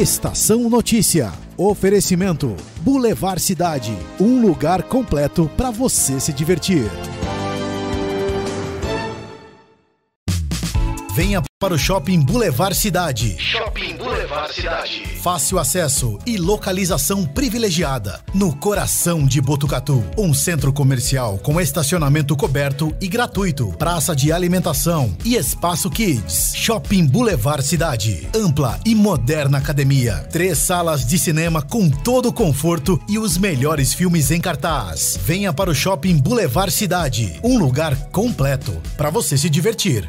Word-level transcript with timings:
Estação 0.00 0.70
Notícia. 0.70 1.32
Oferecimento: 1.56 2.54
Boulevard 2.82 3.42
Cidade. 3.42 3.92
Um 4.20 4.40
lugar 4.40 4.84
completo 4.84 5.50
para 5.56 5.72
você 5.72 6.20
se 6.20 6.32
divertir. 6.32 6.88
Venha 11.18 11.42
para 11.58 11.74
o 11.74 11.78
Shopping 11.78 12.20
Boulevard 12.20 12.76
Cidade. 12.76 13.36
Shopping 13.40 13.96
Boulevard 13.96 14.54
Cidade. 14.54 15.04
Fácil 15.20 15.58
acesso 15.58 16.16
e 16.24 16.36
localização 16.36 17.26
privilegiada. 17.26 18.20
No 18.32 18.54
coração 18.54 19.26
de 19.26 19.40
Botucatu. 19.40 20.04
Um 20.16 20.32
centro 20.32 20.72
comercial 20.72 21.36
com 21.38 21.60
estacionamento 21.60 22.36
coberto 22.36 22.94
e 23.00 23.08
gratuito. 23.08 23.72
Praça 23.76 24.14
de 24.14 24.30
alimentação 24.30 25.12
e 25.24 25.34
espaço 25.34 25.90
kids. 25.90 26.52
Shopping 26.54 27.04
Boulevard 27.06 27.64
Cidade. 27.64 28.28
Ampla 28.32 28.78
e 28.86 28.94
moderna 28.94 29.58
academia. 29.58 30.24
Três 30.30 30.58
salas 30.58 31.04
de 31.04 31.18
cinema 31.18 31.60
com 31.60 31.90
todo 31.90 32.28
o 32.28 32.32
conforto 32.32 32.96
e 33.08 33.18
os 33.18 33.36
melhores 33.36 33.92
filmes 33.92 34.30
em 34.30 34.40
cartaz. 34.40 35.18
Venha 35.24 35.52
para 35.52 35.68
o 35.68 35.74
Shopping 35.74 36.16
Boulevard 36.18 36.70
Cidade. 36.70 37.40
Um 37.42 37.58
lugar 37.58 37.96
completo 38.12 38.80
para 38.96 39.10
você 39.10 39.36
se 39.36 39.50
divertir. 39.50 40.08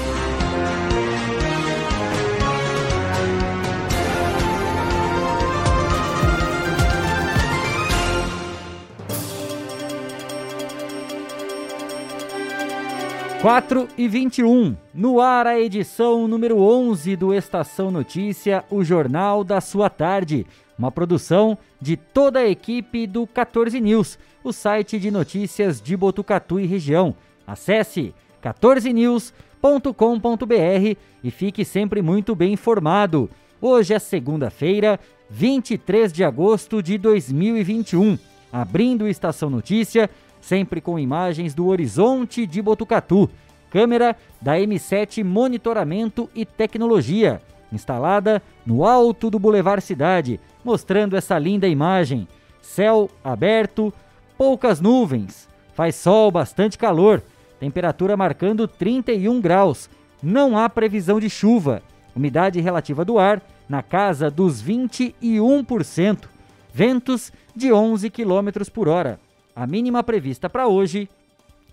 4 13.41 13.87
e 13.97 14.07
21, 14.07 14.77
no 14.93 15.19
ar 15.19 15.47
a 15.47 15.59
edição 15.59 16.27
número 16.27 16.59
11 16.59 17.15
do 17.15 17.33
Estação 17.33 17.89
Notícia, 17.89 18.63
o 18.69 18.83
jornal 18.83 19.43
da 19.43 19.59
sua 19.59 19.89
tarde. 19.89 20.45
Uma 20.77 20.91
produção 20.91 21.57
de 21.81 21.97
toda 21.97 22.37
a 22.37 22.47
equipe 22.47 23.07
do 23.07 23.25
14 23.25 23.81
News, 23.81 24.19
o 24.43 24.53
site 24.53 24.99
de 24.99 25.09
notícias 25.09 25.81
de 25.81 25.97
Botucatu 25.97 26.59
e 26.59 26.67
região. 26.67 27.15
Acesse 27.47 28.13
14news.com.br 28.43 30.97
e 31.23 31.31
fique 31.31 31.65
sempre 31.65 32.03
muito 32.03 32.35
bem 32.35 32.53
informado. 32.53 33.27
Hoje 33.59 33.95
é 33.95 33.97
segunda-feira, 33.97 34.99
23 35.31 36.13
de 36.13 36.23
agosto 36.23 36.83
de 36.83 36.95
2021. 36.95 38.19
Abrindo 38.53 39.07
Estação 39.07 39.49
Notícia, 39.49 40.11
sempre 40.41 40.81
com 40.81 40.99
imagens 40.99 41.53
do 41.53 41.67
horizonte 41.67 42.45
de 42.45 42.61
Botucatu. 42.61 43.29
Câmera 43.69 44.17
da 44.41 44.57
M7 44.57 45.23
Monitoramento 45.23 46.29
e 46.35 46.45
Tecnologia, 46.45 47.41
instalada 47.71 48.41
no 48.65 48.83
alto 48.85 49.29
do 49.29 49.39
Boulevard 49.39 49.81
Cidade, 49.81 50.39
mostrando 50.65 51.15
essa 51.15 51.39
linda 51.39 51.67
imagem. 51.67 52.27
Céu 52.61 53.09
aberto, 53.23 53.93
poucas 54.37 54.81
nuvens, 54.81 55.47
faz 55.73 55.95
sol, 55.95 56.29
bastante 56.31 56.77
calor, 56.77 57.23
temperatura 57.59 58.17
marcando 58.17 58.67
31 58.67 59.39
graus. 59.39 59.89
Não 60.21 60.57
há 60.57 60.69
previsão 60.69 61.19
de 61.19 61.29
chuva. 61.29 61.81
Umidade 62.15 62.59
relativa 62.59 63.05
do 63.05 63.17
ar 63.17 63.41
na 63.69 63.81
casa 63.81 64.29
dos 64.29 64.61
21%. 64.61 66.25
Ventos 66.73 67.31
de 67.55 67.71
11 67.71 68.09
km 68.09 68.69
por 68.73 68.89
hora. 68.89 69.19
A 69.61 69.67
mínima 69.67 70.01
prevista 70.01 70.49
para 70.49 70.67
hoje 70.67 71.07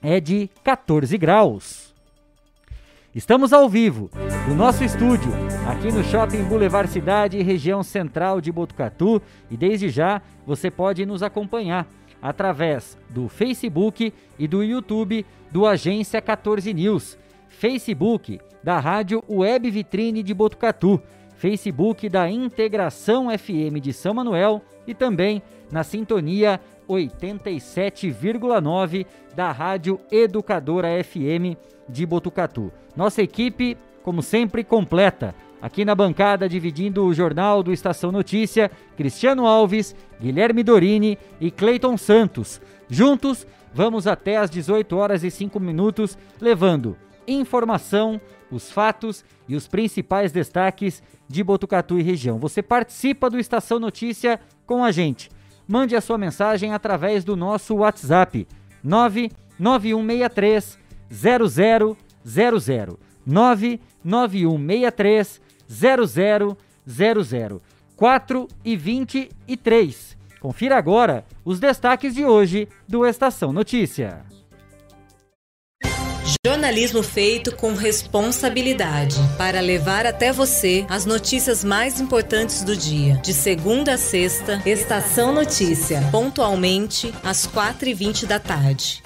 é 0.02 0.20
de 0.20 0.50
14 0.62 1.16
graus. 1.16 1.94
Estamos 3.14 3.50
ao 3.50 3.66
vivo 3.66 4.10
do 4.46 4.54
nosso 4.54 4.84
estúdio, 4.84 5.32
aqui 5.66 5.90
no 5.90 6.04
Shopping 6.04 6.44
Boulevard 6.44 6.90
Cidade, 6.90 7.40
região 7.40 7.82
central 7.82 8.42
de 8.42 8.52
Botucatu, 8.52 9.22
e 9.50 9.56
desde 9.56 9.88
já 9.88 10.20
você 10.46 10.70
pode 10.70 11.06
nos 11.06 11.22
acompanhar 11.22 11.88
através 12.20 12.98
do 13.08 13.26
Facebook 13.26 14.12
e 14.38 14.46
do 14.46 14.62
YouTube 14.62 15.24
do 15.50 15.64
Agência 15.66 16.20
14 16.20 16.74
News, 16.74 17.16
Facebook 17.48 18.38
da 18.62 18.78
Rádio 18.78 19.24
Web 19.26 19.70
Vitrine 19.70 20.22
de 20.22 20.34
Botucatu, 20.34 21.00
Facebook 21.38 22.06
da 22.10 22.28
Integração 22.28 23.28
FM 23.30 23.80
de 23.80 23.94
São 23.94 24.12
Manuel 24.12 24.60
e 24.86 24.92
também 24.92 25.42
na 25.70 25.84
sintonia 25.84 26.58
87,9 26.88 29.06
da 29.34 29.52
Rádio 29.52 30.00
Educadora 30.10 30.88
FM 31.04 31.54
de 31.88 32.04
Botucatu. 32.06 32.72
Nossa 32.96 33.22
equipe, 33.22 33.76
como 34.02 34.22
sempre, 34.22 34.64
completa. 34.64 35.34
Aqui 35.60 35.84
na 35.84 35.94
bancada, 35.94 36.48
dividindo 36.48 37.04
o 37.04 37.12
jornal 37.12 37.62
do 37.62 37.70
Estação 37.72 38.10
Notícia, 38.12 38.70
Cristiano 38.96 39.46
Alves, 39.46 39.94
Guilherme 40.20 40.62
Dorini 40.62 41.18
e 41.40 41.50
Cleiton 41.50 41.96
Santos. 41.96 42.60
Juntos, 42.88 43.44
vamos 43.74 44.06
até 44.06 44.36
às 44.36 44.48
18 44.48 44.96
horas 44.96 45.24
e 45.24 45.30
5 45.30 45.58
minutos, 45.58 46.16
levando 46.40 46.96
informação, 47.26 48.20
os 48.50 48.70
fatos 48.70 49.24
e 49.48 49.56
os 49.56 49.66
principais 49.66 50.30
destaques 50.32 51.02
de 51.28 51.44
Botucatu 51.44 51.98
e 51.98 52.02
região. 52.02 52.38
Você 52.38 52.62
participa 52.62 53.28
do 53.28 53.38
Estação 53.38 53.78
Notícia 53.78 54.40
com 54.64 54.82
a 54.82 54.90
gente 54.90 55.28
mande 55.68 55.94
a 55.94 56.00
sua 56.00 56.16
mensagem 56.16 56.72
através 56.72 57.22
do 57.24 57.36
nosso 57.36 57.74
WhatsApp 57.76 58.48
99163 58.82 60.78
0000 61.10 61.98
99163 63.26 65.40
0000 65.68 66.56
4 67.96 68.48
e 68.64 68.76
23. 68.76 70.16
Confira 70.40 70.78
agora 70.78 71.24
os 71.44 71.58
destaques 71.58 72.14
de 72.14 72.24
hoje 72.24 72.68
do 72.86 73.04
Estação 73.04 73.52
Notícia. 73.52 74.37
Jornalismo 76.46 77.02
feito 77.02 77.54
com 77.56 77.74
responsabilidade 77.74 79.16
para 79.36 79.60
levar 79.60 80.06
até 80.06 80.32
você 80.32 80.86
as 80.88 81.04
notícias 81.04 81.64
mais 81.64 82.00
importantes 82.00 82.62
do 82.62 82.76
dia. 82.76 83.14
De 83.16 83.34
segunda 83.34 83.94
a 83.94 83.98
sexta, 83.98 84.62
Estação 84.64 85.32
Notícia, 85.34 86.00
pontualmente 86.12 87.12
às 87.24 87.44
4h20 87.44 88.24
da 88.26 88.38
tarde. 88.38 89.02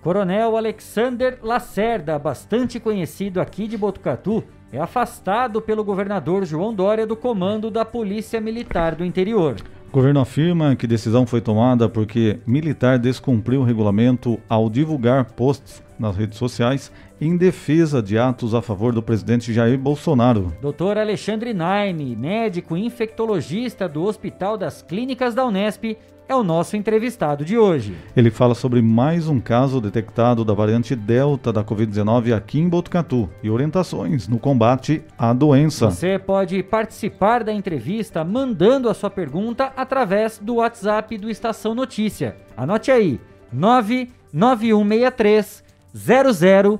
Coronel 0.00 0.56
Alexander 0.56 1.40
Lacerda, 1.42 2.16
bastante 2.16 2.78
conhecido 2.78 3.40
aqui 3.40 3.66
de 3.66 3.76
Botucatu, 3.76 4.44
é 4.72 4.78
afastado 4.78 5.60
pelo 5.60 5.82
governador 5.82 6.44
João 6.44 6.72
Dória 6.72 7.04
do 7.04 7.16
comando 7.16 7.68
da 7.68 7.84
Polícia 7.84 8.40
Militar 8.40 8.94
do 8.94 9.04
Interior. 9.04 9.56
O 9.88 9.90
governo 9.90 10.20
afirma 10.20 10.76
que 10.76 10.86
decisão 10.86 11.26
foi 11.26 11.40
tomada 11.40 11.88
porque 11.88 12.38
militar 12.46 12.98
descumpriu 12.98 13.62
o 13.62 13.64
regulamento 13.64 14.38
ao 14.46 14.68
divulgar 14.68 15.24
posts 15.32 15.82
nas 15.98 16.14
redes 16.14 16.36
sociais 16.36 16.92
em 17.18 17.38
defesa 17.38 18.02
de 18.02 18.18
atos 18.18 18.54
a 18.54 18.60
favor 18.60 18.92
do 18.92 19.02
presidente 19.02 19.50
Jair 19.50 19.78
Bolsonaro. 19.78 20.52
Dr. 20.60 20.98
Alexandre 20.98 21.54
Naime, 21.54 22.14
médico 22.14 22.76
infectologista 22.76 23.88
do 23.88 24.04
Hospital 24.04 24.58
das 24.58 24.82
Clínicas 24.82 25.34
da 25.34 25.46
Unesp, 25.46 25.96
é 26.28 26.36
o 26.36 26.44
nosso 26.44 26.76
entrevistado 26.76 27.44
de 27.44 27.56
hoje. 27.56 27.96
Ele 28.14 28.30
fala 28.30 28.54
sobre 28.54 28.82
mais 28.82 29.28
um 29.28 29.40
caso 29.40 29.80
detectado 29.80 30.44
da 30.44 30.52
variante 30.52 30.94
Delta 30.94 31.50
da 31.50 31.64
Covid-19 31.64 32.36
aqui 32.36 32.60
em 32.60 32.68
Botucatu 32.68 33.30
e 33.42 33.48
orientações 33.48 34.28
no 34.28 34.38
combate 34.38 35.02
à 35.16 35.32
doença. 35.32 35.90
Você 35.90 36.18
pode 36.18 36.62
participar 36.62 37.42
da 37.42 37.52
entrevista 37.52 38.22
mandando 38.22 38.90
a 38.90 38.94
sua 38.94 39.08
pergunta 39.08 39.72
através 39.74 40.38
do 40.38 40.56
WhatsApp 40.56 41.16
do 41.16 41.30
Estação 41.30 41.74
Notícia. 41.74 42.36
Anote 42.54 42.90
aí: 42.90 43.18
99163 43.50 45.64
0000. 45.94 46.78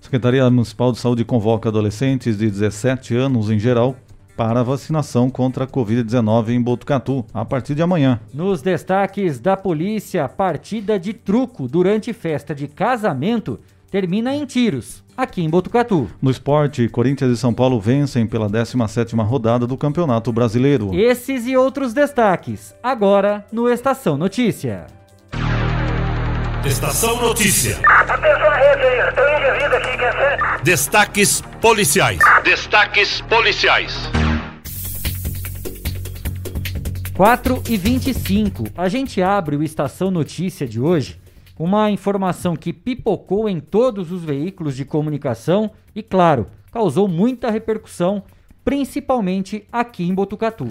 Secretaria 0.00 0.50
Municipal 0.50 0.92
de 0.92 0.98
Saúde 0.98 1.24
convoca 1.24 1.70
adolescentes 1.70 2.36
de 2.36 2.50
17 2.50 3.16
anos 3.16 3.50
em 3.50 3.58
geral 3.58 3.96
para 4.38 4.60
a 4.60 4.62
vacinação 4.62 5.28
contra 5.28 5.64
a 5.64 5.66
Covid-19 5.66 6.50
em 6.50 6.62
Botucatu, 6.62 7.26
a 7.34 7.44
partir 7.44 7.74
de 7.74 7.82
amanhã. 7.82 8.20
Nos 8.32 8.62
destaques 8.62 9.40
da 9.40 9.56
polícia, 9.56 10.28
partida 10.28 10.96
de 10.96 11.12
truco 11.12 11.66
durante 11.66 12.12
festa 12.12 12.54
de 12.54 12.68
casamento 12.68 13.58
termina 13.90 14.32
em 14.32 14.46
tiros, 14.46 15.02
aqui 15.16 15.42
em 15.42 15.50
Botucatu. 15.50 16.08
No 16.22 16.30
esporte, 16.30 16.88
Corinthians 16.88 17.32
e 17.32 17.36
São 17.36 17.52
Paulo 17.52 17.80
vencem 17.80 18.28
pela 18.28 18.48
17ª 18.48 19.26
rodada 19.26 19.66
do 19.66 19.76
Campeonato 19.76 20.32
Brasileiro. 20.32 20.94
Esses 20.94 21.44
e 21.44 21.56
outros 21.56 21.92
destaques, 21.92 22.72
agora 22.80 23.44
no 23.50 23.68
Estação 23.68 24.16
Notícia. 24.16 24.86
Estação 26.64 27.20
Notícia. 27.20 27.78
Atenção, 27.88 28.50
rede 28.50 29.14
tem 29.16 29.24
um 29.24 29.38
indivíduo 29.38 29.76
aqui 29.78 29.96
que 29.96 30.04
é 30.04 30.62
Destaques 30.62 31.40
policiais. 31.60 32.20
Destaques 32.44 33.20
policiais. 33.22 34.10
4 37.18 37.64
e 37.68 37.76
25. 37.76 38.66
A 38.76 38.88
gente 38.88 39.20
abre 39.20 39.56
o 39.56 39.62
Estação 39.64 40.08
Notícia 40.08 40.68
de 40.68 40.80
hoje 40.80 41.18
uma 41.58 41.90
informação 41.90 42.54
que 42.54 42.72
pipocou 42.72 43.48
em 43.48 43.58
todos 43.58 44.12
os 44.12 44.22
veículos 44.22 44.76
de 44.76 44.84
comunicação 44.84 45.72
e, 45.96 46.00
claro, 46.00 46.46
causou 46.70 47.08
muita 47.08 47.50
repercussão, 47.50 48.22
principalmente 48.64 49.64
aqui 49.72 50.04
em 50.04 50.14
Botucatu. 50.14 50.68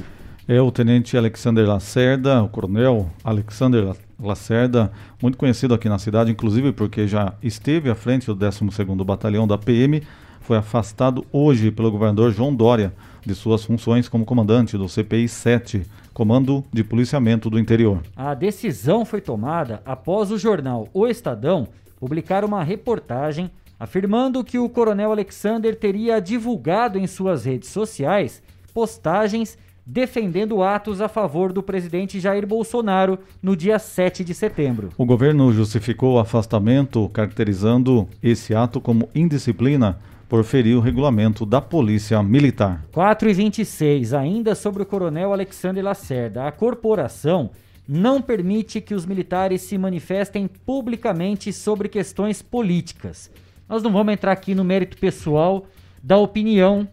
É 0.48 0.62
o 0.62 0.72
tenente 0.72 1.18
Alexander 1.18 1.68
Lacerda, 1.68 2.42
o 2.42 2.48
coronel 2.48 3.12
Alexander 3.26 3.94
Lacerda, 4.18 4.90
muito 5.22 5.38
conhecido 5.38 5.74
aqui 5.74 5.90
na 5.90 6.00
cidade, 6.00 6.32
inclusive 6.32 6.72
porque 6.72 7.10
já 7.10 7.34
esteve 7.44 7.90
à 7.90 7.96
frente 7.96 8.26
do 8.26 8.38
12º 8.38 9.04
Batalhão 9.04 9.46
da 9.46 9.58
PM, 9.58 10.02
foi 10.40 10.56
afastado 10.56 11.26
hoje 11.30 11.72
pelo 11.72 11.92
governador 11.92 12.32
João 12.32 12.56
Dória 12.56 12.94
de 13.26 13.36
suas 13.36 13.66
funções 13.66 14.08
como 14.08 14.24
comandante 14.24 14.78
do 14.78 14.88
CPI 14.88 15.28
7, 15.28 15.86
Comando 16.18 16.66
de 16.74 16.84
Policiamento 16.84 17.48
do 17.48 17.60
Interior. 17.60 18.02
A 18.16 18.34
decisão 18.34 19.06
foi 19.06 19.22
tomada 19.22 19.84
após 19.86 20.31
o 20.31 20.38
jornal 20.40 20.90
O 20.92 21.06
Estadão 21.06 21.68
publicar 22.00 22.44
uma 22.44 22.64
reportagem 22.64 23.52
afirmando 23.80 24.44
que 24.44 24.58
o 24.58 24.68
coronel 24.68 25.12
Alexander 25.12 25.75
teria 25.75 26.19
divulgado 26.19 26.98
em 26.98 27.06
suas 27.06 27.46
redes 27.46 27.69
sociais 27.69 28.42
postagens 28.74 29.60
defendendo 29.86 30.64
atos 30.64 31.02
a 31.02 31.08
favor 31.08 31.54
do 31.54 31.62
presidente 31.62 32.20
Jair 32.20 32.48
Bolsonaro 32.48 33.20
no 33.40 33.56
dia 33.56 33.78
7 33.78 34.24
de 34.24 34.34
setembro. 34.34 34.90
O 34.98 35.06
governo 35.06 35.54
justificou 35.54 36.16
o 36.16 36.20
afastamento, 36.20 37.08
caracterizando 37.10 38.10
esse 38.24 38.56
ato 38.56 38.81
como 38.81 39.08
indisciplina 39.13 40.00
por 40.27 40.44
ferir 40.44 40.75
o 40.75 40.81
regulamento 40.81 41.45
da 41.45 41.62
Polícia 41.62 42.21
Militar. 42.21 42.83
4 42.91 43.29
e 43.29 43.33
26, 43.33 44.13
ainda 44.13 44.56
sobre 44.56 44.83
o 44.83 44.85
coronel 44.85 45.31
Alexandre 45.31 45.81
Lacerda. 45.81 46.45
A 46.45 46.51
corporação 46.51 47.51
não 47.88 48.21
permite 48.21 48.81
que 48.81 48.94
os 48.94 49.06
militares 49.06 49.62
se 49.62 49.77
manifestem 49.77 50.47
publicamente 50.47 51.53
sobre 51.53 51.88
questões 51.88 52.41
políticas. 52.41 53.31
Nós 53.69 53.81
não 53.81 53.91
vamos 53.91 54.13
entrar 54.13 54.33
aqui 54.33 54.53
no 54.53 54.63
mérito 54.63 54.97
pessoal 54.97 55.65
da 56.03 56.18
opinião 56.18 56.88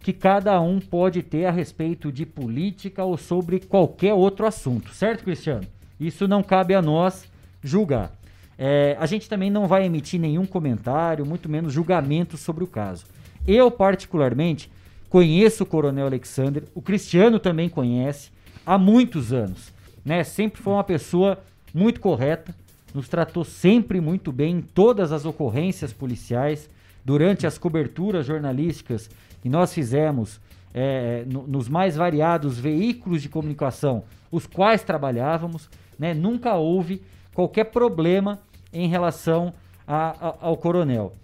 que 0.00 0.12
cada 0.12 0.60
um 0.60 0.80
pode 0.80 1.22
ter 1.22 1.44
a 1.44 1.50
respeito 1.50 2.10
de 2.10 2.26
política 2.26 3.04
ou 3.04 3.16
sobre 3.16 3.60
qualquer 3.60 4.14
outro 4.14 4.46
assunto, 4.46 4.92
certo, 4.94 5.24
Cristiano? 5.24 5.66
Isso 5.98 6.26
não 6.26 6.42
cabe 6.42 6.74
a 6.74 6.80
nós 6.80 7.30
julgar. 7.62 8.19
É, 8.62 8.94
a 9.00 9.06
gente 9.06 9.26
também 9.26 9.48
não 9.48 9.66
vai 9.66 9.86
emitir 9.86 10.20
nenhum 10.20 10.44
comentário, 10.44 11.24
muito 11.24 11.48
menos 11.48 11.72
julgamento 11.72 12.36
sobre 12.36 12.62
o 12.62 12.66
caso. 12.66 13.06
Eu, 13.46 13.70
particularmente, 13.70 14.70
conheço 15.08 15.62
o 15.62 15.66
Coronel 15.66 16.04
Alexander, 16.04 16.64
o 16.74 16.82
Cristiano 16.82 17.38
também 17.40 17.70
conhece, 17.70 18.30
há 18.66 18.76
muitos 18.76 19.32
anos. 19.32 19.72
Né? 20.04 20.22
Sempre 20.24 20.60
foi 20.60 20.74
uma 20.74 20.84
pessoa 20.84 21.38
muito 21.72 22.00
correta, 22.00 22.54
nos 22.92 23.08
tratou 23.08 23.44
sempre 23.44 23.98
muito 23.98 24.30
bem 24.30 24.56
em 24.56 24.60
todas 24.60 25.10
as 25.10 25.24
ocorrências 25.24 25.90
policiais, 25.90 26.68
durante 27.02 27.46
as 27.46 27.56
coberturas 27.56 28.26
jornalísticas 28.26 29.08
que 29.40 29.48
nós 29.48 29.72
fizemos 29.72 30.38
é, 30.74 31.24
no, 31.26 31.46
nos 31.46 31.66
mais 31.66 31.96
variados 31.96 32.58
veículos 32.58 33.22
de 33.22 33.28
comunicação, 33.30 34.04
os 34.30 34.46
quais 34.46 34.82
trabalhávamos, 34.82 35.70
né, 35.98 36.12
nunca 36.12 36.56
houve 36.56 37.00
qualquer 37.32 37.64
problema 37.64 38.38
em 38.72 38.88
relação 38.88 39.52
a, 39.86 40.10
a, 40.10 40.34
ao 40.40 40.56
coronel. 40.56 41.14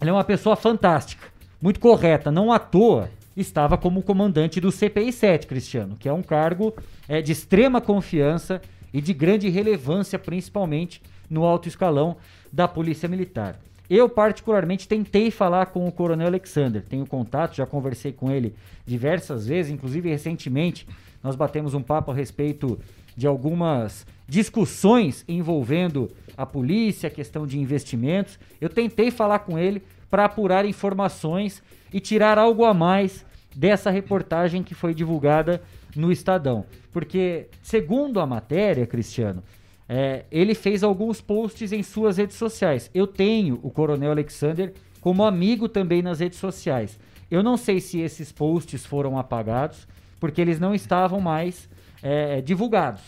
Ele 0.00 0.10
é 0.10 0.12
uma 0.12 0.24
pessoa 0.24 0.56
fantástica, 0.56 1.26
muito 1.60 1.80
correta, 1.80 2.30
não 2.30 2.52
à 2.52 2.58
toa 2.58 3.10
estava 3.36 3.76
como 3.76 4.02
comandante 4.02 4.60
do 4.60 4.72
CPI 4.72 5.12
7, 5.12 5.46
Cristiano, 5.46 5.96
que 5.96 6.08
é 6.08 6.12
um 6.12 6.22
cargo 6.22 6.74
é, 7.08 7.20
de 7.20 7.32
extrema 7.32 7.80
confiança 7.80 8.62
e 8.92 9.00
de 9.00 9.12
grande 9.12 9.48
relevância, 9.48 10.18
principalmente 10.18 11.02
no 11.28 11.44
alto 11.44 11.68
escalão 11.68 12.16
da 12.52 12.66
Polícia 12.66 13.08
Militar. 13.08 13.58
Eu, 13.88 14.08
particularmente, 14.08 14.88
tentei 14.88 15.30
falar 15.30 15.66
com 15.66 15.86
o 15.86 15.92
Coronel 15.92 16.26
Alexander. 16.26 16.82
Tenho 16.82 17.06
contato, 17.06 17.54
já 17.54 17.66
conversei 17.66 18.12
com 18.12 18.30
ele 18.30 18.54
diversas 18.84 19.46
vezes, 19.46 19.70
inclusive 19.70 20.08
recentemente 20.08 20.86
nós 21.22 21.36
batemos 21.36 21.74
um 21.74 21.82
papo 21.82 22.10
a 22.10 22.14
respeito 22.14 22.78
de 23.16 23.26
algumas 23.26 24.06
discussões 24.28 25.24
envolvendo 25.28 26.10
a 26.36 26.44
polícia, 26.44 27.08
a 27.08 27.10
questão 27.10 27.46
de 27.46 27.58
investimentos. 27.58 28.38
Eu 28.60 28.68
tentei 28.68 29.10
falar 29.10 29.40
com 29.40 29.58
ele 29.58 29.82
para 30.10 30.24
apurar 30.24 30.64
informações 30.64 31.62
e 31.92 32.00
tirar 32.00 32.38
algo 32.38 32.64
a 32.64 32.74
mais 32.74 33.24
dessa 33.54 33.90
reportagem 33.90 34.62
que 34.62 34.74
foi 34.74 34.92
divulgada 34.92 35.62
no 35.94 36.12
Estadão. 36.12 36.66
Porque, 36.92 37.48
segundo 37.62 38.20
a 38.20 38.26
matéria, 38.26 38.86
Cristiano, 38.86 39.42
é, 39.88 40.24
ele 40.30 40.54
fez 40.54 40.82
alguns 40.82 41.20
posts 41.20 41.72
em 41.72 41.82
suas 41.82 42.16
redes 42.16 42.36
sociais. 42.36 42.90
Eu 42.92 43.06
tenho 43.06 43.58
o 43.62 43.70
Coronel 43.70 44.10
Alexander 44.10 44.72
como 45.00 45.24
amigo 45.24 45.68
também 45.68 46.02
nas 46.02 46.20
redes 46.20 46.38
sociais. 46.38 46.98
Eu 47.30 47.42
não 47.42 47.56
sei 47.56 47.80
se 47.80 48.00
esses 48.00 48.30
posts 48.32 48.84
foram 48.84 49.18
apagados, 49.18 49.86
porque 50.20 50.40
eles 50.40 50.58
não 50.60 50.74
estavam 50.74 51.20
mais 51.20 51.68
é, 52.02 52.40
divulgados, 52.40 53.02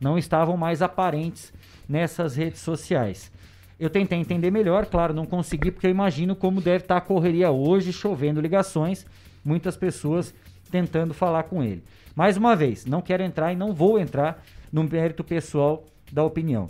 não 0.00 0.16
estavam 0.16 0.56
mais 0.56 0.80
aparentes 0.80 1.52
nessas 1.88 2.34
redes 2.34 2.60
sociais. 2.60 3.30
Eu 3.78 3.90
tentei 3.90 4.18
entender 4.18 4.50
melhor, 4.50 4.86
claro, 4.86 5.14
não 5.14 5.26
consegui, 5.26 5.70
porque 5.70 5.86
eu 5.86 5.90
imagino 5.90 6.34
como 6.34 6.60
deve 6.60 6.84
estar 6.84 6.96
a 6.96 7.00
correria 7.00 7.50
hoje, 7.50 7.92
chovendo 7.92 8.40
ligações, 8.40 9.06
muitas 9.44 9.76
pessoas 9.76 10.34
tentando 10.70 11.14
falar 11.14 11.44
com 11.44 11.62
ele. 11.62 11.82
Mais 12.14 12.36
uma 12.36 12.54
vez, 12.54 12.84
não 12.84 13.00
quero 13.00 13.22
entrar 13.22 13.52
e 13.52 13.56
não 13.56 13.72
vou 13.72 13.98
entrar 13.98 14.44
no 14.72 14.84
mérito 14.84 15.24
pessoal 15.24 15.84
da 16.12 16.22
opinião. 16.22 16.68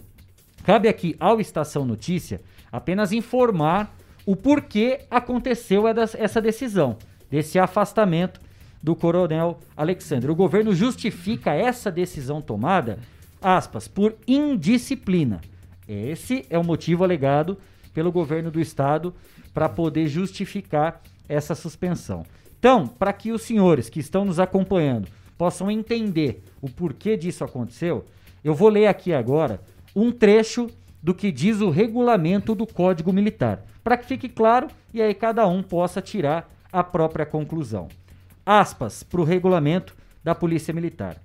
Cabe 0.65 0.89
aqui 0.89 1.17
ao 1.19 1.41
Estação 1.41 1.85
Notícia 1.85 2.41
apenas 2.71 3.13
informar 3.13 3.95
o 4.25 4.37
porquê 4.37 5.01
aconteceu 5.11 5.85
essa 5.89 6.41
decisão, 6.41 6.97
desse 7.31 7.59
afastamento 7.59 8.41
do 8.83 8.95
coronel 8.95 9.59
Alexandre. 9.77 10.31
O 10.31 10.35
governo 10.35 10.75
justifica 10.75 11.53
essa 11.55 11.91
decisão 11.91 12.41
tomada, 12.41 12.99
aspas, 13.41 13.89
por 13.89 14.17
indisciplina. 14.27 15.41
Esse 15.89 16.45
é 16.49 16.59
o 16.59 16.65
motivo 16.65 17.05
alegado 17.05 17.59
pelo 17.93 18.13
governo 18.13 18.51
do 18.51 18.61
estado 18.61 19.15
para 19.53 19.69
poder 19.69 20.09
justificar 20.09 21.03
essa 21.29 21.55
suspensão. 21.55 22.25
Então, 22.59 22.87
para 22.87 23.13
que 23.13 23.33
os 23.33 23.43
senhores 23.43 23.89
que 23.89 24.01
estão 24.01 24.25
nos 24.25 24.39
acompanhando 24.39 25.09
possam 25.39 25.71
entender 25.71 26.45
o 26.61 26.69
porquê 26.69 27.17
disso 27.17 27.43
aconteceu, 27.43 28.05
eu 28.45 28.55
vou 28.55 28.69
ler 28.69 28.87
aqui 28.87 29.13
agora 29.13 29.61
um 29.97 30.13
trecho 30.13 30.69
do 31.03 31.15
que 31.15 31.33
diz 31.33 31.61
o 31.61 31.71
regulamento 31.71 32.55
do 32.55 32.67
Código 32.67 33.13
Militar, 33.13 33.65
para 33.83 33.97
que 33.97 34.07
fique 34.07 34.29
claro 34.29 34.69
e 34.93 35.01
aí 35.01 35.15
cada 35.15 35.47
um 35.47 35.63
possa 35.63 36.03
tirar 36.03 36.53
a 36.71 36.85
própria 36.85 37.25
conclusão. 37.25 37.89
Aspas 38.45 39.03
para 39.03 39.21
o 39.21 39.25
regulamento 39.25 39.97
da 40.23 40.35
Polícia 40.35 40.75
Militar. 40.75 41.17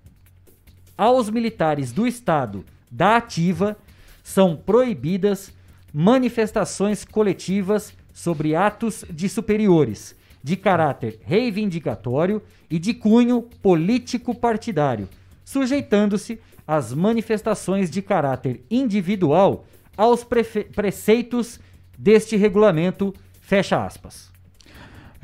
Aos 0.97 1.29
militares 1.29 1.91
do 1.91 2.07
Estado 2.07 2.63
da 2.89 3.17
ativa 3.17 3.77
são 4.23 4.55
proibidas 4.55 5.53
manifestações 5.93 7.03
coletivas 7.03 7.93
sobre 8.13 8.55
atos 8.55 9.03
de 9.09 9.27
superiores, 9.27 10.15
de 10.41 10.55
caráter 10.55 11.19
reivindicatório 11.23 12.41
e 12.69 12.79
de 12.79 12.93
cunho 12.93 13.41
político 13.61 14.33
partidário, 14.33 15.09
sujeitando-se 15.43 16.39
as 16.65 16.93
manifestações 16.93 17.91
de 17.91 18.01
caráter 18.01 18.63
individual 18.71 19.65
aos 19.97 20.23
preceitos 20.23 21.59
deste 21.97 22.37
regulamento, 22.37 23.13
fecha 23.41 23.85
aspas. 23.85 24.34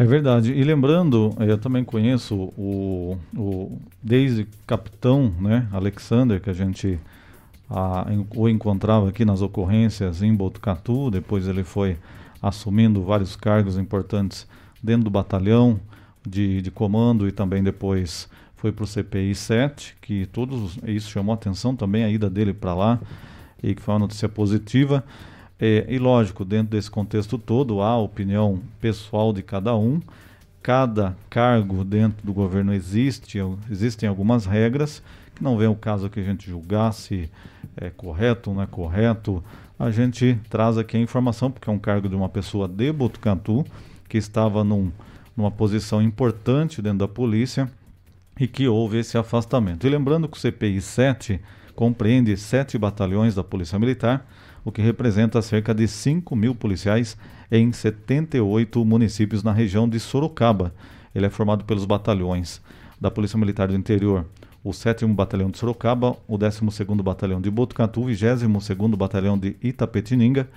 É 0.01 0.03
verdade. 0.03 0.51
E 0.51 0.63
lembrando, 0.63 1.31
eu 1.39 1.59
também 1.59 1.83
conheço 1.83 2.35
o, 2.57 3.19
o 3.37 3.79
desde 4.01 4.47
capitão, 4.65 5.31
né, 5.39 5.67
Alexander, 5.71 6.41
que 6.41 6.49
a 6.49 6.53
gente 6.53 6.99
a, 7.69 8.07
o 8.35 8.49
encontrava 8.49 9.09
aqui 9.09 9.23
nas 9.23 9.43
ocorrências 9.43 10.23
em 10.23 10.33
Botucatu, 10.33 11.11
depois 11.11 11.47
ele 11.47 11.63
foi 11.63 11.97
assumindo 12.41 13.03
vários 13.03 13.35
cargos 13.35 13.77
importantes 13.77 14.47
dentro 14.81 15.03
do 15.03 15.11
batalhão 15.11 15.79
de, 16.27 16.63
de 16.63 16.71
comando 16.71 17.27
e 17.27 17.31
também 17.31 17.61
depois 17.61 18.27
foi 18.55 18.71
para 18.71 18.83
o 18.83 18.87
CPI 18.87 19.35
7, 19.35 19.97
que 20.01 20.25
todos 20.25 20.79
isso 20.83 21.11
chamou 21.11 21.35
atenção 21.35 21.75
também 21.75 22.03
a 22.03 22.09
ida 22.09 22.27
dele 22.27 22.55
para 22.55 22.73
lá 22.73 22.99
e 23.61 23.75
que 23.75 23.81
foi 23.83 23.93
uma 23.93 23.99
notícia 23.99 24.27
positiva. 24.27 25.03
É, 25.63 25.85
e 25.87 25.99
lógico, 25.99 26.43
dentro 26.43 26.71
desse 26.71 26.89
contexto 26.89 27.37
todo, 27.37 27.81
há 27.81 27.89
a 27.89 27.97
opinião 27.99 28.59
pessoal 28.79 29.31
de 29.31 29.43
cada 29.43 29.75
um. 29.75 30.01
Cada 30.63 31.15
cargo 31.29 31.83
dentro 31.83 32.25
do 32.25 32.33
governo 32.33 32.73
existe, 32.73 33.37
existem 33.69 34.09
algumas 34.09 34.47
regras, 34.47 35.03
que 35.35 35.43
não 35.43 35.57
vem 35.57 35.67
o 35.67 35.75
caso 35.75 36.09
que 36.09 36.19
a 36.19 36.23
gente 36.23 36.49
julgar 36.49 36.91
se 36.93 37.29
é 37.77 37.91
correto 37.91 38.49
ou 38.49 38.55
não 38.55 38.63
é 38.63 38.67
correto. 38.67 39.43
A 39.77 39.91
gente 39.91 40.39
traz 40.49 40.79
aqui 40.79 40.97
a 40.97 40.99
informação, 40.99 41.51
porque 41.51 41.69
é 41.69 41.73
um 41.73 41.79
cargo 41.79 42.09
de 42.09 42.15
uma 42.15 42.29
pessoa 42.29 42.67
de 42.67 42.91
Botucatu, 42.91 43.63
que 44.09 44.17
estava 44.17 44.63
num 44.63 44.91
numa 45.35 45.51
posição 45.51 46.01
importante 46.01 46.81
dentro 46.81 46.99
da 46.99 47.07
polícia 47.07 47.71
e 48.39 48.47
que 48.47 48.67
houve 48.67 48.99
esse 48.99 49.17
afastamento. 49.17 49.87
E 49.87 49.89
lembrando 49.89 50.27
que 50.27 50.37
o 50.37 50.39
CPI 50.39 50.81
7 50.81 51.39
compreende 51.75 52.35
sete 52.37 52.77
batalhões 52.77 53.35
da 53.35 53.43
Polícia 53.43 53.79
Militar, 53.79 54.25
o 54.63 54.71
que 54.71 54.81
representa 54.81 55.41
cerca 55.41 55.73
de 55.73 55.87
5 55.87 56.35
mil 56.35 56.53
policiais 56.53 57.17
em 57.51 57.71
78 57.71 58.83
municípios 58.85 59.43
na 59.43 59.51
região 59.51 59.87
de 59.87 59.99
Sorocaba. 59.99 60.73
Ele 61.13 61.25
é 61.25 61.29
formado 61.29 61.65
pelos 61.65 61.85
batalhões 61.85 62.61
da 62.99 63.09
Polícia 63.09 63.37
Militar 63.37 63.67
do 63.67 63.75
Interior, 63.75 64.25
o 64.63 64.71
7 64.71 65.05
Batalhão 65.07 65.49
de 65.49 65.57
Sorocaba, 65.57 66.15
o 66.27 66.37
12º 66.37 67.01
Batalhão 67.01 67.41
de 67.41 67.49
Botucatu, 67.49 68.01
o 68.01 68.05
22º 68.05 68.95
Batalhão 68.95 69.37
de 69.37 69.55
Itapetininga, 69.61 70.47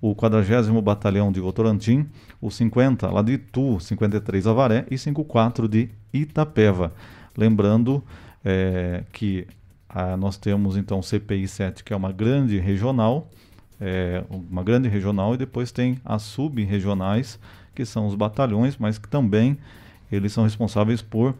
o 0.00 0.14
40 0.14 0.72
Batalhão 0.82 1.30
de 1.30 1.40
Votorantim, 1.40 2.06
o 2.40 2.50
50 2.50 3.08
lá 3.10 3.22
de 3.22 3.34
Itu, 3.34 3.78
53 3.80 4.46
Avaré 4.46 4.84
e 4.90 4.98
54 4.98 5.68
de 5.68 5.88
Itapeva. 6.12 6.92
Lembrando 7.36 8.02
é, 8.44 9.04
que 9.12 9.46
ah, 9.88 10.16
nós 10.16 10.36
temos 10.36 10.76
então 10.76 10.98
o 10.98 11.02
CPI 11.02 11.46
7, 11.46 11.84
que 11.84 11.92
é 11.92 11.96
uma 11.96 12.12
grande 12.12 12.58
regional, 12.58 13.30
é, 13.86 14.24
uma 14.30 14.62
grande 14.62 14.88
regional, 14.88 15.34
e 15.34 15.36
depois 15.36 15.70
tem 15.70 15.98
as 16.02 16.22
sub-regionais, 16.22 17.38
que 17.74 17.84
são 17.84 18.06
os 18.06 18.14
batalhões, 18.14 18.78
mas 18.78 18.96
que 18.96 19.06
também 19.06 19.58
eles 20.10 20.32
são 20.32 20.44
responsáveis 20.44 21.02
por 21.02 21.34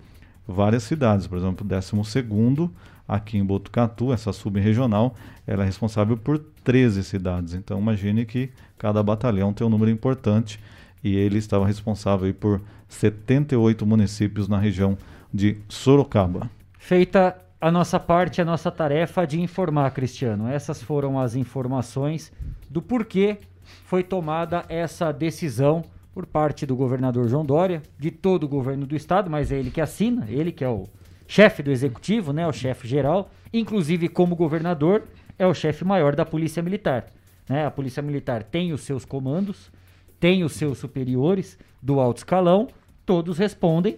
várias 0.47 0.83
cidades. 0.83 1.27
Por 1.27 1.39
exemplo, 1.39 1.65
o 1.65 1.69
12 1.69 2.71
aqui 3.09 3.39
em 3.39 3.45
Botucatu, 3.45 4.13
essa 4.13 4.31
sub-regional, 4.31 5.15
ela 5.47 5.63
é 5.63 5.67
responsável 5.67 6.19
por 6.19 6.39
13 6.63 7.03
cidades. 7.03 7.55
Então 7.55 7.81
imagine 7.81 8.27
que 8.27 8.51
cada 8.77 9.03
batalhão 9.03 9.55
tem 9.55 9.67
um 9.67 9.71
número 9.71 9.91
importante 9.91 10.61
e 11.03 11.17
ele 11.17 11.39
estava 11.39 11.67
responsável 11.67 12.33
por 12.35 12.61
78 12.89 13.87
municípios 13.87 14.49
na 14.49 14.59
região 14.59 14.99
de 15.33 15.57
Sorocaba. 15.69 16.51
Feita 16.79 17.37
a 17.64 17.71
nossa 17.71 17.99
parte, 17.99 18.42
a 18.42 18.44
nossa 18.44 18.71
tarefa 18.71 19.26
de 19.26 19.40
informar, 19.40 19.90
Cristiano. 19.92 20.47
Essas 20.47 20.83
foram 20.83 21.18
as 21.18 21.35
informações 21.35 22.30
do 22.68 22.83
porquê 22.83 23.38
foi 23.87 24.02
tomada 24.02 24.66
essa 24.68 25.11
decisão 25.11 25.83
por 26.12 26.26
parte 26.26 26.66
do 26.66 26.76
governador 26.76 27.26
João 27.26 27.42
Dória, 27.42 27.80
de 27.99 28.11
todo 28.11 28.44
o 28.44 28.49
governo 28.49 28.85
do 28.85 28.94
estado, 28.94 29.30
mas 29.30 29.50
é 29.50 29.59
ele 29.59 29.71
que 29.71 29.80
assina, 29.80 30.26
ele 30.28 30.52
que 30.52 30.62
é 30.62 30.68
o 30.68 30.87
chefe 31.26 31.62
do 31.62 31.71
executivo, 31.71 32.35
né, 32.35 32.47
o 32.47 32.52
chefe 32.52 32.87
geral, 32.87 33.30
inclusive 33.50 34.11
como 34.11 34.37
governador, 34.37 35.04
é 35.38 35.47
o 35.47 35.54
chefe 35.54 35.87
maior 35.87 36.14
da 36.14 36.26
Polícia 36.26 36.62
Militar. 36.62 37.06
Né? 37.49 37.64
A 37.64 37.71
Polícia 37.71 38.02
Militar 38.02 38.42
tem 38.42 38.75
os 38.75 38.83
seus 38.83 39.06
comandos, 39.06 39.73
tem 40.21 40.44
os 40.44 40.52
seus 40.52 40.76
superiores 40.76 41.59
do 41.80 41.99
alto 41.99 42.18
escalão, 42.18 42.68
todos 43.06 43.38
respondem 43.38 43.97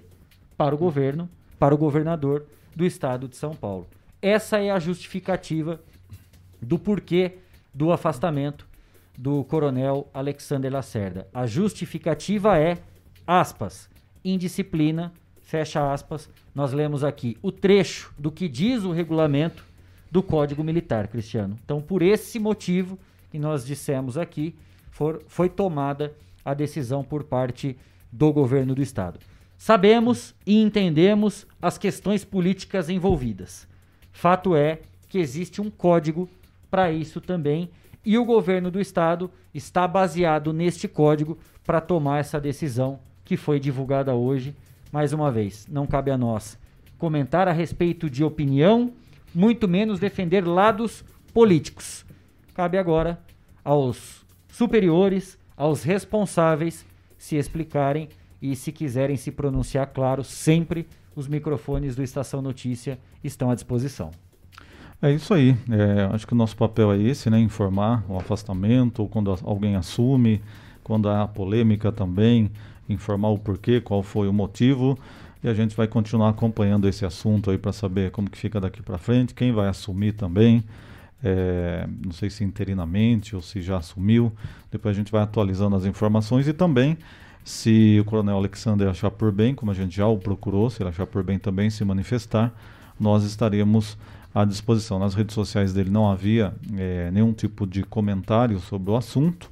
para 0.56 0.73
o 0.73 0.78
governo, 0.78 1.28
para 1.58 1.75
o 1.75 1.78
governador 1.78 2.46
do 2.76 2.85
estado 2.85 3.26
de 3.26 3.37
São 3.37 3.54
Paulo. 3.54 3.87
Essa 4.21 4.59
é 4.59 4.71
a 4.71 4.78
justificativa 4.78 5.80
do 6.61 6.78
porquê 6.78 7.38
do 7.73 7.90
afastamento 7.90 8.66
do 9.16 9.42
coronel 9.45 10.09
Alexander 10.12 10.71
Lacerda. 10.71 11.26
A 11.33 11.47
justificativa 11.47 12.59
é, 12.59 12.76
aspas, 13.26 13.88
indisciplina, 14.23 15.12
fecha 15.42 15.92
aspas. 15.92 16.28
Nós 16.54 16.73
lemos 16.73 17.02
aqui 17.02 17.38
o 17.40 17.50
trecho 17.50 18.12
do 18.18 18.30
que 18.30 18.49
diz 18.49 18.85
o 18.85 18.92
regulamento 18.92 19.64
do 20.11 20.23
Código 20.23 20.62
Militar, 20.62 21.09
Cristiano. 21.09 21.56
Então, 21.64 21.80
por 21.80 22.02
esse 22.02 22.38
motivo 22.38 22.99
que 23.30 23.38
nós 23.38 23.64
dissemos 23.64 24.18
aqui, 24.18 24.54
for, 24.90 25.23
foi 25.28 25.49
tomada 25.49 26.14
a 26.45 26.52
decisão 26.52 27.02
por 27.02 27.25
parte 27.25 27.76
do 28.12 28.33
governo 28.33 28.75
do 28.75 28.83
Estado. 28.83 29.18
Sabemos 29.57 30.35
e 30.47 30.61
entendemos 30.61 31.47
as 31.61 31.79
questões 31.79 32.25
políticas 32.25 32.89
envolvidas. 32.89 33.67
Fato 34.13 34.55
é 34.55 34.81
que 35.09 35.19
existe 35.19 35.61
um 35.61 35.71
código 35.71 36.29
para 36.71 36.91
isso 36.93 37.21
também 37.21 37.71
e 38.05 38.17
o 38.19 38.25
governo 38.25 38.71
do 38.71 38.81
estado 38.81 39.31
está 39.53 39.89
baseado 39.89 40.53
neste 40.53 40.87
código 40.87 41.39
para 41.65 41.81
tomar 41.81 42.21
essa 42.21 42.41
decisão 42.41 43.01
que 43.25 43.37
foi 43.37 43.59
divulgada 43.59 44.15
hoje. 44.15 44.55
Mais 44.93 45.13
uma 45.13 45.31
vez, 45.33 45.67
não 45.69 45.87
cabe 45.87 46.11
a 46.11 46.19
nós 46.19 46.59
comentar 46.99 47.49
a 47.49 47.53
respeito 47.53 48.09
de 48.09 48.25
opinião, 48.25 48.93
muito 49.35 49.69
menos 49.69 49.99
defender 49.99 50.47
lados 50.47 51.05
políticos. 51.35 52.07
Cabe 52.55 52.79
agora 52.79 53.21
aos 53.65 54.25
superiores, 54.49 55.39
aos 55.57 55.83
responsáveis 55.83 56.87
se 57.19 57.37
explicarem 57.37 58.09
e 58.40 58.55
se 58.55 58.73
quiserem 58.73 59.16
se 59.16 59.31
pronunciar, 59.31 59.87
claro, 59.88 60.23
sempre 60.23 60.87
os 61.14 61.26
microfones 61.26 61.97
do 61.97 62.02
Estação 62.02 62.43
Notícia 62.43 62.99
estão 63.25 63.50
à 63.50 63.55
disposição. 63.55 64.11
É 65.00 65.11
isso 65.12 65.35
aí. 65.35 65.57
É, 65.71 66.09
acho 66.14 66.26
que 66.26 66.33
o 66.33 66.37
nosso 66.37 66.57
papel 66.57 66.93
é 66.93 66.99
esse, 66.99 67.28
né? 67.28 67.38
Informar 67.38 68.05
o 68.09 68.16
afastamento, 68.16 69.07
quando 69.09 69.35
alguém 69.45 69.76
assume, 69.76 70.43
quando 70.83 71.09
há 71.09 71.26
polêmica 71.26 71.93
também, 71.93 72.50
informar 72.88 73.28
o 73.28 73.38
porquê, 73.38 73.81
qual 73.81 74.02
foi 74.02 74.28
o 74.28 74.33
motivo. 74.33 74.99
E 75.43 75.49
a 75.49 75.55
gente 75.55 75.76
vai 75.76 75.87
continuar 75.87 76.31
acompanhando 76.31 76.88
esse 76.88 77.05
assunto 77.05 77.50
aí 77.50 77.59
para 77.59 77.73
saber 77.73 78.11
como 78.11 78.31
que 78.31 78.38
fica 78.38 78.61
daqui 78.61 78.83
para 78.83 78.97
frente, 78.97 79.35
quem 79.35 79.52
vai 79.52 79.69
assumir 79.69 80.12
também. 80.12 80.64
É, 81.23 81.87
não 82.05 82.12
sei 82.12 82.31
se 82.31 82.45
interinamente 82.45 83.35
ou 83.35 83.43
se 83.43 83.61
já 83.61 83.78
assumiu. 83.78 84.33
Depois 84.71 84.97
a 84.97 84.99
gente 84.99 85.12
vai 85.12 85.23
atualizando 85.23 85.76
as 85.76 85.85
informações 85.85 86.49
e 86.49 86.52
também 86.52 86.97
se 87.47 87.97
o 88.00 88.05
Coronel 88.05 88.38
Alexander 88.38 88.88
achar 88.88 89.09
por 89.09 89.31
bem, 89.31 89.55
como 89.55 89.71
a 89.71 89.75
gente 89.75 89.95
já 89.95 90.05
o 90.09 90.19
procurou, 90.19 90.69
se 90.69 90.83
ele 90.83 90.91
achar 90.91 91.07
por 91.07 91.23
bem 91.23 91.38
também 91.38 91.71
se 91.71 91.85
manifestar, 91.85 92.53
nós 92.99 93.23
estaremos 93.23 93.97
à 94.35 94.45
disposição. 94.45 94.99
Nas 94.99 95.15
redes 95.15 95.33
sociais 95.33 95.73
dele 95.73 95.88
não 95.88 96.11
havia 96.11 96.53
é, 96.76 97.09
nenhum 97.12 97.33
tipo 97.33 97.65
de 97.65 97.85
comentário 97.85 98.59
sobre 98.59 98.91
o 98.91 98.97
assunto, 98.97 99.49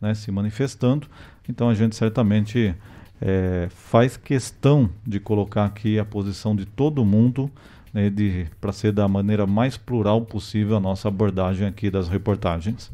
né, 0.00 0.12
se 0.12 0.32
manifestando. 0.32 1.06
Então 1.48 1.68
a 1.68 1.74
gente 1.74 1.94
certamente 1.94 2.74
é, 3.22 3.68
faz 3.70 4.16
questão 4.16 4.90
de 5.06 5.20
colocar 5.20 5.66
aqui 5.66 6.00
a 6.00 6.04
posição 6.04 6.56
de 6.56 6.66
todo 6.66 7.04
mundo 7.04 7.48
né, 7.94 8.12
para 8.60 8.72
ser 8.72 8.90
da 8.90 9.06
maneira 9.06 9.46
mais 9.46 9.76
plural 9.76 10.20
possível 10.22 10.78
a 10.78 10.80
nossa 10.80 11.06
abordagem 11.06 11.64
aqui 11.64 11.92
das 11.92 12.08
reportagens. 12.08 12.90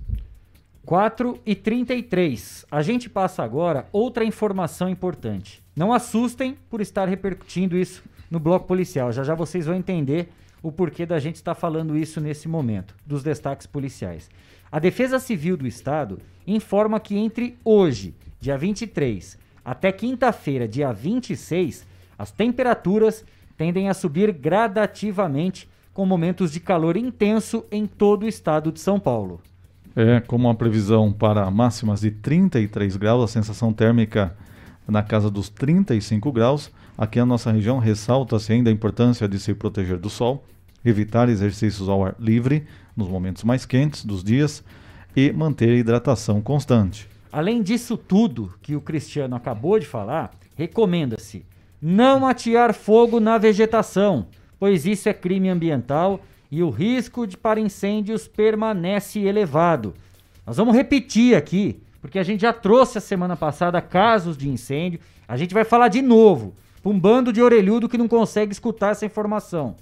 4 0.85 1.41
e 1.47 1.55
33. 1.55 2.67
A 2.71 2.83
gente 2.83 3.09
passa 3.09 3.43
agora 3.43 3.87
outra 3.93 4.25
informação 4.25 4.89
importante. 4.89 5.63
Não 5.77 5.93
assustem 5.93 6.57
por 6.69 6.81
estar 6.81 7.09
repercutindo 7.09 7.79
isso 7.79 8.03
no 8.31 8.41
bloco 8.41 8.67
policial. 8.67 9.13
Já 9.13 9.23
já 9.23 9.35
vocês 9.35 9.67
vão 9.67 9.77
entender 9.77 10.31
o 10.63 10.73
porquê 10.73 11.07
da 11.07 11.19
gente 11.19 11.37
estar 11.37 11.55
falando 11.55 11.97
isso 11.97 12.21
nesse 12.21 12.49
momento, 12.49 12.95
dos 13.07 13.23
destaques 13.23 13.67
policiais. 13.67 14.29
A 14.71 14.79
Defesa 14.79 15.19
Civil 15.19 15.57
do 15.57 15.67
Estado 15.67 16.19
informa 16.47 16.99
que 16.99 17.17
entre 17.17 17.57
hoje, 17.65 18.15
dia 18.41 18.57
23, 18.59 19.39
até 19.65 19.93
quinta-feira, 19.93 20.67
dia 20.67 20.93
26, 20.93 21.87
as 22.19 22.31
temperaturas 22.31 23.25
tendem 23.57 23.89
a 23.89 23.95
subir 23.95 24.33
gradativamente, 24.33 25.69
com 25.93 26.07
momentos 26.07 26.51
de 26.51 26.59
calor 26.59 26.97
intenso 26.97 27.67
em 27.71 27.87
todo 27.87 28.23
o 28.23 28.29
estado 28.29 28.73
de 28.73 28.81
São 28.81 28.99
Paulo. 28.99 29.41
É, 29.95 30.21
como 30.21 30.49
uma 30.49 30.55
previsão 30.55 31.13
para 31.13 31.51
máximas 31.51 32.01
de 32.01 32.11
33 32.11 32.97
graus, 32.97 33.25
a 33.25 33.29
sensação 33.29 33.73
térmica 33.73 34.35
na 34.89 35.03
casa 35.03 35.31
dos 35.31 35.49
35 35.49 36.33
graus. 36.33 36.71
Aqui 36.97 37.19
na 37.19 37.27
nossa 37.27 37.53
região 37.53 37.79
ressalta-se 37.79 38.53
ainda 38.53 38.71
a 38.71 38.73
importância 38.73 39.29
de 39.29 39.39
se 39.39 39.55
proteger 39.55 39.99
do 39.99 40.11
sol, 40.11 40.45
evitar 40.85 41.29
exercícios 41.29 41.89
ao 41.89 42.05
ar 42.05 42.15
livre 42.19 42.67
nos 42.97 43.09
momentos 43.09 43.45
mais 43.45 43.65
quentes 43.65 44.05
dos 44.05 44.23
dias 44.23 44.65
e 45.17 45.33
manter 45.33 45.71
a 45.71 45.77
hidratação 45.77 46.41
constante. 46.41 47.09
Além 47.31 47.63
disso 47.63 47.97
tudo 47.97 48.53
que 48.61 48.77
o 48.77 48.81
Cristiano 48.81 49.37
acabou 49.37 49.79
de 49.79 49.87
falar, 49.87 50.33
recomenda-se 50.55 51.45
não 51.81 52.27
atear 52.27 52.73
fogo 52.75 53.19
na 53.19 53.39
vegetação, 53.39 54.27
pois 54.59 54.87
isso 54.87 55.09
é 55.09 55.15
crime 55.15 55.49
ambiental 55.49 56.21
e 56.53 56.63
o 56.63 56.69
risco 56.69 57.27
de 57.27 57.35
para 57.35 57.59
incêndios 57.59 58.29
permanece 58.29 59.19
elevado. 59.19 59.95
Nós 60.47 60.59
vamos 60.59 60.77
repetir 60.77 61.35
aqui, 61.35 61.83
porque 61.99 62.19
a 62.19 62.23
gente 62.23 62.43
já 62.43 62.53
trouxe 62.53 62.99
a 62.99 63.01
semana 63.01 63.35
passada 63.35 63.81
casos 63.81 64.37
de 64.37 64.51
incêndio, 64.51 65.01
a 65.27 65.35
gente 65.39 65.55
vai 65.55 65.65
falar 65.65 65.89
de 65.89 66.03
novo, 66.03 66.55
para 66.83 66.93
um 66.93 67.01
bando 67.01 67.33
de 67.33 67.41
orelhudo 67.41 67.89
que 67.89 67.97
não 67.97 68.07
consegue 68.07 68.53
escutar 68.53 68.91
essa 68.91 69.07
informação. 69.07 69.77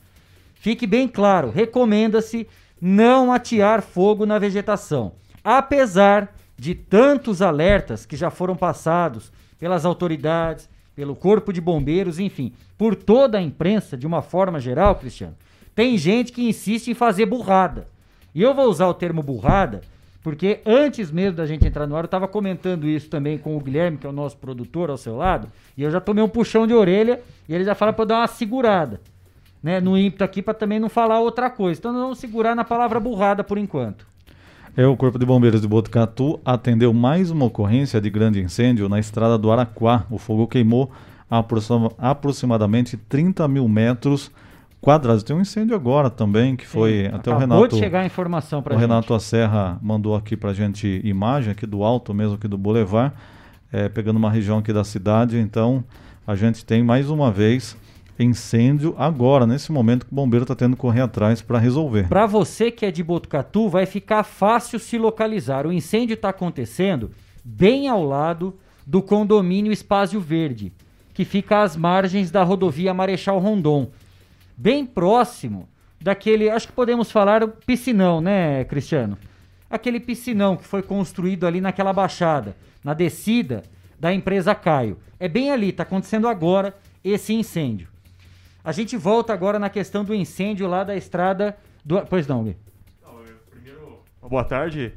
Fique 0.54 0.86
bem 0.86 1.08
claro, 1.08 1.50
recomenda-se 1.50 2.46
não 2.80 3.32
atear 3.32 3.82
fogo 3.82 4.24
na 4.24 4.38
vegetação. 4.38 5.14
Apesar 5.42 6.32
de 6.56 6.76
tantos 6.76 7.42
alertas 7.42 8.06
que 8.06 8.16
já 8.16 8.30
foram 8.30 8.54
passados 8.54 9.32
pelas 9.58 9.84
autoridades, 9.84 10.70
pelo 10.94 11.16
Corpo 11.16 11.52
de 11.52 11.60
Bombeiros, 11.60 12.20
enfim, 12.20 12.52
por 12.78 12.94
toda 12.94 13.38
a 13.38 13.42
imprensa 13.42 13.96
de 13.96 14.06
uma 14.06 14.22
forma 14.22 14.60
geral, 14.60 14.94
Cristiano, 14.94 15.34
tem 15.74 15.96
gente 15.96 16.32
que 16.32 16.48
insiste 16.48 16.88
em 16.88 16.94
fazer 16.94 17.26
burrada. 17.26 17.86
E 18.34 18.42
eu 18.42 18.54
vou 18.54 18.66
usar 18.66 18.86
o 18.86 18.94
termo 18.94 19.22
burrada 19.22 19.80
Porque 20.22 20.60
antes 20.66 21.10
mesmo 21.10 21.36
da 21.36 21.46
gente 21.46 21.66
entrar 21.66 21.86
no 21.86 21.96
ar, 21.96 22.02
eu 22.02 22.06
estava 22.06 22.28
comentando 22.28 22.86
isso 22.86 23.08
também 23.08 23.38
com 23.38 23.56
o 23.56 23.60
Guilherme, 23.60 23.96
que 23.96 24.06
é 24.06 24.10
o 24.10 24.12
nosso 24.12 24.36
produtor 24.36 24.90
ao 24.90 24.98
seu 24.98 25.16
lado, 25.16 25.48
e 25.76 25.82
eu 25.82 25.90
já 25.90 26.00
tomei 26.00 26.22
um 26.22 26.28
puxão 26.28 26.66
de 26.66 26.74
orelha 26.74 27.20
e 27.48 27.54
ele 27.54 27.64
já 27.64 27.74
fala 27.74 27.92
para 27.92 28.04
dar 28.04 28.18
uma 28.18 28.26
segurada, 28.26 29.00
né, 29.62 29.80
no 29.80 29.96
ímpeto 29.96 30.22
aqui 30.22 30.42
para 30.42 30.52
também 30.52 30.78
não 30.78 30.90
falar 30.90 31.20
outra 31.20 31.48
coisa. 31.48 31.80
Então 31.80 31.92
nós 31.92 32.02
vamos 32.02 32.18
segurar 32.18 32.54
na 32.54 32.64
palavra 32.64 33.00
burrada 33.00 33.42
por 33.42 33.56
enquanto. 33.56 34.06
É, 34.76 34.86
o 34.86 34.96
Corpo 34.96 35.18
de 35.18 35.26
Bombeiros 35.26 35.62
de 35.62 35.66
Botucatu 35.66 36.38
atendeu 36.44 36.92
mais 36.92 37.30
uma 37.30 37.46
ocorrência 37.46 38.00
de 38.00 38.08
grande 38.08 38.40
incêndio 38.40 38.88
na 38.88 39.00
estrada 39.00 39.36
do 39.36 39.50
Araquá. 39.50 40.04
O 40.10 40.18
fogo 40.18 40.46
queimou 40.46 40.92
aproximadamente 41.98 42.96
30 42.96 43.48
mil 43.48 43.66
metros 43.68 44.30
quadrados. 44.80 45.22
Tem 45.22 45.36
um 45.36 45.40
incêndio 45.40 45.74
agora 45.74 46.08
também, 46.10 46.56
que 46.56 46.66
foi 46.66 47.08
Sim, 47.08 47.14
até 47.14 47.30
o 47.30 47.36
Renato. 47.36 47.68
de 47.68 47.78
chegar 47.78 48.00
a 48.00 48.06
informação 48.06 48.62
para 48.62 48.74
O 48.74 48.78
Renato 48.78 49.18
Serra 49.20 49.78
mandou 49.82 50.14
aqui 50.14 50.36
para 50.36 50.52
gente 50.52 51.00
imagem 51.04 51.52
aqui 51.52 51.66
do 51.66 51.82
alto 51.82 52.14
mesmo, 52.14 52.34
aqui 52.34 52.48
do 52.48 52.58
Boulevard, 52.58 53.14
é, 53.72 53.88
pegando 53.88 54.16
uma 54.16 54.30
região 54.30 54.58
aqui 54.58 54.72
da 54.72 54.84
cidade. 54.84 55.38
Então, 55.38 55.84
a 56.26 56.34
gente 56.34 56.64
tem 56.64 56.82
mais 56.82 57.10
uma 57.10 57.30
vez 57.30 57.76
incêndio 58.18 58.94
agora, 58.98 59.46
nesse 59.46 59.72
momento 59.72 60.04
que 60.06 60.12
o 60.12 60.14
bombeiro 60.14 60.44
está 60.44 60.54
tendo 60.54 60.76
que 60.76 60.82
correr 60.82 61.00
atrás 61.00 61.40
para 61.40 61.58
resolver. 61.58 62.08
Para 62.08 62.26
você 62.26 62.70
que 62.70 62.84
é 62.84 62.90
de 62.90 63.02
Botucatu, 63.02 63.68
vai 63.68 63.86
ficar 63.86 64.22
fácil 64.22 64.78
se 64.78 64.98
localizar. 64.98 65.66
O 65.66 65.72
incêndio 65.72 66.14
está 66.14 66.28
acontecendo 66.28 67.10
bem 67.42 67.88
ao 67.88 68.04
lado 68.04 68.54
do 68.86 69.00
condomínio 69.00 69.72
Espásio 69.72 70.20
Verde, 70.20 70.72
que 71.14 71.24
fica 71.24 71.62
às 71.62 71.76
margens 71.76 72.30
da 72.30 72.42
rodovia 72.42 72.92
Marechal 72.92 73.38
Rondon. 73.38 73.88
Bem 74.60 74.84
próximo 74.84 75.66
daquele, 75.98 76.50
acho 76.50 76.66
que 76.66 76.74
podemos 76.74 77.10
falar 77.10 77.48
piscinão, 77.48 78.20
né, 78.20 78.62
Cristiano? 78.64 79.16
Aquele 79.70 79.98
piscinão 79.98 80.54
que 80.54 80.64
foi 80.64 80.82
construído 80.82 81.46
ali 81.46 81.62
naquela 81.62 81.94
baixada, 81.94 82.54
na 82.84 82.92
descida 82.92 83.62
da 83.98 84.12
empresa 84.12 84.54
Caio. 84.54 84.98
É 85.18 85.28
bem 85.28 85.50
ali, 85.50 85.70
está 85.70 85.82
acontecendo 85.82 86.28
agora 86.28 86.76
esse 87.02 87.32
incêndio. 87.32 87.88
A 88.62 88.70
gente 88.70 88.98
volta 88.98 89.32
agora 89.32 89.58
na 89.58 89.70
questão 89.70 90.04
do 90.04 90.14
incêndio 90.14 90.68
lá 90.68 90.84
da 90.84 90.94
estrada 90.94 91.56
do. 91.82 91.98
Pois 92.02 92.26
não, 92.26 92.44
Gui. 92.44 92.54
Primeiro, 93.50 94.02
boa 94.20 94.44
tarde. 94.44 94.92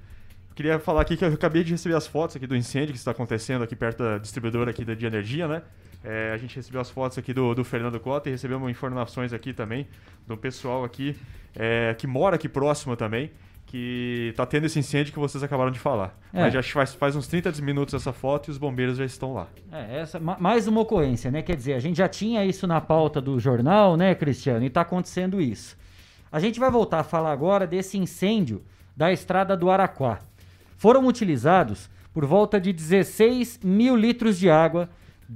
Queria 0.56 0.78
falar 0.78 1.04
aqui 1.04 1.16
que 1.16 1.24
eu 1.24 1.30
acabei 1.30 1.64
de 1.64 1.72
receber 1.72 1.96
as 1.96 2.06
fotos 2.06 2.36
aqui 2.36 2.46
do 2.46 2.54
incêndio 2.58 2.92
que 2.92 2.98
está 2.98 3.12
acontecendo 3.12 3.64
aqui 3.64 3.78
perto 3.78 4.04
da 4.04 4.18
distribuidora 4.18 4.72
aqui 4.72 4.84
de 4.84 5.06
energia, 5.06 5.48
né? 5.48 5.62
É, 6.04 6.32
a 6.34 6.38
gente 6.38 6.56
recebeu 6.56 6.82
as 6.82 6.90
fotos 6.90 7.18
aqui 7.18 7.34
do, 7.34 7.54
do 7.54 7.64
Fernando 7.64 8.00
Cota 8.00 8.30
e 8.30 8.32
recebemos 8.32 8.70
informações 8.70 9.32
aqui 9.32 9.54
também 9.54 9.88
do 10.28 10.36
pessoal 10.36 10.84
aqui 10.84 11.16
é, 11.56 11.96
que 11.98 12.06
mora 12.06 12.36
aqui 12.36 12.50
próximo 12.50 12.96
também 12.96 13.32
que 13.66 14.28
está 14.30 14.46
tendo 14.46 14.66
esse 14.66 14.78
incêndio 14.78 15.12
que 15.14 15.20
vocês 15.20 15.44
acabaram 15.44 15.72
de 15.72 15.80
falar. 15.80 16.16
É. 16.32 16.42
Mas 16.42 16.54
já 16.54 16.62
faz, 16.62 16.94
faz 16.94 17.16
uns 17.16 17.28
30 17.28 17.54
minutos 17.62 17.94
essa 17.94 18.14
foto 18.14 18.50
e 18.50 18.52
os 18.52 18.58
bombeiros 18.58 18.98
já 18.98 19.06
estão 19.06 19.34
lá. 19.34 19.48
É, 19.72 20.02
essa, 20.02 20.20
mais 20.20 20.68
uma 20.68 20.82
ocorrência, 20.82 21.32
né? 21.32 21.42
Quer 21.42 21.56
dizer, 21.56 21.74
a 21.74 21.80
gente 21.80 21.98
já 21.98 22.08
tinha 22.08 22.46
isso 22.46 22.68
na 22.68 22.80
pauta 22.80 23.20
do 23.20 23.40
jornal, 23.40 23.98
né, 23.98 24.14
Cristiano? 24.14 24.64
E 24.64 24.68
está 24.68 24.82
acontecendo 24.82 25.42
isso. 25.42 25.76
A 26.32 26.40
gente 26.40 26.60
vai 26.60 26.70
voltar 26.70 27.00
a 27.00 27.04
falar 27.04 27.32
agora 27.32 27.66
desse 27.66 27.98
incêndio 27.98 28.64
da 28.96 29.12
estrada 29.12 29.58
do 29.58 29.70
Araquá. 29.70 30.20
Foram 30.78 31.08
utilizados 31.08 31.90
por 32.14 32.26
volta 32.26 32.60
de 32.60 32.72
16 32.72 33.62
mil 33.64 33.96
litros 33.96 34.38
de 34.38 34.50
água, 34.50 34.90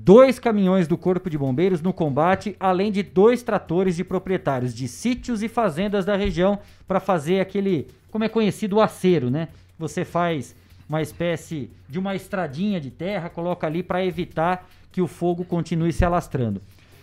dois 0.03 0.37
caminhões 0.39 0.87
do 0.87 0.97
Corpo 0.97 1.29
de 1.29 1.37
Bombeiros 1.37 1.81
no 1.81 1.91
combate, 1.91 2.55
além 2.59 2.91
de 2.91 3.01
dois 3.03 3.41
tratores 3.41 3.95
de 3.95 4.03
proprietários 4.03 4.73
de 4.73 4.87
sítios 4.87 5.41
e 5.41 5.47
fazendas 5.47 6.05
da 6.05 6.15
região 6.15 6.59
para 6.87 6.99
fazer 6.99 7.39
aquele 7.39 7.87
como 8.11 8.23
é 8.23 8.29
conhecido 8.29 8.77
o 8.77 8.81
acero, 8.81 9.29
né? 9.29 9.49
Você 9.77 10.05
faz 10.05 10.55
uma 10.87 11.01
espécie 11.01 11.69
de 11.89 11.99
uma 11.99 12.15
estradinha 12.15 12.79
de 12.79 12.89
terra, 12.89 13.29
coloca 13.29 13.67
ali 13.67 13.83
para 13.83 14.05
evitar 14.05 14.67
que 14.91 15.01
o 15.01 15.07
fogo 15.07 15.43
continue 15.43 15.91
se 15.91 16.05
alastrando. 16.05 16.61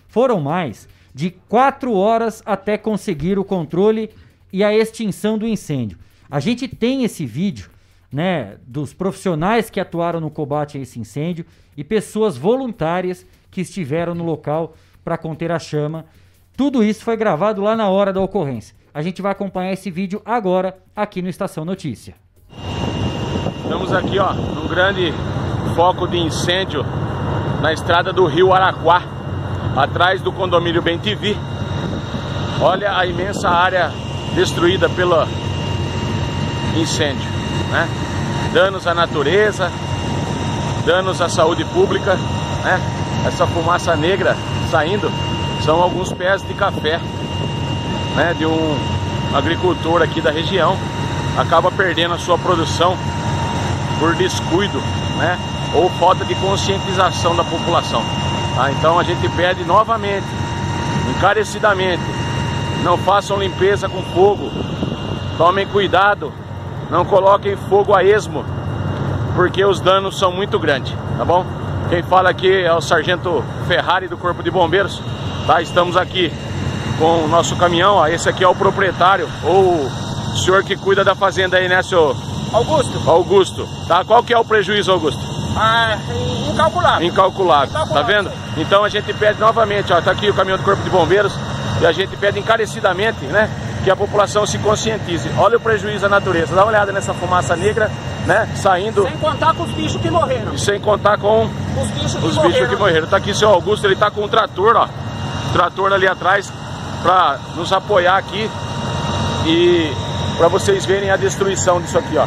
Foram 0.09 0.41
mais 0.41 0.89
de 1.15 1.31
quatro 1.31 1.93
horas 1.93 2.43
até 2.47 2.79
conseguir 2.79 3.39
o 3.39 3.45
controle 3.45 4.11
e 4.53 4.65
a 4.65 4.75
extinção 4.75 5.37
do 5.37 5.47
incêndio. 5.47 5.99
A 6.31 6.41
gente 6.41 6.67
tem 6.67 7.05
esse 7.05 7.27
vídeo, 7.27 7.71
né, 8.15 8.57
dos 8.65 8.95
profissionais 8.95 9.69
que 9.69 9.81
atuaram 9.81 10.21
no 10.21 10.31
combate 10.31 10.79
a 10.79 10.81
esse 10.81 11.01
incêndio 11.01 11.45
e 11.77 11.83
pessoas 11.83 12.37
voluntárias 12.37 13.27
que 13.51 13.61
estiveram 13.61 14.15
no 14.15 14.25
local 14.25 14.75
para 15.03 15.19
conter 15.19 15.51
a 15.51 15.59
chama. 15.59 16.07
Tudo 16.57 16.85
isso 16.85 17.03
foi 17.03 17.17
gravado 17.17 17.61
lá 17.61 17.75
na 17.75 17.89
hora 17.89 18.13
da 18.13 18.21
ocorrência. 18.21 18.77
A 18.95 19.03
gente 19.03 19.21
vai 19.21 19.33
acompanhar 19.33 19.73
esse 19.73 19.91
vídeo 19.91 20.23
agora 20.25 20.79
aqui 20.95 21.21
no 21.21 21.29
Estação 21.29 21.65
Notícia. 21.65 22.15
Estamos 23.65 23.93
aqui, 23.93 24.17
ó, 24.21 24.33
num 24.33 24.69
grande 24.69 25.13
foco 25.75 26.07
de 26.07 26.17
incêndio 26.17 26.85
na 27.61 27.73
estrada 27.73 28.13
do 28.13 28.27
Rio 28.27 28.53
Araquá, 28.53 29.03
atrás 29.77 30.23
do 30.23 30.31
condomínio 30.31 30.81
Bem 30.81 30.99
TV. 30.99 31.35
Olha 32.61 32.97
a 32.97 33.05
imensa 33.05 33.49
área 33.49 33.91
destruída 34.37 34.89
pelo 34.89 35.17
incêndio, 36.81 37.29
né? 37.71 37.89
Danos 38.53 38.87
à 38.87 38.95
natureza, 38.95 39.71
danos 40.87 41.21
à 41.21 41.29
saúde 41.29 41.65
pública, 41.65 42.15
né? 42.63 42.81
Essa 43.27 43.47
fumaça 43.47 43.97
negra 43.97 44.37
saindo 44.71 45.11
são 45.65 45.83
alguns 45.83 46.13
pés 46.13 46.43
de 46.43 46.53
café 46.55 47.01
né, 48.15 48.35
de 48.35 48.47
um 48.47 48.77
agricultor 49.35 50.03
aqui 50.03 50.21
da 50.21 50.31
região 50.31 50.77
acaba 51.37 51.71
perdendo 51.71 52.15
a 52.15 52.19
sua 52.19 52.39
produção 52.39 52.97
por 53.99 54.15
descuido, 54.15 54.79
né, 55.19 55.39
ou 55.75 55.89
falta 55.91 56.25
de 56.25 56.35
conscientização 56.37 57.35
da 57.35 57.45
população. 57.45 58.03
Tá? 58.55 58.71
Então 58.71 58.99
a 58.99 59.03
gente 59.03 59.29
pede 59.31 59.65
novamente, 59.65 60.27
encarecidamente, 61.11 62.03
não 62.83 62.97
façam 62.99 63.39
limpeza 63.39 63.89
com 63.89 64.03
fogo, 64.15 64.51
tomem 65.37 65.67
cuidado, 65.67 66.33
não 66.91 67.05
coloquem 67.05 67.57
fogo 67.69 67.95
a 67.95 68.05
esmo, 68.05 68.45
porque 69.35 69.65
os 69.65 69.81
danos 69.81 70.19
são 70.19 70.31
muito 70.33 70.59
grandes, 70.59 70.95
tá 71.19 71.25
bom? 71.25 71.45
Quem 71.89 72.03
fala 72.03 72.31
aqui 72.31 72.51
é 72.51 72.73
o 72.73 72.81
Sargento 72.81 73.45
Ferrari 73.69 74.09
do 74.09 74.17
Corpo 74.17 74.43
de 74.43 74.51
Bombeiros, 74.51 75.03
tá? 75.47 75.61
Estamos 75.61 75.97
aqui 75.97 76.33
com 76.99 77.25
o 77.25 77.29
nosso 77.29 77.57
caminhão. 77.57 77.97
Ó. 77.97 78.07
Esse 78.07 78.29
aqui 78.29 78.43
é 78.43 78.49
o 78.49 78.55
proprietário, 78.55 79.29
ou 79.45 79.85
o 79.85 80.37
senhor 80.37 80.65
que 80.65 80.77
cuida 80.77 81.05
da 81.05 81.15
fazenda 81.15 81.57
aí, 81.57 81.69
né, 81.69 81.83
senhor? 81.83 82.17
Augusto. 82.53 83.11
Augusto. 83.11 83.69
Tá? 83.87 84.05
Qual 84.05 84.23
que 84.23 84.33
é 84.33 84.39
o 84.39 84.45
prejuízo, 84.45 84.91
Augusto? 84.93 85.21
Ah, 85.57 85.97
incalculável. 86.51 87.07
Incalculável. 87.07 87.87
Tá 87.87 88.03
vendo? 88.03 88.31
Então 88.57 88.85
a 88.85 88.89
gente 88.89 89.13
pede 89.13 89.39
novamente, 89.39 89.93
ó, 89.93 90.01
tá 90.01 90.11
aqui 90.11 90.31
o 90.31 90.35
caminhão 90.35 90.59
do 90.59 90.65
Corpo 90.65 90.83
de 90.83 90.91
Bombeiros, 90.91 91.37
e 91.81 91.87
a 91.87 91.93
gente 91.93 92.17
pede 92.17 92.39
encarecidamente, 92.39 93.25
né, 93.27 93.51
que 93.85 93.91
a 93.91 93.97
população 93.97 94.47
se 94.47 94.59
conscientize. 94.59 95.31
Olha 95.37 95.59
o 95.59 95.61
prejuízo 95.61 96.07
à 96.07 96.09
natureza. 96.09 96.55
Dá 96.55 96.63
uma 96.63 96.71
olhada 96.71 96.91
nessa 96.91 97.13
fumaça 97.13 97.55
negra, 97.55 97.91
né, 98.27 98.49
saindo. 98.57 99.03
Sem 99.05 99.17
contar 99.19 99.55
com 99.55 99.63
os 99.63 99.71
bichos 99.73 100.01
que 100.01 100.11
morreram. 100.11 100.55
E 100.55 100.59
sem 100.59 100.81
contar 100.81 101.19
com 101.19 101.45
os 101.45 101.91
bichos 101.91 102.15
que, 102.15 102.27
os 102.27 102.35
morreram. 102.35 102.53
bichos 102.53 102.69
que 102.71 102.77
morreram. 102.77 103.07
Tá 103.07 103.19
aqui 103.19 103.31
o 103.31 103.35
seu 103.35 103.51
Augusto, 103.51 103.87
ele 103.87 103.95
tá 103.95 104.11
com 104.11 104.23
um 104.23 104.29
trator, 104.29 104.75
ó. 104.75 104.89
Trator 105.53 105.93
ali 105.93 106.09
atrás, 106.09 106.51
para 107.03 107.39
nos 107.55 107.73
apoiar 107.73 108.17
aqui 108.17 108.51
e 109.47 109.93
para 110.39 110.49
vocês 110.49 110.87
verem 110.87 111.11
a 111.11 111.17
destruição 111.17 111.81
disso 111.81 111.99
aqui, 111.99 112.17
ó. 112.17 112.27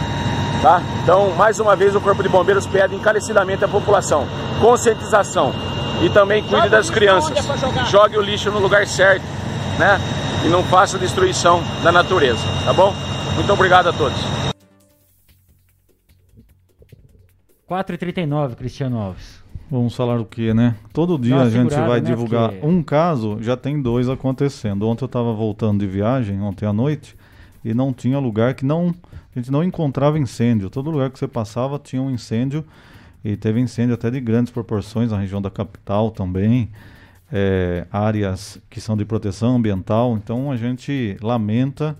Tá? 0.61 0.81
Então, 1.03 1.31
mais 1.35 1.59
uma 1.59 1.75
vez, 1.75 1.95
o 1.95 2.01
Corpo 2.01 2.23
de 2.23 2.29
Bombeiros 2.29 2.65
pede 2.65 2.95
encarecidamente 2.95 3.65
à 3.65 3.67
população 3.67 4.27
conscientização 4.59 5.53
e 6.01 6.09
também 6.09 6.43
cuide 6.43 6.69
das 6.69 6.89
crianças. 6.89 7.31
É 7.37 7.85
Jogue 7.85 8.17
o 8.17 8.21
lixo 8.21 8.51
no 8.51 8.59
lugar 8.59 8.85
certo, 8.85 9.23
né? 9.77 9.99
E 10.45 10.49
não 10.49 10.63
faça 10.63 10.97
destruição 10.97 11.61
da 11.83 11.91
natureza, 11.91 12.43
tá 12.63 12.73
bom? 12.73 12.93
Muito 13.35 13.51
obrigado 13.51 13.89
a 13.89 13.93
todos. 13.93 14.17
4h39, 17.69 18.55
Cristiano 18.55 18.97
Alves. 18.97 19.43
Vamos 19.69 19.93
falar 19.93 20.19
o 20.19 20.25
que, 20.25 20.53
né? 20.53 20.75
Todo 20.93 21.19
dia 21.19 21.41
a 21.41 21.49
gente 21.49 21.75
vai 21.75 21.99
né? 21.99 22.09
divulgar 22.09 22.51
Porque... 22.51 22.65
um 22.65 22.81
caso, 22.81 23.37
já 23.41 23.57
tem 23.57 23.81
dois 23.81 24.07
acontecendo. 24.07 24.87
Ontem 24.87 25.03
eu 25.03 25.07
estava 25.07 25.33
voltando 25.33 25.79
de 25.79 25.87
viagem, 25.87 26.41
ontem 26.41 26.65
à 26.65 26.71
noite, 26.71 27.17
e 27.65 27.73
não 27.73 27.91
tinha 27.91 28.17
lugar 28.17 28.53
que 28.53 28.65
não 28.65 28.95
a 29.35 29.39
gente 29.39 29.51
não 29.51 29.63
encontrava 29.63 30.17
incêndio. 30.17 30.69
Todo 30.69 30.89
lugar 30.89 31.11
que 31.11 31.19
você 31.19 31.27
passava 31.27 31.77
tinha 31.77 32.01
um 32.01 32.09
incêndio 32.09 32.65
e 33.23 33.35
teve 33.35 33.59
incêndio 33.59 33.93
até 33.93 34.09
de 34.09 34.19
grandes 34.19 34.51
proporções 34.51 35.11
na 35.11 35.19
região 35.19 35.41
da 35.41 35.51
capital 35.51 36.09
também, 36.09 36.71
é, 37.31 37.85
áreas 37.91 38.59
que 38.69 38.79
são 38.79 38.95
de 38.95 39.05
proteção 39.05 39.55
ambiental. 39.55 40.17
Então 40.17 40.51
a 40.51 40.57
gente 40.57 41.17
lamenta 41.21 41.97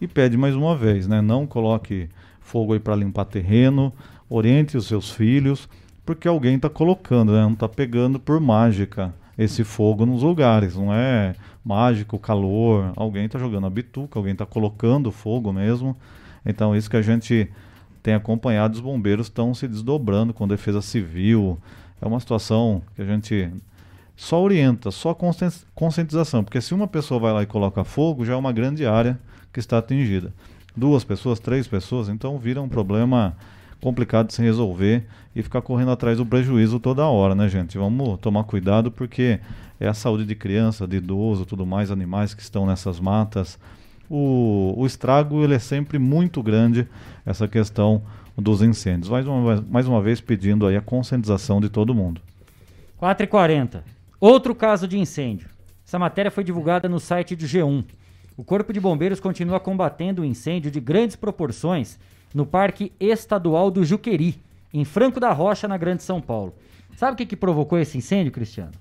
e 0.00 0.08
pede 0.08 0.36
mais 0.36 0.54
uma 0.54 0.76
vez, 0.76 1.06
né? 1.06 1.20
Não 1.20 1.46
coloque 1.46 2.08
fogo 2.40 2.72
aí 2.72 2.80
para 2.80 2.96
limpar 2.96 3.26
terreno, 3.26 3.92
oriente 4.28 4.76
os 4.76 4.86
seus 4.86 5.10
filhos 5.10 5.68
porque 6.10 6.26
alguém 6.26 6.56
está 6.56 6.68
colocando, 6.68 7.30
né? 7.30 7.42
não 7.42 7.52
está 7.52 7.68
pegando 7.68 8.18
por 8.18 8.40
mágica 8.40 9.14
esse 9.38 9.62
fogo 9.62 10.04
nos 10.04 10.24
lugares, 10.24 10.74
não 10.74 10.92
é 10.92 11.36
mágico, 11.64 12.18
calor, 12.18 12.92
alguém 12.96 13.26
está 13.26 13.38
jogando 13.38 13.68
a 13.68 13.70
bituca, 13.70 14.18
alguém 14.18 14.32
está 14.32 14.44
colocando 14.44 15.12
fogo 15.12 15.52
mesmo. 15.52 15.96
Então 16.44 16.74
isso 16.74 16.90
que 16.90 16.96
a 16.96 17.02
gente 17.02 17.48
tem 18.02 18.14
acompanhado, 18.14 18.74
os 18.74 18.80
bombeiros 18.80 19.28
estão 19.28 19.54
se 19.54 19.68
desdobrando 19.68 20.34
com 20.34 20.48
defesa 20.48 20.82
civil. 20.82 21.56
É 22.02 22.06
uma 22.08 22.18
situação 22.18 22.82
que 22.96 23.02
a 23.02 23.04
gente 23.04 23.48
só 24.20 24.42
orienta, 24.42 24.90
só 24.90 25.16
conscientização, 25.74 26.44
porque 26.44 26.60
se 26.60 26.74
uma 26.74 26.86
pessoa 26.86 27.18
vai 27.18 27.32
lá 27.32 27.42
e 27.42 27.46
coloca 27.46 27.82
fogo, 27.84 28.22
já 28.22 28.34
é 28.34 28.36
uma 28.36 28.52
grande 28.52 28.84
área 28.84 29.18
que 29.50 29.58
está 29.58 29.78
atingida. 29.78 30.30
Duas 30.76 31.02
pessoas, 31.02 31.40
três 31.40 31.66
pessoas, 31.66 32.10
então 32.10 32.36
vira 32.38 32.60
um 32.60 32.68
problema 32.68 33.34
complicado 33.80 34.26
de 34.26 34.34
se 34.34 34.42
resolver 34.42 35.06
e 35.34 35.42
ficar 35.42 35.62
correndo 35.62 35.90
atrás 35.90 36.18
do 36.18 36.26
prejuízo 36.26 36.78
toda 36.78 37.06
hora, 37.06 37.34
né, 37.34 37.48
gente? 37.48 37.78
Vamos 37.78 38.20
tomar 38.20 38.44
cuidado 38.44 38.90
porque 38.90 39.40
é 39.80 39.88
a 39.88 39.94
saúde 39.94 40.26
de 40.26 40.34
criança, 40.34 40.86
de 40.86 40.98
idoso, 40.98 41.46
tudo 41.46 41.64
mais, 41.64 41.90
animais 41.90 42.34
que 42.34 42.42
estão 42.42 42.66
nessas 42.66 43.00
matas. 43.00 43.58
O, 44.08 44.74
o 44.76 44.84
estrago 44.84 45.42
ele 45.42 45.54
é 45.54 45.58
sempre 45.58 45.98
muito 45.98 46.42
grande, 46.42 46.86
essa 47.24 47.48
questão 47.48 48.02
dos 48.36 48.60
incêndios. 48.60 49.08
Mais 49.08 49.26
uma, 49.26 49.64
mais 49.66 49.88
uma 49.88 50.02
vez 50.02 50.20
pedindo 50.20 50.66
aí 50.66 50.76
a 50.76 50.82
conscientização 50.82 51.58
de 51.58 51.70
todo 51.70 51.94
mundo. 51.94 52.20
4h40. 53.00 53.80
Outro 54.20 54.54
caso 54.54 54.86
de 54.86 54.98
incêndio. 54.98 55.48
Essa 55.86 55.98
matéria 55.98 56.30
foi 56.30 56.44
divulgada 56.44 56.88
no 56.90 57.00
site 57.00 57.34
do 57.34 57.46
G1. 57.46 57.84
O 58.36 58.44
Corpo 58.44 58.70
de 58.70 58.78
Bombeiros 58.78 59.18
continua 59.18 59.58
combatendo 59.58 60.20
o 60.20 60.24
um 60.24 60.28
incêndio 60.28 60.70
de 60.70 60.78
grandes 60.78 61.16
proporções 61.16 61.98
no 62.34 62.44
Parque 62.44 62.92
Estadual 63.00 63.70
do 63.70 63.82
Juqueri, 63.82 64.38
em 64.74 64.84
Franco 64.84 65.18
da 65.18 65.32
Rocha, 65.32 65.66
na 65.66 65.78
Grande 65.78 66.02
São 66.02 66.20
Paulo. 66.20 66.54
Sabe 66.96 67.14
o 67.14 67.16
que, 67.16 67.24
que 67.24 67.34
provocou 67.34 67.78
esse 67.78 67.96
incêndio, 67.96 68.30
Cristiano? 68.30 68.72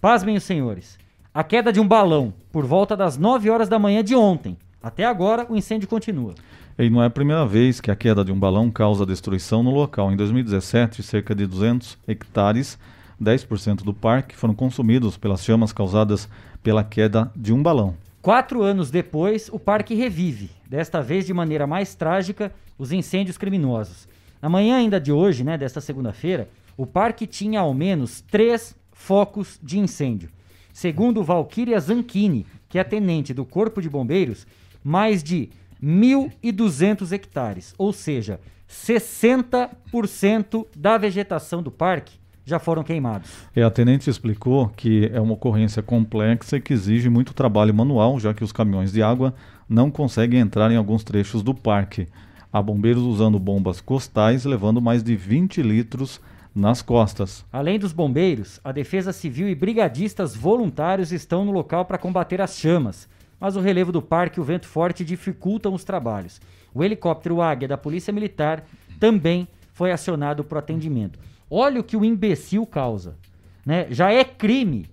Pasmem 0.00 0.36
os 0.36 0.44
senhores. 0.44 0.96
A 1.34 1.42
queda 1.42 1.72
de 1.72 1.80
um 1.80 1.88
balão 1.88 2.32
por 2.52 2.64
volta 2.64 2.96
das 2.96 3.18
9 3.18 3.50
horas 3.50 3.68
da 3.68 3.80
manhã 3.80 4.02
de 4.04 4.14
ontem. 4.14 4.56
Até 4.80 5.04
agora, 5.04 5.44
o 5.50 5.56
incêndio 5.56 5.88
continua. 5.88 6.34
E 6.78 6.88
não 6.88 7.02
é 7.02 7.06
a 7.06 7.10
primeira 7.10 7.44
vez 7.44 7.80
que 7.80 7.90
a 7.90 7.96
queda 7.96 8.24
de 8.24 8.30
um 8.30 8.38
balão 8.38 8.70
causa 8.70 9.04
destruição 9.04 9.62
no 9.62 9.70
local. 9.70 10.12
Em 10.12 10.16
2017, 10.16 11.02
cerca 11.02 11.34
de 11.34 11.46
200 11.46 11.98
hectares, 12.06 12.78
10% 13.22 13.82
do 13.82 13.94
parque, 13.94 14.36
foram 14.36 14.54
consumidos 14.54 15.16
pelas 15.16 15.44
chamas 15.44 15.72
causadas 15.72 16.28
pela 16.62 16.84
queda 16.84 17.30
de 17.34 17.52
um 17.52 17.62
balão. 17.62 17.96
Quatro 18.20 18.62
anos 18.62 18.90
depois, 18.90 19.48
o 19.52 19.58
parque 19.58 19.94
revive, 19.94 20.50
desta 20.68 21.00
vez 21.00 21.24
de 21.24 21.32
maneira 21.32 21.66
mais 21.66 21.94
trágica, 21.94 22.52
os 22.76 22.92
incêndios 22.92 23.38
criminosos. 23.38 24.08
Na 24.42 24.48
manhã 24.48 24.76
ainda 24.76 25.00
de 25.00 25.12
hoje, 25.12 25.44
né, 25.44 25.56
desta 25.56 25.80
segunda-feira, 25.80 26.48
o 26.76 26.84
parque 26.84 27.26
tinha 27.26 27.60
ao 27.60 27.72
menos 27.72 28.20
três 28.20 28.74
focos 28.92 29.58
de 29.62 29.78
incêndio. 29.78 30.30
Segundo 30.72 31.22
Valkyria 31.22 31.80
Zanchini, 31.80 32.44
que 32.68 32.78
é 32.78 32.84
tenente 32.84 33.32
do 33.32 33.44
Corpo 33.44 33.80
de 33.80 33.88
Bombeiros, 33.88 34.46
mais 34.84 35.22
de 35.22 35.48
1.200 35.82 37.12
hectares, 37.12 37.74
ou 37.78 37.92
seja, 37.92 38.40
60% 38.68 40.66
da 40.76 40.98
vegetação 40.98 41.62
do 41.62 41.70
parque 41.70 42.18
já 42.46 42.60
foram 42.60 42.84
queimados. 42.84 43.28
E 43.54 43.60
a 43.60 43.68
tenente 43.68 44.08
explicou 44.08 44.68
que 44.68 45.10
é 45.12 45.20
uma 45.20 45.34
ocorrência 45.34 45.82
complexa 45.82 46.56
e 46.56 46.60
que 46.60 46.72
exige 46.72 47.10
muito 47.10 47.34
trabalho 47.34 47.74
manual, 47.74 48.20
já 48.20 48.32
que 48.32 48.44
os 48.44 48.52
caminhões 48.52 48.92
de 48.92 49.02
água 49.02 49.34
não 49.68 49.90
conseguem 49.90 50.38
entrar 50.38 50.70
em 50.70 50.76
alguns 50.76 51.02
trechos 51.02 51.42
do 51.42 51.52
parque. 51.52 52.06
Há 52.52 52.62
bombeiros 52.62 53.02
usando 53.02 53.38
bombas 53.40 53.80
costais, 53.80 54.44
levando 54.44 54.80
mais 54.80 55.02
de 55.02 55.16
20 55.16 55.60
litros 55.60 56.20
nas 56.54 56.80
costas. 56.80 57.44
Além 57.52 57.80
dos 57.80 57.92
bombeiros, 57.92 58.60
a 58.62 58.70
Defesa 58.70 59.12
Civil 59.12 59.48
e 59.48 59.54
brigadistas 59.54 60.36
voluntários 60.36 61.10
estão 61.10 61.44
no 61.44 61.50
local 61.50 61.84
para 61.84 61.98
combater 61.98 62.40
as 62.40 62.56
chamas. 62.56 63.08
Mas 63.40 63.56
o 63.56 63.60
relevo 63.60 63.90
do 63.90 64.00
parque 64.00 64.38
e 64.38 64.40
o 64.40 64.44
vento 64.44 64.66
forte 64.66 65.04
dificultam 65.04 65.74
os 65.74 65.84
trabalhos. 65.84 66.40
O 66.72 66.82
helicóptero 66.82 67.42
Águia 67.42 67.68
da 67.68 67.76
Polícia 67.76 68.12
Militar 68.12 68.64
também 68.98 69.48
foi 69.74 69.92
acionado 69.92 70.42
para 70.44 70.56
o 70.56 70.58
atendimento. 70.60 71.18
Olha 71.50 71.80
o 71.80 71.84
que 71.84 71.96
o 71.96 72.04
imbecil 72.04 72.66
causa. 72.66 73.16
Né? 73.64 73.86
Já 73.90 74.12
é 74.12 74.24
crime 74.24 74.86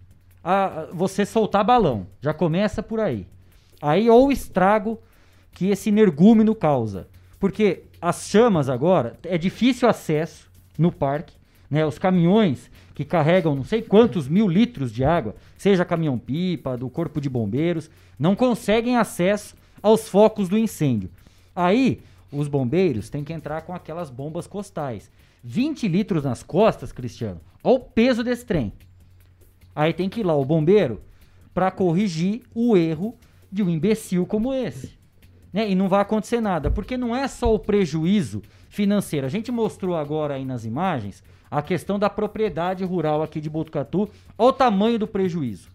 a, 0.43 0.87
você 0.91 1.25
soltar 1.25 1.63
balão. 1.63 2.07
Já 2.21 2.33
começa 2.33 2.81
por 2.81 2.99
aí. 2.99 3.25
Aí 3.81 4.09
ou 4.09 4.27
o 4.27 4.31
estrago 4.31 4.99
que 5.51 5.69
esse 5.69 5.89
energúmeno 5.89 6.55
causa. 6.55 7.07
Porque 7.39 7.83
as 8.01 8.27
chamas 8.27 8.69
agora, 8.69 9.17
é 9.23 9.37
difícil 9.37 9.87
acesso 9.87 10.49
no 10.77 10.91
parque. 10.91 11.35
Né? 11.69 11.85
Os 11.85 11.97
caminhões 11.97 12.69
que 12.93 13.03
carregam 13.03 13.55
não 13.55 13.63
sei 13.63 13.81
quantos 13.81 14.27
mil 14.27 14.47
litros 14.47 14.91
de 14.91 15.03
água, 15.03 15.35
seja 15.57 15.85
caminhão-pipa, 15.85 16.77
do 16.77 16.89
corpo 16.89 17.19
de 17.19 17.29
bombeiros, 17.29 17.89
não 18.19 18.35
conseguem 18.35 18.97
acesso 18.97 19.55
aos 19.81 20.07
focos 20.07 20.47
do 20.47 20.57
incêndio. 20.57 21.09
Aí, 21.55 22.01
os 22.31 22.47
bombeiros 22.47 23.09
têm 23.09 23.23
que 23.23 23.33
entrar 23.33 23.61
com 23.61 23.73
aquelas 23.73 24.09
bombas 24.09 24.47
costais. 24.47 25.09
20 25.43 25.87
litros 25.87 26.23
nas 26.23 26.41
costas, 26.41 26.91
Cristiano. 26.91 27.41
Olha 27.63 27.75
o 27.75 27.79
peso 27.79 28.23
desse 28.23 28.45
trem. 28.45 28.71
Aí 29.75 29.93
tem 29.93 30.09
que 30.09 30.21
ir 30.21 30.23
lá 30.23 30.35
o 30.35 30.45
bombeiro 30.45 31.01
para 31.53 31.69
corrigir 31.69 32.43
o 32.53 32.77
erro 32.77 33.15
de 33.51 33.61
um 33.61 33.69
imbecil 33.69 34.25
como 34.25 34.53
esse. 34.53 34.97
Né? 35.51 35.69
E 35.69 35.75
não 35.75 35.89
vai 35.89 36.01
acontecer 36.01 36.41
nada, 36.41 36.71
porque 36.71 36.97
não 36.97 37.15
é 37.15 37.27
só 37.27 37.53
o 37.53 37.59
prejuízo 37.59 38.41
financeiro. 38.69 39.27
A 39.27 39.29
gente 39.29 39.51
mostrou 39.51 39.95
agora 39.95 40.35
aí 40.35 40.45
nas 40.45 40.65
imagens 40.65 41.23
a 41.51 41.61
questão 41.61 41.99
da 41.99 42.09
propriedade 42.09 42.83
rural 42.83 43.21
aqui 43.21 43.39
de 43.39 43.49
Botucatu. 43.49 44.09
Olha 44.37 44.49
o 44.49 44.53
tamanho 44.53 44.97
do 44.97 45.07
prejuízo. 45.07 45.69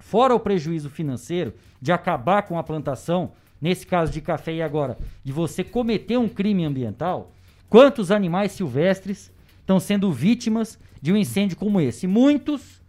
Fora 0.00 0.34
o 0.34 0.40
prejuízo 0.40 0.90
financeiro 0.90 1.54
de 1.80 1.92
acabar 1.92 2.42
com 2.42 2.58
a 2.58 2.62
plantação, 2.62 3.32
nesse 3.60 3.86
caso 3.86 4.12
de 4.12 4.20
café 4.20 4.52
e 4.52 4.60
agora, 4.60 4.98
de 5.24 5.32
você 5.32 5.64
cometer 5.64 6.18
um 6.18 6.28
crime 6.28 6.64
ambiental, 6.64 7.32
Quantos 7.72 8.10
animais 8.10 8.52
silvestres 8.52 9.32
estão 9.60 9.80
sendo 9.80 10.12
vítimas 10.12 10.78
de 11.00 11.10
um 11.10 11.16
incêndio 11.16 11.56
como 11.56 11.80
esse? 11.80 12.06
Muitos 12.06 12.82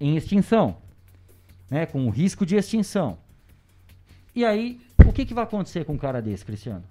em 0.00 0.16
extinção, 0.16 0.78
né, 1.70 1.86
com 1.86 2.10
risco 2.10 2.44
de 2.44 2.56
extinção. 2.56 3.18
E 4.34 4.44
aí, 4.44 4.80
o 5.06 5.12
que, 5.12 5.24
que 5.24 5.32
vai 5.32 5.44
acontecer 5.44 5.84
com 5.84 5.92
um 5.92 5.96
cara 5.96 6.20
desse, 6.20 6.44
Cristiano? 6.44 6.82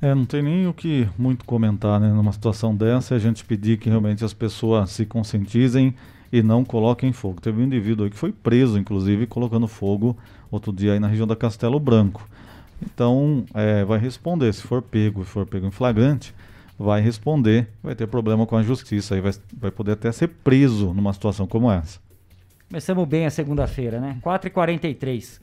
É, 0.00 0.12
não 0.12 0.24
tem 0.24 0.42
nem 0.42 0.66
o 0.66 0.74
que 0.74 1.08
muito 1.16 1.44
comentar, 1.44 2.00
né? 2.00 2.12
Numa 2.12 2.32
situação 2.32 2.74
dessa, 2.74 3.14
a 3.14 3.18
gente 3.20 3.44
pedir 3.44 3.78
que 3.78 3.88
realmente 3.88 4.24
as 4.24 4.34
pessoas 4.34 4.90
se 4.90 5.06
conscientizem 5.06 5.94
e 6.32 6.42
não 6.42 6.64
coloquem 6.64 7.12
fogo. 7.12 7.40
Teve 7.40 7.62
um 7.62 7.64
indivíduo 7.64 8.06
aí 8.06 8.10
que 8.10 8.18
foi 8.18 8.32
preso, 8.32 8.76
inclusive, 8.76 9.24
colocando 9.28 9.68
fogo 9.68 10.18
outro 10.50 10.72
dia 10.72 10.94
aí 10.94 10.98
na 10.98 11.06
região 11.06 11.28
da 11.28 11.36
Castelo 11.36 11.78
Branco. 11.78 12.28
Então, 12.84 13.44
é, 13.54 13.84
vai 13.84 13.98
responder. 13.98 14.52
Se 14.52 14.62
for 14.62 14.82
pego, 14.82 15.24
for 15.24 15.46
pego 15.46 15.66
em 15.66 15.70
flagrante, 15.70 16.34
vai 16.78 17.00
responder, 17.00 17.68
vai 17.82 17.94
ter 17.94 18.06
problema 18.06 18.46
com 18.46 18.56
a 18.56 18.62
justiça, 18.62 19.14
aí 19.14 19.20
vai, 19.20 19.32
vai 19.56 19.70
poder 19.70 19.92
até 19.92 20.10
ser 20.10 20.28
preso 20.28 20.92
numa 20.92 21.12
situação 21.12 21.46
como 21.46 21.70
essa. 21.70 22.00
Começamos 22.68 23.06
bem 23.06 23.26
a 23.26 23.30
segunda-feira, 23.30 24.00
né? 24.00 24.18
4h43. 24.22 25.40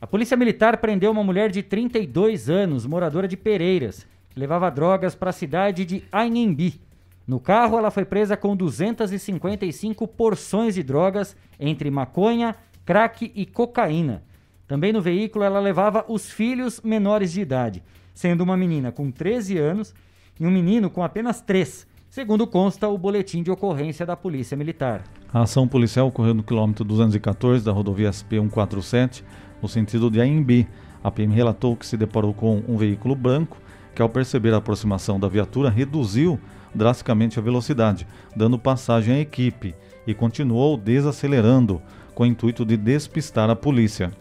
A 0.00 0.06
Polícia 0.06 0.36
Militar 0.36 0.78
prendeu 0.78 1.10
uma 1.10 1.22
mulher 1.22 1.50
de 1.50 1.62
32 1.62 2.48
anos, 2.48 2.86
moradora 2.86 3.28
de 3.28 3.36
Pereiras, 3.36 4.06
que 4.30 4.40
levava 4.40 4.70
drogas 4.70 5.14
para 5.14 5.30
a 5.30 5.32
cidade 5.32 5.84
de 5.84 6.02
Anhembi. 6.12 6.80
No 7.26 7.38
carro, 7.38 7.76
ela 7.76 7.90
foi 7.90 8.04
presa 8.04 8.36
com 8.36 8.56
255 8.56 10.08
porções 10.08 10.74
de 10.74 10.82
drogas 10.82 11.36
entre 11.58 11.90
maconha, 11.90 12.56
crack 12.84 13.30
e 13.34 13.44
cocaína. 13.44 14.22
Também 14.70 14.92
no 14.92 15.02
veículo 15.02 15.44
ela 15.44 15.58
levava 15.58 16.04
os 16.06 16.30
filhos 16.30 16.80
menores 16.84 17.32
de 17.32 17.40
idade, 17.40 17.82
sendo 18.14 18.42
uma 18.42 18.56
menina 18.56 18.92
com 18.92 19.10
13 19.10 19.58
anos 19.58 19.92
e 20.38 20.46
um 20.46 20.50
menino 20.52 20.88
com 20.88 21.02
apenas 21.02 21.40
3, 21.40 21.84
segundo 22.08 22.46
consta 22.46 22.86
o 22.86 22.96
boletim 22.96 23.42
de 23.42 23.50
ocorrência 23.50 24.06
da 24.06 24.14
Polícia 24.14 24.56
Militar. 24.56 25.02
A 25.34 25.42
ação 25.42 25.66
policial 25.66 26.06
ocorreu 26.06 26.34
no 26.34 26.44
quilômetro 26.44 26.84
214 26.84 27.64
da 27.64 27.72
rodovia 27.72 28.10
SP-147, 28.10 29.24
no 29.60 29.68
sentido 29.68 30.08
de 30.08 30.20
Aimbi. 30.20 30.68
A 31.02 31.10
PM 31.10 31.34
relatou 31.34 31.74
que 31.74 31.84
se 31.84 31.96
deparou 31.96 32.32
com 32.32 32.62
um 32.68 32.76
veículo 32.76 33.16
branco 33.16 33.56
que, 33.92 34.00
ao 34.00 34.08
perceber 34.08 34.54
a 34.54 34.58
aproximação 34.58 35.18
da 35.18 35.26
viatura, 35.26 35.68
reduziu 35.68 36.38
drasticamente 36.72 37.40
a 37.40 37.42
velocidade, 37.42 38.06
dando 38.36 38.56
passagem 38.56 39.16
à 39.16 39.18
equipe 39.18 39.74
e 40.06 40.14
continuou 40.14 40.76
desacelerando, 40.76 41.82
com 42.14 42.22
o 42.22 42.26
intuito 42.26 42.64
de 42.64 42.76
despistar 42.76 43.50
a 43.50 43.56
polícia. 43.56 44.12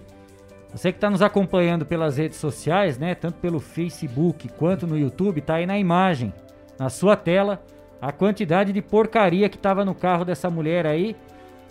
Você 0.72 0.92
que 0.92 0.98
está 0.98 1.10
nos 1.10 1.22
acompanhando 1.22 1.86
pelas 1.86 2.18
redes 2.18 2.38
sociais, 2.38 2.98
né, 2.98 3.16
tanto 3.16 3.40
pelo 3.40 3.60
Facebook 3.60 4.48
quanto 4.50 4.86
no 4.86 4.98
YouTube, 4.98 5.42
tá 5.42 5.56
aí 5.56 5.66
na 5.66 5.80
imagem, 5.80 6.32
na 6.78 6.90
sua 6.90 7.16
tela, 7.16 7.62
a 8.02 8.12
quantidade 8.12 8.72
de 8.72 8.82
porcaria 8.82 9.50
que 9.50 9.58
estava 9.58 9.84
no 9.84 9.96
carro 9.96 10.24
dessa 10.24 10.50
mulher 10.50 10.86
aí. 10.86 11.16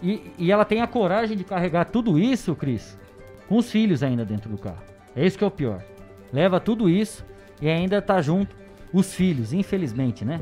E, 0.03 0.33
e 0.39 0.53
ela 0.53 0.65
tem 0.65 0.81
a 0.81 0.87
coragem 0.87 1.37
de 1.37 1.45
carregar 1.45 1.87
tudo 1.87 2.19
isso, 2.19 2.55
Cris, 2.55 2.99
com 3.49 3.57
os 3.57 3.71
filhos 3.71 4.03
ainda 4.03 4.25
dentro 4.25 4.51
do 4.51 4.59
carro. 4.59 4.83
É 5.15 5.25
isso 5.25 5.39
que 5.39 5.45
é 5.45 5.47
o 5.47 5.51
pior. 5.51 5.83
Leva 6.33 6.61
tudo 6.61 6.89
isso 6.89 7.25
e 7.61 7.69
ainda 7.69 8.03
tá 8.03 8.21
junto 8.21 8.55
os 8.93 9.15
filhos, 9.15 9.53
infelizmente, 9.53 10.25
né? 10.25 10.41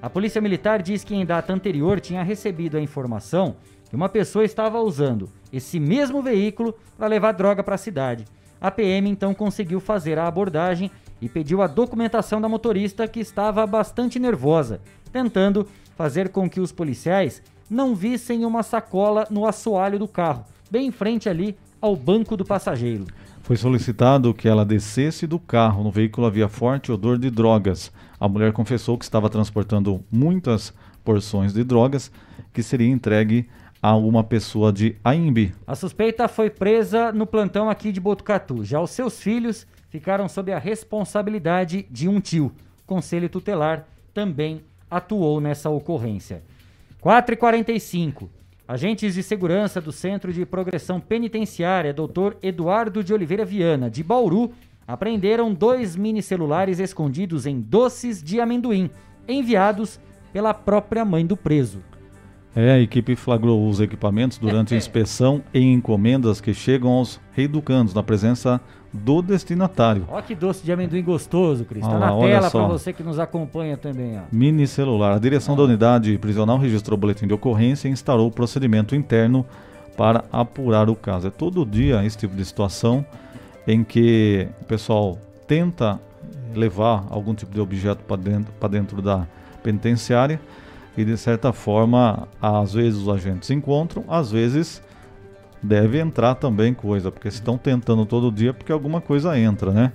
A 0.00 0.10
Polícia 0.10 0.40
Militar 0.40 0.82
diz 0.82 1.02
que 1.02 1.14
em 1.14 1.24
data 1.24 1.52
anterior 1.52 2.00
tinha 2.00 2.22
recebido 2.22 2.76
a 2.76 2.80
informação 2.80 3.56
que 3.88 3.96
uma 3.96 4.08
pessoa 4.08 4.44
estava 4.44 4.80
usando 4.80 5.28
esse 5.52 5.78
mesmo 5.78 6.22
veículo 6.22 6.74
para 6.96 7.06
levar 7.06 7.32
droga 7.32 7.62
para 7.62 7.74
a 7.74 7.78
cidade. 7.78 8.24
A 8.60 8.70
PM 8.70 9.08
então 9.08 9.34
conseguiu 9.34 9.80
fazer 9.80 10.18
a 10.18 10.26
abordagem 10.26 10.90
e 11.20 11.28
pediu 11.28 11.62
a 11.62 11.66
documentação 11.66 12.40
da 12.40 12.48
motorista 12.48 13.06
que 13.06 13.20
estava 13.20 13.66
bastante 13.66 14.18
nervosa, 14.18 14.80
tentando 15.12 15.66
fazer 15.94 16.28
com 16.28 16.48
que 16.48 16.60
os 16.60 16.72
policiais 16.72 17.42
não 17.70 17.94
vissem 17.94 18.44
uma 18.44 18.62
sacola 18.62 19.26
no 19.30 19.46
assoalho 19.46 19.98
do 19.98 20.08
carro, 20.08 20.44
bem 20.70 20.86
em 20.86 20.92
frente 20.92 21.28
ali 21.28 21.56
ao 21.80 21.96
banco 21.96 22.36
do 22.36 22.44
passageiro. 22.44 23.06
Foi 23.42 23.56
solicitado 23.56 24.34
que 24.34 24.48
ela 24.48 24.64
descesse 24.64 25.24
do 25.24 25.38
carro. 25.38 25.84
No 25.84 25.90
veículo 25.90 26.26
havia 26.26 26.48
forte 26.48 26.90
odor 26.90 27.16
de 27.16 27.30
drogas. 27.30 27.92
A 28.18 28.28
mulher 28.28 28.52
confessou 28.52 28.98
que 28.98 29.04
estava 29.04 29.30
transportando 29.30 30.04
muitas 30.10 30.74
porções 31.04 31.52
de 31.52 31.62
drogas 31.62 32.10
que 32.52 32.60
seria 32.60 32.88
entregue 32.88 33.48
a 33.86 33.94
uma 33.94 34.24
pessoa 34.24 34.72
de 34.72 34.96
Aimbi. 35.04 35.54
A 35.64 35.76
suspeita 35.76 36.26
foi 36.26 36.50
presa 36.50 37.12
no 37.12 37.24
plantão 37.24 37.70
aqui 37.70 37.92
de 37.92 38.00
Botucatu. 38.00 38.64
Já 38.64 38.80
os 38.80 38.90
seus 38.90 39.22
filhos 39.22 39.64
ficaram 39.88 40.28
sob 40.28 40.52
a 40.52 40.58
responsabilidade 40.58 41.86
de 41.88 42.08
um 42.08 42.18
tio. 42.18 42.46
O 42.82 42.84
Conselho 42.84 43.28
Tutelar 43.28 43.86
também 44.12 44.60
atuou 44.90 45.40
nessa 45.40 45.70
ocorrência. 45.70 46.42
4h45. 47.00 48.28
Agentes 48.66 49.14
de 49.14 49.22
segurança 49.22 49.80
do 49.80 49.92
Centro 49.92 50.32
de 50.32 50.44
Progressão 50.44 50.98
Penitenciária, 50.98 51.94
Dr. 51.94 52.34
Eduardo 52.42 53.04
de 53.04 53.14
Oliveira 53.14 53.44
Viana, 53.44 53.88
de 53.88 54.02
Bauru, 54.02 54.50
apreenderam 54.84 55.54
dois 55.54 55.94
mini 55.94 56.22
celulares 56.22 56.80
escondidos 56.80 57.46
em 57.46 57.60
doces 57.60 58.20
de 58.20 58.40
amendoim, 58.40 58.90
enviados 59.28 60.00
pela 60.32 60.52
própria 60.52 61.04
mãe 61.04 61.24
do 61.24 61.36
preso. 61.36 61.80
É, 62.56 62.72
a 62.72 62.80
equipe 62.80 63.14
flagrou 63.14 63.68
os 63.68 63.80
equipamentos 63.80 64.38
durante 64.38 64.72
a 64.72 64.78
inspeção 64.78 65.42
e 65.52 65.60
encomendas 65.60 66.40
que 66.40 66.54
chegam 66.54 66.90
aos 66.90 67.20
reeducandos 67.32 67.92
na 67.92 68.02
presença 68.02 68.58
do 68.90 69.20
destinatário. 69.20 70.06
Olha 70.08 70.22
que 70.22 70.34
doce 70.34 70.64
de 70.64 70.72
amendoim 70.72 71.02
gostoso, 71.02 71.66
Cris. 71.66 71.82
Tá 71.82 71.90
Olha 71.90 71.98
na 71.98 72.18
tela 72.18 72.50
para 72.50 72.66
você 72.66 72.94
que 72.94 73.02
nos 73.02 73.18
acompanha 73.18 73.76
também, 73.76 74.18
ó. 74.18 74.22
Mini 74.32 74.66
celular. 74.66 75.12
A 75.12 75.18
direção 75.18 75.54
da 75.54 75.64
unidade 75.64 76.16
prisional 76.16 76.56
registrou 76.56 76.96
o 76.96 77.00
boletim 77.00 77.26
de 77.26 77.34
ocorrência 77.34 77.88
e 77.88 77.90
instaurou 77.90 78.28
o 78.28 78.30
procedimento 78.30 78.96
interno 78.96 79.44
para 79.94 80.24
apurar 80.32 80.88
o 80.88 80.96
caso. 80.96 81.26
É 81.26 81.30
todo 81.30 81.64
dia 81.66 82.02
esse 82.06 82.16
tipo 82.16 82.34
de 82.34 82.44
situação 82.44 83.04
em 83.66 83.84
que 83.84 84.48
o 84.62 84.64
pessoal 84.64 85.18
tenta 85.46 86.00
levar 86.54 87.04
algum 87.10 87.34
tipo 87.34 87.52
de 87.52 87.60
objeto 87.60 88.02
para 88.04 88.16
dentro, 88.16 88.52
pra 88.58 88.68
dentro 88.68 89.02
da 89.02 89.26
penitenciária 89.62 90.40
e 90.96 91.04
de 91.04 91.16
certa 91.16 91.52
forma, 91.52 92.26
às 92.40 92.72
vezes 92.72 93.00
os 93.00 93.08
agentes 93.08 93.50
encontram, 93.50 94.04
às 94.08 94.30
vezes 94.30 94.82
deve 95.62 95.98
entrar 95.98 96.34
também 96.34 96.72
coisa, 96.72 97.10
porque 97.10 97.30
se 97.30 97.38
estão 97.38 97.58
tentando 97.58 98.06
todo 98.06 98.32
dia, 98.32 98.54
porque 98.54 98.72
alguma 98.72 99.00
coisa 99.00 99.38
entra, 99.38 99.72
né? 99.72 99.92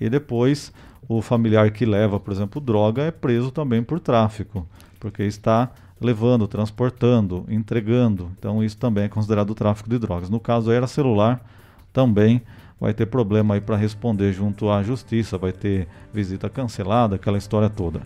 E 0.00 0.10
depois 0.10 0.72
o 1.08 1.22
familiar 1.22 1.70
que 1.70 1.84
leva, 1.84 2.18
por 2.18 2.32
exemplo, 2.32 2.60
droga 2.60 3.02
é 3.02 3.10
preso 3.10 3.50
também 3.50 3.82
por 3.82 4.00
tráfico, 4.00 4.66
porque 4.98 5.22
está 5.22 5.70
levando, 6.00 6.46
transportando, 6.46 7.46
entregando. 7.48 8.30
Então 8.38 8.62
isso 8.62 8.76
também 8.76 9.04
é 9.04 9.08
considerado 9.08 9.54
tráfico 9.54 9.88
de 9.88 9.98
drogas. 9.98 10.28
No 10.28 10.40
caso 10.40 10.70
era 10.70 10.86
celular, 10.86 11.40
também 11.92 12.42
vai 12.80 12.92
ter 12.92 13.06
problema 13.06 13.54
aí 13.54 13.60
para 13.60 13.76
responder 13.76 14.32
junto 14.32 14.68
à 14.68 14.82
justiça, 14.82 15.38
vai 15.38 15.52
ter 15.52 15.86
visita 16.12 16.50
cancelada, 16.50 17.16
aquela 17.16 17.38
história 17.38 17.70
toda. 17.70 18.02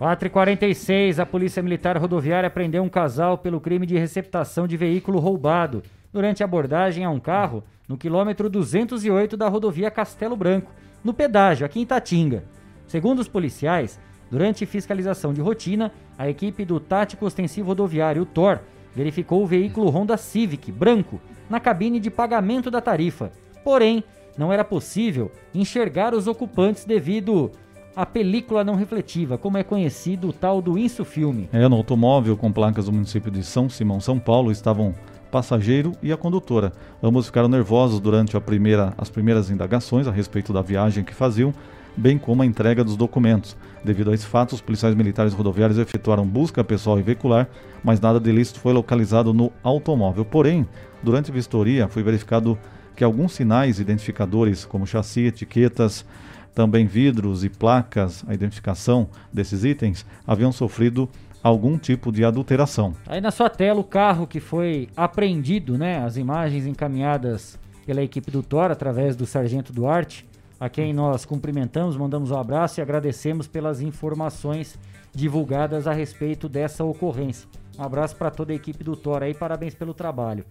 4h46, 0.00 1.18
a 1.18 1.26
Polícia 1.26 1.62
Militar 1.62 1.98
Rodoviária 1.98 2.48
prendeu 2.48 2.82
um 2.82 2.88
casal 2.88 3.36
pelo 3.36 3.60
crime 3.60 3.84
de 3.84 3.98
receptação 3.98 4.66
de 4.66 4.74
veículo 4.74 5.18
roubado 5.18 5.82
durante 6.10 6.42
abordagem 6.42 7.04
a 7.04 7.10
um 7.10 7.20
carro 7.20 7.62
no 7.86 7.98
quilômetro 7.98 8.48
208 8.48 9.36
da 9.36 9.46
rodovia 9.46 9.90
Castelo 9.90 10.34
Branco, 10.34 10.72
no 11.04 11.12
pedágio, 11.12 11.66
aqui 11.66 11.80
em 11.80 11.84
Tatinga. 11.84 12.44
Segundo 12.86 13.18
os 13.18 13.28
policiais, 13.28 14.00
durante 14.30 14.64
fiscalização 14.64 15.34
de 15.34 15.42
rotina, 15.42 15.92
a 16.16 16.30
equipe 16.30 16.64
do 16.64 16.80
Tático 16.80 17.26
Ostensivo 17.26 17.68
Rodoviário, 17.68 18.24
TOR, 18.24 18.60
verificou 18.94 19.42
o 19.42 19.46
veículo 19.46 19.90
Honda 19.90 20.16
Civic 20.16 20.72
branco 20.72 21.20
na 21.48 21.60
cabine 21.60 22.00
de 22.00 22.10
pagamento 22.10 22.70
da 22.70 22.80
tarifa. 22.80 23.32
Porém, 23.62 24.02
não 24.38 24.50
era 24.50 24.64
possível 24.64 25.30
enxergar 25.54 26.14
os 26.14 26.26
ocupantes 26.26 26.86
devido 26.86 27.50
à 27.94 28.06
película 28.06 28.64
não 28.64 28.74
refletiva, 28.74 29.36
como 29.36 29.58
é 29.58 29.62
conhecido 29.62 30.28
o 30.28 30.32
tal 30.32 30.62
do 30.62 30.78
insufilme. 30.78 31.48
É, 31.52 31.68
no 31.68 31.76
automóvel 31.76 32.36
com 32.36 32.52
placas 32.52 32.86
do 32.86 32.92
município 32.92 33.30
de 33.30 33.42
São 33.42 33.68
Simão, 33.68 34.00
São 34.00 34.18
Paulo, 34.18 34.50
estavam 34.50 34.94
passageiro 35.30 35.92
e 36.02 36.12
a 36.12 36.16
condutora. 36.16 36.72
Ambos 37.02 37.26
ficaram 37.26 37.48
nervosos 37.48 38.00
durante 38.00 38.36
a 38.36 38.40
primeira, 38.40 38.92
as 38.98 39.08
primeiras 39.08 39.50
indagações 39.50 40.06
a 40.06 40.10
respeito 40.10 40.52
da 40.52 40.60
viagem 40.60 41.04
que 41.04 41.14
faziam, 41.14 41.54
bem 41.96 42.18
como 42.18 42.42
a 42.42 42.46
entrega 42.46 42.84
dos 42.84 42.96
documentos. 42.96 43.56
Devido 43.84 44.10
a 44.10 44.14
esse 44.14 44.26
fato, 44.26 44.52
os 44.54 44.60
policiais 44.60 44.94
militares 44.94 45.32
rodoviários 45.32 45.78
efetuaram 45.78 46.26
busca 46.26 46.62
pessoal 46.64 46.98
e 46.98 47.02
veicular, 47.02 47.48
mas 47.82 48.00
nada 48.00 48.20
de 48.20 48.30
ilícito 48.30 48.60
foi 48.60 48.72
localizado 48.72 49.32
no 49.32 49.52
automóvel. 49.62 50.24
Porém, 50.24 50.66
durante 51.02 51.30
a 51.30 51.34
vistoria, 51.34 51.88
foi 51.88 52.02
verificado 52.02 52.58
que 52.94 53.04
alguns 53.04 53.32
sinais 53.32 53.80
identificadores, 53.80 54.64
como 54.64 54.86
chassi, 54.86 55.22
etiquetas, 55.22 56.04
também 56.54 56.86
vidros 56.86 57.44
e 57.44 57.48
placas, 57.48 58.24
a 58.26 58.34
identificação 58.34 59.08
desses 59.32 59.64
itens, 59.64 60.04
haviam 60.26 60.52
sofrido 60.52 61.08
algum 61.42 61.78
tipo 61.78 62.12
de 62.12 62.24
adulteração. 62.24 62.94
Aí 63.06 63.20
na 63.20 63.30
sua 63.30 63.48
tela 63.48 63.80
o 63.80 63.84
carro 63.84 64.26
que 64.26 64.40
foi 64.40 64.88
apreendido, 64.96 65.78
né? 65.78 66.04
As 66.04 66.16
imagens 66.16 66.66
encaminhadas 66.66 67.58
pela 67.86 68.02
equipe 68.02 68.30
do 68.30 68.42
Thor 68.42 68.70
através 68.70 69.16
do 69.16 69.26
Sargento 69.26 69.72
Duarte, 69.72 70.28
a 70.58 70.68
quem 70.68 70.92
nós 70.92 71.24
cumprimentamos, 71.24 71.96
mandamos 71.96 72.30
um 72.30 72.36
abraço 72.36 72.78
e 72.78 72.82
agradecemos 72.82 73.48
pelas 73.48 73.80
informações 73.80 74.78
divulgadas 75.14 75.86
a 75.86 75.92
respeito 75.92 76.48
dessa 76.48 76.84
ocorrência. 76.84 77.48
Um 77.78 77.82
abraço 77.82 78.14
para 78.14 78.30
toda 78.30 78.52
a 78.52 78.56
equipe 78.56 78.84
do 78.84 78.94
Thor 78.94 79.22
aí, 79.22 79.32
parabéns 79.32 79.74
pelo 79.74 79.94
trabalho. 79.94 80.44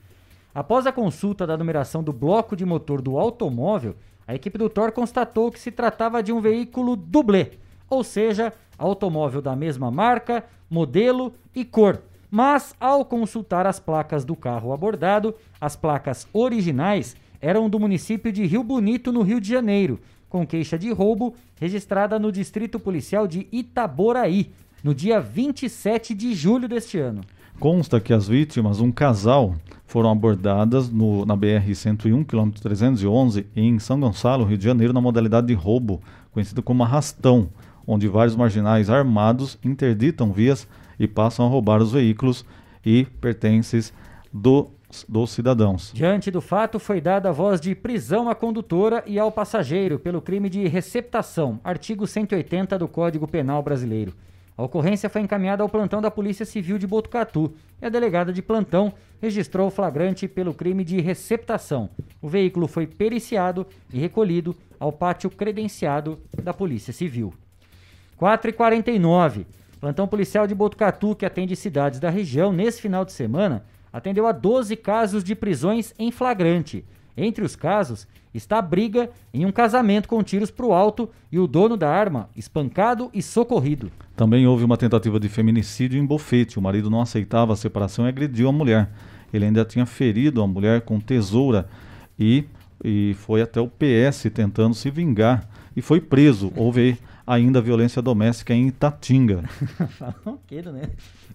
Após 0.53 0.87
a 0.87 0.91
consulta 0.91 1.45
da 1.45 1.55
numeração 1.55 2.01
do 2.01 2.11
bloco 2.11 2.55
de 2.55 2.65
motor 2.65 3.01
do 3.03 3.19
automóvel, 3.19 3.95
a 4.29 4.35
equipe 4.35 4.59
do 4.59 4.69
Thor 4.69 4.91
constatou 4.91 5.51
que 5.51 5.59
se 5.59 5.71
tratava 5.71 6.21
de 6.21 6.31
um 6.31 6.39
veículo 6.39 6.95
dublê, 6.95 7.53
ou 7.89 8.03
seja, 8.03 8.53
automóvel 8.77 9.41
da 9.41 9.55
mesma 9.55 9.89
marca, 9.89 10.45
modelo 10.69 11.33
e 11.55 11.65
cor. 11.65 11.99
Mas 12.29 12.75
ao 12.79 13.03
consultar 13.03 13.65
as 13.65 13.79
placas 13.79 14.23
do 14.23 14.35
carro 14.35 14.71
abordado, 14.71 15.33
as 15.59 15.75
placas 15.75 16.27
originais 16.31 17.15
eram 17.41 17.67
do 17.67 17.79
município 17.79 18.31
de 18.31 18.45
Rio 18.45 18.63
Bonito, 18.63 19.11
no 19.11 19.23
Rio 19.23 19.41
de 19.41 19.49
Janeiro, 19.49 19.99
com 20.29 20.45
queixa 20.45 20.77
de 20.77 20.91
roubo 20.91 21.33
registrada 21.59 22.19
no 22.19 22.31
Distrito 22.31 22.79
Policial 22.79 23.27
de 23.27 23.47
Itaboraí, 23.51 24.51
no 24.83 24.93
dia 24.93 25.19
27 25.19 26.13
de 26.13 26.35
julho 26.35 26.67
deste 26.67 26.99
ano. 26.99 27.21
Consta 27.59 27.99
que 27.99 28.13
as 28.13 28.27
vítimas, 28.27 28.79
um 28.79 28.91
casal, 28.91 29.55
foram 29.89 30.11
abordadas 30.11 30.87
no, 30.87 31.25
na 31.25 31.35
BR-101, 31.35 32.23
quilômetro 32.23 32.61
311, 32.61 33.47
em 33.55 33.79
São 33.79 33.99
Gonçalo, 33.99 34.45
Rio 34.45 34.57
de 34.57 34.63
Janeiro, 34.63 34.93
na 34.93 35.01
modalidade 35.01 35.47
de 35.47 35.55
roubo, 35.55 35.99
conhecido 36.31 36.61
como 36.61 36.83
arrastão, 36.83 37.49
onde 37.87 38.07
vários 38.07 38.35
marginais 38.35 38.87
armados 38.87 39.57
interditam 39.63 40.31
vias 40.31 40.67
e 40.99 41.07
passam 41.07 41.47
a 41.47 41.49
roubar 41.49 41.81
os 41.81 41.91
veículos 41.91 42.45
e 42.85 43.05
pertences 43.19 43.91
do, 44.31 44.69
dos 45.07 45.31
cidadãos. 45.31 45.91
Diante 45.91 46.29
do 46.29 46.39
fato, 46.39 46.77
foi 46.77 47.01
dada 47.01 47.29
a 47.29 47.31
voz 47.31 47.59
de 47.59 47.73
prisão 47.73 48.29
à 48.29 48.35
condutora 48.35 49.03
e 49.07 49.17
ao 49.17 49.31
passageiro 49.31 49.97
pelo 49.97 50.21
crime 50.21 50.49
de 50.49 50.67
receptação, 50.67 51.59
artigo 51.63 52.05
180 52.05 52.77
do 52.77 52.87
Código 52.87 53.27
Penal 53.27 53.63
Brasileiro. 53.63 54.13
A 54.59 54.63
ocorrência 54.63 55.09
foi 55.09 55.21
encaminhada 55.21 55.63
ao 55.63 55.69
plantão 55.69 56.01
da 56.01 56.11
Polícia 56.11 56.45
Civil 56.45 56.77
de 56.77 56.85
Botucatu 56.85 57.53
e 57.81 57.85
a 57.85 57.89
delegada 57.89 58.33
de 58.33 58.41
plantão 58.41 58.91
registrou 59.21 59.67
o 59.67 59.71
flagrante 59.71 60.27
pelo 60.27 60.53
crime 60.53 60.83
de 60.83 60.99
receptação. 60.99 61.89
O 62.21 62.27
veículo 62.27 62.67
foi 62.67 62.85
periciado 62.85 63.65
e 63.89 63.97
recolhido 63.97 64.53
ao 64.77 64.91
pátio 64.91 65.29
credenciado 65.29 66.19
da 66.43 66.53
Polícia 66.53 66.91
Civil. 66.91 67.33
4h49. 68.19 69.45
Plantão 69.79 70.05
policial 70.05 70.45
de 70.45 70.53
Botucatu, 70.53 71.15
que 71.15 71.25
atende 71.25 71.55
cidades 71.55 72.01
da 72.01 72.09
região, 72.09 72.51
nesse 72.51 72.81
final 72.81 73.05
de 73.05 73.13
semana, 73.13 73.63
atendeu 73.93 74.27
a 74.27 74.33
12 74.33 74.75
casos 74.75 75.23
de 75.23 75.35
prisões 75.35 75.93
em 75.97 76.11
flagrante. 76.11 76.83
Entre 77.15 77.45
os 77.45 77.55
casos 77.55 78.05
está 78.33 78.59
a 78.59 78.61
briga 78.61 79.09
em 79.33 79.45
um 79.45 79.51
casamento 79.51 80.07
com 80.07 80.21
tiros 80.23 80.51
para 80.51 80.65
o 80.65 80.73
alto 80.73 81.09
e 81.31 81.39
o 81.39 81.47
dono 81.47 81.75
da 81.75 81.89
arma 81.89 82.29
espancado 82.35 83.09
e 83.13 83.21
socorrido. 83.21 83.91
Também 84.15 84.45
houve 84.45 84.63
uma 84.63 84.77
tentativa 84.77 85.19
de 85.19 85.29
feminicídio 85.29 85.99
em 85.99 86.05
Bofete. 86.05 86.59
O 86.59 86.61
marido 86.61 86.89
não 86.89 87.01
aceitava 87.01 87.53
a 87.53 87.55
separação 87.55 88.05
e 88.05 88.09
agrediu 88.09 88.49
a 88.49 88.51
mulher. 88.51 88.89
Ele 89.33 89.45
ainda 89.45 89.63
tinha 89.65 89.85
ferido 89.85 90.41
a 90.41 90.47
mulher 90.47 90.81
com 90.81 90.99
tesoura 90.99 91.67
e, 92.19 92.45
e 92.83 93.15
foi 93.19 93.41
até 93.41 93.61
o 93.61 93.67
PS 93.67 94.29
tentando 94.33 94.75
se 94.75 94.89
vingar 94.89 95.47
e 95.75 95.81
foi 95.81 96.01
preso. 96.01 96.51
Houve 96.55 96.97
ainda 97.25 97.61
violência 97.61 98.01
doméstica 98.01 98.53
em 98.53 98.67
Itatinga. 98.67 99.43
Falam 99.97 100.15
o 100.25 100.39
quê, 100.47 100.61
né? 100.63 100.89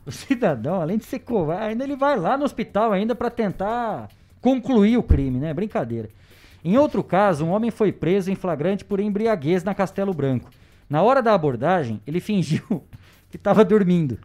O 0.05 0.11
cidadão, 0.11 0.81
além 0.81 0.99
de 0.99 1.05
ser 1.05 1.21
covarde, 1.21 1.71
ainda 1.71 1.85
ele 1.85 1.97
vai 1.97 2.19
lá 2.19 2.37
no 2.37 2.45
hospital 2.45 2.93
ainda 2.93 3.15
para 3.15 3.31
tentar 3.31 4.09
concluir 4.41 4.99
o 4.99 5.03
crime, 5.03 5.39
né? 5.39 5.55
Brincadeira. 5.55 6.11
Em 6.65 6.79
outro 6.79 7.05
caso, 7.05 7.45
um 7.45 7.51
homem 7.51 7.71
foi 7.71 7.93
preso 7.93 8.31
em 8.31 8.35
flagrante 8.35 8.87
por 8.87 8.99
embriaguez 8.99 9.63
na 9.63 9.75
Castelo 9.75 10.15
Branco. 10.15 10.49
Na 10.89 11.03
hora 11.03 11.23
da 11.23 11.35
abordagem, 11.35 12.01
ele 12.07 12.21
fingiu 12.21 12.83
que 13.31 13.37
estava 13.37 13.63
dormindo. 13.63 14.19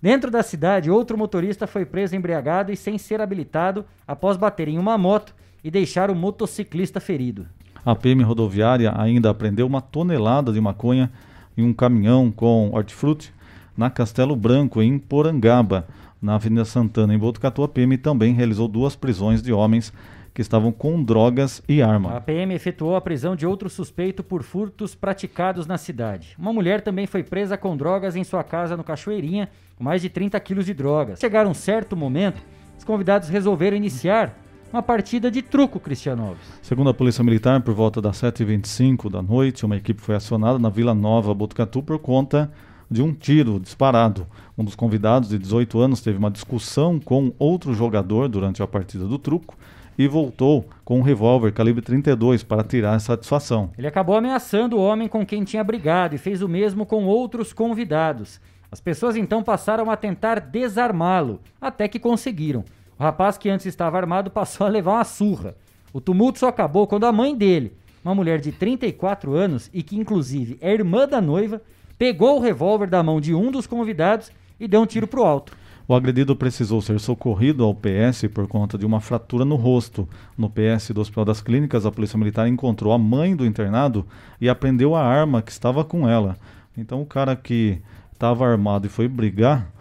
Dentro 0.00 0.30
da 0.30 0.42
cidade, 0.42 0.90
outro 0.90 1.18
motorista 1.18 1.66
foi 1.66 1.84
preso 1.84 2.16
embriagado 2.16 2.72
e 2.72 2.76
sem 2.76 2.96
ser 2.96 3.20
habilitado 3.20 3.84
após 4.06 4.36
bater 4.36 4.68
em 4.68 4.78
uma 4.78 4.96
moto 4.96 5.34
e 5.62 5.70
deixar 5.70 6.10
o 6.10 6.14
motociclista 6.14 7.00
ferido. 7.00 7.46
A 7.84 7.94
PM 7.94 8.22
rodoviária 8.22 8.92
ainda 8.96 9.28
apreendeu 9.28 9.66
uma 9.66 9.82
tonelada 9.82 10.52
de 10.52 10.60
maconha 10.60 11.10
em 11.56 11.64
um 11.64 11.74
caminhão 11.74 12.30
com 12.30 12.70
hortifruti 12.72 13.32
na 13.76 13.90
Castelo 13.90 14.34
Branco, 14.34 14.80
em 14.80 14.98
Porangaba. 14.98 15.86
Na 16.20 16.36
Avenida 16.36 16.64
Santana, 16.64 17.14
em 17.14 17.18
Botucatu, 17.18 17.62
a 17.62 17.68
PM 17.68 17.98
também 17.98 18.34
realizou 18.34 18.68
duas 18.68 18.96
prisões 18.96 19.42
de 19.42 19.52
homens 19.52 19.92
que 20.34 20.42
estavam 20.42 20.70
com 20.72 21.02
drogas 21.02 21.62
e 21.68 21.82
arma. 21.82 22.16
A 22.16 22.20
PM 22.20 22.54
efetuou 22.54 22.96
a 22.96 23.00
prisão 23.00 23.34
de 23.34 23.46
outro 23.46 23.68
suspeito 23.68 24.22
por 24.22 24.42
furtos 24.42 24.94
praticados 24.94 25.66
na 25.66 25.78
cidade. 25.78 26.34
Uma 26.38 26.52
mulher 26.52 26.80
também 26.80 27.06
foi 27.06 27.22
presa 27.22 27.56
com 27.56 27.76
drogas 27.76 28.16
em 28.16 28.24
sua 28.24 28.44
casa 28.44 28.76
no 28.76 28.84
Cachoeirinha, 28.84 29.48
com 29.76 29.84
mais 29.84 30.02
de 30.02 30.08
30 30.08 30.38
quilos 30.40 30.66
de 30.66 30.74
drogas. 30.74 31.18
Chegaram 31.18 31.50
um 31.50 31.54
certo 31.54 31.96
momento, 31.96 32.40
os 32.76 32.84
convidados 32.84 33.28
resolveram 33.28 33.76
iniciar 33.76 34.36
uma 34.72 34.82
partida 34.82 35.30
de 35.30 35.40
truco, 35.40 35.80
Cristiano 35.80 36.26
Alves. 36.26 36.44
Segundo 36.60 36.90
a 36.90 36.94
Polícia 36.94 37.24
Militar, 37.24 37.60
por 37.62 37.72
volta 37.72 38.02
das 38.02 38.20
7h25 38.20 39.10
da 39.10 39.22
noite, 39.22 39.64
uma 39.64 39.76
equipe 39.76 40.00
foi 40.00 40.14
acionada 40.14 40.58
na 40.58 40.68
Vila 40.68 40.94
Nova, 40.94 41.32
Botucatu, 41.32 41.82
por 41.82 41.98
conta 41.98 42.50
de 42.90 43.02
um 43.02 43.12
tiro 43.12 43.58
disparado. 43.58 44.26
Um 44.56 44.64
dos 44.64 44.74
convidados, 44.74 45.30
de 45.30 45.38
18 45.38 45.78
anos, 45.78 46.00
teve 46.00 46.18
uma 46.18 46.30
discussão 46.30 46.98
com 46.98 47.32
outro 47.38 47.72
jogador 47.74 48.28
durante 48.28 48.62
a 48.62 48.66
partida 48.66 49.06
do 49.06 49.18
truco 49.18 49.56
e 49.98 50.06
voltou 50.06 50.64
com 50.84 51.00
um 51.00 51.02
revólver 51.02 51.52
calibre 51.52 51.82
32 51.82 52.44
para 52.44 52.62
tirar 52.62 52.98
satisfação. 53.00 53.70
Ele 53.76 53.88
acabou 53.88 54.16
ameaçando 54.16 54.76
o 54.76 54.80
homem 54.80 55.08
com 55.08 55.26
quem 55.26 55.42
tinha 55.42 55.64
brigado 55.64 56.14
e 56.14 56.18
fez 56.18 56.40
o 56.40 56.48
mesmo 56.48 56.86
com 56.86 57.04
outros 57.04 57.52
convidados. 57.52 58.40
As 58.70 58.80
pessoas 58.80 59.16
então 59.16 59.42
passaram 59.42 59.90
a 59.90 59.96
tentar 59.96 60.38
desarmá-lo, 60.38 61.40
até 61.60 61.88
que 61.88 61.98
conseguiram. 61.98 62.64
O 62.96 63.02
rapaz 63.02 63.36
que 63.36 63.50
antes 63.50 63.66
estava 63.66 63.96
armado 63.96 64.30
passou 64.30 64.66
a 64.66 64.70
levar 64.70 64.92
uma 64.92 65.04
surra. 65.04 65.56
O 65.92 66.00
tumulto 66.00 66.38
só 66.38 66.48
acabou 66.48 66.86
quando 66.86 67.06
a 67.06 67.12
mãe 67.12 67.34
dele, 67.34 67.72
uma 68.04 68.14
mulher 68.14 68.40
de 68.40 68.52
34 68.52 69.34
anos 69.34 69.68
e 69.74 69.82
que 69.82 69.98
inclusive 69.98 70.58
é 70.60 70.72
irmã 70.72 71.08
da 71.08 71.20
noiva, 71.20 71.60
pegou 71.98 72.36
o 72.36 72.40
revólver 72.40 72.88
da 72.88 73.02
mão 73.02 73.20
de 73.20 73.34
um 73.34 73.50
dos 73.50 73.66
convidados 73.66 74.30
e 74.60 74.68
deu 74.68 74.82
um 74.82 74.86
tiro 74.86 75.08
pro 75.08 75.24
alto. 75.24 75.56
O 75.90 75.94
agredido 75.94 76.36
precisou 76.36 76.82
ser 76.82 77.00
socorrido 77.00 77.64
ao 77.64 77.74
PS 77.74 78.28
por 78.34 78.46
conta 78.46 78.76
de 78.76 78.84
uma 78.84 79.00
fratura 79.00 79.42
no 79.42 79.56
rosto. 79.56 80.06
No 80.36 80.50
PS 80.50 80.90
do 80.90 81.00
Hospital 81.00 81.24
das 81.24 81.40
Clínicas, 81.40 81.86
a 81.86 81.90
Polícia 81.90 82.18
Militar 82.18 82.46
encontrou 82.46 82.92
a 82.92 82.98
mãe 82.98 83.34
do 83.34 83.46
internado 83.46 84.06
e 84.38 84.50
apreendeu 84.50 84.94
a 84.94 85.02
arma 85.02 85.40
que 85.40 85.50
estava 85.50 85.82
com 85.82 86.06
ela. 86.06 86.36
Então 86.76 87.00
o 87.00 87.06
cara 87.06 87.34
que 87.34 87.80
estava 88.12 88.46
armado 88.46 88.86
e 88.86 88.90
foi 88.90 89.08
brigar, 89.08 89.72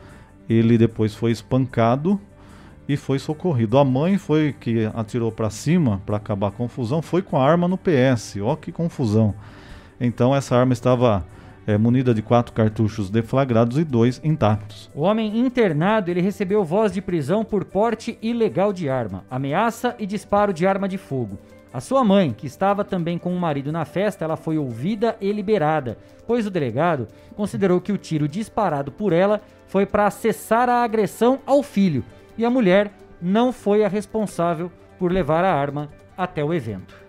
ele 0.50 0.78
depois 0.78 1.13
foi 1.13 1.32
espancado 1.32 2.17
e 2.88 2.96
foi 2.96 3.20
socorrido. 3.20 3.78
A 3.78 3.84
mãe 3.84 4.17
foi 4.17 4.56
que 4.58 4.89
atirou 4.96 5.30
para 5.30 5.50
cima 5.50 6.02
para 6.06 6.15
acabar 6.15 6.48
a 6.48 6.52
confusão, 6.52 7.02
foi 7.02 7.22
com 7.22 7.36
a 7.36 7.46
arma 7.46 7.67
no 7.67 7.78
PS. 7.78 8.38
Ó 8.41 8.56
que 8.56 8.72
confusão. 8.72 9.36
Então 10.00 10.34
essa 10.34 10.56
arma 10.56 10.72
estava 10.72 11.26
é, 11.68 11.78
munida 11.78 12.14
de 12.14 12.22
quatro 12.22 12.54
cartuchos 12.54 13.10
deflagrados 13.10 13.78
e 13.78 13.84
dois 13.84 14.22
intactos. 14.24 14.90
O 14.96 15.02
homem 15.02 15.38
internado 15.38 16.10
ele 16.10 16.22
recebeu 16.22 16.64
voz 16.64 16.94
de 16.94 17.02
prisão 17.02 17.44
por 17.44 17.66
porte 17.66 18.18
ilegal 18.22 18.72
de 18.72 18.90
arma, 18.90 19.26
ameaça 19.30 19.94
e 20.00 20.06
disparo 20.06 20.54
de 20.54 20.66
arma 20.66 20.88
de 20.88 20.98
fogo. 20.98 21.38
A 21.74 21.82
sua 21.82 22.04
mãe, 22.04 22.32
que 22.32 22.48
estava 22.48 22.86
também 22.86 23.18
com 23.18 23.36
o 23.36 23.40
marido 23.40 23.72
na 23.72 23.84
festa, 23.84 24.24
ela 24.24 24.38
foi 24.38 24.58
ouvida 24.58 25.18
e 25.20 25.32
liberada, 25.34 25.98
pois 26.26 26.48
o 26.48 26.50
delegado 26.50 27.08
considerou 27.36 27.82
que 27.82 27.92
o 27.92 27.98
tiro 27.98 28.28
disparado 28.28 28.92
por 28.92 29.12
ela 29.12 29.42
foi 29.68 29.86
para 29.86 30.10
cessar 30.10 30.70
a 30.70 30.84
agressão 30.84 31.40
ao 31.46 31.62
filho 31.62 32.04
e 32.38 32.46
a 32.46 32.50
mulher 32.50 32.92
não 33.22 33.52
foi 33.52 33.84
a 33.84 33.90
responsável 33.90 34.72
por 34.98 35.12
levar 35.12 35.44
a 35.44 35.54
arma 35.54 35.90
até 36.18 36.44
o 36.44 36.54
evento. 36.54 37.07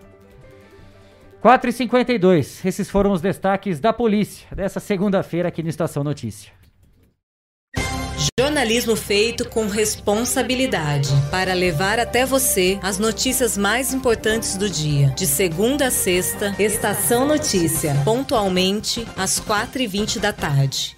4h52, 1.43 2.65
esses 2.65 2.89
foram 2.89 3.13
os 3.13 3.21
destaques 3.21 3.79
da 3.79 3.93
polícia 3.93 4.47
dessa 4.53 4.79
segunda-feira 4.79 5.47
aqui 5.47 5.63
no 5.63 5.69
Estação 5.69 6.03
Notícia. 6.03 6.51
Jornalismo 8.37 8.95
feito 8.95 9.47
com 9.47 9.67
responsabilidade 9.67 11.09
para 11.31 11.53
levar 11.53 11.99
até 11.99 12.25
você 12.25 12.77
as 12.81 12.97
notícias 12.97 13.57
mais 13.57 13.93
importantes 13.93 14.57
do 14.57 14.69
dia. 14.69 15.09
De 15.09 15.25
segunda 15.25 15.87
a 15.87 15.91
sexta, 15.91 16.53
Estação 16.59 17.25
Notícia, 17.25 17.95
pontualmente 18.03 19.07
às 19.15 19.39
4h20 19.39 20.19
da 20.19 20.33
tarde. 20.33 20.95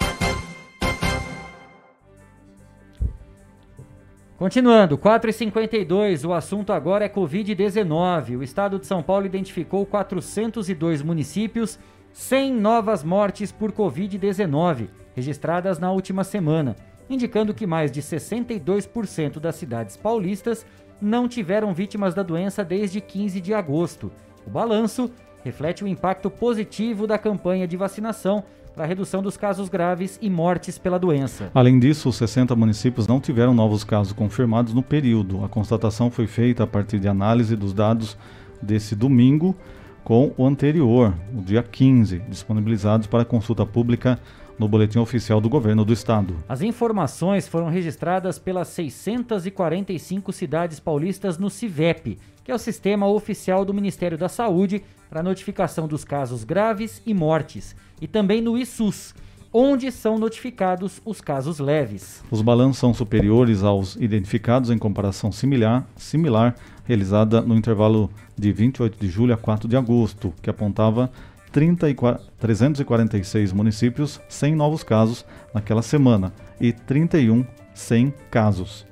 Continuando, 4.41 4.97
4h52, 4.97 6.27
o 6.27 6.33
assunto 6.33 6.73
agora 6.73 7.05
é 7.05 7.07
Covid-19. 7.07 8.39
O 8.39 8.41
estado 8.41 8.79
de 8.79 8.87
São 8.87 9.03
Paulo 9.03 9.27
identificou 9.27 9.85
402 9.85 11.03
municípios 11.03 11.77
sem 12.11 12.51
novas 12.51 13.03
mortes 13.03 13.51
por 13.51 13.71
Covid-19 13.71 14.87
registradas 15.15 15.77
na 15.77 15.91
última 15.91 16.23
semana, 16.23 16.75
indicando 17.07 17.53
que 17.53 17.67
mais 17.67 17.91
de 17.91 18.01
62% 18.01 19.39
das 19.39 19.57
cidades 19.57 19.95
paulistas 19.95 20.65
não 20.99 21.27
tiveram 21.27 21.71
vítimas 21.71 22.15
da 22.15 22.23
doença 22.23 22.65
desde 22.65 22.99
15 22.99 23.39
de 23.39 23.53
agosto. 23.53 24.11
O 24.43 24.49
balanço 24.49 25.11
reflete 25.43 25.83
o 25.83 25.87
impacto 25.87 26.31
positivo 26.31 27.05
da 27.05 27.19
campanha 27.19 27.67
de 27.67 27.77
vacinação 27.77 28.43
para 28.73 28.85
redução 28.85 29.21
dos 29.21 29.37
casos 29.37 29.69
graves 29.69 30.17
e 30.21 30.29
mortes 30.29 30.77
pela 30.77 30.97
doença. 30.97 31.51
Além 31.53 31.79
disso, 31.79 32.09
os 32.09 32.15
60 32.15 32.55
municípios 32.55 33.07
não 33.07 33.19
tiveram 33.19 33.53
novos 33.53 33.83
casos 33.83 34.13
confirmados 34.13 34.73
no 34.73 34.81
período. 34.81 35.43
A 35.43 35.49
constatação 35.49 36.09
foi 36.09 36.27
feita 36.27 36.63
a 36.63 36.67
partir 36.67 36.99
de 36.99 37.07
análise 37.07 37.55
dos 37.55 37.73
dados 37.73 38.17
desse 38.61 38.95
domingo 38.95 39.55
com 40.03 40.33
o 40.35 40.45
anterior, 40.45 41.13
o 41.35 41.41
dia 41.41 41.61
15, 41.61 42.19
disponibilizados 42.27 43.07
para 43.07 43.23
consulta 43.23 43.65
pública 43.65 44.19
no 44.57 44.67
Boletim 44.67 44.99
Oficial 44.99 45.39
do 45.41 45.49
Governo 45.49 45.83
do 45.85 45.93
Estado. 45.93 46.35
As 46.47 46.61
informações 46.61 47.47
foram 47.47 47.69
registradas 47.69 48.37
pelas 48.37 48.67
645 48.69 50.31
cidades 50.31 50.79
paulistas 50.79 51.37
no 51.37 51.49
CIVEP, 51.49 52.17
que 52.43 52.51
é 52.51 52.55
o 52.55 52.59
Sistema 52.59 53.07
Oficial 53.07 53.63
do 53.65 53.73
Ministério 53.73 54.17
da 54.17 54.29
Saúde 54.29 54.83
para 55.09 55.23
notificação 55.23 55.87
dos 55.87 56.03
casos 56.03 56.43
graves 56.43 57.01
e 57.05 57.13
mortes, 57.13 57.75
e 58.01 58.07
também 58.07 58.41
no 58.41 58.57
ISUS, 58.57 59.13
onde 59.53 59.91
são 59.91 60.17
notificados 60.17 61.01
os 61.05 61.21
casos 61.21 61.59
leves. 61.59 62.23
Os 62.31 62.41
balanços 62.41 62.79
são 62.79 62.93
superiores 62.93 63.63
aos 63.63 63.95
identificados 63.97 64.69
em 64.69 64.77
comparação 64.77 65.31
similar, 65.31 65.87
similar 65.95 66.55
realizada 66.83 67.41
no 67.41 67.55
intervalo 67.55 68.09
de 68.37 68.51
28 68.51 68.97
de 68.99 69.09
julho 69.09 69.33
a 69.33 69.37
4 69.37 69.67
de 69.67 69.77
agosto, 69.77 70.33
que 70.41 70.49
apontava 70.49 71.11
30 71.51 71.89
e 71.89 71.95
346 72.39 73.53
municípios 73.53 74.19
sem 74.27 74.55
novos 74.55 74.83
casos 74.83 75.25
naquela 75.53 75.81
semana 75.81 76.33
e 76.59 76.71
31 76.71 77.45
sem 77.73 78.13
casos. 78.29 78.85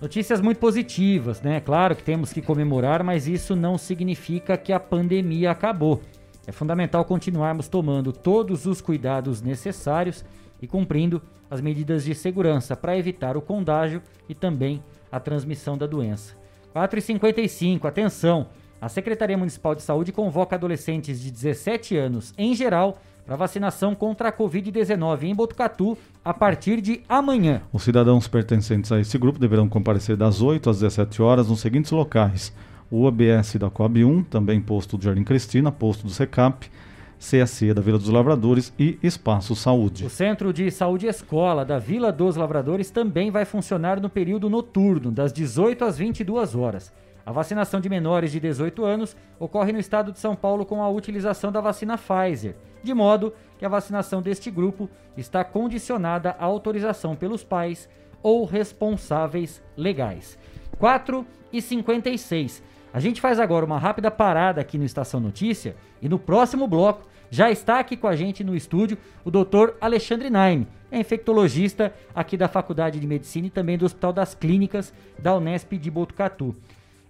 Notícias 0.00 0.40
muito 0.40 0.58
positivas, 0.58 1.42
né? 1.42 1.60
Claro 1.60 1.96
que 1.96 2.04
temos 2.04 2.32
que 2.32 2.40
comemorar, 2.40 3.02
mas 3.02 3.26
isso 3.26 3.56
não 3.56 3.76
significa 3.76 4.56
que 4.56 4.72
a 4.72 4.78
pandemia 4.78 5.50
acabou. 5.50 6.00
É 6.48 6.52
fundamental 6.52 7.04
continuarmos 7.04 7.68
tomando 7.68 8.10
todos 8.10 8.64
os 8.64 8.80
cuidados 8.80 9.42
necessários 9.42 10.24
e 10.62 10.66
cumprindo 10.66 11.20
as 11.50 11.60
medidas 11.60 12.04
de 12.04 12.14
segurança 12.14 12.74
para 12.74 12.96
evitar 12.96 13.36
o 13.36 13.42
contágio 13.42 14.00
e 14.26 14.34
também 14.34 14.82
a 15.12 15.20
transmissão 15.20 15.76
da 15.76 15.86
doença. 15.86 16.34
4h55, 16.74 17.84
atenção! 17.84 18.46
A 18.80 18.88
Secretaria 18.88 19.36
Municipal 19.36 19.74
de 19.74 19.82
Saúde 19.82 20.10
convoca 20.10 20.56
adolescentes 20.56 21.20
de 21.20 21.30
17 21.30 21.94
anos, 21.98 22.32
em 22.38 22.54
geral, 22.54 22.96
para 23.26 23.36
vacinação 23.36 23.94
contra 23.94 24.30
a 24.30 24.32
Covid-19 24.32 25.24
em 25.24 25.34
Botucatu 25.34 25.98
a 26.24 26.32
partir 26.32 26.80
de 26.80 27.02
amanhã. 27.06 27.60
Os 27.70 27.82
cidadãos 27.82 28.26
pertencentes 28.26 28.90
a 28.90 28.98
esse 28.98 29.18
grupo 29.18 29.38
deverão 29.38 29.68
comparecer 29.68 30.16
das 30.16 30.40
8 30.40 30.70
às 30.70 30.80
17 30.80 31.20
horas 31.20 31.48
nos 31.48 31.60
seguintes 31.60 31.90
locais: 31.90 32.54
o 32.90 33.06
ABS 33.06 33.56
da 33.56 33.68
Coab 33.68 34.02
1, 34.02 34.24
também 34.24 34.60
posto 34.60 34.96
do 34.96 35.04
Jardim 35.04 35.24
Cristina, 35.24 35.70
posto 35.70 36.06
do 36.06 36.10
SECAP, 36.10 36.70
CSE 37.18 37.74
da 37.74 37.82
Vila 37.82 37.98
dos 37.98 38.08
Lavradores 38.08 38.72
e 38.78 38.98
Espaço 39.02 39.54
Saúde. 39.56 40.06
O 40.06 40.10
Centro 40.10 40.52
de 40.52 40.70
Saúde 40.70 41.06
Escola 41.06 41.64
da 41.64 41.78
Vila 41.78 42.12
dos 42.12 42.36
Lavradores 42.36 42.90
também 42.90 43.30
vai 43.30 43.44
funcionar 43.44 44.00
no 44.00 44.08
período 44.08 44.48
noturno, 44.48 45.10
das 45.10 45.32
18 45.32 45.84
às 45.84 45.98
22 45.98 46.54
horas. 46.54 46.92
A 47.26 47.32
vacinação 47.32 47.78
de 47.80 47.90
menores 47.90 48.32
de 48.32 48.40
18 48.40 48.84
anos 48.84 49.16
ocorre 49.38 49.72
no 49.72 49.78
estado 49.78 50.12
de 50.12 50.18
São 50.18 50.34
Paulo 50.34 50.64
com 50.64 50.82
a 50.82 50.88
utilização 50.88 51.52
da 51.52 51.60
vacina 51.60 51.98
Pfizer, 51.98 52.56
de 52.82 52.94
modo 52.94 53.34
que 53.58 53.66
a 53.66 53.68
vacinação 53.68 54.22
deste 54.22 54.50
grupo 54.50 54.88
está 55.14 55.44
condicionada 55.44 56.30
à 56.38 56.44
autorização 56.44 57.14
pelos 57.14 57.44
pais 57.44 57.86
ou 58.22 58.46
responsáveis 58.46 59.62
legais. 59.76 60.38
4 60.78 61.26
e 61.52 61.60
56. 61.60 62.62
A 62.92 63.00
gente 63.00 63.20
faz 63.20 63.38
agora 63.38 63.66
uma 63.66 63.78
rápida 63.78 64.10
parada 64.10 64.60
aqui 64.60 64.78
no 64.78 64.84
Estação 64.84 65.20
Notícia 65.20 65.76
e 66.00 66.08
no 66.08 66.18
próximo 66.18 66.66
bloco 66.66 67.06
já 67.30 67.50
está 67.50 67.78
aqui 67.78 67.96
com 67.96 68.08
a 68.08 68.16
gente 68.16 68.42
no 68.42 68.56
estúdio 68.56 68.96
o 69.24 69.30
Dr. 69.30 69.74
Alexandre 69.80 70.30
Naime, 70.30 70.66
é 70.90 70.98
infectologista 70.98 71.92
aqui 72.14 72.36
da 72.36 72.48
Faculdade 72.48 72.98
de 72.98 73.06
Medicina 73.06 73.46
e 73.46 73.50
também 73.50 73.76
do 73.76 73.84
Hospital 73.84 74.12
das 74.12 74.34
Clínicas 74.34 74.92
da 75.18 75.36
Unesp 75.36 75.72
de 75.72 75.90
Botucatu. 75.90 76.56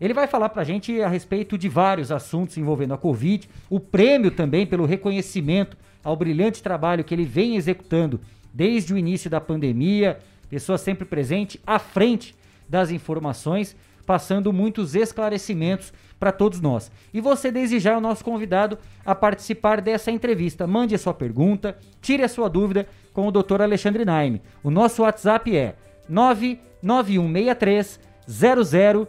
Ele 0.00 0.14
vai 0.14 0.26
falar 0.26 0.48
para 0.48 0.62
a 0.62 0.64
gente 0.64 1.00
a 1.00 1.08
respeito 1.08 1.56
de 1.56 1.68
vários 1.68 2.10
assuntos 2.10 2.56
envolvendo 2.56 2.94
a 2.94 2.98
Covid, 2.98 3.48
o 3.70 3.78
prêmio 3.78 4.30
também 4.30 4.66
pelo 4.66 4.84
reconhecimento 4.84 5.76
ao 6.02 6.16
brilhante 6.16 6.62
trabalho 6.62 7.04
que 7.04 7.14
ele 7.14 7.24
vem 7.24 7.56
executando 7.56 8.20
desde 8.52 8.92
o 8.92 8.98
início 8.98 9.30
da 9.30 9.40
pandemia, 9.40 10.18
pessoa 10.48 10.78
sempre 10.78 11.04
presente 11.04 11.60
à 11.66 11.78
frente 11.78 12.34
das 12.68 12.90
informações, 12.90 13.76
passando 14.08 14.50
muitos 14.54 14.94
esclarecimentos 14.94 15.92
para 16.18 16.32
todos 16.32 16.62
nós. 16.62 16.90
E 17.12 17.20
você, 17.20 17.52
desde 17.52 17.78
já, 17.78 17.92
é 17.92 17.96
o 17.98 18.00
nosso 18.00 18.24
convidado 18.24 18.78
a 19.04 19.14
participar 19.14 19.82
dessa 19.82 20.10
entrevista. 20.10 20.66
Mande 20.66 20.94
a 20.94 20.98
sua 20.98 21.12
pergunta, 21.12 21.76
tire 22.00 22.22
a 22.22 22.28
sua 22.28 22.48
dúvida 22.48 22.88
com 23.12 23.28
o 23.28 23.30
Dr. 23.30 23.60
Alexandre 23.60 24.06
Naime. 24.06 24.40
O 24.62 24.70
nosso 24.70 25.02
WhatsApp 25.02 25.54
é 25.54 25.74
99163 26.08 28.00
0000. 28.26 29.06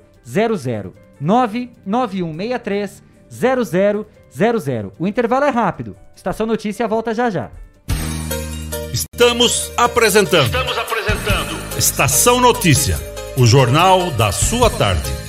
99163 1.22 3.02
0000. 3.30 4.92
O 5.00 5.08
intervalo 5.08 5.46
é 5.46 5.50
rápido. 5.50 5.96
Estação 6.14 6.46
Notícia 6.46 6.86
volta 6.90 7.14
já 7.14 7.30
já. 7.30 7.50
Estamos 8.92 9.72
apresentando. 9.78 10.48
Estamos 10.48 10.78
apresentando. 10.78 11.78
Estação 11.78 12.42
Notícia, 12.42 12.98
o 13.40 13.46
jornal 13.46 14.12
da 14.12 14.34
sua 14.34 14.70
tarde. 14.70 15.29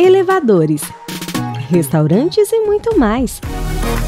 elevadores, 0.00 0.82
restaurantes 1.68 2.50
e 2.50 2.60
muito 2.60 2.98
mais. 2.98 3.38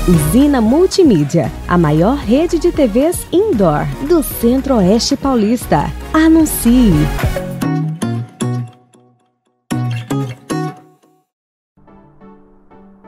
Usina 0.08 0.58
Multimídia, 0.58 1.52
a 1.68 1.76
maior 1.76 2.16
rede 2.16 2.58
de 2.58 2.72
TVs 2.72 3.26
indoor 3.30 3.84
do 4.08 4.22
Centro-Oeste 4.22 5.18
Paulista. 5.18 5.92
Anuncie! 6.12 6.92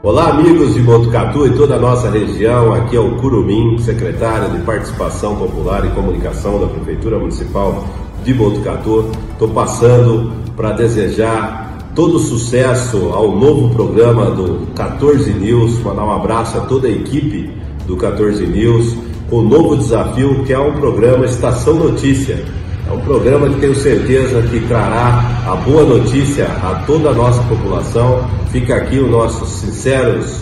Olá, 0.03 0.29
amigos 0.29 0.75
de 0.75 0.81
Botucatu 0.83 1.47
e 1.47 1.55
toda 1.57 1.77
a 1.77 1.79
nossa 1.79 2.11
região. 2.11 2.71
Aqui 2.71 2.95
é 2.95 2.99
o 2.99 3.17
Curumim, 3.17 3.79
secretário 3.79 4.55
de 4.55 4.63
Participação 4.63 5.35
Popular 5.35 5.83
e 5.85 5.89
Comunicação 5.89 6.59
da 6.59 6.67
Prefeitura 6.67 7.17
Municipal 7.17 7.83
de 8.23 8.31
Botucatu. 8.31 9.09
Estou 9.31 9.49
passando 9.49 10.31
para 10.55 10.73
desejar 10.73 11.74
todo 11.95 12.19
sucesso 12.19 13.09
ao 13.13 13.31
novo 13.31 13.73
programa 13.73 14.25
do 14.25 14.67
14 14.75 15.31
News, 15.31 15.79
mandar 15.81 16.03
um 16.03 16.11
abraço 16.11 16.57
a 16.57 16.61
toda 16.61 16.89
a 16.89 16.91
equipe 16.91 17.49
do 17.87 17.95
14 17.95 18.45
News, 18.45 18.97
com 19.29 19.37
o 19.37 19.41
novo 19.41 19.77
desafio 19.77 20.43
que 20.43 20.51
é 20.51 20.59
um 20.59 20.73
programa 20.73 21.25
Estação 21.25 21.75
Notícia. 21.75 22.43
É 22.87 22.91
um 22.91 22.99
programa 22.99 23.49
que 23.49 23.61
tenho 23.61 23.73
certeza 23.73 24.41
que 24.43 24.59
trará 24.67 25.41
a 25.47 25.55
boa 25.55 25.83
notícia 25.83 26.45
a 26.45 26.83
toda 26.85 27.09
a 27.09 27.13
nossa 27.13 27.41
população. 27.43 28.29
Fica 28.51 28.75
aqui 28.75 28.99
os 28.99 29.09
nossos 29.09 29.49
sinceros 29.49 30.41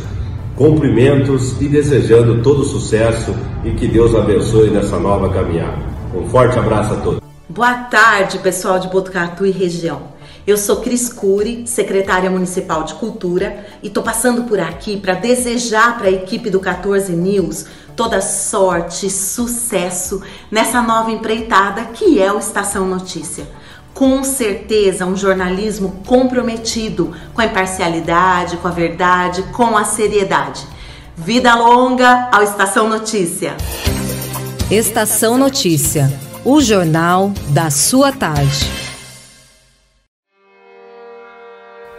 cumprimentos 0.56 1.62
e 1.62 1.68
desejando 1.70 2.42
todo 2.42 2.64
sucesso 2.64 3.34
e 3.64 3.72
que 3.72 3.88
Deus 3.88 4.16
abençoe 4.16 4.72
nessa 4.72 4.98
nova 4.98 5.30
caminhada. 5.30 5.78
Um 6.16 6.28
forte 6.28 6.58
abraço 6.58 6.94
a 6.94 6.98
todos. 6.98 7.22
Boa 7.48 7.76
tarde, 7.76 8.40
pessoal 8.40 8.80
de 8.80 8.88
Botucatu 8.88 9.46
e 9.46 9.52
região. 9.52 10.13
Eu 10.46 10.58
sou 10.58 10.78
Cris 10.78 11.08
Cury, 11.08 11.66
secretária 11.66 12.30
municipal 12.30 12.84
de 12.84 12.96
Cultura, 12.96 13.66
e 13.82 13.88
estou 13.88 14.04
passando 14.04 14.44
por 14.44 14.60
aqui 14.60 14.98
para 14.98 15.14
desejar 15.14 15.98
para 15.98 16.08
a 16.08 16.12
equipe 16.12 16.50
do 16.50 16.60
14 16.60 17.14
News 17.14 17.66
toda 17.96 18.20
sorte, 18.20 19.10
sucesso 19.10 20.22
nessa 20.52 20.82
nova 20.82 21.12
empreitada 21.12 21.86
que 21.86 22.22
é 22.22 22.32
o 22.32 22.40
Estação 22.40 22.86
Notícia. 22.86 23.48
Com 23.94 24.22
certeza, 24.24 25.06
um 25.06 25.16
jornalismo 25.16 26.02
comprometido 26.06 27.16
com 27.34 27.40
a 27.40 27.46
imparcialidade, 27.46 28.58
com 28.58 28.68
a 28.68 28.72
verdade, 28.72 29.44
com 29.54 29.78
a 29.78 29.86
seriedade. 29.86 30.68
Vida 31.16 31.56
longa 31.56 32.30
ao 32.34 32.44
Estação 32.44 32.90
Notícia. 32.90 33.56
Estação 34.70 35.38
Notícia, 35.38 36.12
o 36.44 36.60
jornal 36.60 37.32
da 37.50 37.70
sua 37.70 38.12
tarde. 38.12 38.93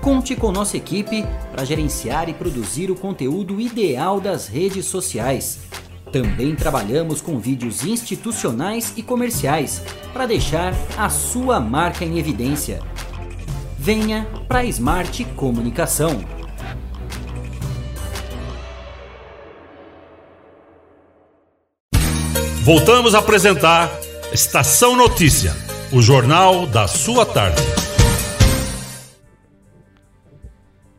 Conte 0.00 0.36
com 0.36 0.52
nossa 0.52 0.76
equipe 0.76 1.24
para 1.52 1.64
gerenciar 1.64 2.28
e 2.28 2.34
produzir 2.34 2.90
o 2.90 2.94
conteúdo 2.94 3.60
ideal 3.60 4.20
das 4.20 4.46
redes 4.46 4.86
sociais. 4.86 5.60
Também 6.12 6.54
trabalhamos 6.54 7.20
com 7.20 7.38
vídeos 7.38 7.84
institucionais 7.84 8.94
e 8.96 9.02
comerciais 9.02 9.82
para 10.12 10.26
deixar 10.26 10.74
a 10.96 11.10
sua 11.10 11.60
marca 11.60 12.04
em 12.04 12.18
evidência. 12.18 12.80
Venha 13.78 14.26
para 14.48 14.64
Smart 14.64 15.24
Comunicação. 15.36 16.24
Voltamos 22.62 23.14
a 23.14 23.18
apresentar 23.20 23.90
Estação 24.32 24.94
Notícia, 24.94 25.54
o 25.90 26.02
jornal 26.02 26.66
da 26.66 26.86
sua 26.86 27.24
tarde. 27.24 27.87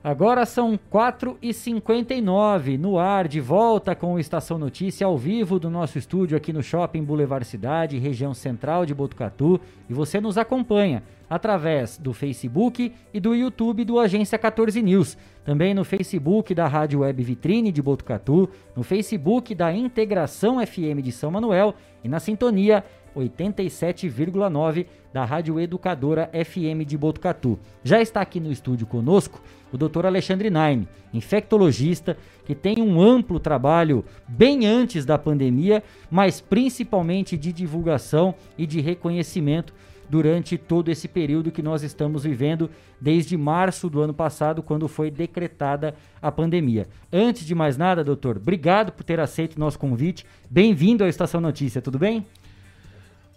Agora 0.02 0.46
são 0.46 0.80
4h59 0.90 2.78
no 2.80 2.98
ar, 2.98 3.28
de 3.28 3.42
volta 3.42 3.94
com 3.94 4.14
o 4.14 4.20
Estação 4.20 4.58
Notícia 4.58 5.06
ao 5.06 5.18
vivo 5.18 5.60
do 5.60 5.70
nosso 5.70 5.98
estúdio 5.98 6.38
aqui 6.38 6.54
no 6.54 6.64
Shopping 6.64 7.04
Boulevard 7.04 7.46
Cidade, 7.46 8.00
região 8.00 8.34
central 8.34 8.86
de 8.86 8.94
Botucatu. 8.94 9.60
E 9.90 9.94
você 9.94 10.22
nos 10.22 10.38
acompanha 10.38 11.04
através 11.30 11.98
do 11.98 12.14
Facebook 12.14 12.94
e 13.14 13.20
do 13.20 13.36
YouTube 13.36 13.84
do 13.84 14.00
Agência 14.00 14.38
14 14.38 14.82
News. 14.82 15.18
Também 15.44 15.74
no 15.74 15.84
Facebook 15.84 16.56
da 16.56 16.66
Rádio 16.66 17.02
Web 17.02 17.22
Vitrine 17.22 17.70
de 17.70 17.82
Botucatu, 17.82 18.50
no 18.74 18.84
Facebook 18.84 19.54
da 19.54 19.74
Integração 19.74 20.66
FM 20.66 21.02
de 21.04 21.12
São 21.12 21.30
Manuel 21.30 21.76
e 22.04 22.08
na 22.08 22.22
sintonia 22.22 22.86
87,9 23.20 24.86
da 25.14 25.26
Rádio 25.26 25.60
Educadora 25.60 26.30
FM 26.34 26.86
de 26.86 26.98
Botucatu. 26.98 27.60
Já 27.84 28.02
está 28.02 28.22
aqui 28.22 28.40
no 28.40 28.52
estúdio 28.52 28.88
conosco 28.88 29.42
o 29.72 29.78
Dr. 29.78 30.06
Alexandre 30.06 30.50
Naime, 30.50 30.88
infectologista, 31.14 32.18
que 32.46 32.56
tem 32.56 32.82
um 32.82 33.02
amplo 33.02 33.40
trabalho 33.40 34.04
bem 34.28 34.66
antes 34.66 35.06
da 35.06 35.18
pandemia, 35.18 35.84
mas 36.10 36.42
principalmente 36.42 37.38
de 37.38 37.54
divulgação 37.54 38.34
e 38.58 38.66
de 38.66 38.82
reconhecimento 38.82 39.74
durante 40.10 40.58
todo 40.58 40.90
esse 40.90 41.08
período 41.08 41.52
que 41.52 41.62
nós 41.62 41.84
estamos 41.84 42.24
vivendo 42.24 42.70
desde 43.00 43.38
março 43.38 43.90
do 43.90 44.02
ano 44.02 44.14
passado, 44.14 44.64
quando 44.64 44.88
foi 44.88 45.12
decretada 45.12 45.94
a 46.20 46.32
pandemia. 46.32 46.88
Antes 47.14 47.46
de 47.46 47.54
mais 47.54 47.78
nada, 47.78 48.04
doutor, 48.04 48.38
obrigado 48.38 48.92
por 48.92 49.04
ter 49.04 49.20
aceito 49.20 49.56
o 49.56 49.60
nosso 49.60 49.78
convite. 49.78 50.26
Bem-vindo 50.50 51.04
à 51.04 51.08
Estação 51.08 51.40
Notícia, 51.40 51.82
tudo 51.82 52.00
bem? 52.00 52.26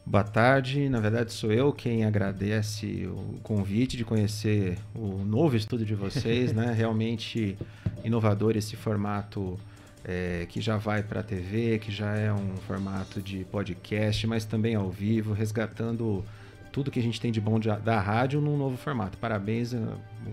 Boa 0.05 0.25
tarde, 0.25 0.89
na 0.89 0.99
verdade 0.99 1.33
sou 1.33 1.53
eu 1.53 1.73
quem 1.73 2.05
agradece 2.05 3.07
o 3.07 3.39
convite 3.43 3.97
de 3.97 4.05
conhecer 4.05 4.77
o 4.95 5.25
novo 5.25 5.57
estúdio 5.57 5.87
de 5.87 5.95
vocês, 5.95 6.53
né? 6.53 6.73
Realmente 6.77 7.57
inovador 8.05 8.57
esse 8.57 8.75
formato 8.75 9.59
é, 10.05 10.45
que 10.49 10.61
já 10.61 10.77
vai 10.77 11.05
para 11.05 11.21
a 11.21 11.23
TV, 11.23 11.79
que 11.79 11.93
já 11.93 12.17
é 12.17 12.33
um 12.33 12.57
formato 12.67 13.23
de 13.23 13.45
podcast, 13.45 14.27
mas 14.27 14.45
também 14.45 14.75
ao 14.75 14.91
vivo, 14.91 15.33
resgatando 15.33 16.25
tudo 16.73 16.91
que 16.91 16.99
a 16.99 17.03
gente 17.03 17.21
tem 17.21 17.31
de 17.31 17.41
bom 17.41 17.61
de, 17.61 17.69
da 17.69 18.01
rádio 18.01 18.41
num 18.41 18.57
novo 18.57 18.77
formato. 18.77 19.17
Parabéns, 19.19 19.73
é 19.73 19.81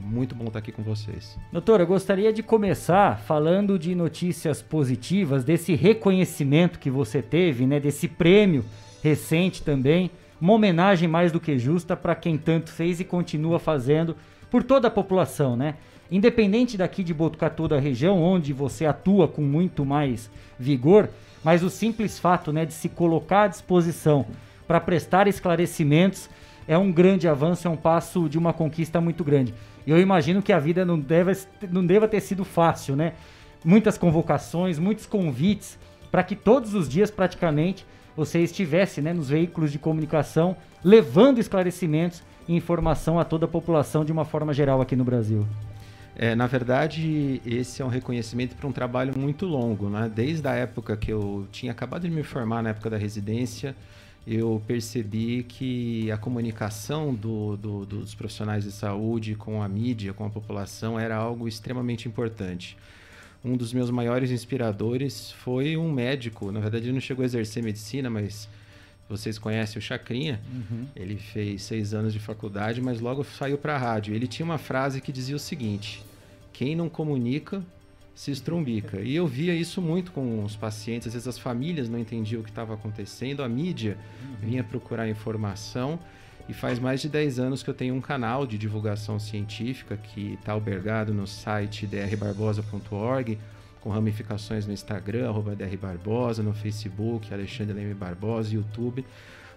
muito 0.01 0.33
bom 0.33 0.45
estar 0.45 0.59
aqui 0.59 0.71
com 0.71 0.81
vocês. 0.81 1.37
Doutora, 1.53 1.83
eu 1.83 1.87
gostaria 1.87 2.33
de 2.33 2.41
começar 2.41 3.19
falando 3.19 3.77
de 3.77 3.93
notícias 3.93 4.63
positivas, 4.63 5.43
desse 5.43 5.75
reconhecimento 5.75 6.79
que 6.79 6.89
você 6.89 7.21
teve, 7.21 7.67
né, 7.67 7.79
desse 7.79 8.07
prêmio 8.07 8.65
recente 9.01 9.63
também, 9.63 10.11
uma 10.39 10.53
homenagem 10.53 11.07
mais 11.07 11.31
do 11.31 11.39
que 11.39 11.57
justa 11.57 11.95
para 11.95 12.15
quem 12.15 12.37
tanto 12.37 12.71
fez 12.71 12.99
e 12.99 13.03
continua 13.03 13.59
fazendo 13.59 14.15
por 14.49 14.63
toda 14.63 14.87
a 14.87 14.91
população, 14.91 15.55
né? 15.55 15.75
Independente 16.11 16.77
daqui 16.77 17.03
de 17.03 17.13
Botucatu 17.13 17.67
da 17.67 17.79
região, 17.79 18.21
onde 18.21 18.51
você 18.51 18.85
atua 18.85 19.27
com 19.27 19.41
muito 19.41 19.85
mais 19.85 20.29
vigor, 20.57 21.09
mas 21.43 21.61
o 21.61 21.69
simples 21.69 22.17
fato, 22.17 22.51
né, 22.51 22.65
de 22.65 22.73
se 22.73 22.89
colocar 22.89 23.43
à 23.43 23.47
disposição 23.47 24.25
para 24.67 24.79
prestar 24.79 25.27
esclarecimentos 25.27 26.29
é 26.67 26.77
um 26.77 26.91
grande 26.91 27.27
avanço, 27.27 27.67
é 27.67 27.71
um 27.71 27.77
passo 27.77 28.27
de 28.27 28.37
uma 28.37 28.53
conquista 28.53 28.99
muito 28.99 29.23
grande. 29.23 29.53
Eu 29.85 29.99
imagino 29.99 30.41
que 30.41 30.53
a 30.53 30.59
vida 30.59 30.85
não 30.85 30.99
deva, 30.99 31.31
não 31.71 31.85
deva 31.85 32.07
ter 32.07 32.21
sido 32.21 32.43
fácil, 32.45 32.95
né? 32.95 33.13
Muitas 33.63 33.97
convocações, 33.97 34.77
muitos 34.77 35.05
convites, 35.05 35.77
para 36.11 36.23
que 36.23 36.35
todos 36.35 36.73
os 36.73 36.87
dias 36.87 37.09
praticamente 37.09 37.85
você 38.19 38.39
estivesse 38.39 39.01
né, 39.01 39.13
nos 39.13 39.29
veículos 39.29 39.71
de 39.71 39.79
comunicação 39.79 40.55
levando 40.83 41.39
esclarecimentos 41.39 42.21
e 42.47 42.55
informação 42.55 43.17
a 43.17 43.23
toda 43.23 43.45
a 43.45 43.47
população 43.47 44.03
de 44.03 44.11
uma 44.11 44.25
forma 44.25 44.53
geral 44.53 44.81
aqui 44.81 44.93
no 44.95 45.05
Brasil. 45.05 45.47
É, 46.17 46.35
na 46.35 46.45
verdade, 46.47 47.41
esse 47.45 47.81
é 47.81 47.85
um 47.85 47.87
reconhecimento 47.87 48.53
para 48.57 48.67
um 48.67 48.73
trabalho 48.73 49.17
muito 49.17 49.45
longo, 49.45 49.89
né? 49.89 50.11
Desde 50.13 50.45
a 50.49 50.53
época 50.53 50.97
que 50.97 51.09
eu 51.13 51.47
tinha 51.49 51.71
acabado 51.71 52.01
de 52.01 52.09
me 52.09 52.23
formar 52.23 52.61
na 52.61 52.71
época 52.71 52.89
da 52.89 52.97
residência, 52.97 53.73
eu 54.27 54.61
percebi 54.67 55.43
que 55.43 56.11
a 56.11 56.17
comunicação 56.17 57.15
do, 57.15 57.55
do, 57.55 57.85
dos 57.85 58.13
profissionais 58.13 58.65
de 58.65 58.71
saúde 58.73 59.33
com 59.35 59.63
a 59.63 59.69
mídia, 59.69 60.13
com 60.13 60.25
a 60.25 60.29
população, 60.29 60.99
era 60.99 61.15
algo 61.15 61.47
extremamente 61.47 62.05
importante. 62.05 62.77
Um 63.43 63.55
dos 63.55 63.71
meus 63.71 63.89
maiores 63.89 64.31
inspiradores 64.31 65.31
foi 65.31 65.77
um 65.77 65.91
médico, 65.91 66.51
na 66.51 66.59
verdade 66.59 66.85
ele 66.85 66.93
não 66.93 66.99
chegou 66.99 67.23
a 67.23 67.25
exercer 67.25 67.63
medicina, 67.63 68.09
mas 68.09 68.49
vocês 69.07 69.39
conhecem 69.39 69.79
o 69.79 69.81
Chacrinha, 69.81 70.39
uhum. 70.53 70.85
ele 70.95 71.17
fez 71.17 71.63
seis 71.63 71.93
anos 71.93 72.13
de 72.13 72.19
faculdade, 72.19 72.81
mas 72.81 72.99
logo 72.99 73.23
saiu 73.23 73.57
para 73.57 73.75
a 73.75 73.77
rádio. 73.77 74.13
Ele 74.13 74.27
tinha 74.27 74.45
uma 74.45 74.59
frase 74.59 75.01
que 75.01 75.11
dizia 75.11 75.35
o 75.35 75.39
seguinte: 75.39 76.03
quem 76.53 76.75
não 76.75 76.87
comunica 76.87 77.63
se 78.13 78.31
estrumbica. 78.31 78.99
E 78.99 79.15
eu 79.15 79.25
via 79.25 79.55
isso 79.55 79.81
muito 79.81 80.11
com 80.11 80.43
os 80.43 80.53
pacientes, 80.53 81.07
às 81.07 81.13
vezes 81.13 81.27
as 81.27 81.39
famílias 81.39 81.87
não 81.87 81.97
entendiam 81.97 82.41
o 82.41 82.43
que 82.43 82.49
estava 82.49 82.73
acontecendo, 82.73 83.41
a 83.41 83.47
mídia 83.47 83.97
vinha 84.41 84.61
procurar 84.61 85.07
informação. 85.07 85.97
E 86.49 86.53
faz 86.53 86.79
mais 86.79 86.99
de 86.99 87.07
10 87.07 87.37
anos 87.37 87.61
que 87.61 87.69
eu 87.69 87.75
tenho 87.75 87.93
um 87.93 88.01
canal 88.01 88.47
de 88.47 88.57
divulgação 88.57 89.19
científica 89.19 89.95
que 89.95 90.33
está 90.33 90.53
albergado 90.53 91.13
no 91.13 91.27
site 91.27 91.85
drbarbosa.org, 91.85 93.37
com 93.79 93.91
ramificações 93.91 94.65
no 94.65 94.73
Instagram, 94.73 95.29
arroba 95.29 95.55
drbarbosa, 95.55 96.41
no 96.41 96.51
Facebook, 96.51 97.31
Alexandre 97.31 97.73
Leme 97.73 97.93
Barbosa, 97.93 98.51
YouTube. 98.51 99.05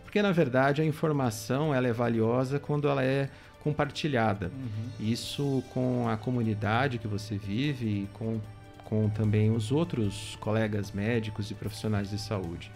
Porque, 0.04 0.20
na 0.20 0.32
verdade, 0.32 0.82
a 0.82 0.84
informação 0.84 1.74
ela 1.74 1.88
é 1.88 1.92
valiosa 1.94 2.58
quando 2.58 2.86
ela 2.86 3.02
é 3.02 3.30
compartilhada. 3.60 4.52
Uhum. 4.54 5.08
Isso 5.08 5.64
com 5.72 6.06
a 6.10 6.18
comunidade 6.18 6.98
que 6.98 7.08
você 7.08 7.38
vive 7.38 7.86
e 7.86 8.08
com, 8.12 8.38
com 8.84 9.08
também 9.08 9.50
os 9.50 9.72
outros 9.72 10.36
colegas 10.40 10.92
médicos 10.92 11.50
e 11.50 11.54
profissionais 11.54 12.10
de 12.10 12.18
saúde. 12.18 12.70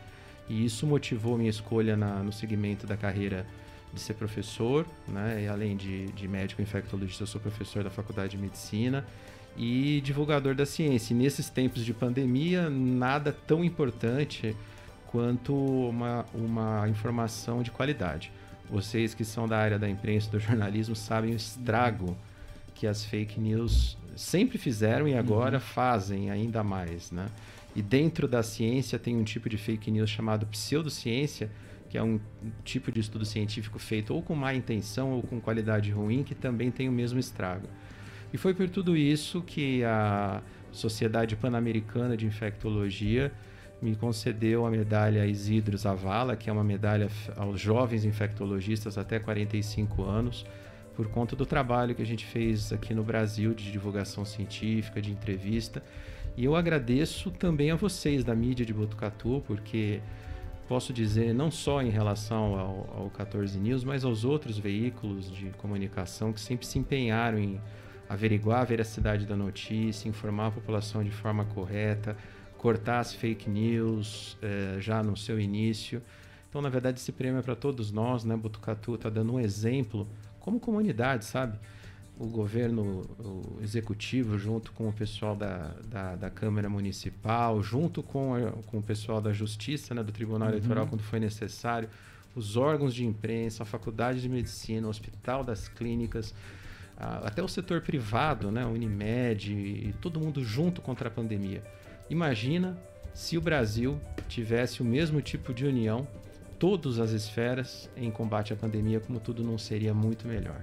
E 0.48 0.64
isso 0.64 0.86
motivou 0.86 1.36
minha 1.36 1.50
escolha 1.50 1.98
na, 1.98 2.22
no 2.22 2.32
segmento 2.32 2.86
da 2.86 2.96
carreira 2.96 3.44
de 3.96 4.02
ser 4.02 4.14
professor, 4.14 4.86
né? 5.08 5.42
E 5.44 5.48
além 5.48 5.76
de, 5.76 6.06
de 6.12 6.28
médico 6.28 6.62
infectologista, 6.62 7.24
eu 7.24 7.26
sou 7.26 7.40
professor 7.40 7.82
da 7.82 7.90
Faculdade 7.90 8.36
de 8.36 8.38
Medicina 8.38 9.04
e 9.56 10.00
divulgador 10.02 10.54
da 10.54 10.66
ciência. 10.66 11.12
E 11.12 11.16
nesses 11.16 11.48
tempos 11.48 11.84
de 11.84 11.92
pandemia, 11.92 12.70
nada 12.70 13.32
tão 13.32 13.64
importante 13.64 14.54
quanto 15.06 15.54
uma, 15.54 16.24
uma 16.34 16.88
informação 16.88 17.62
de 17.62 17.70
qualidade. 17.70 18.30
Vocês 18.70 19.14
que 19.14 19.24
são 19.24 19.48
da 19.48 19.56
área 19.58 19.78
da 19.78 19.88
imprensa 19.88 20.30
do 20.30 20.38
jornalismo 20.38 20.94
sabem 20.94 21.32
o 21.32 21.36
estrago 21.36 22.16
que 22.74 22.86
as 22.86 23.04
fake 23.04 23.40
news 23.40 23.96
sempre 24.14 24.58
fizeram 24.58 25.08
e 25.08 25.16
agora 25.16 25.56
uhum. 25.56 25.60
fazem 25.60 26.30
ainda 26.30 26.62
mais, 26.62 27.10
né? 27.10 27.26
E 27.74 27.82
dentro 27.82 28.26
da 28.26 28.42
ciência 28.42 28.98
tem 28.98 29.16
um 29.16 29.24
tipo 29.24 29.48
de 29.48 29.56
fake 29.56 29.90
news 29.90 30.10
chamado 30.10 30.46
pseudociência, 30.46 31.50
que 31.88 31.96
é 31.96 32.02
um 32.02 32.20
tipo 32.64 32.90
de 32.92 33.00
estudo 33.00 33.24
científico 33.24 33.78
feito 33.78 34.14
ou 34.14 34.22
com 34.22 34.34
má 34.34 34.54
intenção 34.54 35.12
ou 35.12 35.22
com 35.22 35.40
qualidade 35.40 35.90
ruim, 35.90 36.22
que 36.22 36.34
também 36.34 36.70
tem 36.70 36.88
o 36.88 36.92
mesmo 36.92 37.18
estrago. 37.18 37.68
E 38.32 38.36
foi 38.36 38.52
por 38.54 38.68
tudo 38.68 38.96
isso 38.96 39.40
que 39.42 39.84
a 39.84 40.42
Sociedade 40.72 41.36
Pan-Americana 41.36 42.16
de 42.16 42.26
Infectologia 42.26 43.32
me 43.80 43.94
concedeu 43.94 44.66
a 44.66 44.70
medalha 44.70 45.26
Isidro 45.26 45.76
Zavala, 45.76 46.36
que 46.36 46.48
é 46.48 46.52
uma 46.52 46.64
medalha 46.64 47.08
aos 47.36 47.60
jovens 47.60 48.04
infectologistas 48.04 48.96
até 48.98 49.18
45 49.18 50.02
anos, 50.02 50.46
por 50.94 51.08
conta 51.08 51.36
do 51.36 51.44
trabalho 51.44 51.94
que 51.94 52.02
a 52.02 52.06
gente 52.06 52.24
fez 52.24 52.72
aqui 52.72 52.94
no 52.94 53.02
Brasil 53.02 53.52
de 53.52 53.70
divulgação 53.70 54.24
científica, 54.24 55.00
de 55.00 55.10
entrevista. 55.10 55.82
E 56.36 56.44
eu 56.44 56.56
agradeço 56.56 57.30
também 57.30 57.70
a 57.70 57.76
vocês 57.76 58.24
da 58.24 58.34
mídia 58.34 58.64
de 58.64 58.72
Botucatu, 58.72 59.42
porque 59.46 60.00
posso 60.68 60.92
dizer 60.92 61.32
não 61.32 61.50
só 61.50 61.82
em 61.82 61.90
relação 61.90 62.58
ao, 62.58 63.02
ao 63.02 63.10
14 63.10 63.58
News, 63.58 63.84
mas 63.84 64.04
aos 64.04 64.24
outros 64.24 64.58
veículos 64.58 65.30
de 65.30 65.50
comunicação 65.58 66.32
que 66.32 66.40
sempre 66.40 66.66
se 66.66 66.78
empenharam 66.78 67.38
em 67.38 67.60
averiguar 68.08 68.60
a 68.60 68.64
veracidade 68.64 69.26
da 69.26 69.36
notícia, 69.36 70.08
informar 70.08 70.48
a 70.48 70.50
população 70.50 71.02
de 71.02 71.10
forma 71.10 71.44
correta, 71.44 72.16
cortar 72.56 73.00
as 73.00 73.12
fake 73.12 73.48
news 73.50 74.36
é, 74.42 74.80
já 74.80 75.02
no 75.02 75.16
seu 75.16 75.38
início. 75.38 76.02
Então, 76.48 76.62
na 76.62 76.68
verdade, 76.68 76.98
esse 76.98 77.12
prêmio 77.12 77.38
é 77.38 77.42
para 77.42 77.56
todos 77.56 77.90
nós, 77.90 78.24
né? 78.24 78.36
Botucatu 78.36 78.94
está 78.94 79.10
dando 79.10 79.34
um 79.34 79.40
exemplo 79.40 80.06
como 80.40 80.58
comunidade, 80.58 81.24
sabe? 81.24 81.58
O 82.18 82.26
governo 82.26 83.02
o 83.18 83.58
executivo, 83.62 84.38
junto 84.38 84.72
com 84.72 84.88
o 84.88 84.92
pessoal 84.92 85.36
da, 85.36 85.74
da, 85.84 86.16
da, 86.16 86.30
Câmara 86.30 86.68
Municipal, 86.68 87.62
junto 87.62 88.02
com, 88.02 88.34
a, 88.34 88.52
com 88.66 88.78
o 88.78 88.82
pessoal 88.82 89.20
da 89.20 89.32
Justiça, 89.32 89.94
né, 89.94 90.02
do 90.02 90.12
Tribunal 90.12 90.48
uhum. 90.48 90.54
Eleitoral, 90.54 90.86
quando 90.86 91.02
foi 91.02 91.20
necessário, 91.20 91.90
os 92.34 92.56
órgãos 92.56 92.94
de 92.94 93.04
imprensa, 93.04 93.64
a 93.64 93.66
Faculdade 93.66 94.22
de 94.22 94.28
Medicina, 94.30 94.86
o 94.86 94.90
Hospital 94.90 95.44
das 95.44 95.68
Clínicas, 95.68 96.34
a, 96.96 97.26
até 97.26 97.42
o 97.42 97.48
setor 97.48 97.82
privado, 97.82 98.50
né, 98.50 98.64
Unimed, 98.64 99.52
e 99.52 99.94
todo 100.00 100.18
mundo 100.18 100.42
junto 100.42 100.80
contra 100.80 101.08
a 101.08 101.10
pandemia. 101.10 101.62
Imagina 102.08 102.78
se 103.12 103.36
o 103.36 103.40
Brasil 103.40 103.98
tivesse 104.28 104.82
o 104.82 104.84
mesmo 104.84 105.20
tipo 105.20 105.52
de 105.52 105.64
união, 105.64 106.06
todas 106.58 106.98
as 106.98 107.10
esferas, 107.10 107.90
em 107.96 108.10
combate 108.10 108.52
à 108.52 108.56
pandemia, 108.56 109.00
como 109.00 109.18
tudo 109.18 109.42
não 109.42 109.58
seria 109.58 109.92
muito 109.92 110.26
melhor. 110.28 110.62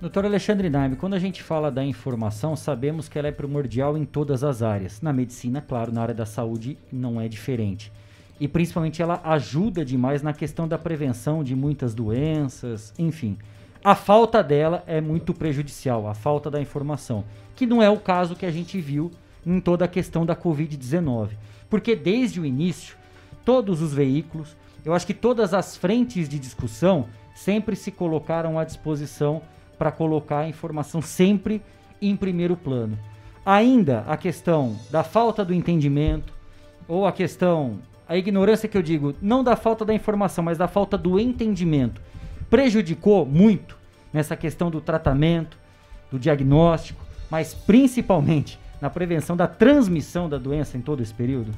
Doutor 0.00 0.24
Alexandre 0.26 0.68
Naime, 0.68 0.96
quando 0.96 1.14
a 1.14 1.18
gente 1.18 1.42
fala 1.42 1.70
da 1.70 1.82
informação, 1.82 2.56
sabemos 2.56 3.08
que 3.08 3.18
ela 3.18 3.28
é 3.28 3.32
primordial 3.32 3.96
em 3.96 4.04
todas 4.04 4.42
as 4.42 4.60
áreas. 4.60 5.00
Na 5.00 5.12
medicina, 5.12 5.62
claro, 5.62 5.92
na 5.92 6.02
área 6.02 6.14
da 6.14 6.26
saúde 6.26 6.76
não 6.92 7.20
é 7.20 7.28
diferente. 7.28 7.92
E 8.40 8.48
principalmente 8.48 9.00
ela 9.00 9.20
ajuda 9.24 9.84
demais 9.84 10.20
na 10.20 10.32
questão 10.32 10.66
da 10.66 10.76
prevenção 10.76 11.44
de 11.44 11.54
muitas 11.54 11.94
doenças, 11.94 12.92
enfim. 12.98 13.38
A 13.84 13.94
falta 13.94 14.42
dela 14.42 14.82
é 14.86 15.00
muito 15.00 15.32
prejudicial, 15.32 16.08
a 16.08 16.14
falta 16.14 16.50
da 16.50 16.60
informação, 16.60 17.24
que 17.54 17.64
não 17.64 17.80
é 17.80 17.88
o 17.88 18.00
caso 18.00 18.34
que 18.34 18.44
a 18.44 18.50
gente 18.50 18.80
viu 18.80 19.12
em 19.46 19.60
toda 19.60 19.84
a 19.84 19.88
questão 19.88 20.26
da 20.26 20.34
Covid-19. 20.34 21.30
Porque 21.70 21.94
desde 21.94 22.40
o 22.40 22.44
início, 22.44 22.96
todos 23.44 23.80
os 23.80 23.94
veículos, 23.94 24.56
eu 24.84 24.92
acho 24.92 25.06
que 25.06 25.14
todas 25.14 25.54
as 25.54 25.76
frentes 25.76 26.28
de 26.28 26.38
discussão 26.38 27.06
sempre 27.34 27.76
se 27.76 27.90
colocaram 27.90 28.58
à 28.58 28.64
disposição 28.64 29.40
para 29.78 29.92
colocar 29.92 30.40
a 30.40 30.48
informação 30.48 31.02
sempre 31.02 31.62
em 32.00 32.16
primeiro 32.16 32.56
plano. 32.56 32.98
Ainda 33.44 34.00
a 34.06 34.16
questão 34.16 34.78
da 34.90 35.02
falta 35.04 35.44
do 35.44 35.52
entendimento, 35.52 36.32
ou 36.88 37.06
a 37.06 37.12
questão, 37.12 37.78
a 38.08 38.16
ignorância 38.16 38.68
que 38.68 38.76
eu 38.76 38.82
digo, 38.82 39.14
não 39.20 39.44
da 39.44 39.56
falta 39.56 39.84
da 39.84 39.94
informação, 39.94 40.44
mas 40.44 40.58
da 40.58 40.68
falta 40.68 40.96
do 40.96 41.18
entendimento, 41.18 42.00
prejudicou 42.48 43.26
muito 43.26 43.76
nessa 44.12 44.36
questão 44.36 44.70
do 44.70 44.80
tratamento, 44.80 45.58
do 46.10 46.18
diagnóstico, 46.18 47.04
mas 47.30 47.52
principalmente 47.52 48.58
na 48.80 48.88
prevenção 48.88 49.36
da 49.36 49.46
transmissão 49.46 50.28
da 50.28 50.38
doença 50.38 50.76
em 50.76 50.80
todo 50.80 51.02
esse 51.02 51.12
período? 51.12 51.52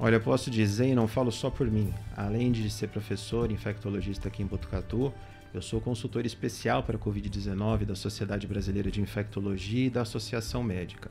Olha, 0.00 0.16
eu 0.16 0.20
posso 0.20 0.50
dizer, 0.50 0.88
e 0.88 0.94
não 0.94 1.06
falo 1.06 1.30
só 1.30 1.48
por 1.48 1.70
mim, 1.70 1.92
além 2.16 2.50
de 2.50 2.68
ser 2.68 2.88
professor 2.88 3.52
infectologista 3.52 4.28
aqui 4.28 4.42
em 4.42 4.46
Botucatu, 4.46 5.12
eu 5.54 5.60
sou 5.60 5.80
consultor 5.80 6.24
especial 6.24 6.82
para 6.82 6.96
a 6.96 7.00
Covid-19 7.00 7.84
da 7.84 7.94
Sociedade 7.94 8.46
Brasileira 8.46 8.90
de 8.90 9.00
Infectologia 9.00 9.86
e 9.86 9.90
da 9.90 10.02
Associação 10.02 10.62
Médica 10.62 11.10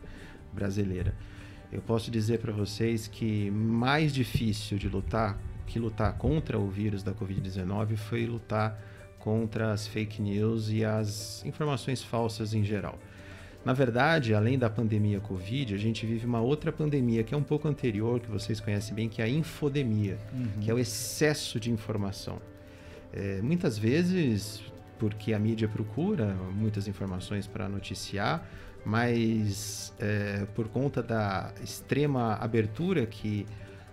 Brasileira. 0.51 1.13
Eu 1.71 1.81
posso 1.81 2.09
dizer 2.09 2.39
para 2.39 2.51
vocês 2.51 3.07
que 3.07 3.51
mais 3.51 4.11
difícil 4.11 4.77
de 4.77 4.89
lutar 4.89 5.39
que 5.67 5.79
lutar 5.79 6.17
contra 6.17 6.59
o 6.59 6.69
vírus 6.69 7.01
da 7.01 7.13
Covid-19 7.13 7.95
foi 7.95 8.25
lutar 8.25 8.77
contra 9.19 9.71
as 9.71 9.87
fake 9.87 10.21
news 10.21 10.69
e 10.69 10.83
as 10.83 11.45
informações 11.45 12.03
falsas 12.03 12.53
em 12.53 12.63
geral. 12.63 12.99
Na 13.63 13.71
verdade, 13.71 14.33
além 14.33 14.57
da 14.57 14.69
pandemia 14.69 15.19
Covid, 15.19 15.73
a 15.73 15.77
gente 15.77 16.05
vive 16.05 16.25
uma 16.25 16.41
outra 16.41 16.71
pandemia 16.71 17.23
que 17.23 17.33
é 17.33 17.37
um 17.37 17.43
pouco 17.43 17.67
anterior, 17.67 18.19
que 18.19 18.29
vocês 18.29 18.59
conhecem 18.59 18.93
bem, 18.93 19.07
que 19.07 19.21
é 19.21 19.25
a 19.25 19.29
infodemia, 19.29 20.17
uhum. 20.33 20.59
que 20.59 20.69
é 20.69 20.73
o 20.73 20.79
excesso 20.79 21.59
de 21.59 21.71
informação. 21.71 22.41
É, 23.13 23.41
muitas 23.41 23.77
vezes, 23.77 24.61
porque 24.97 25.33
a 25.33 25.39
mídia 25.39 25.67
procura 25.67 26.33
muitas 26.53 26.87
informações 26.87 27.47
para 27.47 27.67
noticiar, 27.67 28.47
mas 28.85 29.93
é, 29.99 30.45
por 30.55 30.67
conta 30.69 31.03
da 31.03 31.53
extrema 31.63 32.35
abertura 32.35 33.05
que 33.05 33.45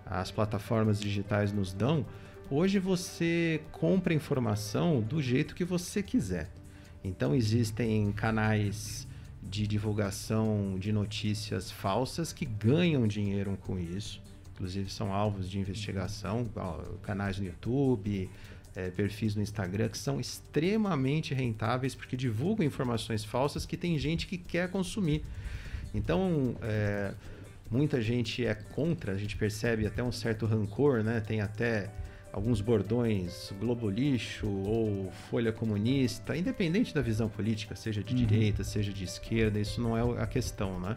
as 0.06 0.30
plataformas 0.30 1.00
digitais 1.00 1.52
nos 1.52 1.72
dão, 1.72 2.06
hoje 2.50 2.78
você 2.78 3.60
compra 3.72 4.14
informação 4.14 5.00
do 5.00 5.20
jeito 5.20 5.54
que 5.54 5.64
você 5.64 6.02
quiser. 6.02 6.50
Então 7.04 7.34
existem 7.34 8.10
canais 8.12 9.06
de 9.42 9.66
divulgação 9.66 10.76
de 10.78 10.92
notícias 10.92 11.70
falsas 11.70 12.32
que 12.32 12.44
ganham 12.44 13.06
dinheiro 13.06 13.56
com 13.62 13.78
isso. 13.78 14.22
Inclusive 14.54 14.90
são 14.90 15.12
alvos 15.12 15.48
de 15.48 15.58
investigação, 15.58 16.48
canais 17.02 17.38
no 17.38 17.46
YouTube, 17.46 18.28
é, 18.78 18.90
perfis 18.90 19.34
no 19.34 19.42
Instagram 19.42 19.88
que 19.88 19.98
são 19.98 20.20
extremamente 20.20 21.34
rentáveis 21.34 21.96
porque 21.96 22.16
divulgam 22.16 22.64
informações 22.64 23.24
falsas 23.24 23.66
que 23.66 23.76
tem 23.76 23.98
gente 23.98 24.26
que 24.28 24.38
quer 24.38 24.70
consumir. 24.70 25.24
Então, 25.92 26.54
é, 26.62 27.12
muita 27.68 28.00
gente 28.00 28.46
é 28.46 28.54
contra, 28.54 29.12
a 29.12 29.16
gente 29.16 29.36
percebe 29.36 29.84
até 29.84 30.00
um 30.02 30.12
certo 30.12 30.46
rancor, 30.46 31.02
né? 31.02 31.20
Tem 31.20 31.40
até 31.40 31.90
alguns 32.32 32.60
bordões 32.60 33.52
Globo 33.58 33.90
Lixo 33.90 34.46
ou 34.46 35.10
Folha 35.28 35.52
Comunista, 35.52 36.36
independente 36.36 36.94
da 36.94 37.00
visão 37.00 37.28
política, 37.28 37.74
seja 37.74 38.04
de 38.04 38.14
uhum. 38.14 38.26
direita, 38.26 38.62
seja 38.62 38.92
de 38.92 39.02
esquerda, 39.02 39.58
isso 39.58 39.80
não 39.80 39.96
é 39.96 40.22
a 40.22 40.26
questão, 40.26 40.78
né? 40.78 40.96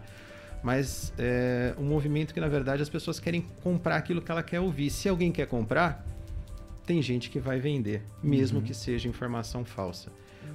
Mas 0.62 1.12
é 1.18 1.74
um 1.80 1.86
movimento 1.86 2.32
que, 2.32 2.40
na 2.40 2.48
verdade, 2.48 2.84
as 2.84 2.90
pessoas 2.90 3.20
querem 3.20 3.42
comprar 3.64 3.96
aquilo 3.96 4.22
que 4.22 4.30
ela 4.30 4.44
quer 4.44 4.60
ouvir. 4.60 4.92
Se 4.92 5.10
alguém 5.10 5.32
quer 5.32 5.48
comprar, 5.48 6.06
tem 6.92 7.02
gente 7.02 7.30
que 7.30 7.40
vai 7.40 7.58
vender, 7.58 8.04
mesmo 8.22 8.60
uhum. 8.60 8.66
que 8.66 8.74
seja 8.74 9.08
informação 9.08 9.64
falsa. 9.64 10.12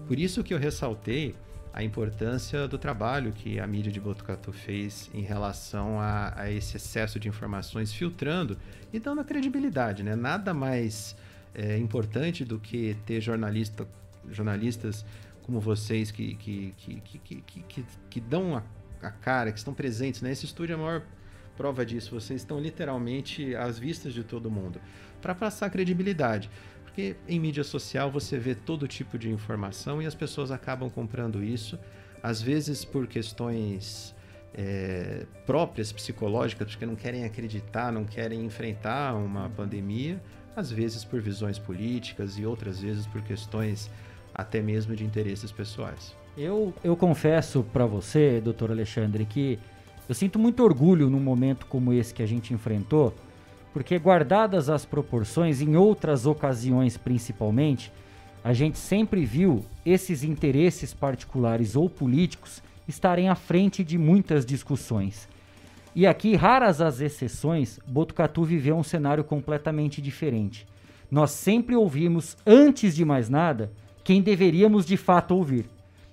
Por 0.07 0.19
isso 0.19 0.45
que 0.45 0.53
eu 0.53 0.59
ressaltei 0.59 1.35
a 1.73 1.83
importância 1.83 2.69
do 2.69 2.77
trabalho 2.77 3.33
que 3.33 3.59
a 3.59 3.67
mídia 3.67 3.91
de 3.91 3.99
Botucatu 3.99 4.53
fez 4.53 5.11
em 5.15 5.23
relação 5.23 5.99
a, 5.99 6.39
a 6.39 6.53
esse 6.53 6.77
excesso 6.77 7.19
de 7.19 7.27
informações, 7.27 7.91
filtrando 7.91 8.59
e 8.93 9.01
dando 9.01 9.23
a 9.23 9.25
credibilidade. 9.25 10.03
Né? 10.03 10.15
Nada 10.15 10.53
mais 10.53 11.17
é, 11.55 11.79
importante 11.79 12.45
do 12.45 12.59
que 12.59 12.95
ter 13.07 13.23
jornalista, 13.23 13.89
jornalistas 14.31 15.07
como 15.43 15.59
vocês 15.59 16.11
que, 16.11 16.35
que, 16.35 16.75
que, 16.77 17.01
que, 17.01 17.63
que, 17.63 17.85
que 18.11 18.21
dão 18.21 18.57
a, 18.57 18.63
a, 19.01 19.11
cara, 19.11 19.51
que 19.53 19.59
estão 19.59 19.73
presentes. 19.73 20.21
Né? 20.21 20.33
Esse 20.33 20.45
estúdio 20.45 20.75
é 20.75 20.77
a 20.77 20.83
maior 20.83 21.03
prova 21.57 21.87
disso. 21.87 22.11
Vocês 22.11 22.43
estão 22.43 22.61
literalmente 22.61 23.57
às 23.57 23.79
vistas 23.79 24.13
de 24.13 24.23
todo 24.23 24.51
mundo 24.51 24.79
para 25.27 25.35
passar 25.35 25.69
credibilidade. 25.71 26.49
Porque 26.85 27.17
em 27.27 27.41
mídia 27.41 27.65
social 27.65 28.09
você 28.11 28.39
vê 28.39 28.55
todo 28.55 28.87
tipo 28.87 29.19
de 29.19 29.29
informação 29.29 30.01
e 30.01 30.07
as 30.07 30.15
pessoas 30.15 30.53
acabam 30.53 30.89
comprando 30.89 31.43
isso, 31.43 31.77
às 32.23 32.41
vezes 32.41 32.85
por 32.85 33.09
questões 33.09 34.15
é, 34.55 35.27
próprias 35.45 35.91
psicológicas, 35.91 36.71
porque 36.71 36.87
não 36.87 36.95
querem 36.95 37.25
acreditar, 37.25 37.93
não 37.93 38.05
querem 38.05 38.45
enfrentar 38.45 39.17
uma 39.17 39.51
pandemia, 39.51 40.23
às 40.55 40.71
vezes 40.71 41.05
por 41.05 41.21
visões 41.21 41.59
políticas 41.59 42.39
e 42.39 42.47
outras 42.47 42.81
vezes 42.81 43.05
por 43.05 43.21
questões 43.23 43.91
até 44.33 44.63
mesmo 44.63 44.95
de 44.95 45.05
interesses 45.05 45.51
pessoais. 45.51 46.15
Eu, 46.39 46.73
eu 46.85 46.97
confesso 46.97 47.65
para 47.73 47.85
você, 47.85 48.41
doutor 48.41 48.71
Alexandre, 48.71 49.27
que 49.27 49.59
eu 50.09 50.15
sinto 50.15 50.39
muito 50.39 50.63
orgulho 50.63 51.11
num 51.11 51.19
momento 51.19 51.67
como 51.67 51.93
esse 51.93 52.15
que 52.15 52.23
a 52.23 52.27
gente 52.27 52.55
enfrentou, 52.55 53.13
porque 53.77 53.99
guardadas 53.99 54.71
as 54.71 54.87
proporções, 54.87 55.61
em 55.61 55.77
outras 55.77 56.25
ocasiões 56.25 56.97
principalmente, 56.97 57.93
a 58.43 58.55
gente 58.55 58.79
sempre 58.79 59.23
viu 59.27 59.67
esses 59.85 60.25
interesses 60.25 60.95
particulares 60.95 61.77
ou 61.77 61.91
políticos 61.91 62.63
estarem 62.89 63.29
à 63.29 63.35
frente 63.35 63.85
de 63.85 63.99
muitas 63.99 64.47
discussões. 64.47 65.29
E 65.95 66.07
aqui, 66.07 66.35
raras 66.35 66.81
as 66.81 67.03
exceções, 67.03 67.79
Botucatu 67.87 68.45
viveu 68.45 68.79
um 68.79 68.83
cenário 68.83 69.23
completamente 69.23 70.01
diferente. 70.01 70.67
Nós 71.11 71.33
sempre 71.33 71.77
ouvimos, 71.77 72.35
antes 72.47 72.97
de 72.97 73.05
mais 73.05 73.29
nada, 73.29 73.71
quem 74.03 74.23
deveríamos 74.23 74.87
de 74.87 74.97
fato 74.97 75.35
ouvir, 75.35 75.67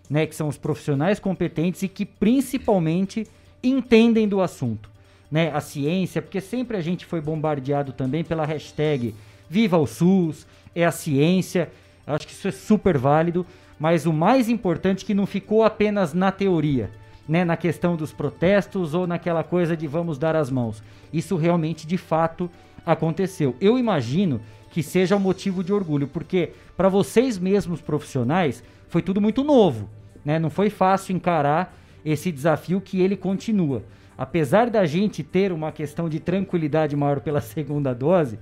né? 0.09 0.27
que 0.27 0.35
são 0.35 0.49
os 0.49 0.57
profissionais 0.57 1.17
competentes 1.17 1.81
e 1.81 1.87
que 1.87 2.05
principalmente 2.05 3.25
entendem 3.63 4.27
do 4.27 4.41
assunto 4.41 4.91
né, 5.33 5.49
a 5.51 5.59
ciência, 5.59 6.21
porque 6.21 6.39
sempre 6.39 6.77
a 6.77 6.81
gente 6.81 7.07
foi 7.07 7.19
bombardeado 7.19 7.91
também 7.91 8.23
pela 8.23 8.45
hashtag 8.45 9.15
Viva 9.49 9.79
o 9.79 9.87
SUS, 9.87 10.45
é 10.75 10.85
a 10.85 10.91
ciência. 10.91 11.71
Eu 12.05 12.13
acho 12.13 12.27
que 12.27 12.33
isso 12.33 12.47
é 12.47 12.51
super 12.51 12.99
válido, 12.99 13.43
mas 13.79 14.05
o 14.05 14.13
mais 14.13 14.47
importante 14.47 15.03
é 15.03 15.07
que 15.07 15.13
não 15.15 15.25
ficou 15.25 15.63
apenas 15.63 16.13
na 16.13 16.31
teoria, 16.31 16.91
né, 17.27 17.43
na 17.43 17.57
questão 17.57 17.95
dos 17.95 18.13
protestos 18.13 18.93
ou 18.93 19.07
naquela 19.07 19.43
coisa 19.43 19.75
de 19.75 19.87
vamos 19.87 20.19
dar 20.19 20.35
as 20.35 20.51
mãos. 20.51 20.83
Isso 21.11 21.35
realmente 21.35 21.87
de 21.87 21.97
fato 21.97 22.47
aconteceu. 22.85 23.55
Eu 23.59 23.79
imagino 23.79 24.39
que 24.69 24.83
seja 24.83 25.15
um 25.15 25.19
motivo 25.19 25.63
de 25.63 25.73
orgulho, 25.73 26.07
porque 26.07 26.51
para 26.77 26.89
vocês 26.89 27.39
mesmos 27.39 27.81
profissionais 27.81 28.63
foi 28.87 29.01
tudo 29.01 29.19
muito 29.19 29.43
novo, 29.43 29.89
né? 30.23 30.37
Não 30.37 30.51
foi 30.51 30.69
fácil 30.69 31.15
encarar 31.15 31.75
esse 32.05 32.31
desafio 32.31 32.79
que 32.79 33.01
ele 33.01 33.17
continua 33.17 33.81
apesar 34.17 34.69
da 34.69 34.85
gente 34.85 35.23
ter 35.23 35.51
uma 35.51 35.71
questão 35.71 36.07
de 36.07 36.19
tranquilidade 36.19 36.95
maior 36.95 37.19
pela 37.19 37.39
segunda 37.41 37.93
dose, 37.93 38.39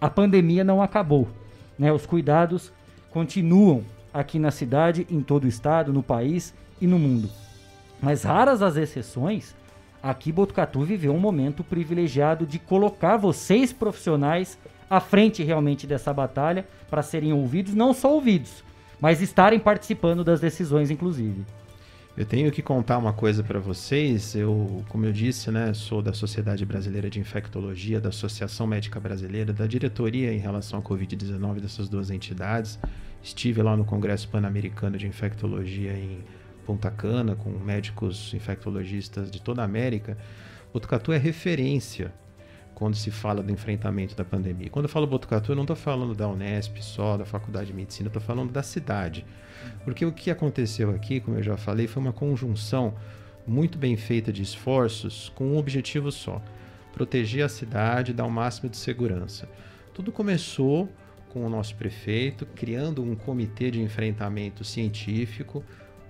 a 0.00 0.10
pandemia 0.10 0.64
não 0.64 0.82
acabou. 0.82 1.28
Né? 1.78 1.92
Os 1.92 2.06
cuidados 2.06 2.72
continuam 3.10 3.84
aqui 4.12 4.38
na 4.38 4.50
cidade, 4.50 5.06
em 5.10 5.20
todo 5.20 5.44
o 5.44 5.48
estado, 5.48 5.92
no 5.92 6.02
país 6.02 6.54
e 6.80 6.86
no 6.86 6.98
mundo. 6.98 7.28
Mas 8.00 8.22
raras 8.22 8.62
as 8.62 8.76
exceções, 8.76 9.54
aqui 10.02 10.30
Botucatu 10.30 10.82
viveu 10.82 11.12
um 11.14 11.18
momento 11.18 11.64
privilegiado 11.64 12.46
de 12.46 12.58
colocar 12.58 13.16
vocês 13.16 13.72
profissionais 13.72 14.58
à 14.88 15.00
frente 15.00 15.42
realmente 15.42 15.86
dessa 15.86 16.12
batalha 16.12 16.66
para 16.90 17.02
serem 17.02 17.32
ouvidos, 17.32 17.74
não 17.74 17.92
só 17.92 18.12
ouvidos, 18.12 18.62
mas 19.00 19.20
estarem 19.22 19.58
participando 19.58 20.22
das 20.22 20.40
decisões, 20.40 20.90
inclusive. 20.90 21.44
Eu 22.16 22.24
tenho 22.24 22.52
que 22.52 22.62
contar 22.62 22.96
uma 22.96 23.12
coisa 23.12 23.42
para 23.42 23.58
vocês. 23.58 24.36
Eu, 24.36 24.84
como 24.88 25.04
eu 25.04 25.12
disse, 25.12 25.50
né, 25.50 25.74
sou 25.74 26.00
da 26.00 26.12
Sociedade 26.12 26.64
Brasileira 26.64 27.10
de 27.10 27.18
Infectologia, 27.18 28.00
da 28.00 28.10
Associação 28.10 28.68
Médica 28.68 29.00
Brasileira, 29.00 29.52
da 29.52 29.66
diretoria 29.66 30.32
em 30.32 30.38
relação 30.38 30.78
à 30.78 30.82
Covid-19 30.82 31.58
dessas 31.58 31.88
duas 31.88 32.10
entidades. 32.10 32.78
Estive 33.20 33.60
lá 33.62 33.76
no 33.76 33.84
Congresso 33.84 34.28
Pan-Americano 34.28 34.96
de 34.96 35.08
Infectologia 35.08 35.92
em 35.92 36.22
Ponta 36.64 36.88
Cana 36.88 37.34
com 37.34 37.50
médicos 37.50 38.32
infectologistas 38.32 39.28
de 39.28 39.42
toda 39.42 39.62
a 39.62 39.64
América. 39.64 40.16
Botucatu 40.72 41.12
é 41.12 41.18
referência 41.18 42.14
quando 42.76 42.94
se 42.94 43.10
fala 43.10 43.42
do 43.42 43.50
enfrentamento 43.50 44.14
da 44.14 44.24
pandemia. 44.24 44.70
Quando 44.70 44.84
eu 44.84 44.88
falo 44.88 45.06
Botucatu, 45.08 45.50
eu 45.50 45.56
não 45.56 45.64
estou 45.64 45.76
falando 45.76 46.14
da 46.14 46.28
Unesp 46.28 46.78
só, 46.80 47.16
da 47.16 47.24
Faculdade 47.24 47.66
de 47.66 47.74
Medicina, 47.74 48.06
estou 48.06 48.22
falando 48.22 48.52
da 48.52 48.62
cidade. 48.62 49.26
Porque 49.84 50.04
o 50.04 50.12
que 50.12 50.30
aconteceu 50.30 50.90
aqui, 50.90 51.20
como 51.20 51.36
eu 51.36 51.42
já 51.42 51.56
falei, 51.56 51.86
foi 51.86 52.02
uma 52.02 52.12
conjunção 52.12 52.94
muito 53.46 53.76
bem 53.78 53.96
feita 53.96 54.32
de 54.32 54.42
esforços 54.42 55.30
com 55.34 55.48
um 55.48 55.56
objetivo 55.58 56.10
só: 56.10 56.42
proteger 56.92 57.44
a 57.44 57.48
cidade 57.48 58.10
e 58.10 58.14
dar 58.14 58.24
o 58.24 58.30
máximo 58.30 58.68
de 58.68 58.76
segurança. 58.76 59.48
Tudo 59.92 60.10
começou 60.10 60.88
com 61.28 61.44
o 61.44 61.48
nosso 61.48 61.74
prefeito 61.74 62.46
criando 62.46 63.02
um 63.02 63.14
comitê 63.14 63.70
de 63.70 63.82
enfrentamento 63.82 64.64
científico 64.64 65.64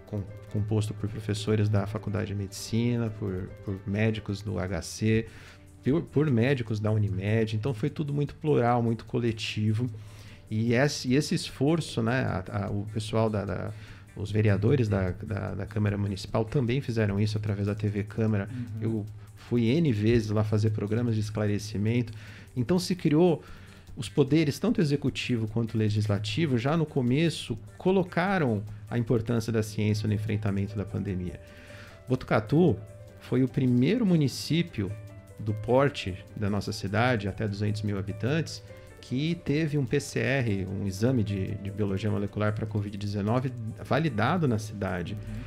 com, 0.06 0.22
composto 0.52 0.94
por 0.94 1.08
professores 1.08 1.68
da 1.68 1.86
Faculdade 1.86 2.28
de 2.28 2.34
Medicina, 2.34 3.10
por, 3.18 3.48
por 3.64 3.80
médicos 3.86 4.42
do 4.42 4.54
HC, 4.58 5.26
por, 5.82 6.02
por 6.02 6.30
médicos 6.30 6.78
da 6.78 6.90
Unimed. 6.90 7.56
Então 7.56 7.74
foi 7.74 7.90
tudo 7.90 8.14
muito 8.14 8.34
plural, 8.36 8.82
muito 8.82 9.04
coletivo. 9.04 9.90
E 10.56 10.72
esse, 10.72 11.08
e 11.08 11.16
esse 11.16 11.34
esforço, 11.34 12.00
né, 12.00 12.22
a, 12.22 12.66
a, 12.66 12.70
o 12.70 12.86
pessoal 12.94 13.28
da, 13.28 13.44
da 13.44 13.72
os 14.16 14.30
vereadores 14.30 14.88
da, 14.88 15.10
da, 15.10 15.52
da, 15.52 15.66
Câmara 15.66 15.98
Municipal 15.98 16.44
também 16.44 16.80
fizeram 16.80 17.18
isso 17.18 17.36
através 17.36 17.66
da 17.66 17.74
TV 17.74 18.04
Câmara. 18.04 18.48
Uhum. 18.52 18.66
Eu 18.80 19.06
fui 19.34 19.64
N 19.64 19.90
vezes 19.90 20.30
lá 20.30 20.44
fazer 20.44 20.70
programas 20.70 21.16
de 21.16 21.20
esclarecimento. 21.20 22.12
Então 22.56 22.78
se 22.78 22.94
criou 22.94 23.42
os 23.96 24.08
poderes, 24.08 24.56
tanto 24.60 24.80
executivo 24.80 25.48
quanto 25.48 25.76
legislativo, 25.76 26.56
já 26.56 26.76
no 26.76 26.86
começo 26.86 27.58
colocaram 27.76 28.62
a 28.88 28.96
importância 28.96 29.52
da 29.52 29.60
ciência 29.60 30.06
no 30.06 30.14
enfrentamento 30.14 30.76
da 30.76 30.84
pandemia. 30.84 31.40
Botucatu 32.08 32.76
foi 33.18 33.42
o 33.42 33.48
primeiro 33.48 34.06
município 34.06 34.88
do 35.36 35.52
porte 35.52 36.16
da 36.36 36.48
nossa 36.48 36.70
cidade, 36.70 37.26
até 37.26 37.48
200 37.48 37.82
mil 37.82 37.98
habitantes, 37.98 38.62
que 39.04 39.34
teve 39.44 39.76
um 39.76 39.84
PCR, 39.84 40.66
um 40.66 40.86
exame 40.86 41.22
de, 41.22 41.56
de 41.56 41.70
biologia 41.70 42.10
molecular 42.10 42.54
para 42.54 42.66
Covid-19 42.66 43.52
validado 43.84 44.48
na 44.48 44.58
cidade. 44.58 45.12
Uhum. 45.12 45.42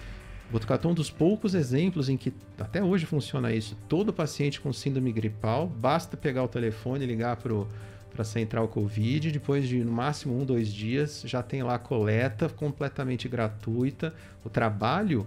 Botucatu 0.51 0.87
é 0.87 0.91
um 0.91 0.93
dos 0.93 1.09
poucos 1.09 1.55
exemplos 1.55 2.07
em 2.07 2.15
que 2.15 2.31
até 2.59 2.83
hoje 2.83 3.07
funciona 3.07 3.51
isso. 3.51 3.75
Todo 3.89 4.13
paciente 4.13 4.61
com 4.61 4.71
síndrome 4.71 5.11
gripal, 5.11 5.67
basta 5.67 6.15
pegar 6.15 6.43
o 6.43 6.47
telefone 6.47 7.03
e 7.03 7.07
ligar 7.07 7.35
para 7.37 7.65
para 8.11 8.21
a 8.21 8.25
central 8.25 8.67
Covid. 8.67 9.31
Depois 9.31 9.67
de 9.67 9.83
no 9.83 9.91
máximo 9.91 10.39
um, 10.39 10.45
dois 10.45 10.71
dias, 10.71 11.23
já 11.25 11.41
tem 11.41 11.63
lá 11.63 11.75
a 11.75 11.79
coleta 11.79 12.47
completamente 12.49 13.27
gratuita. 13.27 14.13
O 14.45 14.49
trabalho 14.49 15.25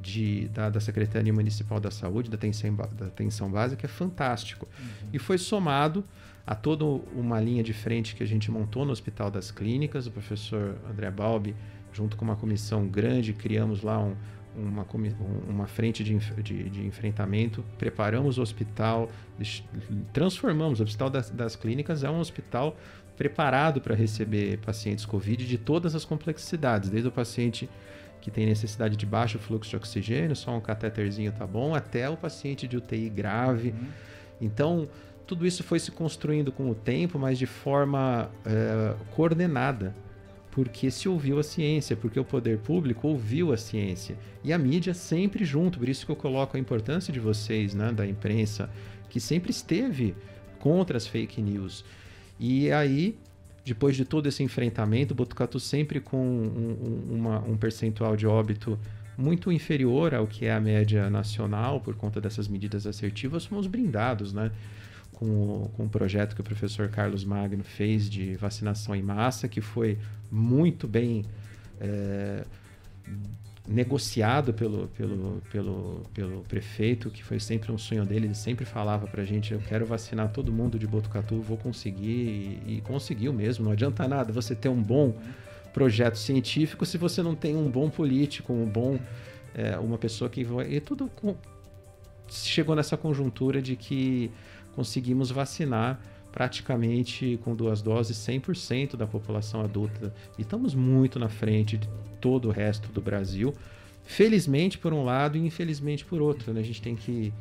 de, 0.00 0.48
da, 0.48 0.70
da, 0.70 0.80
Secretaria 0.80 1.32
Municipal 1.32 1.78
da 1.78 1.90
Saúde, 1.90 2.30
da 2.30 2.36
atenção, 2.36 2.74
da 2.74 3.06
atenção 3.06 3.50
básica, 3.50 3.86
é 3.86 3.88
fantástico. 3.88 4.68
Uhum. 4.78 5.08
E 5.12 5.18
foi 5.18 5.36
somado 5.36 6.04
a 6.46 6.54
toda 6.54 6.84
uma 6.84 7.40
linha 7.40 7.62
de 7.62 7.72
frente 7.72 8.14
que 8.14 8.22
a 8.22 8.26
gente 8.26 8.50
montou 8.50 8.84
no 8.84 8.92
Hospital 8.92 9.30
das 9.30 9.50
Clínicas. 9.50 10.06
O 10.06 10.10
professor 10.10 10.76
André 10.90 11.10
Balbi, 11.10 11.54
junto 11.92 12.16
com 12.16 12.24
uma 12.24 12.36
comissão 12.36 12.86
grande, 12.86 13.32
criamos 13.32 13.82
lá 13.82 14.00
um, 14.00 14.14
uma, 14.54 14.86
uma 15.48 15.66
frente 15.66 16.02
de, 16.02 16.18
de, 16.42 16.68
de, 16.68 16.86
enfrentamento, 16.86 17.64
preparamos 17.78 18.38
o 18.38 18.42
hospital, 18.42 19.08
transformamos. 20.12 20.80
O 20.80 20.82
Hospital 20.82 21.10
das, 21.10 21.30
das 21.30 21.56
Clínicas 21.56 22.02
é 22.04 22.10
um 22.10 22.18
hospital 22.18 22.76
preparado 23.16 23.80
para 23.80 23.94
receber 23.94 24.58
pacientes 24.58 25.06
Covid 25.06 25.46
de 25.46 25.58
todas 25.58 25.94
as 25.94 26.04
complexidades, 26.04 26.90
desde 26.90 27.08
o 27.08 27.12
paciente 27.12 27.68
que 28.20 28.30
tem 28.30 28.46
necessidade 28.46 28.96
de 28.96 29.04
baixo 29.04 29.38
fluxo 29.38 29.70
de 29.70 29.76
oxigênio, 29.76 30.36
só 30.36 30.56
um 30.56 30.60
catéterzinho 30.60 31.32
tá 31.32 31.46
bom, 31.46 31.74
até 31.74 32.08
o 32.08 32.16
paciente 32.16 32.68
de 32.68 32.76
UTI 32.76 33.08
grave. 33.08 33.70
Uhum. 33.70 33.86
Então, 34.40 34.88
tudo 35.26 35.46
isso 35.46 35.62
foi 35.62 35.78
se 35.78 35.90
construindo 35.90 36.50
com 36.52 36.70
o 36.70 36.74
tempo, 36.74 37.18
mas 37.18 37.38
de 37.38 37.46
forma 37.46 38.30
é, 38.44 38.94
coordenada 39.14 39.94
porque 40.52 40.90
se 40.90 41.08
ouviu 41.08 41.38
a 41.38 41.42
ciência, 41.42 41.96
porque 41.96 42.20
o 42.20 42.24
poder 42.24 42.58
público 42.58 43.08
ouviu 43.08 43.52
a 43.52 43.56
ciência. 43.56 44.16
E 44.44 44.52
a 44.52 44.58
mídia 44.58 44.92
sempre 44.92 45.46
junto, 45.46 45.78
por 45.78 45.88
isso 45.88 46.04
que 46.04 46.12
eu 46.12 46.16
coloco 46.16 46.56
a 46.56 46.60
importância 46.60 47.10
de 47.10 47.18
vocês, 47.18 47.74
né, 47.74 47.90
da 47.90 48.06
imprensa, 48.06 48.70
que 49.08 49.18
sempre 49.18 49.50
esteve 49.50 50.14
contra 50.58 50.98
as 50.98 51.06
fake 51.06 51.40
news. 51.40 51.84
E 52.38 52.70
aí, 52.70 53.16
depois 53.64 53.96
de 53.96 54.04
todo 54.04 54.28
esse 54.28 54.42
enfrentamento, 54.42 55.14
Botucatu 55.14 55.58
sempre 55.58 56.00
com 56.00 56.18
um, 56.18 56.76
um, 57.10 57.14
uma, 57.14 57.38
um 57.40 57.56
percentual 57.56 58.14
de 58.14 58.26
óbito 58.26 58.78
muito 59.16 59.50
inferior 59.50 60.14
ao 60.14 60.26
que 60.26 60.44
é 60.44 60.52
a 60.52 60.60
média 60.60 61.08
nacional, 61.08 61.80
por 61.80 61.94
conta 61.94 62.20
dessas 62.20 62.46
medidas 62.46 62.86
assertivas, 62.86 63.46
fomos 63.46 63.66
brindados, 63.66 64.34
né? 64.34 64.50
Com 65.22 65.28
o, 65.28 65.70
com 65.76 65.84
o 65.84 65.88
projeto 65.88 66.34
que 66.34 66.40
o 66.40 66.44
professor 66.44 66.88
Carlos 66.88 67.24
Magno 67.24 67.62
fez 67.62 68.10
de 68.10 68.34
vacinação 68.34 68.92
em 68.92 69.02
massa, 69.02 69.46
que 69.46 69.60
foi 69.60 69.96
muito 70.28 70.88
bem 70.88 71.24
é, 71.80 72.44
negociado 73.68 74.52
pelo, 74.52 74.88
pelo, 74.88 75.40
pelo, 75.52 76.02
pelo 76.12 76.42
prefeito, 76.42 77.08
que 77.08 77.22
foi 77.22 77.38
sempre 77.38 77.70
um 77.70 77.78
sonho 77.78 78.04
dele, 78.04 78.26
ele 78.26 78.34
sempre 78.34 78.64
falava 78.64 79.06
pra 79.06 79.24
gente, 79.24 79.52
eu 79.52 79.60
quero 79.60 79.86
vacinar 79.86 80.32
todo 80.32 80.52
mundo 80.52 80.76
de 80.76 80.88
Botucatu, 80.88 81.40
vou 81.40 81.56
conseguir, 81.56 82.60
e, 82.66 82.78
e 82.78 82.80
conseguiu 82.80 83.32
mesmo, 83.32 83.64
não 83.66 83.70
adianta 83.70 84.08
nada 84.08 84.32
você 84.32 84.56
ter 84.56 84.68
um 84.68 84.82
bom 84.82 85.14
projeto 85.72 86.16
científico 86.16 86.84
se 86.84 86.98
você 86.98 87.22
não 87.22 87.36
tem 87.36 87.54
um 87.54 87.70
bom 87.70 87.88
político, 87.88 88.52
um 88.52 88.66
bom, 88.66 88.98
é, 89.54 89.78
uma 89.78 89.98
pessoa 89.98 90.28
que... 90.28 90.44
E 90.68 90.80
tudo 90.80 91.08
com, 91.14 91.36
chegou 92.28 92.74
nessa 92.74 92.96
conjuntura 92.96 93.62
de 93.62 93.76
que 93.76 94.30
conseguimos 94.74 95.30
vacinar 95.30 96.00
praticamente 96.32 97.38
com 97.44 97.54
duas 97.54 97.82
doses 97.82 98.16
100% 98.16 98.96
da 98.96 99.06
população 99.06 99.60
adulta. 99.60 100.14
E 100.38 100.42
estamos 100.42 100.74
muito 100.74 101.18
na 101.18 101.28
frente 101.28 101.76
de 101.76 101.88
todo 102.20 102.48
o 102.48 102.50
resto 102.50 102.90
do 102.90 103.00
Brasil. 103.00 103.54
Felizmente 104.04 104.78
por 104.78 104.92
um 104.92 105.04
lado 105.04 105.36
e 105.36 105.46
infelizmente 105.46 106.04
por 106.04 106.22
outro. 106.22 106.52
Né? 106.52 106.60
A 106.60 106.64
gente 106.64 106.80
tem 106.80 106.96
que 106.96 107.32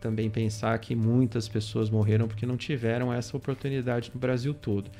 também 0.00 0.28
pensar 0.28 0.76
que 0.78 0.94
muitas 0.96 1.46
pessoas 1.46 1.88
morreram 1.88 2.26
porque 2.26 2.44
não 2.44 2.56
tiveram 2.56 3.12
essa 3.12 3.36
oportunidade 3.36 4.10
no 4.12 4.20
Brasil 4.20 4.52
todo. 4.52 4.90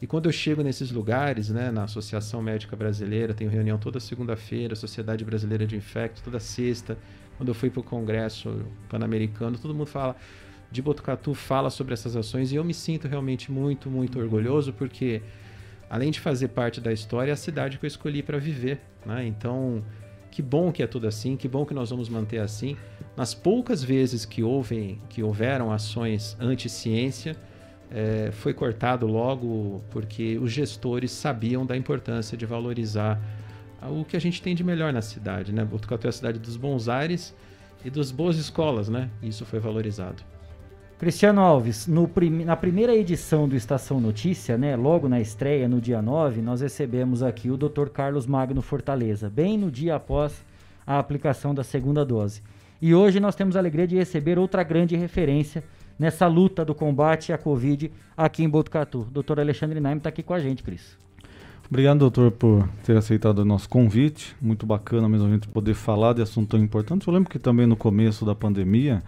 E 0.00 0.06
quando 0.06 0.26
eu 0.26 0.32
chego 0.32 0.62
nesses 0.62 0.92
lugares, 0.92 1.48
né, 1.48 1.72
na 1.72 1.84
Associação 1.84 2.40
Médica 2.40 2.76
Brasileira, 2.76 3.34
tenho 3.34 3.50
reunião 3.50 3.78
toda 3.78 3.98
segunda-feira, 3.98 4.76
Sociedade 4.76 5.24
Brasileira 5.24 5.66
de 5.66 5.76
Infecto 5.76 6.22
toda 6.22 6.38
sexta. 6.38 6.96
Quando 7.36 7.48
eu 7.48 7.54
fui 7.54 7.68
para 7.68 7.80
o 7.80 7.82
Congresso 7.82 8.64
Pan-Americano, 8.88 9.58
todo 9.58 9.74
mundo 9.74 9.86
fala: 9.86 10.14
de 10.70 10.82
Botucatu 10.82 11.34
fala 11.34 11.70
sobre 11.70 11.94
essas 11.94 12.14
ações 12.14 12.52
e 12.52 12.56
eu 12.56 12.64
me 12.64 12.74
sinto 12.74 13.08
realmente 13.08 13.50
muito, 13.50 13.90
muito 13.90 14.18
orgulhoso 14.18 14.72
porque 14.72 15.22
além 15.88 16.10
de 16.10 16.20
fazer 16.20 16.48
parte 16.48 16.80
da 16.80 16.92
história, 16.92 17.30
é 17.30 17.34
a 17.34 17.36
cidade 17.36 17.78
que 17.78 17.86
eu 17.86 17.88
escolhi 17.88 18.22
para 18.22 18.38
viver, 18.38 18.80
né? 19.06 19.26
Então, 19.26 19.82
que 20.30 20.42
bom 20.42 20.70
que 20.70 20.82
é 20.82 20.86
tudo 20.86 21.06
assim, 21.06 21.36
que 21.36 21.48
bom 21.48 21.64
que 21.64 21.72
nós 21.72 21.90
vamos 21.90 22.08
manter 22.08 22.38
assim. 22.38 22.76
Nas 23.16 23.34
poucas 23.34 23.82
vezes 23.82 24.24
que 24.24 24.42
houve, 24.42 25.00
que 25.08 25.22
houveram 25.22 25.72
ações 25.72 26.36
anti-ciência, 26.38 27.36
é, 27.90 28.30
foi 28.32 28.52
cortado 28.52 29.06
logo 29.06 29.82
porque 29.90 30.38
os 30.38 30.52
gestores 30.52 31.10
sabiam 31.10 31.64
da 31.64 31.74
importância 31.76 32.36
de 32.36 32.44
valorizar 32.44 33.18
o 33.82 34.04
que 34.04 34.16
a 34.16 34.20
gente 34.20 34.42
tem 34.42 34.54
de 34.54 34.62
melhor 34.62 34.92
na 34.92 35.00
cidade, 35.00 35.52
né? 35.52 35.64
Botucatu 35.64 36.06
é 36.06 36.10
a 36.10 36.12
cidade 36.12 36.38
dos 36.38 36.56
bons 36.56 36.88
ares 36.88 37.34
e 37.84 37.88
das 37.88 38.10
boas 38.10 38.36
escolas, 38.36 38.88
né? 38.88 39.08
Isso 39.22 39.46
foi 39.46 39.60
valorizado. 39.60 40.22
Cristiano 40.98 41.40
Alves, 41.40 41.88
prim 42.12 42.44
na 42.44 42.56
primeira 42.56 42.92
edição 42.92 43.48
do 43.48 43.54
Estação 43.54 44.00
Notícia, 44.00 44.58
né, 44.58 44.74
logo 44.74 45.08
na 45.08 45.20
estreia, 45.20 45.68
no 45.68 45.80
dia 45.80 46.02
9, 46.02 46.42
nós 46.42 46.60
recebemos 46.60 47.22
aqui 47.22 47.52
o 47.52 47.56
Dr. 47.56 47.88
Carlos 47.88 48.26
Magno 48.26 48.60
Fortaleza, 48.60 49.30
bem 49.30 49.56
no 49.56 49.70
dia 49.70 49.94
após 49.94 50.44
a 50.84 50.98
aplicação 50.98 51.54
da 51.54 51.62
segunda 51.62 52.04
dose. 52.04 52.42
E 52.82 52.96
hoje 52.96 53.20
nós 53.20 53.36
temos 53.36 53.54
a 53.54 53.60
alegria 53.60 53.86
de 53.86 53.94
receber 53.94 54.40
outra 54.40 54.64
grande 54.64 54.96
referência 54.96 55.62
nessa 55.96 56.26
luta 56.26 56.64
do 56.64 56.74
combate 56.74 57.32
à 57.32 57.38
Covid 57.38 57.92
aqui 58.16 58.42
em 58.42 58.48
Botucatu. 58.48 59.06
Dr. 59.12 59.38
Alexandre 59.38 59.78
Naim 59.78 59.98
está 59.98 60.08
aqui 60.08 60.24
com 60.24 60.34
a 60.34 60.40
gente, 60.40 60.64
Cris. 60.64 60.98
Obrigado, 61.70 61.98
doutor, 62.00 62.32
por 62.32 62.68
ter 62.82 62.96
aceitado 62.96 63.38
o 63.38 63.44
nosso 63.44 63.68
convite. 63.68 64.34
Muito 64.40 64.66
bacana 64.66 65.08
mesmo 65.08 65.28
a 65.28 65.30
gente 65.30 65.46
poder 65.46 65.74
falar 65.74 66.14
de 66.14 66.22
assunto 66.22 66.48
tão 66.48 66.60
importante. 66.60 67.06
Eu 67.06 67.14
lembro 67.14 67.30
que 67.30 67.38
também 67.38 67.66
no 67.66 67.76
começo 67.76 68.24
da 68.24 68.34
pandemia 68.34 69.00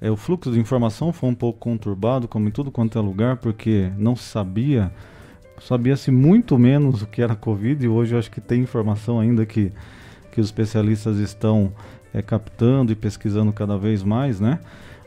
é, 0.00 0.10
o 0.10 0.16
fluxo 0.16 0.50
de 0.50 0.58
informação 0.58 1.12
foi 1.12 1.28
um 1.28 1.34
pouco 1.34 1.58
conturbado, 1.58 2.26
como 2.26 2.48
em 2.48 2.50
tudo 2.50 2.70
quanto 2.70 2.98
é 2.98 3.00
lugar, 3.00 3.36
porque 3.36 3.90
não 3.98 4.16
se 4.16 4.24
sabia, 4.24 4.90
sabia-se 5.60 6.10
muito 6.10 6.58
menos 6.58 7.02
o 7.02 7.06
que 7.06 7.20
era 7.20 7.36
Covid, 7.36 7.84
e 7.84 7.88
hoje 7.88 8.14
eu 8.14 8.18
acho 8.18 8.30
que 8.30 8.40
tem 8.40 8.62
informação 8.62 9.20
ainda 9.20 9.44
que, 9.44 9.72
que 10.32 10.40
os 10.40 10.46
especialistas 10.46 11.18
estão 11.18 11.72
é, 12.14 12.22
captando 12.22 12.92
e 12.92 12.94
pesquisando 12.94 13.52
cada 13.52 13.76
vez 13.76 14.02
mais, 14.02 14.40
né? 14.40 14.60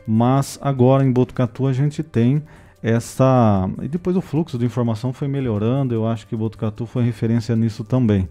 Mas 0.06 0.58
agora 0.62 1.04
em 1.04 1.10
Botucatu 1.10 1.66
a 1.66 1.72
gente 1.72 2.02
tem 2.02 2.42
essa. 2.82 3.68
E 3.82 3.88
depois 3.88 4.16
o 4.16 4.20
fluxo 4.20 4.58
de 4.58 4.66
informação 4.66 5.12
foi 5.12 5.26
melhorando, 5.26 5.94
eu 5.94 6.06
acho 6.06 6.26
que 6.26 6.36
Botucatu 6.36 6.86
foi 6.86 7.02
referência 7.02 7.56
nisso 7.56 7.82
também. 7.82 8.28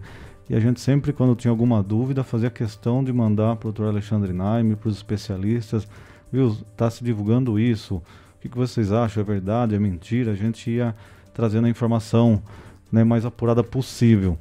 E 0.48 0.54
a 0.54 0.60
gente 0.60 0.80
sempre, 0.80 1.12
quando 1.12 1.34
tinha 1.34 1.50
alguma 1.50 1.82
dúvida, 1.82 2.22
fazia 2.22 2.50
questão 2.50 3.02
de 3.02 3.12
mandar 3.12 3.56
para 3.56 3.68
o 3.68 3.72
Dr. 3.72 3.84
Alexandre 3.84 4.32
Naime, 4.32 4.76
para 4.76 4.88
os 4.88 4.96
especialistas, 4.96 5.88
viu, 6.34 6.56
está 6.72 6.90
se 6.90 7.04
divulgando 7.04 7.60
isso, 7.60 7.96
o 7.96 8.02
que, 8.42 8.48
que, 8.48 8.56
vocês 8.56 8.90
acham? 8.90 9.22
É 9.22 9.24
verdade? 9.24 9.74
É 9.74 9.78
mentira? 9.78 10.32
A 10.32 10.34
gente 10.34 10.68
ia 10.68 10.94
trazendo 11.32 11.66
a 11.66 11.70
informação 11.70 12.42
né, 12.90 13.04
mais 13.04 13.24
apurada 13.24 13.62
possível. 13.62 14.36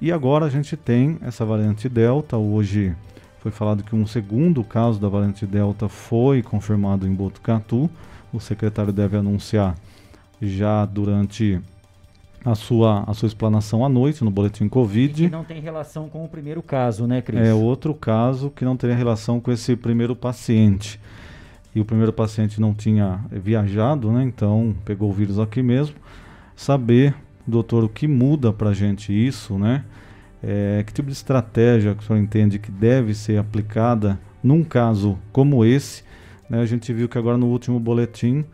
E 0.00 0.10
agora 0.10 0.46
a 0.46 0.48
gente 0.48 0.76
tem 0.76 1.18
essa 1.20 1.44
variante 1.44 1.88
Delta. 1.88 2.36
Hoje 2.36 2.96
foi 3.40 3.52
falado 3.52 3.84
que 3.84 3.94
um 3.94 4.06
segundo 4.06 4.64
caso 4.64 4.98
da 4.98 5.08
variante 5.08 5.46
Delta 5.46 5.88
foi 5.88 6.42
confirmado 6.42 7.06
em 7.06 7.12
Botucatu. 7.12 7.90
O 8.32 8.40
secretário 8.40 8.92
deve 8.92 9.16
anunciar 9.16 9.76
já 10.40 10.84
durante 10.84 11.60
a 12.44 12.54
sua, 12.54 13.04
a 13.06 13.14
sua 13.14 13.26
explanação 13.26 13.84
à 13.84 13.88
noite 13.88 14.24
no 14.24 14.30
boletim 14.30 14.68
Covid. 14.68 15.24
E 15.24 15.26
que 15.26 15.32
não 15.32 15.44
tem 15.44 15.60
relação 15.60 16.08
com 16.08 16.24
o 16.24 16.28
primeiro 16.28 16.62
caso, 16.62 17.06
né, 17.06 17.22
Cris? 17.22 17.40
É 17.40 17.54
outro 17.54 17.94
caso 17.94 18.50
que 18.50 18.64
não 18.64 18.76
teria 18.76 18.96
relação 18.96 19.40
com 19.40 19.52
esse 19.52 19.76
primeiro 19.76 20.16
paciente 20.16 20.98
e 21.74 21.80
o 21.80 21.84
primeiro 21.84 22.12
paciente 22.12 22.60
não 22.60 22.72
tinha 22.72 23.20
viajado, 23.30 24.12
né? 24.12 24.22
Então 24.22 24.74
pegou 24.84 25.10
o 25.10 25.12
vírus 25.12 25.38
aqui 25.38 25.62
mesmo. 25.62 25.96
Saber, 26.54 27.14
doutor, 27.46 27.84
o 27.84 27.88
que 27.88 28.06
muda 28.06 28.52
para 28.52 28.70
a 28.70 28.74
gente 28.74 29.12
isso, 29.12 29.58
né? 29.58 29.84
É, 30.42 30.84
que 30.86 30.92
tipo 30.92 31.08
de 31.08 31.14
estratégia 31.14 31.94
que 31.94 32.02
o 32.02 32.06
senhor 32.06 32.18
entende 32.18 32.58
que 32.58 32.70
deve 32.70 33.14
ser 33.14 33.38
aplicada 33.38 34.20
num 34.42 34.62
caso 34.62 35.18
como 35.32 35.64
esse 35.64 36.04
Né? 36.48 36.60
A 36.60 36.66
gente 36.66 36.92
viu 36.92 37.08
que 37.08 37.16
agora 37.16 37.38
no 37.38 37.46
último 37.46 37.80
boletim 37.80 38.44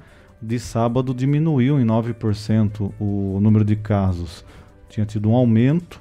de 0.41 0.59
sábado 0.59 1.13
diminuiu 1.13 1.81
em 1.81 1.85
9% 1.85 2.93
o 2.99 3.39
número 3.41 3.65
de 3.65 3.77
casos. 3.77 4.45
Tinha 4.89 5.05
tido 5.05 5.29
um 5.29 5.35
aumento. 5.35 6.01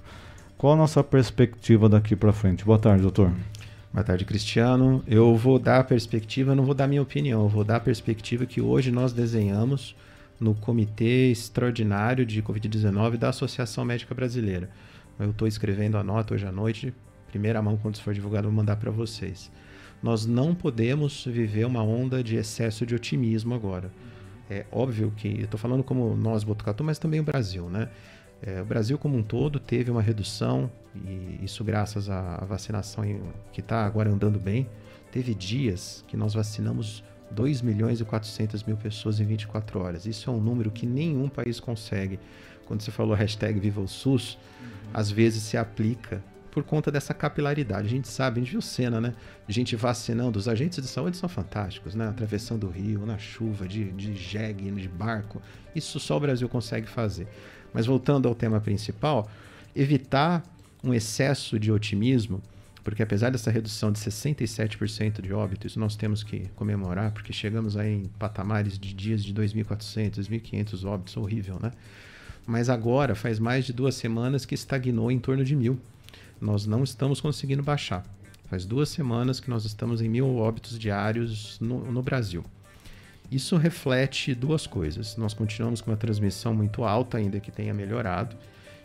Qual 0.58 0.74
a 0.74 0.76
nossa 0.76 1.04
perspectiva 1.04 1.90
daqui 1.90 2.16
para 2.16 2.32
frente? 2.32 2.64
Boa 2.64 2.80
tarde, 2.80 3.02
doutor. 3.02 3.32
Boa 3.92 4.04
tarde, 4.04 4.24
Cristiano. 4.24 5.04
Eu 5.08 5.36
vou 5.36 5.58
dar 5.58 5.80
a 5.80 5.84
perspectiva, 5.84 6.54
não 6.54 6.64
vou 6.64 6.76
dar 6.76 6.88
minha 6.88 7.02
opinião, 7.02 7.48
vou 7.48 7.64
dar 7.64 7.78
a 7.78 7.80
perspectiva 7.80 8.46
que 8.46 8.62
hoje 8.62 8.92
nós 8.92 9.12
desenhamos 9.12 9.96
no 10.40 10.54
Comitê 10.54 11.32
Extraordinário 11.32 12.24
de 12.24 12.40
Covid-19 12.44 13.18
da 13.18 13.30
Associação 13.30 13.84
Médica 13.84 14.14
Brasileira. 14.14 14.70
Eu 15.18 15.32
estou 15.32 15.48
escrevendo 15.48 15.98
a 15.98 16.04
nota 16.04 16.36
hoje 16.36 16.46
à 16.46 16.52
noite, 16.52 16.94
primeira 17.30 17.64
mão, 17.64 17.78
quando 17.78 18.00
for 18.00 18.14
divulgado, 18.14 18.48
vou 18.48 18.56
mandar 18.56 18.76
para 18.76 18.92
vocês. 18.92 19.52
Nós 20.04 20.24
não 20.24 20.54
podemos 20.54 21.26
viver 21.26 21.66
uma 21.66 21.82
onda 21.82 22.24
de 22.24 22.36
excesso 22.36 22.86
de 22.86 22.94
otimismo 22.94 23.56
agora. 23.56 23.92
É 24.48 24.68
óbvio 24.72 25.12
que, 25.18 25.30
eu 25.30 25.46
estou 25.46 25.60
falando 25.60 25.84
como 25.84 26.16
nós, 26.16 26.44
Botucatu, 26.44 26.84
mas 26.84 27.00
também 27.00 27.22
o 27.22 27.24
Brasil, 27.24 27.68
né? 27.68 27.90
É, 28.40 28.62
o 28.62 28.66
Brasil 28.66 29.00
como 29.00 29.18
um 29.18 29.24
todo 29.24 29.60
teve 29.60 29.90
uma 29.90 30.02
redução, 30.02 30.72
e 31.06 31.39
isso 31.43 31.64
graças 31.64 32.10
à 32.10 32.38
vacinação 32.47 33.04
que 33.52 33.62
está 33.62 33.86
agora 33.86 34.10
andando 34.10 34.39
bem. 34.39 34.68
Teve 35.12 35.34
dias 35.34 36.04
que 36.08 36.16
nós 36.16 36.34
vacinamos 36.34 37.04
2 37.32 37.62
milhões 37.62 38.00
e 38.00 38.06
400 38.06 38.64
mil 38.64 38.78
pessoas 38.78 39.20
em 39.20 39.26
24 39.26 39.80
horas. 39.80 40.06
Isso 40.06 40.30
é 40.30 40.34
um 40.34 40.39
número 40.39 40.72
que 40.72 40.86
nenhum 40.86 41.30
país 41.30 41.60
consegue. 41.60 42.20
Quando 42.66 42.82
você 42.82 42.91
falou 42.91 43.16
hashtag 43.16 43.60
Viva 43.60 43.82
o 43.82 43.88
SUS, 43.88 44.36
uhum. 44.36 44.68
às 44.93 45.10
vezes 45.10 45.43
se 45.43 45.58
aplica 45.58 46.24
por 46.52 46.64
conta 46.64 46.91
dessa 46.91 47.14
capilaridade. 47.14 47.88
A 47.88 47.89
gente 47.89 48.08
sabe, 48.08 48.39
a 48.39 48.43
gente 48.43 48.52
viu 48.52 48.62
cena, 48.62 49.00
né? 49.00 49.14
Gente 49.47 49.76
vacinando, 49.76 50.38
os 50.38 50.47
agentes 50.47 50.82
de 50.82 50.88
saúde 50.88 51.18
são 51.18 51.30
fantásticos, 51.30 51.95
né? 51.95 52.08
Atravessando 52.08 52.68
o 52.68 52.70
rio, 52.70 53.06
na 53.06 53.18
chuva, 53.18 53.68
de, 53.68 53.91
de 53.91 54.16
jegue, 54.16 54.70
de 54.72 54.88
barco. 54.88 55.41
Isso 55.76 56.00
só 56.00 56.18
o 56.18 56.20
Brasil 56.20 56.50
consegue 56.50 56.88
fazer. 56.88 57.28
Mas 57.74 57.86
voltando 57.86 58.28
ao 58.28 58.36
tema 58.36 58.60
principal, 58.60 59.30
evitar 59.76 60.43
um 60.84 60.94
excesso 60.94 61.60
de 61.60 61.72
otimismo, 61.72 62.42
porque 62.84 63.04
apesar 63.04 63.30
dessa 63.30 63.52
redução 63.52 63.92
de 63.92 64.00
67% 64.00 65.22
de 65.22 65.34
óbitos, 65.34 65.76
nós 65.76 65.96
temos 65.96 66.24
que 66.24 66.48
comemorar, 66.56 67.12
porque 67.12 67.34
chegamos 67.34 67.78
aí 67.78 67.94
em 67.94 68.06
patamares 68.18 68.80
de 68.80 68.94
dias 68.94 69.24
de 69.24 69.34
2.400, 69.34 70.16
2.500 70.16 70.86
óbitos, 70.86 71.18
horrível, 71.18 71.60
né? 71.62 71.72
Mas 72.48 72.70
agora 72.70 73.14
faz 73.14 73.38
mais 73.38 73.66
de 73.66 73.74
duas 73.74 73.96
semanas 73.96 74.46
que 74.46 74.56
estagnou 74.56 75.12
em 75.12 75.20
torno 75.20 75.44
de 75.44 75.56
mil 75.56 75.80
nós 76.42 76.66
não 76.66 76.84
estamos 76.84 77.20
conseguindo 77.20 77.62
baixar. 77.62 78.06
Faz 78.50 78.66
duas 78.66 78.90
semanas 78.90 79.40
que 79.40 79.50
nós 79.50 79.66
estamos 79.66 80.02
em 80.02 80.08
mil 80.08 80.38
óbitos 80.38 80.80
diários 80.80 81.60
no, 81.60 81.92
no 81.92 82.02
Brasil. 82.02 82.44
Isso 83.32 83.58
reflete 83.58 84.34
duas 84.34 84.66
coisas. 84.66 85.16
Nós 85.18 85.34
continuamos 85.34 85.82
com 85.82 85.92
uma 85.92 85.98
transmissão 85.98 86.54
muito 86.54 86.84
alta, 86.84 87.18
ainda 87.18 87.40
que 87.40 87.52
tenha 87.52 87.74
melhorado. 87.74 88.36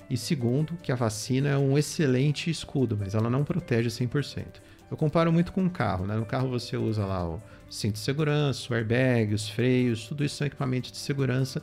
E 0.08 0.16
segundo, 0.16 0.74
que 0.82 0.92
a 0.92 0.94
vacina 0.94 1.48
é 1.48 1.56
um 1.56 1.78
excelente 1.78 2.50
escudo, 2.50 2.96
mas 2.98 3.14
ela 3.14 3.30
não 3.30 3.44
protege 3.44 3.88
100%. 3.88 4.44
Eu 4.90 4.96
comparo 4.96 5.32
muito 5.32 5.52
com 5.52 5.62
um 5.62 5.68
carro. 5.68 6.06
Né? 6.06 6.14
No 6.14 6.26
carro 6.26 6.48
você 6.48 6.76
usa 6.76 7.04
lá 7.04 7.26
o 7.26 7.42
cinto 7.70 7.94
de 7.94 8.00
segurança, 8.00 8.72
o 8.72 8.76
airbag, 8.76 9.34
os 9.34 9.48
freios, 9.48 10.06
tudo 10.06 10.24
isso 10.24 10.36
são 10.36 10.46
equipamentos 10.46 10.92
de 10.92 10.98
segurança 10.98 11.62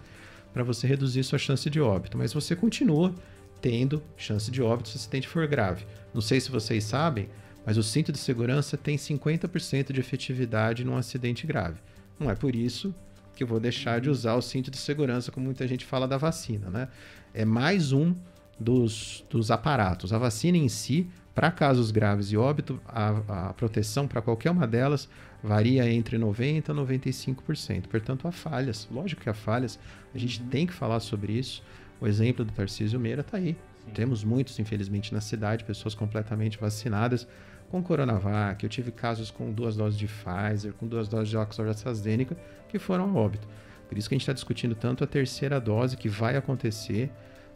para 0.54 0.64
você 0.64 0.86
reduzir 0.88 1.24
sua 1.24 1.40
chance 1.40 1.70
de 1.70 1.80
óbito. 1.80 2.18
Mas 2.18 2.34
você 2.34 2.56
continua 2.56 3.14
tendo 3.62 4.02
chance 4.18 4.50
de 4.50 4.62
óbito 4.62 4.90
se 4.90 4.96
o 4.96 5.00
acidente 5.00 5.28
for 5.28 5.48
grave. 5.48 5.86
Não 6.14 6.22
sei 6.22 6.42
se 6.42 6.52
vocês 6.52 6.84
sabem, 6.84 7.30
mas 7.66 7.78
o 7.78 7.84
cinto 7.84 8.12
de 8.12 8.18
segurança 8.18 8.76
tem 8.76 8.98
50% 8.98 9.94
de 9.94 10.00
efetividade 10.00 10.84
num 10.84 10.98
acidente 10.98 11.46
grave. 11.46 11.80
Não 12.20 12.30
é 12.30 12.36
por 12.36 12.56
isso 12.56 12.94
que 13.36 13.44
eu 13.44 13.48
vou 13.48 13.60
deixar 13.60 14.02
de 14.02 14.10
usar 14.10 14.36
o 14.36 14.42
cinto 14.42 14.70
de 14.70 14.78
segurança, 14.78 15.32
como 15.32 15.46
muita 15.46 15.68
gente 15.68 15.86
fala 15.86 16.08
da 16.08 16.18
vacina, 16.18 16.70
né? 16.70 16.88
É 17.34 17.46
mais 17.46 17.94
um 17.94 18.14
dos, 18.62 19.26
dos 19.30 19.50
aparatos. 19.50 20.14
A 20.14 20.18
vacina 20.18 20.58
em 20.58 20.70
si, 20.70 21.08
para 21.34 21.52
casos 21.52 21.92
graves 21.92 22.32
e 22.32 22.38
óbito, 22.38 22.80
a, 22.88 23.50
a 23.50 23.54
proteção 23.54 24.08
para 24.08 24.22
qualquer 24.22 24.52
uma 24.52 24.68
delas 24.68 25.10
varia 25.44 25.92
entre 25.92 26.18
90% 26.18 26.70
a 26.70 26.74
95%. 26.74 27.88
Portanto, 27.88 28.28
há 28.28 28.32
falhas. 28.32 28.88
Lógico 28.92 29.22
que 29.22 29.30
há 29.30 29.34
falhas. 29.34 29.80
A 30.14 30.18
gente 30.18 30.42
tem 30.44 30.68
que 30.68 30.74
falar 30.74 31.00
sobre 31.00 31.34
isso. 31.34 31.64
O 32.00 32.08
exemplo 32.08 32.46
do 32.46 32.52
Tarcísio 32.52 33.00
Meira 33.00 33.22
está 33.22 33.38
aí. 33.38 33.58
Sim. 33.86 33.92
Temos 33.94 34.24
muitos, 34.24 34.60
infelizmente, 34.60 35.14
na 35.14 35.22
cidade, 35.22 35.64
pessoas 35.64 35.96
completamente 35.96 36.60
vacinadas 36.60 37.28
com 37.70 37.82
Coronavac. 37.82 38.64
Eu 38.64 38.70
tive 38.70 38.92
casos 38.92 39.32
com 39.32 39.52
duas 39.52 39.76
doses 39.76 39.98
de 39.98 40.08
Pfizer, 40.08 40.74
com 40.74 40.88
duas 40.88 41.08
doses 41.08 41.30
de 41.30 41.38
Oxford 41.38 41.72
AstraZeneca, 41.72 42.38
que 42.70 42.78
foram 42.78 43.06
a 43.06 43.14
óbito. 43.14 43.48
Por 43.88 43.98
isso 43.98 44.08
que 44.08 44.16
a 44.16 44.18
gente 44.18 44.24
está 44.24 44.34
discutindo 44.34 44.76
tanto 44.76 45.04
a 45.04 45.08
terceira 45.08 45.60
dose 45.60 45.98
que 45.98 46.08
vai 46.08 46.38
acontecer 46.38 47.10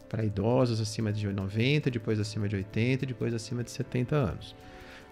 para 0.08 0.24
idosos 0.24 0.80
acima 0.80 1.12
de 1.12 1.26
90, 1.26 1.90
depois 1.90 2.18
acima 2.20 2.48
de 2.48 2.56
80, 2.56 3.06
depois 3.06 3.34
acima 3.34 3.62
de 3.62 3.70
70 3.70 4.14
anos. 4.16 4.54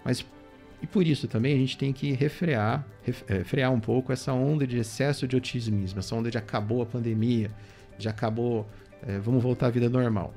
Mas 0.03 0.25
e 0.81 0.87
por 0.87 1.07
isso 1.07 1.27
também 1.27 1.53
a 1.53 1.57
gente 1.57 1.77
tem 1.77 1.93
que 1.93 2.11
refrear, 2.11 2.85
refrear 3.27 3.71
um 3.71 3.79
pouco 3.79 4.11
essa 4.11 4.33
onda 4.33 4.67
de 4.67 4.77
excesso 4.77 5.27
de 5.27 5.35
otimismo, 5.35 5.99
essa 5.99 6.13
onda 6.13 6.29
de 6.29 6.37
acabou 6.37 6.81
a 6.81 6.85
pandemia, 6.85 7.49
de 7.97 8.07
acabou 8.07 8.67
é, 9.01 9.19
vamos 9.19 9.41
voltar 9.41 9.67
à 9.67 9.69
vida 9.69 9.89
normal. 9.89 10.33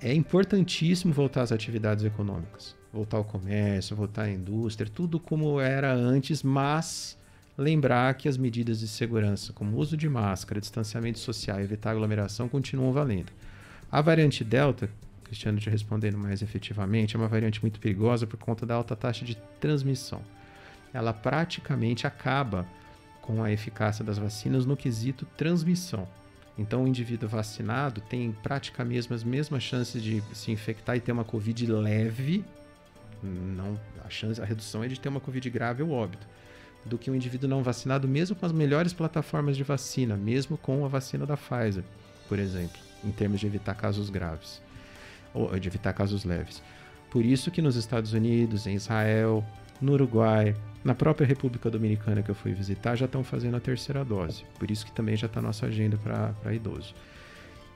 É 0.00 0.12
importantíssimo 0.12 1.12
voltar 1.12 1.42
às 1.42 1.52
atividades 1.52 2.04
econômicas, 2.04 2.76
voltar 2.92 3.16
ao 3.16 3.24
comércio, 3.24 3.96
voltar 3.96 4.22
à 4.24 4.30
indústria, 4.30 4.90
tudo 4.92 5.18
como 5.18 5.60
era 5.60 5.92
antes, 5.92 6.42
mas 6.42 7.18
lembrar 7.56 8.14
que 8.14 8.28
as 8.28 8.36
medidas 8.36 8.78
de 8.80 8.86
segurança, 8.86 9.52
como 9.52 9.76
uso 9.76 9.96
de 9.96 10.08
máscara, 10.08 10.60
distanciamento 10.60 11.18
social 11.18 11.60
e 11.60 11.64
evitar 11.64 11.90
aglomeração, 11.90 12.48
continuam 12.48 12.92
valendo. 12.92 13.32
A 13.90 14.02
variante 14.02 14.44
Delta, 14.44 14.90
Cristiano 15.24 15.58
te 15.58 15.70
respondendo 15.70 16.18
mais 16.18 16.42
efetivamente, 16.42 17.16
é 17.16 17.18
uma 17.18 17.28
variante 17.28 17.60
muito 17.62 17.80
perigosa 17.80 18.26
por 18.26 18.38
conta 18.38 18.66
da 18.66 18.74
alta 18.74 18.94
taxa 18.94 19.24
de 19.24 19.34
transmissão. 19.58 20.20
Ela 20.92 21.12
praticamente 21.12 22.06
acaba 22.06 22.66
com 23.22 23.42
a 23.42 23.50
eficácia 23.50 24.04
das 24.04 24.18
vacinas 24.18 24.66
no 24.66 24.76
quesito 24.76 25.26
transmissão. 25.36 26.06
Então, 26.58 26.84
o 26.84 26.88
indivíduo 26.88 27.28
vacinado 27.28 28.00
tem 28.00 28.32
praticamente 28.42 29.12
as 29.12 29.24
mesmas 29.24 29.62
chances 29.62 30.02
de 30.02 30.22
se 30.34 30.50
infectar 30.50 30.96
e 30.96 31.00
ter 31.00 31.12
uma 31.12 31.24
Covid 31.24 31.70
leve, 31.70 32.44
não, 33.22 33.78
a, 34.04 34.10
chance, 34.10 34.40
a 34.40 34.44
redução 34.44 34.82
é 34.84 34.88
de 34.88 34.98
ter 34.98 35.08
uma 35.08 35.20
Covid 35.20 35.48
grave 35.50 35.82
ou 35.82 35.90
óbito, 35.90 36.26
do 36.84 36.98
que 36.98 37.10
um 37.10 37.14
indivíduo 37.14 37.48
não 37.48 37.62
vacinado, 37.62 38.08
mesmo 38.08 38.34
com 38.36 38.44
as 38.44 38.52
melhores 38.52 38.92
plataformas 38.92 39.56
de 39.56 39.62
vacina, 39.62 40.16
mesmo 40.16 40.58
com 40.58 40.84
a 40.84 40.88
vacina 40.88 41.24
da 41.24 41.36
Pfizer, 41.36 41.84
por 42.28 42.38
exemplo, 42.38 42.87
em 43.04 43.10
termos 43.10 43.40
de 43.40 43.46
evitar 43.46 43.74
casos 43.74 44.10
graves, 44.10 44.60
ou 45.34 45.58
de 45.58 45.68
evitar 45.68 45.92
casos 45.92 46.24
leves. 46.24 46.62
Por 47.10 47.24
isso 47.24 47.50
que 47.50 47.62
nos 47.62 47.76
Estados 47.76 48.12
Unidos, 48.12 48.66
em 48.66 48.74
Israel, 48.74 49.44
no 49.80 49.92
Uruguai, 49.92 50.54
na 50.84 50.94
própria 50.94 51.26
República 51.26 51.70
Dominicana 51.70 52.22
que 52.22 52.30
eu 52.30 52.34
fui 52.34 52.52
visitar, 52.52 52.96
já 52.96 53.06
estão 53.06 53.24
fazendo 53.24 53.56
a 53.56 53.60
terceira 53.60 54.04
dose. 54.04 54.44
Por 54.58 54.70
isso 54.70 54.84
que 54.84 54.92
também 54.92 55.16
já 55.16 55.26
está 55.26 55.40
nossa 55.40 55.66
agenda 55.66 55.98
para 55.98 56.54
idoso. 56.54 56.94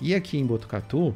E 0.01 0.15
aqui 0.15 0.39
em 0.39 0.47
Botucatu, 0.47 1.15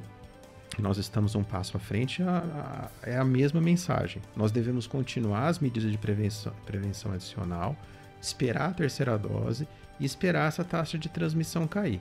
nós 0.79 0.99
estamos 0.99 1.35
um 1.35 1.43
passo 1.43 1.77
à 1.77 1.81
frente, 1.81 2.23
a, 2.23 2.91
a, 3.03 3.09
é 3.09 3.17
a 3.17 3.25
mesma 3.25 3.61
mensagem. 3.61 4.21
Nós 4.37 4.53
devemos 4.53 4.87
continuar 4.87 5.49
as 5.49 5.59
medidas 5.59 5.91
de 5.91 5.99
prevenção, 5.99 6.53
prevenção 6.65 7.13
adicional, 7.13 7.77
esperar 8.21 8.71
a 8.71 8.75
terceira 8.75 9.17
dose 9.17 9.67
e 9.99 10.05
esperar 10.05 10.49
essa 10.49 10.65
taxa 10.65 10.99
de 10.99 11.09
transmissão 11.09 11.67
cair. 11.67 12.01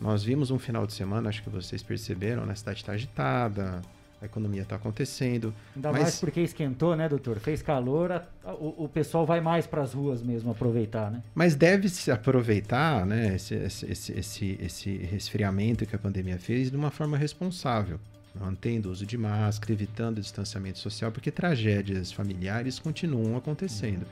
Nós 0.00 0.22
vimos 0.22 0.50
um 0.50 0.58
final 0.58 0.86
de 0.86 0.92
semana, 0.92 1.28
acho 1.28 1.42
que 1.42 1.50
vocês 1.50 1.82
perceberam, 1.82 2.44
né? 2.44 2.54
cidade 2.54 2.80
está 2.80 2.92
agitada, 2.92 3.80
a 4.20 4.26
economia 4.26 4.62
está 4.62 4.76
acontecendo. 4.76 5.54
Ainda 5.74 5.92
mas... 5.92 6.02
mais 6.02 6.20
porque 6.20 6.40
esquentou, 6.40 6.94
né, 6.96 7.08
doutor? 7.08 7.38
Fez 7.38 7.62
calor, 7.62 8.12
a, 8.12 8.26
a, 8.44 8.52
o, 8.54 8.84
o, 8.84 8.88
pessoal 8.88 9.26
vai 9.26 9.40
mais 9.40 9.66
para 9.66 9.82
as 9.82 9.92
ruas 9.92 10.22
mesmo 10.22 10.50
aproveitar, 10.50 11.10
né? 11.10 11.22
Mas 11.34 11.54
deve-se 11.54 12.10
aproveitar 12.10 13.04
né, 13.06 13.36
esse, 13.36 13.54
esse, 13.54 14.12
esse, 14.12 14.58
esse 14.60 14.96
resfriamento 14.98 15.86
que 15.86 15.94
a 15.94 15.98
pandemia 15.98 16.38
fez 16.38 16.70
de 16.70 16.76
uma 16.76 16.90
forma 16.90 17.16
responsável, 17.16 17.98
mantendo 18.34 18.88
o 18.88 18.92
uso 18.92 19.06
de 19.06 19.16
máscara, 19.16 19.72
evitando 19.72 20.18
o 20.18 20.20
distanciamento 20.20 20.78
social, 20.78 21.12
porque 21.12 21.30
tragédias 21.30 22.12
familiares 22.12 22.78
continuam 22.78 23.36
acontecendo. 23.36 24.06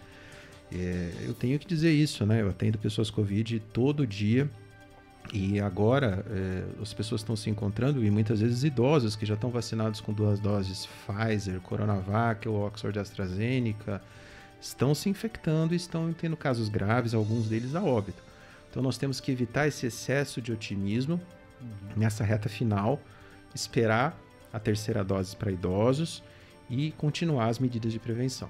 Uhum. 0.73 0.79
É, 0.81 1.11
eu 1.27 1.35
tenho 1.35 1.59
que 1.59 1.67
dizer 1.67 1.93
isso, 1.93 2.27
né? 2.27 2.43
Eu 2.43 2.49
atendo 2.49 2.79
pessoas 2.79 3.11
Covid 3.11 3.61
todo 3.73 4.07
dia 4.07 4.51
e 5.33 5.59
agora 5.61 6.25
é, 6.31 6.65
as 6.83 6.93
pessoas 6.93 7.23
estão 7.23 7.35
se 7.35 7.49
encontrando, 7.49 8.05
e 8.05 8.11
muitas 8.11 8.41
vezes 8.41 8.63
idosos 8.63 9.17
que 9.17 9.25
já 9.25 9.35
estão 9.35 9.51
vacinados 9.51 10.01
com 10.01 10.13
duas 10.13 10.39
doses 10.39 10.89
Pfizer, 11.07 11.61
Coronavac 11.61 12.49
ou 12.49 12.67
Oxford 12.67 12.99
AstraZeneca, 12.99 14.03
estão 14.61 14.95
se 14.95 15.09
infectando 15.09 15.75
e 15.75 15.77
estão 15.77 16.13
tendo 16.13 16.37
casos 16.37 16.69
graves, 16.69 17.15
alguns 17.15 17.49
deles 17.49 17.75
a 17.75 17.83
óbito. 17.83 18.23
Então 18.71 18.83
nós 18.83 18.99
temos 18.99 19.21
que 19.21 19.31
evitar 19.31 19.67
esse 19.67 19.87
excesso 19.87 20.41
de 20.41 20.53
otimismo 20.53 21.21
nessa 21.97 22.25
reta 22.25 22.49
final, 22.49 23.01
esperar 23.55 24.19
a 24.53 24.59
terceira 24.59 25.03
dose 25.05 25.35
para 25.37 25.51
idosos 25.51 26.23
e 26.69 26.93
continuar 26.93 27.49
as 27.49 27.59
medidas 27.59 27.93
de 27.93 27.99
prevenção. 27.99 28.49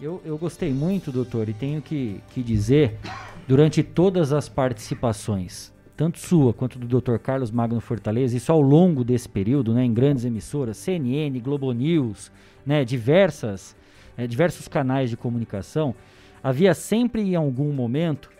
Eu, 0.00 0.20
eu 0.24 0.36
gostei 0.36 0.72
muito, 0.72 1.12
doutor, 1.12 1.48
e 1.48 1.54
tenho 1.54 1.80
que, 1.80 2.20
que 2.30 2.42
dizer, 2.42 2.98
durante 3.46 3.82
todas 3.82 4.32
as 4.32 4.48
participações, 4.48 5.72
tanto 6.02 6.18
sua 6.18 6.52
quanto 6.52 6.80
do 6.80 7.00
Dr. 7.00 7.16
Carlos 7.18 7.52
Magno 7.52 7.80
Fortaleza, 7.80 8.36
isso 8.36 8.50
ao 8.50 8.60
longo 8.60 9.04
desse 9.04 9.28
período, 9.28 9.72
né, 9.72 9.84
em 9.84 9.94
grandes 9.94 10.24
emissoras, 10.24 10.76
CNN, 10.76 11.38
Globo 11.38 11.70
News, 11.70 12.32
né, 12.66 12.84
diversas, 12.84 13.76
é, 14.16 14.26
diversos 14.26 14.66
canais 14.66 15.10
de 15.10 15.16
comunicação, 15.16 15.94
havia 16.42 16.74
sempre 16.74 17.22
em 17.22 17.36
algum 17.36 17.72
momento 17.72 18.30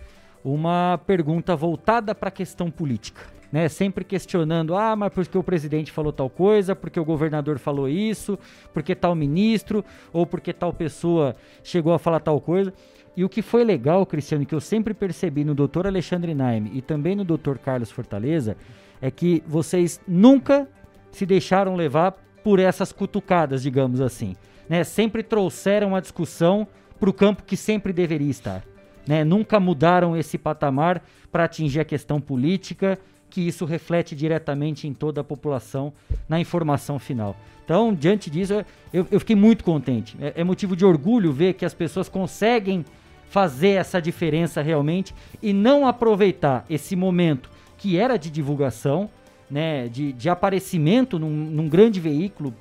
uma 0.45 0.99
pergunta 1.07 1.55
voltada 1.55 2.17
para 2.17 2.31
a 2.31 2.33
questão 2.33 2.69
política. 2.69 3.23
Né, 3.53 3.69
sempre 3.69 4.03
questionando, 4.03 4.75
ah, 4.75 4.97
mas 4.97 5.13
porque 5.13 5.37
o 5.39 5.43
presidente 5.43 5.93
falou 5.93 6.11
tal 6.11 6.31
coisa, 6.31 6.75
porque 6.75 6.99
o 6.99 7.05
governador 7.05 7.59
falou 7.59 7.87
isso, 7.87 8.39
porque 8.73 8.95
tal 8.95 9.15
ministro, 9.15 9.85
ou 10.11 10.27
porque 10.27 10.55
tal 10.55 10.73
pessoa 10.73 11.37
chegou 11.63 11.93
a 11.93 11.99
falar 11.99 12.21
tal 12.21 12.41
coisa. 12.41 12.73
E 13.17 13.25
o 13.25 13.29
que 13.29 13.43
foi 13.43 13.63
legal, 13.63 14.07
Cristiano, 14.07 14.47
que 14.47 14.55
eu 14.55 14.61
sempre 14.61 14.95
percebi 14.95 15.45
no 15.45 15.55
Dr. 15.55 15.87
Alexandre 15.87 16.35
Naime 16.35 16.71
e 16.75 16.81
também 16.81 17.15
no 17.15 17.25
Dr. 17.25 17.59
Carlos 17.63 17.91
Fortaleza, 17.91 18.57
é 19.01 19.11
que 19.11 19.43
vocês 19.47 20.01
nunca 20.09 20.69
se 21.11 21.27
deixaram 21.27 21.77
levar 21.77 22.13
por 22.43 22.59
essas 22.59 22.91
cutucadas, 22.93 23.63
digamos 23.63 24.01
assim. 24.01 24.35
Né? 24.69 24.83
Sempre 24.83 25.23
trouxeram 25.23 25.95
a 25.95 26.01
discussão 26.01 26.67
para 26.99 27.11
o 27.11 27.13
campo 27.13 27.43
que 27.43 27.57
sempre 27.57 27.93
deveria 27.93 28.31
estar. 28.31 28.65
Né? 29.07 29.25
Nunca 29.25 29.61
mudaram 29.61 30.17
esse 30.17 30.39
patamar 30.39 31.03
para 31.31 31.45
atingir 31.45 31.81
a 31.81 31.85
questão 31.85 32.21
política, 32.21 32.99
que 33.29 33.41
isso 33.41 33.65
reflete 33.65 34.15
diretamente 34.15 34.87
em 34.87 34.95
toda 34.95 35.21
a 35.21 35.25
população 35.25 35.93
na 36.29 36.41
informação 36.41 36.99
final. 36.99 37.37
Então, 37.65 37.95
diante 37.95 38.31
disso, 38.31 38.65
eu, 38.93 39.07
eu 39.11 39.21
fiquei 39.21 39.37
muito 39.37 39.65
contente. 39.65 40.17
É, 40.21 40.41
é 40.41 40.45
motivo 40.45 40.77
de 40.77 40.85
orgulho 40.85 41.33
ver 41.33 41.55
que 41.55 41.65
as 41.65 41.75
pessoas 41.75 42.09
conseguem 42.09 42.85
fazer 43.33 43.71
essa 43.71 43.99
diferença 43.99 44.61
realmente 44.61 45.15
e 45.43 45.55
não 45.55 45.87
aproveitar 45.87 46.67
esse 46.69 46.95
momento 46.95 47.49
que 47.79 47.97
era 47.97 48.19
de 48.19 48.31
divulgação, 48.31 49.09
né, 49.51 49.89
de, 49.89 50.13
de 50.13 50.29
aparecimento 50.29 51.19
num, 51.19 51.31
num 51.31 51.67
grande 51.67 51.99
veículo 51.99 52.55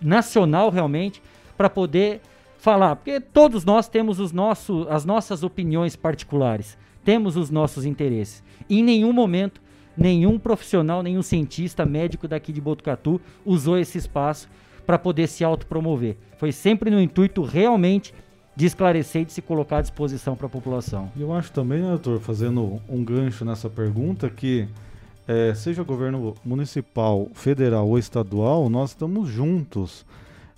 nacional 0.00 0.70
realmente, 0.70 1.20
para 1.56 1.68
poder 1.68 2.20
falar, 2.56 2.94
porque 2.94 3.18
todos 3.18 3.64
nós 3.64 3.88
temos 3.88 4.20
os 4.20 4.30
nossos, 4.30 4.86
as 4.88 5.04
nossas 5.04 5.42
opiniões 5.42 5.96
particulares, 5.96 6.78
temos 7.04 7.36
os 7.36 7.50
nossos 7.50 7.84
interesses. 7.84 8.44
E 8.68 8.78
em 8.78 8.84
nenhum 8.84 9.12
momento, 9.12 9.60
nenhum 9.96 10.38
profissional, 10.38 11.02
nenhum 11.02 11.20
cientista, 11.20 11.84
médico 11.84 12.28
daqui 12.28 12.52
de 12.52 12.60
Botucatu 12.60 13.20
usou 13.44 13.76
esse 13.76 13.98
espaço 13.98 14.48
para 14.86 14.96
poder 14.96 15.26
se 15.26 15.42
autopromover. 15.42 16.16
Foi 16.38 16.52
sempre 16.52 16.92
no 16.92 17.00
intuito 17.00 17.42
realmente 17.42 18.14
de 18.54 18.66
esclarecer 18.66 19.22
e 19.22 19.24
de 19.24 19.32
se 19.32 19.42
colocar 19.42 19.78
à 19.78 19.82
disposição 19.82 20.36
para 20.36 20.46
a 20.46 20.50
população. 20.50 21.10
Eu 21.18 21.32
acho 21.32 21.52
também, 21.52 21.80
né, 21.80 21.88
doutor, 21.88 22.20
fazendo 22.20 22.80
um 22.88 23.04
gancho 23.04 23.44
nessa 23.44 23.70
pergunta, 23.70 24.28
que 24.28 24.68
é, 25.26 25.54
seja 25.54 25.82
governo 25.82 26.34
municipal, 26.44 27.28
federal 27.34 27.88
ou 27.88 27.98
estadual, 27.98 28.68
nós 28.68 28.90
estamos 28.90 29.28
juntos. 29.28 30.04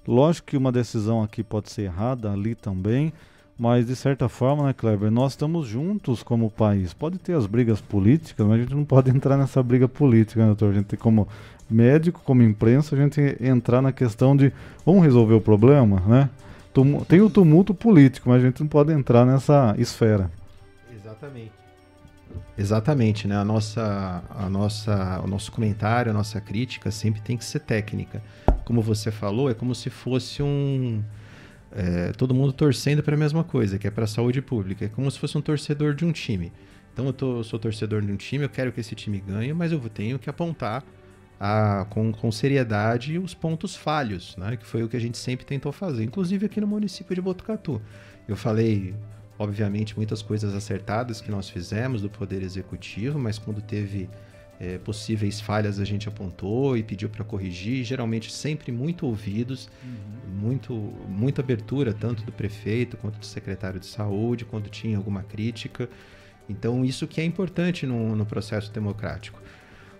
Lógico 0.07 0.49
que 0.49 0.57
uma 0.57 0.73
decisão 0.73 1.23
aqui 1.23 1.43
pode 1.43 1.71
ser 1.71 1.83
errada, 1.83 2.33
ali 2.33 2.55
também, 2.55 3.13
mas 3.59 3.87
de 3.87 3.95
certa 3.95 4.29
forma, 4.29 4.65
né, 4.65 4.73
Kleber, 4.73 5.11
nós 5.11 5.33
estamos 5.33 5.69
juntos 5.69 6.23
como 6.23 6.51
país. 6.51 6.93
Pode 6.93 7.19
ter 7.19 7.35
as 7.35 7.47
brigas 7.47 7.81
políticas, 7.81 8.47
mas 8.47 8.57
a 8.57 8.63
gente 8.63 8.75
não 8.75 8.85
pode 8.85 9.11
entrar 9.15 9.37
nessa 9.37 9.63
briga 9.63 9.87
política, 9.87 10.41
né, 10.41 10.47
doutor? 10.47 10.71
A 10.71 10.75
gente 10.75 10.87
tem 10.87 10.99
como 10.99 11.29
médico, 11.71 12.21
como 12.25 12.43
imprensa, 12.43 12.97
a 12.97 12.99
gente 12.99 13.21
entrar 13.41 13.81
na 13.81 13.93
questão 13.93 14.37
de 14.37 14.53
vamos 14.85 15.03
resolver 15.03 15.35
o 15.35 15.41
problema, 15.41 16.01
né? 16.01 16.31
Tem 17.09 17.21
o 17.21 17.31
tumulto 17.31 17.75
político, 17.75 18.29
mas 18.29 18.43
a 18.43 18.47
gente 18.47 18.61
não 18.61 18.69
pode 18.69 18.93
entrar 18.93 19.27
nessa 19.27 19.75
esfera. 19.79 20.31
Exatamente. 20.95 21.53
Exatamente, 22.57 23.29
né? 23.29 23.37
A 23.37 23.45
nossa, 23.45 24.23
a 24.31 24.49
nossa, 24.49 25.21
o 25.23 25.27
nosso 25.27 25.53
comentário, 25.53 26.11
a 26.11 26.15
nossa 26.15 26.41
crítica 26.41 26.91
sempre 26.91 27.21
tem 27.21 27.37
que 27.37 27.45
ser 27.45 27.61
técnica. 27.61 28.23
Como 28.65 28.81
você 28.81 29.11
falou, 29.11 29.51
é 29.51 29.55
como 29.55 29.75
se 29.75 29.91
fosse 29.91 30.43
um 30.43 31.03
é, 31.75 32.13
todo 32.13 32.35
mundo 32.35 32.53
torcendo 32.53 33.03
para 33.03 33.15
a 33.15 33.19
mesma 33.19 33.43
coisa, 33.43 33.79
que 33.79 33.87
é 33.87 33.91
para 33.91 34.05
a 34.05 34.07
saúde 34.07 34.41
pública. 34.43 34.85
É 34.85 34.89
como 34.89 35.11
se 35.11 35.19
fosse 35.19 35.37
um 35.37 35.41
torcedor 35.41 35.95
de 35.95 36.05
um 36.05 36.13
time. 36.13 36.53
Então 36.93 37.07
eu, 37.07 37.13
tô, 37.13 37.39
eu 37.39 37.45
sou 37.45 37.59
torcedor 37.59 38.03
de 38.03 38.13
um 38.13 38.17
time, 38.17 38.45
eu 38.45 38.49
quero 38.49 38.71
que 38.71 38.81
esse 38.81 38.95
time 38.95 39.19
ganhe, 39.21 39.53
mas 39.53 39.73
eu 39.73 39.81
tenho 39.89 40.19
que 40.19 40.29
apontar 40.29 40.85
a, 41.45 41.85
com, 41.91 42.13
com 42.13 42.31
seriedade 42.31 43.19
os 43.19 43.35
pontos 43.35 43.75
falhos, 43.75 44.37
né? 44.37 44.57
que 44.57 44.65
foi 44.65 44.85
o 44.85 44.89
que 44.89 44.97
a 44.97 45.01
gente 45.01 45.19
sempre 45.19 45.45
tentou 45.45 45.73
fazer, 45.73 46.05
inclusive 46.05 46.47
aqui 46.47 46.61
no 46.61 46.69
município 46.69 47.17
de 47.17 47.21
Botucatu. 47.21 47.83
Eu 48.29 48.37
falei, 48.37 48.95
obviamente, 49.37 49.97
muitas 49.97 50.23
coisas 50.23 50.55
acertadas 50.55 51.21
que 51.21 51.33
nós 51.33 51.51
fizemos 51.51 52.01
do 52.01 52.09
Poder 52.09 52.43
Executivo, 52.43 53.19
mas 53.19 53.39
quando 53.39 53.61
teve 53.61 54.09
é, 54.61 54.79
possíveis 54.79 55.41
falhas 55.41 55.81
a 55.81 55.85
gente 55.85 56.09
apontou 56.09 56.77
e 56.77 56.83
pediu 56.85 57.09
para 57.09 57.25
corrigir, 57.25 57.83
geralmente 57.83 58.33
sempre 58.33 58.71
muito 58.71 59.05
ouvidos, 59.05 59.69
uhum. 59.83 60.33
muito, 60.33 60.73
muita 61.09 61.43
abertura, 61.43 61.93
tanto 61.93 62.23
do 62.23 62.31
prefeito 62.31 62.97
quanto 62.97 63.19
do 63.19 63.27
secretário 63.27 63.81
de 63.81 63.87
saúde, 63.87 64.45
quando 64.45 64.71
tinha 64.71 64.97
alguma 64.97 65.25
crítica. 65.25 65.91
Então, 66.49 66.85
isso 66.85 67.09
que 67.09 67.21
é 67.21 67.25
importante 67.25 67.85
no, 67.85 68.15
no 68.15 68.25
processo 68.25 68.71
democrático. 68.71 69.42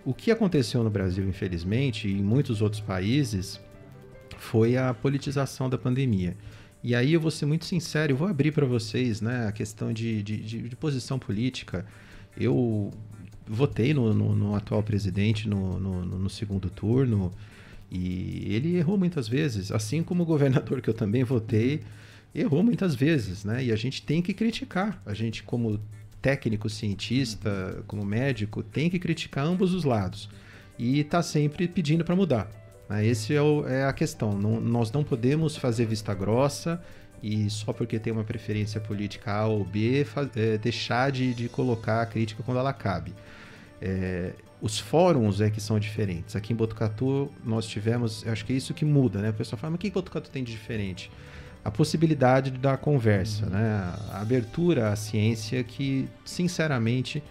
O 0.05 0.13
que 0.13 0.31
aconteceu 0.31 0.83
no 0.83 0.89
Brasil, 0.89 1.27
infelizmente, 1.27 2.07
e 2.07 2.19
em 2.19 2.23
muitos 2.23 2.61
outros 2.61 2.81
países, 2.81 3.59
foi 4.37 4.75
a 4.75 4.93
politização 4.93 5.69
da 5.69 5.77
pandemia. 5.77 6.35
E 6.83 6.93
aí 6.93 7.13
eu 7.13 7.21
vou 7.21 7.31
ser 7.31 7.45
muito 7.45 7.63
sincero, 7.63 8.11
eu 8.11 8.17
vou 8.17 8.27
abrir 8.27 8.51
para 8.51 8.65
vocês 8.65 9.21
né, 9.21 9.47
a 9.47 9.51
questão 9.53 9.93
de, 9.93 10.21
de, 10.21 10.37
de, 10.37 10.67
de, 10.67 10.75
posição 10.75 11.17
política. 11.17 11.85
Eu 12.35 12.91
votei 13.47 13.93
no, 13.93 14.13
no, 14.13 14.35
no 14.35 14.55
atual 14.55 14.83
presidente 14.83 15.47
no, 15.47 15.79
no, 15.79 16.29
segundo 16.29 16.69
turno 16.69 17.31
e 17.89 18.53
ele 18.53 18.75
errou 18.75 18.97
muitas 18.97 19.29
vezes, 19.29 19.71
assim 19.71 20.03
como 20.03 20.23
o 20.23 20.25
governador 20.25 20.81
que 20.81 20.89
eu 20.89 20.93
também 20.93 21.23
votei 21.23 21.81
errou 22.35 22.63
muitas 22.63 22.95
vezes, 22.95 23.45
né? 23.45 23.63
E 23.63 23.71
a 23.71 23.75
gente 23.75 24.01
tem 24.01 24.21
que 24.21 24.33
criticar. 24.33 25.01
A 25.05 25.13
gente, 25.13 25.43
como 25.43 25.79
técnico, 26.23 26.69
cientista, 26.69 27.83
como 27.85 28.03
médico, 28.05 28.63
tem 28.63 28.89
que 28.89 28.97
criticar 28.97 29.45
ambos 29.45 29.73
os 29.73 29.83
lados 29.83 30.29
e 30.79 31.01
está 31.01 31.21
sempre 31.21 31.67
pedindo 31.67 32.05
para 32.05 32.15
mudar. 32.15 32.49
Né? 32.89 33.05
Esse 33.05 33.35
é, 33.35 33.41
o, 33.41 33.67
é, 33.67 33.83
a 33.83 33.91
questão. 33.91 34.31
Não, 34.31 34.59
nós 34.59 34.89
não 34.91 35.03
podemos 35.03 35.57
fazer 35.57 35.85
vista 35.85 36.13
grossa 36.13 36.81
e 37.21 37.49
só 37.49 37.73
porque 37.73 37.99
tem 37.99 38.11
uma 38.13 38.23
preferência 38.23 38.79
política 38.79 39.33
A 39.33 39.47
ou 39.47 39.65
B 39.65 40.07
é, 40.35 40.57
deixar 40.57 41.11
de, 41.11 41.33
de, 41.33 41.49
colocar 41.49 42.01
a 42.01 42.05
crítica 42.05 42.41
quando 42.41 42.57
ela 42.57 42.71
cabe. 42.71 43.13
É, 43.81 44.31
os 44.61 44.79
fóruns 44.79 45.41
é 45.41 45.49
que 45.49 45.59
são 45.59 45.77
diferentes. 45.77 46.37
Aqui 46.37 46.53
em 46.53 46.55
Botucatu 46.55 47.29
nós 47.43 47.67
tivemos, 47.67 48.25
acho 48.25 48.45
que 48.45 48.53
é 48.53 48.55
isso 48.55 48.73
que 48.73 48.85
muda, 48.85 49.21
né? 49.21 49.29
O 49.31 49.33
pessoal 49.33 49.59
fala, 49.59 49.71
mas 49.71 49.77
o 49.77 49.81
que 49.81 49.91
Botucatu 49.91 50.29
tem 50.29 50.41
de 50.41 50.53
diferente? 50.53 51.11
A 51.63 51.71
possibilidade 51.71 52.51
da 52.51 52.75
conversa, 52.75 53.45
né? 53.45 53.93
a 54.11 54.21
abertura 54.21 54.89
à 54.89 54.95
ciência 54.95 55.63
que, 55.63 56.09
sinceramente, 56.25 57.23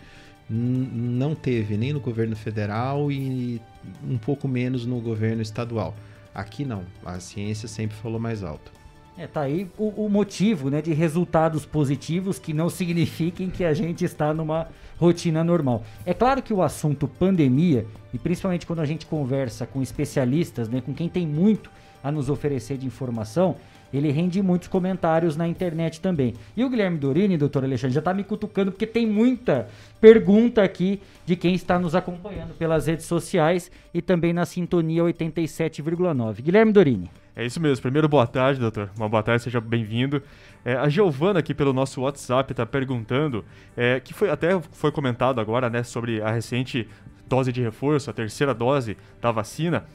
não 0.48 1.34
teve 1.34 1.76
nem 1.76 1.92
no 1.92 2.00
governo 2.00 2.36
federal 2.36 3.10
e 3.10 3.60
um 4.02 4.18
pouco 4.18 4.48
menos 4.48 4.86
no 4.86 5.00
governo 5.00 5.42
estadual. 5.42 5.94
Aqui 6.34 6.64
não, 6.64 6.84
a 7.04 7.20
ciência 7.20 7.68
sempre 7.68 7.96
falou 7.96 8.18
mais 8.18 8.42
alto. 8.42 8.72
É, 9.16 9.26
tá 9.26 9.42
aí 9.42 9.70
o, 9.76 10.06
o, 10.06 10.08
motivo 10.08 10.70
né, 10.70 10.80
de 10.80 10.94
resultados 10.94 11.66
positivos 11.66 12.38
que 12.38 12.54
não 12.54 12.70
signifiquem 12.70 13.50
que 13.50 13.62
a 13.62 13.74
gente 13.74 14.04
está 14.04 14.32
numa 14.32 14.68
rotina 14.98 15.44
normal. 15.44 15.84
É 16.06 16.14
claro 16.14 16.42
que 16.42 16.52
o 16.52 16.62
assunto 16.62 17.06
pandemia, 17.06 17.86
e 18.12 18.18
principalmente 18.18 18.66
quando 18.66 18.80
a 18.80 18.86
gente 18.86 19.04
conversa 19.04 19.66
com 19.66 19.82
especialistas, 19.82 20.66
né, 20.68 20.80
com 20.80 20.94
quem 20.94 21.10
tem 21.10 21.26
muito 21.26 21.70
a 22.02 22.10
nos 22.10 22.30
oferecer 22.30 22.78
de 22.78 22.86
informação, 22.86 23.56
ele 23.98 24.10
rende 24.10 24.42
muitos 24.42 24.68
comentários 24.68 25.36
na 25.36 25.46
internet 25.46 26.00
também. 26.00 26.34
E 26.56 26.64
o 26.64 26.68
Guilherme 26.68 26.98
Dorini, 26.98 27.36
doutor 27.36 27.64
Alexandre, 27.64 27.94
já 27.94 28.00
está 28.00 28.14
me 28.14 28.24
cutucando 28.24 28.72
porque 28.72 28.86
tem 28.86 29.06
muita 29.06 29.68
pergunta 30.00 30.62
aqui 30.62 31.00
de 31.26 31.36
quem 31.36 31.54
está 31.54 31.78
nos 31.78 31.94
acompanhando 31.94 32.54
pelas 32.54 32.86
redes 32.86 33.06
sociais 33.06 33.70
e 33.92 34.00
também 34.00 34.32
na 34.32 34.44
sintonia 34.44 35.02
87,9. 35.02 36.42
Guilherme 36.42 36.72
Dorini. 36.72 37.10
É 37.34 37.46
isso 37.46 37.60
mesmo. 37.60 37.80
Primeiro, 37.82 38.08
boa 38.08 38.26
tarde, 38.26 38.60
doutor. 38.60 38.90
Uma 38.96 39.08
boa 39.08 39.22
tarde, 39.22 39.42
seja 39.42 39.60
bem-vindo. 39.60 40.22
É, 40.64 40.74
a 40.74 40.88
Giovana 40.88 41.38
aqui 41.38 41.54
pelo 41.54 41.72
nosso 41.72 42.02
WhatsApp 42.02 42.52
está 42.52 42.66
perguntando, 42.66 43.44
é, 43.76 44.00
que 44.00 44.12
foi 44.12 44.28
até 44.28 44.60
foi 44.72 44.92
comentado 44.92 45.40
agora, 45.40 45.70
né, 45.70 45.82
sobre 45.82 46.20
a 46.20 46.30
recente 46.30 46.86
dose 47.26 47.50
de 47.50 47.62
reforço, 47.62 48.10
a 48.10 48.12
terceira 48.12 48.52
dose 48.52 48.96
da 49.20 49.32
vacina. 49.32 49.86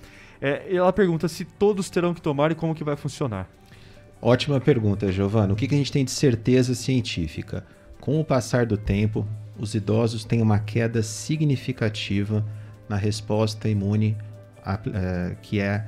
É, 0.41 0.75
ela 0.75 0.91
pergunta 0.91 1.27
se 1.27 1.45
todos 1.45 1.89
terão 1.89 2.13
que 2.13 2.21
tomar 2.21 2.51
e 2.51 2.55
como 2.55 2.73
que 2.73 2.83
vai 2.83 2.95
funcionar. 2.95 3.47
Ótima 4.21 4.59
pergunta, 4.59 5.11
Giovana. 5.11 5.53
O 5.53 5.55
que, 5.55 5.65
a 5.65 5.77
gente 5.77 5.91
tem 5.91 6.03
de 6.03 6.11
certeza 6.11 6.73
científica? 6.73 7.65
Com 7.99 8.19
o 8.19 8.25
passar 8.25 8.65
do 8.65 8.77
tempo, 8.77 9.27
os 9.57 9.75
idosos 9.75 10.23
têm 10.25 10.41
uma 10.41 10.59
queda 10.59 11.03
significativa 11.03 12.43
na 12.89 12.95
resposta 12.95 13.69
imune, 13.69 14.17
é, 14.65 15.35
que 15.41 15.59
é 15.59 15.85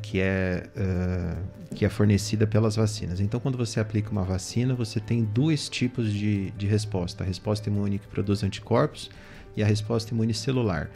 que, 0.00 0.20
é, 0.20 0.66
uh, 0.76 1.74
que 1.74 1.84
é 1.84 1.88
fornecida 1.88 2.46
pelas 2.46 2.76
vacinas. 2.76 3.20
Então, 3.20 3.38
quando 3.38 3.58
você 3.58 3.80
aplica 3.80 4.10
uma 4.10 4.24
vacina, 4.24 4.74
você 4.74 4.98
tem 4.98 5.24
dois 5.24 5.68
tipos 5.68 6.12
de, 6.12 6.50
de 6.52 6.66
resposta: 6.66 7.24
a 7.24 7.26
resposta 7.26 7.68
imune 7.68 7.98
que 7.98 8.06
produz 8.06 8.42
anticorpos 8.42 9.10
e 9.56 9.62
a 9.62 9.66
resposta 9.66 10.14
imune 10.14 10.32
celular. 10.32 10.90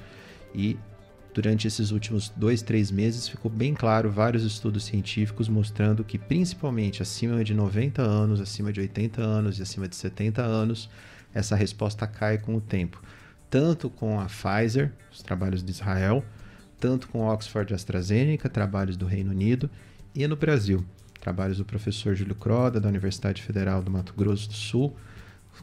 E 0.55 0.79
durante 1.35 1.67
esses 1.67 1.91
últimos 1.91 2.29
dois, 2.29 2.63
três 2.63 2.91
meses, 2.91 3.29
ficou 3.29 3.51
bem 3.51 3.75
claro 3.75 4.11
vários 4.11 4.45
estudos 4.45 4.85
científicos 4.85 5.49
mostrando 5.49 6.05
que, 6.05 6.19
principalmente 6.19 7.03
acima 7.03 7.43
de 7.43 7.55
90 7.55 8.03
anos, 8.03 8.41
acima 8.41 8.73
de 8.73 8.81
80 8.81 9.23
anos 9.23 9.59
e 9.59 9.63
acima 9.63 9.89
de 9.89 9.97
70 9.97 10.43
anos, 10.43 10.91
essa 11.35 11.57
resposta 11.57 12.07
cai 12.07 12.39
com 12.39 12.57
o 12.57 12.61
tempo. 12.61 13.03
Tanto 13.49 13.89
com 13.89 14.21
a 14.21 14.27
Pfizer, 14.27 14.93
os 15.11 15.23
trabalhos 15.23 15.63
de 15.63 15.71
Israel, 15.71 16.25
tanto 16.79 17.09
com 17.09 17.27
Oxford 17.27 17.73
AstraZeneca, 17.73 18.49
trabalhos 18.49 18.97
do 18.97 19.07
Reino 19.07 19.31
Unido, 19.31 19.71
e 20.15 20.27
no 20.27 20.37
Brasil, 20.37 20.85
trabalhos 21.21 21.59
do 21.59 21.65
professor 21.65 22.15
Júlio 22.15 22.35
Croda, 22.35 22.81
da 22.81 22.89
Universidade 22.89 23.43
Federal 23.43 23.83
do 23.83 23.91
Mato 23.91 24.13
Grosso 24.15 24.49
do 24.49 24.55
Sul, 24.55 24.95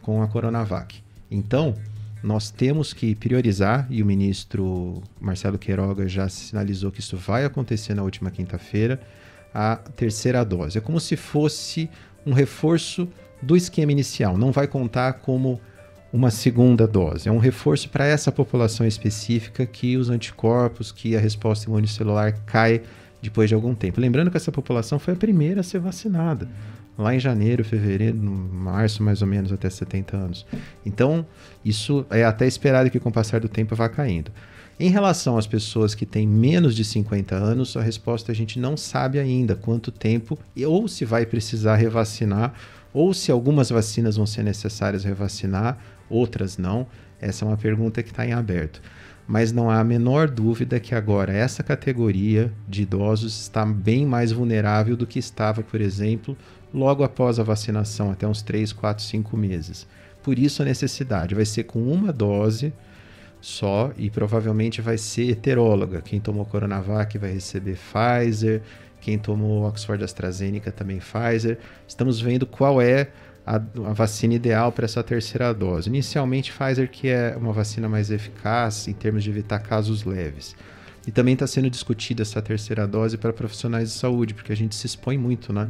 com 0.01 0.23
a 0.23 0.27
Coronavac. 0.27 1.03
Então, 1.29 1.75
nós 2.21 2.51
temos 2.51 2.93
que 2.93 3.15
priorizar, 3.15 3.87
e 3.89 4.03
o 4.03 4.05
ministro 4.05 5.01
Marcelo 5.19 5.57
Queiroga 5.57 6.07
já 6.07 6.27
sinalizou 6.27 6.91
que 6.91 6.99
isso 6.99 7.15
vai 7.15 7.45
acontecer 7.45 7.93
na 7.93 8.03
última 8.03 8.29
quinta-feira, 8.29 8.99
a 9.53 9.77
terceira 9.77 10.43
dose. 10.43 10.77
É 10.77 10.81
como 10.81 10.99
se 10.99 11.15
fosse 11.15 11.89
um 12.25 12.33
reforço 12.33 13.07
do 13.41 13.55
esquema 13.55 13.91
inicial, 13.91 14.37
não 14.37 14.51
vai 14.51 14.67
contar 14.67 15.13
como 15.13 15.59
uma 16.11 16.31
segunda 16.31 16.87
dose. 16.87 17.29
É 17.29 17.31
um 17.31 17.37
reforço 17.37 17.89
para 17.89 18.05
essa 18.05 18.31
população 18.31 18.85
específica 18.85 19.65
que 19.65 19.95
os 19.95 20.09
anticorpos, 20.09 20.91
que 20.91 21.15
a 21.15 21.19
resposta 21.19 21.69
imunicelular 21.69 22.35
cai 22.45 22.81
depois 23.21 23.49
de 23.49 23.55
algum 23.55 23.75
tempo. 23.75 24.01
Lembrando 24.01 24.31
que 24.31 24.37
essa 24.37 24.51
população 24.51 24.97
foi 24.97 25.13
a 25.13 25.17
primeira 25.17 25.61
a 25.61 25.63
ser 25.63 25.79
vacinada, 25.79 26.47
lá 26.99 27.15
em 27.15 27.19
janeiro, 27.19 27.63
fevereiro, 27.63 28.17
março, 28.17 29.01
mais 29.01 29.21
ou 29.21 29.27
menos, 29.27 29.51
até 29.53 29.69
70 29.69 30.17
anos. 30.17 30.45
Então, 30.85 31.25
isso 31.63 32.05
é 32.09 32.25
até 32.25 32.45
esperado 32.45 32.89
que 32.89 32.99
com 32.99 33.09
o 33.09 33.11
passar 33.11 33.39
do 33.39 33.47
tempo 33.47 33.75
vá 33.75 33.87
caindo. 33.87 34.31
Em 34.77 34.89
relação 34.89 35.37
às 35.37 35.47
pessoas 35.47 35.95
que 35.95 36.05
têm 36.05 36.27
menos 36.27 36.75
de 36.75 36.83
50 36.83 37.35
anos, 37.35 37.75
a 37.75 37.81
resposta 37.81 38.31
a 38.31 38.35
gente 38.35 38.59
não 38.59 38.77
sabe 38.77 39.19
ainda 39.19 39.55
quanto 39.55 39.91
tempo 39.91 40.37
ou 40.65 40.87
se 40.87 41.03
vai 41.03 41.25
precisar 41.25 41.75
revacinar 41.75 42.53
ou 42.93 43.13
se 43.13 43.31
algumas 43.31 43.69
vacinas 43.69 44.15
vão 44.15 44.25
ser 44.25 44.43
necessárias 44.43 45.03
revacinar 45.03 45.77
outras 46.09 46.57
não? 46.57 46.87
Essa 47.19 47.43
é 47.43 47.47
uma 47.47 47.57
pergunta 47.57 48.01
que 48.01 48.09
está 48.09 48.25
em 48.25 48.33
aberto. 48.33 48.81
Mas 49.27 49.51
não 49.51 49.69
há 49.69 49.79
a 49.79 49.83
menor 49.83 50.27
dúvida 50.27 50.79
que 50.79 50.95
agora 50.95 51.31
essa 51.31 51.61
categoria 51.61 52.51
de 52.67 52.81
idosos 52.81 53.39
está 53.39 53.65
bem 53.65 54.05
mais 54.05 54.31
vulnerável 54.31 54.97
do 54.97 55.05
que 55.05 55.19
estava, 55.19 55.61
por 55.61 55.81
exemplo, 55.81 56.35
logo 56.73 57.03
após 57.03 57.39
a 57.39 57.43
vacinação, 57.43 58.11
até 58.11 58.27
uns 58.27 58.41
3, 58.41 58.71
4, 58.73 59.03
5 59.03 59.37
meses. 59.37 59.87
Por 60.21 60.37
isso 60.37 60.61
a 60.61 60.65
necessidade 60.65 61.33
vai 61.35 61.45
ser 61.45 61.63
com 61.63 61.81
uma 61.81 62.11
dose 62.11 62.73
só 63.41 63.91
e 63.97 64.09
provavelmente 64.09 64.81
vai 64.81 64.97
ser 64.97 65.29
heteróloga. 65.31 66.01
Quem 66.01 66.19
tomou 66.19 66.45
Coronavac 66.45 67.17
vai 67.17 67.31
receber 67.31 67.77
Pfizer, 67.77 68.61
quem 68.99 69.17
tomou 69.17 69.63
Oxford 69.63 70.03
AstraZeneca 70.03 70.71
também 70.71 70.99
Pfizer. 70.99 71.57
Estamos 71.87 72.19
vendo 72.19 72.45
qual 72.45 72.81
é 72.81 73.09
a, 73.45 73.55
a 73.55 73.93
vacina 73.93 74.33
ideal 74.33 74.71
para 74.71 74.85
essa 74.85 75.01
terceira 75.01 75.53
dose. 75.53 75.89
Inicialmente, 75.89 76.51
Pfizer, 76.51 76.89
que 76.89 77.07
é 77.07 77.35
uma 77.37 77.53
vacina 77.53 77.87
mais 77.87 78.11
eficaz 78.11 78.87
em 78.87 78.93
termos 78.93 79.23
de 79.23 79.29
evitar 79.29 79.59
casos 79.59 80.03
leves. 80.03 80.55
E 81.07 81.11
também 81.11 81.33
está 81.33 81.47
sendo 81.47 81.69
discutida 81.69 82.21
essa 82.21 82.41
terceira 82.41 82.85
dose 82.85 83.17
para 83.17 83.31
profissionais 83.33 83.89
de 83.89 83.95
saúde, 83.95 84.33
porque 84.33 84.51
a 84.51 84.55
gente 84.55 84.75
se 84.75 84.85
expõe 84.85 85.17
muito, 85.17 85.51
né? 85.51 85.69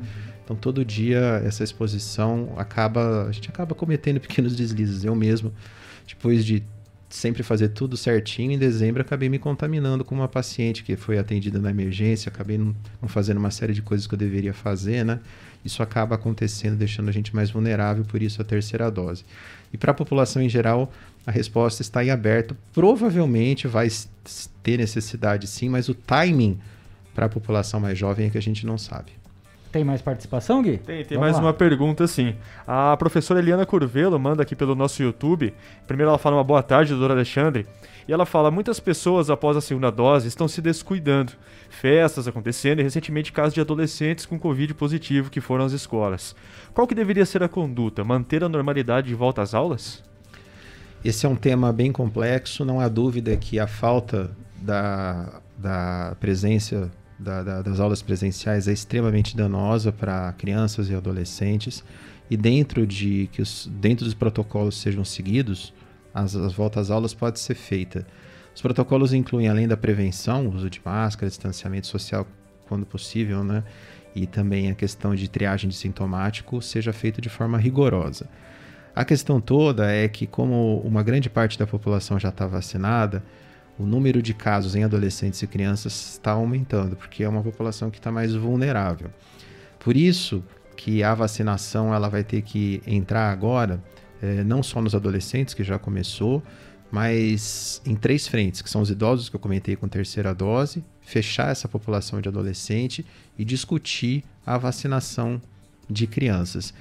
Então, 0.50 0.58
todo 0.58 0.84
dia, 0.84 1.44
essa 1.46 1.64
exposição 1.64 2.56
acaba. 2.58 3.28
A 3.28 3.32
gente 3.32 3.50
acaba 3.50 3.76
cometendo 3.76 4.18
pequenos 4.20 4.56
deslizes. 4.56 5.04
Eu 5.04 5.14
mesmo, 5.14 5.54
depois 6.08 6.44
de 6.44 6.64
sempre 7.08 7.44
fazer 7.44 7.70
tudo 7.70 7.96
certinho, 7.96 8.52
em 8.52 8.58
dezembro 8.58 9.02
acabei 9.02 9.30
me 9.30 9.38
contaminando 9.38 10.04
com 10.04 10.16
uma 10.16 10.28
paciente 10.28 10.84
que 10.84 10.96
foi 10.96 11.20
atendida 11.20 11.60
na 11.60 11.70
emergência, 11.70 12.30
acabei 12.30 12.58
não, 12.58 12.76
fazendo 13.08 13.38
uma 13.38 13.52
série 13.52 13.74
de 13.74 13.82
coisas 13.82 14.06
que 14.06 14.14
eu 14.14 14.18
deveria 14.18 14.54
fazer, 14.54 15.04
né? 15.04 15.20
isso 15.66 15.82
acaba 15.84 16.16
acontecendo, 16.16 16.78
deixando 16.78 17.10
a 17.10 17.12
gente 17.12 17.36
mais 17.36 17.50
vulnerável, 17.50 18.04
por 18.06 18.22
isso 18.22 18.42
a 18.42 18.46
terceira 18.46 18.90
dose. 18.90 19.26
E 19.74 19.78
para 19.78 19.92
a 19.92 19.94
população 19.94 20.42
em 20.42 20.50
geral, 20.50 20.92
a 21.26 21.32
resposta 21.32 21.82
está 21.82 22.04
em 22.04 22.12
aberto. 22.12 22.56
Provavelmente 22.74 23.68
vai 23.68 23.88
ter 24.64 24.78
necessidade 24.78 25.48
sim, 25.48 25.68
mas 25.68 25.90
o 25.90 25.94
timing 25.94 26.60
para 27.14 27.26
a 27.26 27.30
população 27.30 27.80
mais 27.80 27.98
jovem 27.98 28.28
é 28.28 28.30
que 28.30 28.38
a 28.38 28.42
gente 28.42 28.66
não 28.66 28.78
sabe. 28.78 29.19
Tem 29.72 29.84
mais 29.84 30.02
participação, 30.02 30.64
Gui? 30.64 30.78
Tem, 30.80 31.06
tem 31.06 31.18
Vamos 31.18 31.22
mais 31.22 31.36
lá. 31.36 31.44
uma 31.44 31.54
pergunta 31.54 32.08
sim. 32.08 32.36
A 32.66 32.98
professora 32.98 33.40
Eliana 33.40 33.68
Curvelo 33.68 34.20
manda 34.20 34.42
aqui 34.42 34.56
pelo 34.56 34.74
nosso 34.74 35.04
YouTube. 35.04 35.54
Primeiro 35.86 36.10
ela 36.10 36.18
fala 36.18 36.38
uma 36.38 36.44
boa 36.44 36.64
tarde, 36.64 36.92
doutor 36.92 37.12
Alexandre. 37.12 37.68
E 38.08 38.14
ela 38.14 38.26
fala: 38.26 38.50
muitas 38.50 38.80
pessoas 38.80 39.30
após 39.30 39.56
a 39.56 39.62
segunda 39.62 39.92
dose 39.92 40.28
estão 40.28 40.48
se 40.48 40.60
descuidando. 40.60 41.34
Festas 41.70 42.28
acontecendo 42.28 42.80
e 42.80 42.84
recentemente 42.84 43.32
casos 43.32 43.54
de 43.54 43.62
adolescentes 43.62 44.26
com 44.26 44.40
Covid 44.40 44.74
positivo 44.74 45.30
que 45.30 45.40
foram 45.40 45.66
às 45.66 45.72
escolas. 45.72 46.36
Qual 46.74 46.88
que 46.88 46.96
deveria 46.96 47.26
ser 47.26 47.44
a 47.44 47.48
conduta? 47.48 48.04
Manter 48.04 48.44
a 48.44 48.50
normalidade 48.50 49.08
de 49.08 49.14
volta 49.14 49.44
às 49.44 49.54
aulas? 49.54 50.04
Esse 51.06 51.28
é 51.28 51.30
um 51.30 51.36
tema 51.36 51.72
bem 51.72 51.92
complexo. 51.92 52.66
Não 52.66 52.80
há 52.80 52.88
dúvida 52.88 53.38
que 53.38 53.60
a 53.60 53.68
falta 53.68 54.32
da, 54.60 55.40
da 55.56 56.18
presença 56.20 56.92
da, 57.20 57.44
da, 57.44 57.62
das 57.62 57.80
aulas 57.80 58.02
presenciais 58.02 58.68
é 58.68 58.72
extremamente 58.72 59.36
danosa 59.36 59.92
para 59.92 60.32
crianças 60.34 60.90
e 60.90 60.96
adolescentes. 60.96 61.84
E 62.30 62.38
dentro 62.38 62.88
de 62.88 63.28
que 63.32 63.42
os, 63.42 63.70
dentro 63.80 64.06
dos 64.06 64.14
protocolos 64.14 64.78
sejam 64.80 65.04
seguidos, 65.04 65.74
as, 66.14 66.36
as 66.36 66.54
voltas 66.54 66.88
às 66.88 66.92
aulas 66.92 67.14
pode 67.14 67.40
ser 67.40 67.56
feita. 67.56 68.06
Os 68.56 68.62
protocolos 68.62 69.14
incluem, 69.14 69.48
além 69.48 69.68
da 69.68 69.78
prevenção, 69.78 70.48
uso 70.48 70.70
de 70.70 70.82
máscara, 70.84 71.30
distanciamento 71.30 71.88
social 71.88 72.26
quando 72.68 72.86
possível, 72.86 73.44
né? 73.44 73.64
E 74.16 74.26
também 74.26 74.70
a 74.70 74.76
questão 74.76 75.16
de 75.16 75.28
triagem 75.28 75.70
de 75.70 75.76
sintomático 75.76 76.62
seja 76.62 76.94
feita 76.94 77.22
de 77.22 77.30
forma 77.30 77.58
rigorosa. 77.58 78.30
A 78.96 79.06
questão 79.06 79.40
toda 79.40 79.92
é 79.92 80.08
que, 80.08 80.28
como 80.28 80.82
uma 80.82 81.02
grande 81.04 81.30
parte 81.30 81.58
da 81.58 81.66
população 81.66 82.20
já 82.20 82.30
está 82.30 82.46
vacinada, 82.46 83.24
o 83.80 83.86
número 83.86 84.22
de 84.22 84.34
casos 84.34 84.76
em 84.76 84.84
adolescentes 84.84 85.42
e 85.42 85.48
crianças 85.48 86.12
está 86.12 86.32
aumentando, 86.32 86.98
porque 86.98 87.24
é 87.24 87.30
uma 87.30 87.42
população 87.42 87.90
que 87.90 87.98
está 87.98 88.12
mais 88.12 88.36
vulnerável. 88.36 89.10
Por 89.80 89.96
isso 89.96 90.44
que 90.76 91.02
a 91.02 91.16
vacinação 91.16 91.94
ela 91.94 92.10
vai 92.10 92.24
ter 92.24 92.42
que 92.42 92.82
entrar 92.86 93.32
agora 93.32 93.82
é, 94.22 94.44
não 94.44 94.62
só 94.62 94.82
nos 94.82 94.94
adolescentes, 94.94 95.54
que 95.54 95.64
já 95.64 95.80
começou, 95.80 96.44
mas 96.92 97.82
em 97.86 97.96
três 97.96 98.28
frentes, 98.28 98.62
que 98.62 98.70
são 98.70 98.82
os 98.82 98.90
idosos 98.90 99.30
que 99.30 99.36
eu 99.36 99.40
comentei 99.40 99.76
com 99.76 99.88
terceira 99.88 100.34
dose, 100.34 100.84
fechar 101.02 101.52
essa 101.52 101.68
população 101.68 102.20
de 102.20 102.28
adolescente 102.28 103.06
e 103.38 103.46
discutir 103.46 104.24
a 104.46 104.58
vacinação 104.58 105.42
de 105.90 106.06
crianças. 106.06 106.74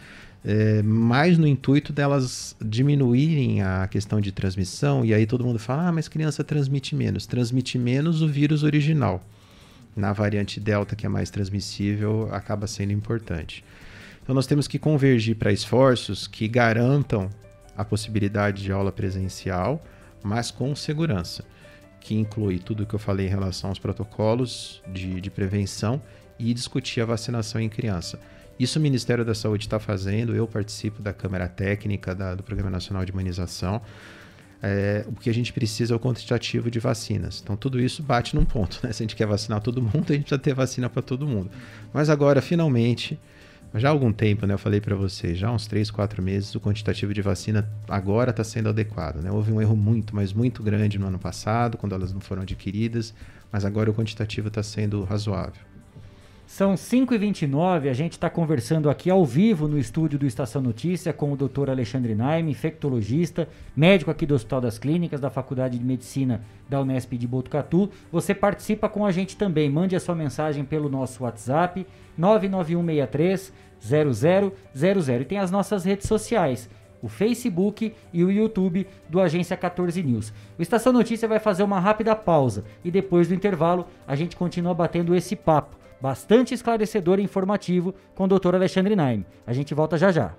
É, 0.44 0.82
mais 0.82 1.36
no 1.36 1.46
intuito 1.46 1.92
delas 1.92 2.56
diminuírem 2.64 3.62
a 3.62 3.86
questão 3.88 4.20
de 4.20 4.30
transmissão, 4.30 5.04
e 5.04 5.12
aí 5.12 5.26
todo 5.26 5.44
mundo 5.44 5.58
fala, 5.58 5.88
ah, 5.88 5.92
mas 5.92 6.08
criança 6.08 6.44
transmite 6.44 6.94
menos. 6.94 7.26
Transmite 7.26 7.78
menos 7.78 8.22
o 8.22 8.28
vírus 8.28 8.62
original. 8.62 9.24
Na 9.96 10.12
variante 10.12 10.60
Delta, 10.60 10.94
que 10.94 11.06
é 11.06 11.08
mais 11.08 11.28
transmissível, 11.28 12.28
acaba 12.32 12.66
sendo 12.66 12.92
importante. 12.92 13.64
Então 14.22 14.34
nós 14.34 14.46
temos 14.46 14.68
que 14.68 14.78
convergir 14.78 15.36
para 15.36 15.52
esforços 15.52 16.26
que 16.26 16.46
garantam 16.46 17.30
a 17.76 17.84
possibilidade 17.84 18.62
de 18.62 18.70
aula 18.70 18.92
presencial, 18.92 19.82
mas 20.22 20.50
com 20.50 20.74
segurança, 20.76 21.44
que 22.00 22.14
inclui 22.14 22.58
tudo 22.58 22.82
o 22.82 22.86
que 22.86 22.94
eu 22.94 22.98
falei 22.98 23.26
em 23.26 23.30
relação 23.30 23.70
aos 23.70 23.78
protocolos 23.78 24.82
de, 24.92 25.20
de 25.20 25.30
prevenção 25.30 26.02
e 26.38 26.52
discutir 26.52 27.00
a 27.00 27.06
vacinação 27.06 27.60
em 27.60 27.68
criança. 27.68 28.20
Isso 28.58 28.78
o 28.78 28.82
Ministério 28.82 29.24
da 29.24 29.34
Saúde 29.34 29.64
está 29.64 29.78
fazendo, 29.78 30.34
eu 30.34 30.46
participo 30.46 31.00
da 31.00 31.12
Câmara 31.12 31.46
Técnica 31.48 32.14
da, 32.14 32.34
do 32.34 32.42
Programa 32.42 32.70
Nacional 32.70 33.04
de 33.04 33.12
Imunização. 33.12 33.80
É, 34.60 35.04
o 35.06 35.12
que 35.12 35.30
a 35.30 35.34
gente 35.34 35.52
precisa 35.52 35.94
é 35.94 35.96
o 35.96 36.00
quantitativo 36.00 36.68
de 36.68 36.80
vacinas. 36.80 37.40
Então, 37.42 37.56
tudo 37.56 37.80
isso 37.80 38.02
bate 38.02 38.34
num 38.34 38.44
ponto. 38.44 38.80
Né? 38.82 38.92
Se 38.92 39.02
a 39.02 39.04
gente 39.04 39.14
quer 39.14 39.26
vacinar 39.26 39.60
todo 39.60 39.80
mundo, 39.80 40.06
a 40.10 40.12
gente 40.12 40.22
precisa 40.22 40.38
ter 40.38 40.54
vacina 40.54 40.90
para 40.90 41.02
todo 41.02 41.26
mundo. 41.26 41.50
Mas 41.92 42.10
agora, 42.10 42.42
finalmente, 42.42 43.18
já 43.74 43.88
há 43.88 43.90
algum 43.90 44.12
tempo, 44.12 44.46
né, 44.46 44.54
eu 44.54 44.58
falei 44.58 44.80
para 44.80 44.96
você, 44.96 45.34
já 45.34 45.48
há 45.48 45.52
uns 45.52 45.66
3, 45.66 45.90
4 45.90 46.22
meses, 46.22 46.54
o 46.54 46.60
quantitativo 46.60 47.12
de 47.12 47.20
vacina 47.20 47.70
agora 47.86 48.30
está 48.30 48.42
sendo 48.42 48.68
adequado. 48.68 49.22
Né? 49.22 49.30
Houve 49.30 49.52
um 49.52 49.60
erro 49.60 49.76
muito, 49.76 50.16
mas 50.16 50.32
muito 50.32 50.62
grande 50.62 50.98
no 50.98 51.06
ano 51.06 51.18
passado, 51.18 51.76
quando 51.76 51.94
elas 51.94 52.12
não 52.12 52.20
foram 52.20 52.42
adquiridas, 52.42 53.14
mas 53.52 53.64
agora 53.64 53.90
o 53.90 53.94
quantitativo 53.94 54.48
está 54.48 54.62
sendo 54.62 55.04
razoável. 55.04 55.67
São 56.48 56.76
5h29, 56.76 57.90
a 57.90 57.92
gente 57.92 58.12
está 58.12 58.30
conversando 58.30 58.88
aqui 58.88 59.10
ao 59.10 59.22
vivo 59.22 59.68
no 59.68 59.78
estúdio 59.78 60.18
do 60.18 60.24
Estação 60.24 60.62
Notícia 60.62 61.12
com 61.12 61.30
o 61.30 61.36
Dr. 61.36 61.68
Alexandre 61.68 62.14
Naime, 62.14 62.52
infectologista, 62.52 63.46
médico 63.76 64.10
aqui 64.10 64.24
do 64.24 64.34
Hospital 64.34 64.62
das 64.62 64.78
Clínicas, 64.78 65.20
da 65.20 65.28
Faculdade 65.28 65.78
de 65.78 65.84
Medicina 65.84 66.40
da 66.66 66.80
Unesp 66.80 67.12
de 67.18 67.28
Botucatu. 67.28 67.90
Você 68.10 68.34
participa 68.34 68.88
com 68.88 69.04
a 69.04 69.12
gente 69.12 69.36
também, 69.36 69.68
mande 69.68 69.94
a 69.94 70.00
sua 70.00 70.14
mensagem 70.14 70.64
pelo 70.64 70.88
nosso 70.88 71.22
WhatsApp 71.22 71.86
99163 72.16 73.52
0000 73.78 75.20
e 75.20 75.24
tem 75.26 75.38
as 75.38 75.50
nossas 75.50 75.84
redes 75.84 76.08
sociais 76.08 76.66
o 77.00 77.08
Facebook 77.08 77.94
e 78.12 78.24
o 78.24 78.30
YouTube 78.32 78.84
do 79.08 79.20
Agência 79.20 79.56
14 79.56 80.02
News. 80.02 80.32
O 80.58 80.62
Estação 80.62 80.92
Notícia 80.92 81.28
vai 81.28 81.38
fazer 81.38 81.62
uma 81.62 81.78
rápida 81.78 82.16
pausa 82.16 82.64
e 82.82 82.90
depois 82.90 83.28
do 83.28 83.34
intervalo 83.34 83.86
a 84.04 84.16
gente 84.16 84.34
continua 84.34 84.74
batendo 84.74 85.14
esse 85.14 85.36
papo 85.36 85.77
bastante 86.00 86.54
esclarecedor 86.54 87.18
e 87.18 87.22
informativo 87.22 87.94
com 88.14 88.24
o 88.24 88.28
Dr. 88.28 88.54
Alexandre 88.54 88.94
Naim. 88.94 89.24
A 89.46 89.52
gente 89.52 89.74
volta 89.74 89.98
já 89.98 90.12
já. 90.12 90.32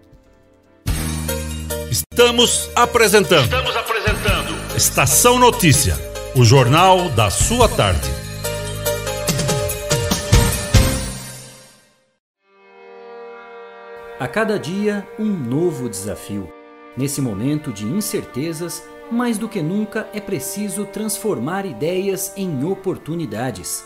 Estamos 1.89 2.69
apresentando. 2.75 3.43
Estamos 3.43 3.75
apresentando. 3.75 4.75
Estação 4.75 5.39
Notícia, 5.39 5.95
o 6.35 6.43
jornal 6.43 7.09
da 7.09 7.29
sua 7.29 7.67
tarde. 7.67 8.07
A 14.19 14.27
cada 14.27 14.59
dia, 14.59 15.07
um 15.17 15.25
novo 15.25 15.89
desafio. 15.89 16.51
Nesse 16.97 17.21
momento 17.21 17.71
de 17.71 17.85
incertezas, 17.85 18.83
mais 19.09 19.37
do 19.37 19.47
que 19.47 19.61
nunca 19.61 20.07
é 20.13 20.19
preciso 20.19 20.85
transformar 20.85 21.65
ideias 21.65 22.33
em 22.35 22.65
oportunidades. 22.65 23.85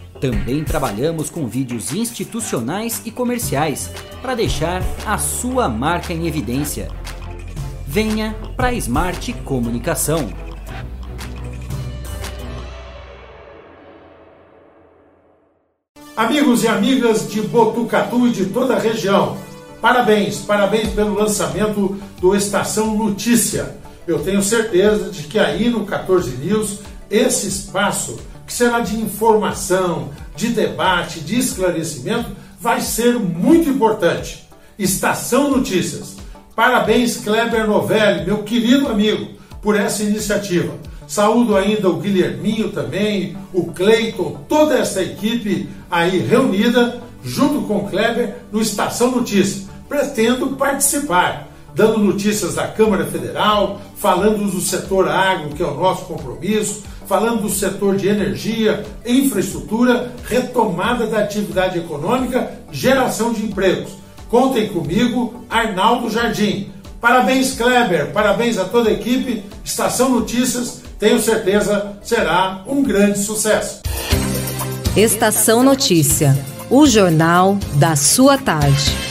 Também 0.21 0.63
trabalhamos 0.63 1.31
com 1.31 1.47
vídeos 1.47 1.91
institucionais 1.91 3.01
e 3.03 3.09
comerciais 3.09 3.89
para 4.21 4.35
deixar 4.35 4.83
a 5.03 5.17
sua 5.17 5.67
marca 5.67 6.13
em 6.13 6.27
evidência. 6.27 6.89
Venha 7.87 8.35
para 8.55 8.67
a 8.67 8.73
Smart 8.73 9.33
Comunicação. 9.43 10.31
Amigos 16.15 16.63
e 16.63 16.67
amigas 16.67 17.27
de 17.27 17.41
Botucatu 17.41 18.27
e 18.27 18.29
de 18.31 18.45
toda 18.45 18.75
a 18.75 18.79
região, 18.79 19.37
parabéns, 19.81 20.37
parabéns 20.41 20.89
pelo 20.89 21.15
lançamento 21.15 21.99
do 22.19 22.35
Estação 22.35 22.95
Notícia. 22.95 23.75
Eu 24.05 24.19
tenho 24.19 24.43
certeza 24.43 25.09
de 25.09 25.23
que 25.23 25.39
aí 25.39 25.67
no 25.67 25.83
14 25.83 26.37
News, 26.37 26.77
esse 27.09 27.47
espaço 27.47 28.19
que 28.51 28.57
será 28.57 28.81
de 28.81 28.99
informação, 28.99 30.09
de 30.35 30.49
debate, 30.49 31.21
de 31.21 31.39
esclarecimento, 31.39 32.31
vai 32.59 32.81
ser 32.81 33.17
muito 33.17 33.69
importante. 33.69 34.45
Estação 34.77 35.49
Notícias. 35.49 36.17
Parabéns, 36.53 37.15
Kleber 37.15 37.65
Novelli, 37.65 38.25
meu 38.25 38.43
querido 38.43 38.89
amigo, 38.89 39.39
por 39.61 39.79
essa 39.79 40.03
iniciativa. 40.03 40.73
Saúdo 41.07 41.55
ainda 41.55 41.89
o 41.89 41.95
Guilherminho 41.95 42.71
também, 42.71 43.37
o 43.53 43.71
Cleiton, 43.71 44.41
toda 44.49 44.77
essa 44.77 45.01
equipe 45.01 45.69
aí 45.89 46.19
reunida, 46.19 47.01
junto 47.23 47.61
com 47.61 47.77
o 47.77 47.89
Kleber, 47.89 48.35
no 48.51 48.61
Estação 48.61 49.11
Notícias. 49.11 49.69
Pretendo 49.87 50.57
participar, 50.57 51.47
dando 51.73 51.99
notícias 51.99 52.55
da 52.55 52.67
Câmara 52.67 53.05
Federal, 53.05 53.79
falando 53.95 54.51
do 54.51 54.59
setor 54.59 55.07
agro, 55.07 55.55
que 55.55 55.63
é 55.63 55.65
o 55.65 55.75
nosso 55.75 56.03
compromisso, 56.03 56.90
falando 57.11 57.41
do 57.41 57.49
setor 57.49 57.97
de 57.97 58.07
energia, 58.07 58.85
infraestrutura, 59.05 60.13
retomada 60.23 61.05
da 61.05 61.19
atividade 61.19 61.77
econômica, 61.77 62.53
geração 62.71 63.33
de 63.33 63.43
empregos. 63.43 63.91
Contem 64.29 64.69
comigo, 64.69 65.43
Arnaldo 65.49 66.09
Jardim. 66.09 66.71
Parabéns, 67.01 67.53
Kleber, 67.53 68.13
parabéns 68.13 68.57
a 68.57 68.63
toda 68.63 68.89
a 68.89 68.93
equipe. 68.93 69.43
Estação 69.61 70.09
Notícias, 70.09 70.83
tenho 70.97 71.19
certeza, 71.19 71.97
será 72.01 72.63
um 72.65 72.81
grande 72.81 73.19
sucesso. 73.19 73.81
Estação 74.95 75.63
Notícia, 75.63 76.33
o 76.69 76.87
jornal 76.87 77.57
da 77.73 77.97
sua 77.97 78.37
tarde. 78.37 79.10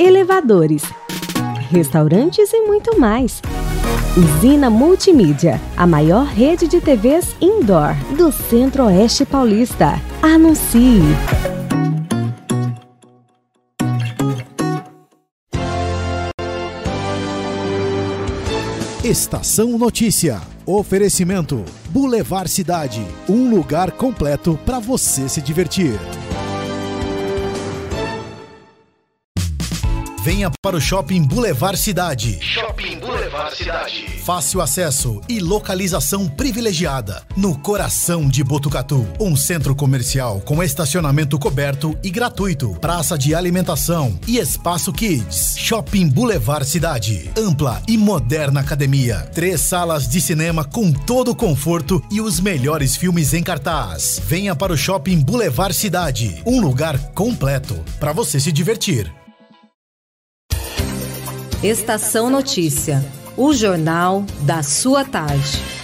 elevadores, 0.00 0.82
restaurantes 1.70 2.50
e 2.54 2.60
muito 2.62 2.98
mais. 2.98 3.42
Usina 4.16 4.70
Multimídia, 4.70 5.60
a 5.76 5.86
maior 5.86 6.24
rede 6.24 6.66
de 6.66 6.80
TVs 6.80 7.36
indoor 7.38 7.94
do 8.16 8.32
Centro-Oeste 8.32 9.26
Paulista. 9.26 10.00
Anuncie! 10.22 11.02
Estação 19.04 19.76
Notícia. 19.76 20.40
Oferecimento: 20.64 21.62
Boulevard 21.90 22.50
Cidade. 22.50 23.04
Um 23.28 23.50
lugar 23.50 23.90
completo 23.92 24.58
para 24.64 24.78
você 24.78 25.28
se 25.28 25.42
divertir. 25.42 25.92
Venha 30.22 30.50
para 30.60 30.76
o 30.76 30.80
Shopping 30.80 31.22
Boulevard 31.22 31.78
Cidade. 31.78 32.38
Shopping 32.42 32.98
Boulevard 32.98 33.56
Cidade. 33.56 34.06
Fácil 34.22 34.60
acesso 34.60 35.18
e 35.26 35.40
localização 35.40 36.28
privilegiada. 36.28 37.22
No 37.34 37.58
coração 37.58 38.28
de 38.28 38.44
Botucatu. 38.44 39.08
Um 39.18 39.34
centro 39.34 39.74
comercial 39.74 40.42
com 40.42 40.62
estacionamento 40.62 41.38
coberto 41.38 41.98
e 42.04 42.10
gratuito. 42.10 42.76
Praça 42.80 43.16
de 43.16 43.34
alimentação 43.34 44.20
e 44.28 44.36
espaço 44.36 44.92
kids. 44.92 45.54
Shopping 45.56 46.10
Boulevard 46.10 46.66
Cidade. 46.66 47.30
Ampla 47.34 47.82
e 47.88 47.96
moderna 47.96 48.60
academia. 48.60 49.26
Três 49.32 49.62
salas 49.62 50.06
de 50.06 50.20
cinema 50.20 50.64
com 50.64 50.92
todo 50.92 51.30
o 51.30 51.36
conforto 51.36 52.04
e 52.10 52.20
os 52.20 52.40
melhores 52.40 52.94
filmes 52.94 53.32
em 53.32 53.42
cartaz. 53.42 54.20
Venha 54.26 54.54
para 54.54 54.74
o 54.74 54.76
Shopping 54.76 55.20
Boulevard 55.20 55.72
Cidade. 55.72 56.42
Um 56.44 56.60
lugar 56.60 56.98
completo 57.14 57.82
para 57.98 58.12
você 58.12 58.38
se 58.38 58.52
divertir. 58.52 59.10
Estação 61.62 62.30
Notícia, 62.30 63.04
o 63.36 63.52
jornal 63.52 64.24
da 64.46 64.62
sua 64.62 65.04
tarde. 65.04 65.79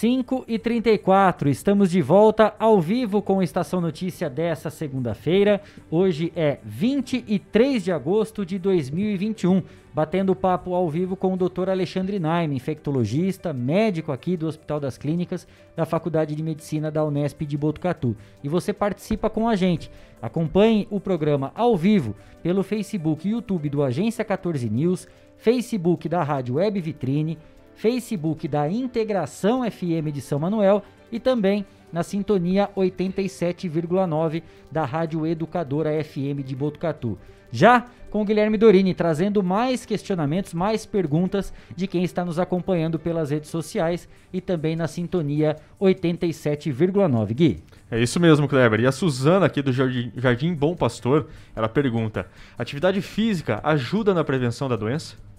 5 0.00 0.46
e 0.48 0.58
34 0.58 1.50
estamos 1.50 1.90
de 1.90 2.00
volta 2.00 2.54
ao 2.58 2.80
vivo 2.80 3.20
com 3.20 3.38
a 3.38 3.44
Estação 3.44 3.82
Notícia 3.82 4.30
dessa 4.30 4.70
segunda-feira. 4.70 5.60
Hoje 5.90 6.32
é 6.34 6.56
23 6.64 7.84
de 7.84 7.92
agosto 7.92 8.46
de 8.46 8.58
2021. 8.58 9.62
Batendo 9.92 10.34
papo 10.34 10.72
ao 10.72 10.88
vivo 10.88 11.16
com 11.16 11.34
o 11.34 11.36
Dr. 11.36 11.68
Alexandre 11.68 12.18
Naime, 12.18 12.56
infectologista, 12.56 13.52
médico 13.52 14.10
aqui 14.10 14.38
do 14.38 14.46
Hospital 14.46 14.80
das 14.80 14.96
Clínicas 14.96 15.46
da 15.76 15.84
Faculdade 15.84 16.34
de 16.34 16.42
Medicina 16.42 16.90
da 16.90 17.04
Unesp 17.04 17.42
de 17.42 17.58
Botucatu. 17.58 18.16
E 18.42 18.48
você 18.48 18.72
participa 18.72 19.28
com 19.28 19.46
a 19.46 19.54
gente. 19.54 19.90
Acompanhe 20.22 20.88
o 20.90 20.98
programa 20.98 21.52
ao 21.54 21.76
vivo 21.76 22.16
pelo 22.42 22.62
Facebook 22.62 23.28
e 23.28 23.32
YouTube 23.32 23.68
do 23.68 23.82
Agência 23.82 24.24
14 24.24 24.66
News, 24.70 25.06
Facebook 25.36 26.08
da 26.08 26.22
Rádio 26.22 26.54
Web 26.54 26.80
Vitrine, 26.80 27.36
Facebook 27.80 28.46
da 28.46 28.68
Integração 28.68 29.62
FM 29.68 30.12
de 30.12 30.20
São 30.20 30.38
Manuel 30.38 30.82
e 31.10 31.18
também 31.18 31.64
na 31.90 32.02
sintonia 32.02 32.68
87,9 32.76 34.42
da 34.70 34.84
Rádio 34.84 35.26
Educadora 35.26 35.90
FM 36.04 36.44
de 36.44 36.54
Botucatu. 36.54 37.18
Já 37.50 37.86
com 38.10 38.20
o 38.20 38.24
Guilherme 38.24 38.58
Dorini 38.58 38.92
trazendo 38.92 39.42
mais 39.42 39.86
questionamentos, 39.86 40.52
mais 40.52 40.84
perguntas 40.84 41.54
de 41.74 41.86
quem 41.86 42.04
está 42.04 42.22
nos 42.22 42.38
acompanhando 42.38 42.98
pelas 42.98 43.30
redes 43.30 43.48
sociais 43.48 44.06
e 44.30 44.42
também 44.42 44.76
na 44.76 44.86
sintonia 44.86 45.56
87,9. 45.80 47.32
Gui. 47.32 47.62
É 47.90 47.98
isso 47.98 48.20
mesmo, 48.20 48.46
Kleber. 48.46 48.80
E 48.80 48.86
a 48.86 48.92
Suzana 48.92 49.46
aqui 49.46 49.62
do 49.62 49.72
Jardim 49.72 50.52
Bom 50.52 50.76
Pastor, 50.76 51.28
ela 51.56 51.68
pergunta: 51.68 52.26
atividade 52.58 53.00
física 53.00 53.58
ajuda 53.64 54.12
na 54.12 54.22
prevenção 54.22 54.68
da 54.68 54.76
doença? 54.76 55.29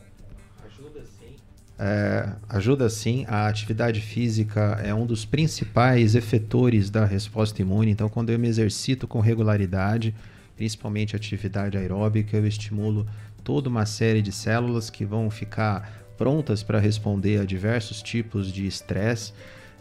É, 1.83 2.29
ajuda 2.47 2.87
sim. 2.91 3.25
A 3.27 3.47
atividade 3.47 4.01
física 4.01 4.79
é 4.83 4.93
um 4.93 5.03
dos 5.03 5.25
principais 5.25 6.13
efetores 6.13 6.91
da 6.91 7.05
resposta 7.05 7.59
imune. 7.59 7.89
Então, 7.89 8.07
quando 8.07 8.29
eu 8.29 8.37
me 8.37 8.47
exercito 8.47 9.07
com 9.07 9.19
regularidade, 9.19 10.13
principalmente 10.55 11.15
atividade 11.15 11.79
aeróbica, 11.79 12.37
eu 12.37 12.45
estimulo 12.45 13.07
toda 13.43 13.67
uma 13.67 13.87
série 13.87 14.21
de 14.21 14.31
células 14.31 14.91
que 14.91 15.03
vão 15.03 15.31
ficar 15.31 16.05
prontas 16.19 16.61
para 16.61 16.77
responder 16.77 17.41
a 17.41 17.45
diversos 17.45 18.03
tipos 18.03 18.53
de 18.53 18.67
estresse, 18.67 19.33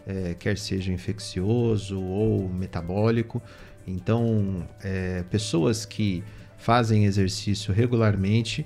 é, 0.07 0.33
quer 0.33 0.57
seja 0.57 0.91
infeccioso 0.91 2.01
ou 2.01 2.49
metabólico. 2.49 3.39
Então, 3.85 4.67
é, 4.83 5.23
pessoas 5.29 5.85
que 5.85 6.23
fazem 6.57 7.05
exercício 7.05 7.71
regularmente 7.71 8.65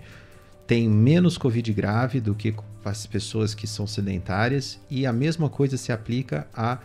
têm 0.65 0.89
menos 0.89 1.37
Covid 1.37 1.73
grave 1.73 2.21
do 2.21 2.33
que 2.33 2.53
as 2.91 3.05
pessoas 3.05 3.53
que 3.53 3.65
são 3.67 3.87
sedentárias, 3.87 4.79
e 4.89 5.05
a 5.05 5.13
mesma 5.13 5.49
coisa 5.49 5.77
se 5.77 5.91
aplica 5.91 6.47
à 6.53 6.79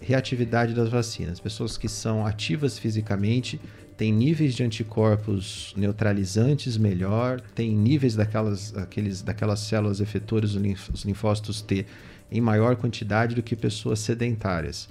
reatividade 0.00 0.74
das 0.74 0.88
vacinas. 0.88 1.38
Pessoas 1.38 1.78
que 1.78 1.88
são 1.88 2.26
ativas 2.26 2.78
fisicamente 2.78 3.60
têm 3.96 4.12
níveis 4.12 4.54
de 4.54 4.62
anticorpos 4.64 5.72
neutralizantes 5.76 6.76
melhor, 6.76 7.40
têm 7.40 7.74
níveis 7.74 8.16
daquelas, 8.16 8.76
aqueles, 8.76 9.22
daquelas 9.22 9.60
células 9.60 10.00
efetoras, 10.00 10.54
os 10.54 11.04
linfócitos 11.04 11.62
T, 11.62 11.86
em 12.30 12.40
maior 12.40 12.76
quantidade 12.76 13.34
do 13.34 13.42
que 13.42 13.54
pessoas 13.54 14.00
sedentárias. 14.00 14.88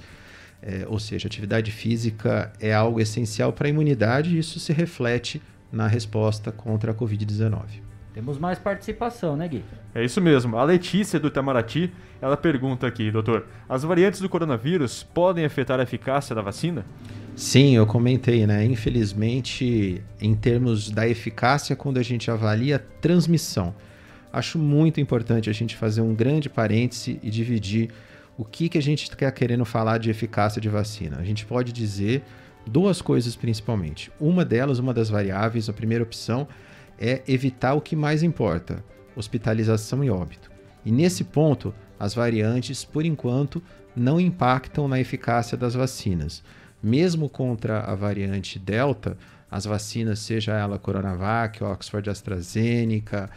É, 0.62 0.86
ou 0.88 1.00
seja, 1.00 1.28
atividade 1.28 1.72
física 1.72 2.54
é 2.60 2.72
algo 2.72 3.00
essencial 3.00 3.52
para 3.52 3.68
a 3.68 3.70
imunidade 3.70 4.36
e 4.36 4.40
isso 4.40 4.60
se 4.60 4.72
reflete 4.72 5.42
na 5.72 5.88
resposta 5.88 6.52
contra 6.52 6.92
a 6.92 6.96
Covid-19. 6.96 7.91
Temos 8.14 8.38
mais 8.38 8.60
participação, 8.60 9.38
né, 9.38 9.48
Gui? 9.48 9.64
É 9.96 10.04
isso 10.04 10.20
mesmo. 10.20 10.58
A 10.58 10.64
Letícia 10.66 11.20
do 11.20 11.28
Itamaraty, 11.28 11.92
ela 12.22 12.36
pergunta 12.36 12.86
aqui, 12.86 13.10
doutor: 13.10 13.48
as 13.70 13.84
variantes 13.84 14.20
do 14.20 14.28
coronavírus 14.28 15.02
podem 15.02 15.46
afetar 15.46 15.80
a 15.80 15.84
eficácia 15.84 16.36
da 16.36 16.42
vacina? 16.42 16.86
Sim, 17.36 17.76
eu 17.76 17.88
comentei, 17.88 18.46
né? 18.46 18.66
Infelizmente, 18.66 20.04
em 20.20 20.36
termos 20.36 20.92
da 20.92 21.08
eficácia, 21.08 21.76
quando 21.76 21.98
a 21.98 22.04
gente 22.04 22.30
avalia 22.30 22.76
a 22.76 22.80
transmissão, 22.80 23.74
acho 24.34 24.60
muito 24.60 25.00
importante 25.00 25.50
a 25.50 25.54
gente 25.54 25.78
fazer 25.78 26.02
um 26.02 26.14
grande 26.14 26.50
parêntese 26.50 27.18
e 27.24 27.30
dividir 27.30 27.92
o 28.38 28.44
que, 28.44 28.68
que 28.68 28.78
a 28.78 28.82
gente 28.82 29.04
está 29.04 29.32
querendo 29.32 29.64
falar 29.64 29.98
de 29.98 30.10
eficácia 30.10 30.62
de 30.62 30.68
vacina. 30.68 31.18
A 31.18 31.24
gente 31.24 31.46
pode 31.46 31.72
dizer 31.72 32.24
duas 32.68 33.02
coisas 33.02 33.36
principalmente. 33.36 34.12
Uma 34.20 34.44
delas, 34.44 34.80
uma 34.80 34.94
das 34.94 35.10
variáveis, 35.10 35.70
a 35.70 35.74
primeira 35.74 36.04
opção 36.04 36.48
é 37.02 37.23
evitar 37.28 37.73
o 37.73 37.82
que 37.82 37.95
mais 37.95 38.22
importa: 38.22 38.84
hospitalização 39.15 40.03
e 40.03 40.11
óbito. 40.11 40.52
E 40.86 40.91
nesse 40.91 41.23
ponto, 41.23 41.73
as 41.99 42.14
variantes, 42.14 42.86
por 42.86 43.03
enquanto, 43.03 43.61
não 43.95 44.19
impactam 44.19 44.88
na 44.88 44.99
eficácia 44.99 45.57
das 45.57 45.73
vacinas. 45.73 46.44
Mesmo 46.82 47.28
contra 47.28 47.82
a 47.82 47.95
variante 47.95 48.57
Delta, 48.57 49.18
as 49.49 49.65
vacinas, 49.65 50.19
seja 50.19 50.53
ela 50.53 50.80
Coronavac, 50.80 51.64
Oxford 51.64 52.10
AstraZeneca, 52.10 53.30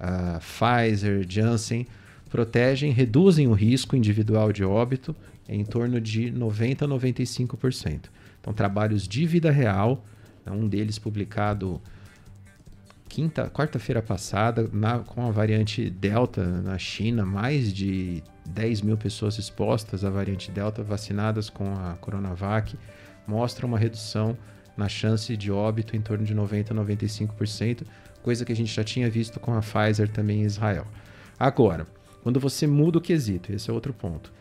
uh, 0.00 0.40
Pfizer, 0.40 1.24
Janssen, 1.28 1.86
protegem, 2.28 2.92
reduzem 2.92 3.46
o 3.46 3.52
risco 3.52 3.96
individual 3.96 4.52
de 4.52 4.64
óbito 4.64 5.14
em 5.48 5.64
torno 5.64 6.00
de 6.00 6.30
90 6.30 6.84
a 6.84 6.88
95%. 6.88 8.00
Então, 8.40 8.52
trabalhos 8.52 9.06
de 9.06 9.26
vida 9.26 9.50
real, 9.50 10.04
um 10.46 10.66
deles 10.66 10.98
publicado 10.98 11.80
quinta, 13.10 13.50
quarta-feira 13.50 14.00
passada, 14.00 14.70
na, 14.72 15.00
com 15.00 15.26
a 15.26 15.32
variante 15.32 15.90
Delta 15.90 16.44
na 16.44 16.78
China, 16.78 17.26
mais 17.26 17.72
de 17.72 18.22
10 18.48 18.82
mil 18.82 18.96
pessoas 18.96 19.36
expostas 19.36 20.04
à 20.04 20.10
variante 20.10 20.52
Delta 20.52 20.80
vacinadas 20.84 21.50
com 21.50 21.74
a 21.74 21.94
Coronavac, 22.00 22.78
mostra 23.26 23.66
uma 23.66 23.76
redução 23.76 24.38
na 24.76 24.88
chance 24.88 25.36
de 25.36 25.50
óbito 25.50 25.96
em 25.96 26.00
torno 26.00 26.24
de 26.24 26.32
90 26.32 26.72
a 26.72 26.76
95%, 26.76 27.82
coisa 28.22 28.44
que 28.44 28.52
a 28.52 28.56
gente 28.56 28.72
já 28.72 28.84
tinha 28.84 29.10
visto 29.10 29.40
com 29.40 29.52
a 29.54 29.60
Pfizer 29.60 30.08
também 30.08 30.42
em 30.42 30.44
Israel. 30.44 30.86
Agora, 31.36 31.88
quando 32.22 32.38
você 32.38 32.64
muda 32.64 32.98
o 32.98 33.00
quesito, 33.00 33.52
esse 33.52 33.68
é 33.68 33.72
outro 33.72 33.92
ponto. 33.92 34.32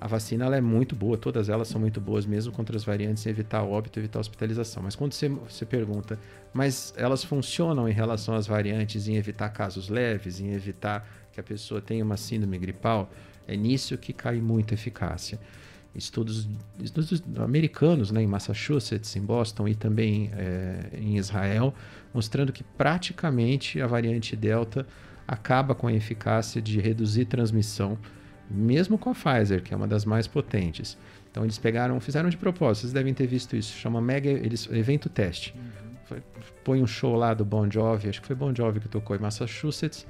A 0.00 0.06
vacina 0.06 0.44
ela 0.44 0.56
é 0.56 0.60
muito 0.60 0.94
boa, 0.94 1.18
todas 1.18 1.48
elas 1.48 1.66
são 1.66 1.80
muito 1.80 2.00
boas, 2.00 2.24
mesmo 2.24 2.52
contra 2.52 2.76
as 2.76 2.84
variantes, 2.84 3.26
evitar 3.26 3.64
óbito, 3.64 3.98
evitar 3.98 4.20
hospitalização. 4.20 4.82
Mas 4.82 4.94
quando 4.94 5.12
você, 5.12 5.28
você 5.28 5.66
pergunta, 5.66 6.18
mas 6.52 6.94
elas 6.96 7.24
funcionam 7.24 7.88
em 7.88 7.92
relação 7.92 8.34
às 8.34 8.46
variantes, 8.46 9.08
em 9.08 9.16
evitar 9.16 9.48
casos 9.48 9.88
leves, 9.88 10.40
em 10.40 10.52
evitar 10.52 11.08
que 11.32 11.40
a 11.40 11.42
pessoa 11.42 11.80
tenha 11.80 12.04
uma 12.04 12.16
síndrome 12.16 12.58
gripal? 12.58 13.10
É 13.46 13.56
nisso 13.56 13.98
que 13.98 14.12
cai 14.12 14.40
muita 14.40 14.74
eficácia. 14.74 15.40
Estudos, 15.94 16.48
estudos 16.78 17.20
americanos, 17.38 18.12
né, 18.12 18.22
em 18.22 18.26
Massachusetts, 18.26 19.16
em 19.16 19.22
Boston 19.22 19.66
e 19.66 19.74
também 19.74 20.30
é, 20.34 20.90
em 20.92 21.16
Israel, 21.16 21.74
mostrando 22.14 22.52
que 22.52 22.62
praticamente 22.62 23.80
a 23.80 23.86
variante 23.86 24.36
Delta 24.36 24.86
acaba 25.26 25.74
com 25.74 25.88
a 25.88 25.92
eficácia 25.92 26.62
de 26.62 26.78
reduzir 26.78 27.24
transmissão 27.24 27.98
mesmo 28.50 28.96
com 28.96 29.10
a 29.10 29.14
Pfizer, 29.14 29.62
que 29.62 29.74
é 29.74 29.76
uma 29.76 29.86
das 29.86 30.04
mais 30.04 30.26
potentes. 30.26 30.96
Então 31.30 31.44
eles 31.44 31.58
pegaram, 31.58 32.00
fizeram 32.00 32.28
de 32.28 32.36
propósito, 32.36 32.82
vocês 32.82 32.92
devem 32.92 33.12
ter 33.12 33.26
visto 33.26 33.54
isso, 33.54 33.76
chama 33.76 34.00
mega 34.00 34.28
eles, 34.28 34.68
evento 34.72 35.08
teste. 35.08 35.54
Uhum. 36.10 36.20
põe 36.64 36.82
um 36.82 36.86
show 36.86 37.14
lá 37.14 37.34
do 37.34 37.44
Bon 37.44 37.70
Jovi, 37.70 38.08
acho 38.08 38.20
que 38.20 38.26
foi 38.26 38.36
Bon 38.36 38.54
Jovi 38.54 38.80
que 38.80 38.88
tocou 38.88 39.14
em 39.14 39.18
Massachusetts. 39.18 40.06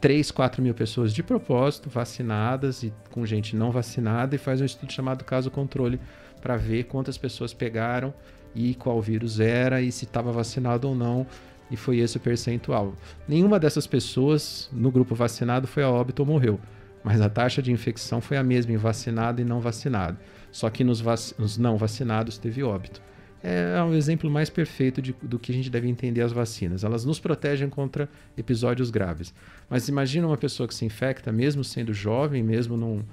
3, 0.00 0.32
4 0.32 0.60
mil 0.60 0.74
pessoas 0.74 1.14
de 1.14 1.22
propósito, 1.22 1.88
vacinadas 1.88 2.82
e 2.82 2.92
com 3.10 3.24
gente 3.24 3.54
não 3.54 3.70
vacinada, 3.70 4.34
e 4.34 4.38
faz 4.38 4.60
um 4.60 4.64
estudo 4.64 4.92
chamado 4.92 5.24
caso 5.24 5.48
controle 5.48 6.00
para 6.40 6.56
ver 6.56 6.84
quantas 6.84 7.16
pessoas 7.16 7.54
pegaram 7.54 8.12
e 8.52 8.74
qual 8.74 9.00
vírus 9.00 9.38
era 9.38 9.80
e 9.80 9.92
se 9.92 10.04
estava 10.04 10.32
vacinado 10.32 10.88
ou 10.88 10.94
não. 10.96 11.24
E 11.70 11.76
foi 11.76 11.98
esse 11.98 12.16
o 12.16 12.20
percentual. 12.20 12.94
Nenhuma 13.28 13.60
dessas 13.60 13.86
pessoas 13.86 14.68
no 14.72 14.90
grupo 14.90 15.14
vacinado 15.14 15.68
foi 15.68 15.84
a 15.84 15.88
óbito 15.88 16.22
ou 16.22 16.26
morreu 16.26 16.60
mas 17.04 17.20
a 17.20 17.28
taxa 17.28 17.60
de 17.60 17.72
infecção 17.72 18.20
foi 18.20 18.36
a 18.36 18.42
mesma 18.42 18.72
em 18.72 18.76
vacinado 18.76 19.40
e 19.40 19.44
não 19.44 19.60
vacinado. 19.60 20.18
Só 20.50 20.68
que 20.70 20.84
nos, 20.84 21.00
vac 21.00 21.32
nos 21.38 21.58
não 21.58 21.76
vacinados 21.76 22.38
teve 22.38 22.62
óbito. 22.62 23.00
É 23.44 23.82
um 23.82 23.92
exemplo 23.92 24.30
mais 24.30 24.48
perfeito 24.48 25.02
de, 25.02 25.12
do 25.20 25.36
que 25.36 25.50
a 25.50 25.54
gente 25.54 25.68
deve 25.68 25.88
entender 25.88 26.20
as 26.20 26.30
vacinas. 26.30 26.84
Elas 26.84 27.04
nos 27.04 27.18
protegem 27.18 27.68
contra 27.68 28.08
episódios 28.36 28.88
graves. 28.88 29.34
Mas 29.68 29.88
imagina 29.88 30.28
uma 30.28 30.36
pessoa 30.36 30.68
que 30.68 30.74
se 30.74 30.84
infecta, 30.84 31.32
mesmo 31.32 31.64
sendo 31.64 31.92
jovem, 31.92 32.40
mesmo 32.40 32.76
não, 32.76 33.04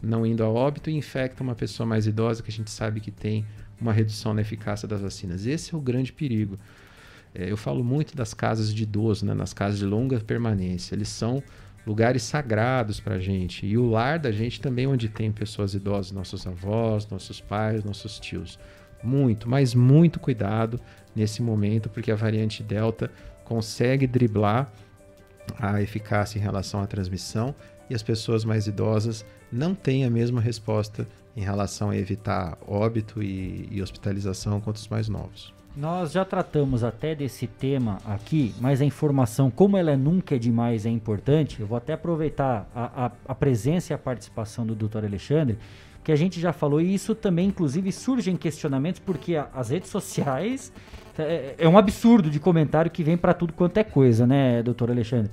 não 0.00 0.24
indo 0.24 0.44
a 0.44 0.48
óbito, 0.48 0.88
e 0.88 0.94
infecta 0.94 1.42
uma 1.42 1.56
pessoa 1.56 1.84
mais 1.84 2.06
idosa 2.06 2.44
que 2.44 2.50
a 2.50 2.52
gente 2.52 2.70
sabe 2.70 3.00
que 3.00 3.10
tem 3.10 3.44
uma 3.80 3.92
redução 3.92 4.32
na 4.32 4.42
eficácia 4.42 4.86
das 4.86 5.00
vacinas. 5.00 5.46
Esse 5.46 5.74
é 5.74 5.76
o 5.76 5.80
grande 5.80 6.12
perigo. 6.12 6.56
É, 7.34 7.50
eu 7.50 7.56
falo 7.56 7.82
muito 7.82 8.14
das 8.16 8.32
casas 8.32 8.72
de 8.72 8.84
idoso, 8.84 9.26
né, 9.26 9.34
nas 9.34 9.52
casas 9.52 9.80
de 9.80 9.84
longa 9.84 10.20
permanência. 10.20 10.94
Eles 10.94 11.08
são 11.08 11.42
lugares 11.86 12.22
sagrados 12.22 13.00
para 13.00 13.16
a 13.16 13.20
gente. 13.20 13.66
E 13.66 13.76
o 13.76 13.90
lar 13.90 14.18
da 14.18 14.30
gente 14.30 14.60
também, 14.60 14.86
onde 14.86 15.08
tem 15.08 15.32
pessoas 15.32 15.74
idosas, 15.74 16.12
nossos 16.12 16.46
avós, 16.46 17.08
nossos 17.08 17.40
pais, 17.40 17.84
nossos 17.84 18.18
tios. 18.18 18.58
Muito, 19.02 19.48
mas 19.48 19.74
muito 19.74 20.20
cuidado 20.20 20.80
nesse 21.14 21.42
momento, 21.42 21.88
porque 21.88 22.12
a 22.12 22.16
variante 22.16 22.62
Delta 22.62 23.10
consegue 23.44 24.06
driblar 24.06 24.72
a 25.58 25.82
eficácia 25.82 26.38
em 26.38 26.42
relação 26.42 26.80
à 26.80 26.86
transmissão 26.86 27.54
e 27.90 27.94
as 27.94 28.02
pessoas 28.02 28.44
mais 28.44 28.66
idosas 28.66 29.24
não 29.50 29.74
têm 29.74 30.04
a 30.04 30.10
mesma 30.10 30.40
resposta 30.40 31.06
em 31.36 31.42
relação 31.42 31.90
a 31.90 31.96
evitar 31.96 32.56
óbito 32.66 33.22
e, 33.22 33.68
e 33.70 33.82
hospitalização 33.82 34.60
quanto 34.60 34.76
os 34.76 34.88
mais 34.88 35.08
novos. 35.08 35.52
Nós 35.74 36.12
já 36.12 36.22
tratamos 36.22 36.84
até 36.84 37.14
desse 37.14 37.46
tema 37.46 37.98
aqui, 38.04 38.54
mas 38.60 38.82
a 38.82 38.84
informação, 38.84 39.50
como 39.50 39.78
ela 39.78 39.96
nunca 39.96 40.36
é 40.36 40.38
demais, 40.38 40.84
é 40.84 40.90
importante. 40.90 41.60
Eu 41.60 41.66
vou 41.66 41.78
até 41.78 41.94
aproveitar 41.94 42.68
a, 42.74 43.06
a, 43.06 43.12
a 43.28 43.34
presença 43.34 43.92
e 43.92 43.94
a 43.94 43.98
participação 43.98 44.66
do 44.66 44.74
Dr. 44.74 44.98
Alexandre, 44.98 45.58
que 46.04 46.12
a 46.12 46.16
gente 46.16 46.38
já 46.38 46.52
falou, 46.52 46.78
e 46.78 46.92
isso 46.92 47.14
também, 47.14 47.48
inclusive, 47.48 47.90
surgem 47.90 48.36
questionamentos, 48.36 49.00
porque 49.00 49.34
a, 49.34 49.48
as 49.54 49.70
redes 49.70 49.88
sociais 49.88 50.70
é, 51.18 51.54
é, 51.56 51.66
um 51.66 51.78
absurdo 51.78 52.28
de 52.28 52.38
comentário 52.38 52.90
que 52.90 53.02
vem 53.02 53.16
para 53.16 53.32
tudo 53.32 53.54
quanto 53.54 53.78
é 53.78 53.84
coisa, 53.84 54.26
né, 54.26 54.62
doutor 54.62 54.90
Alexandre? 54.90 55.30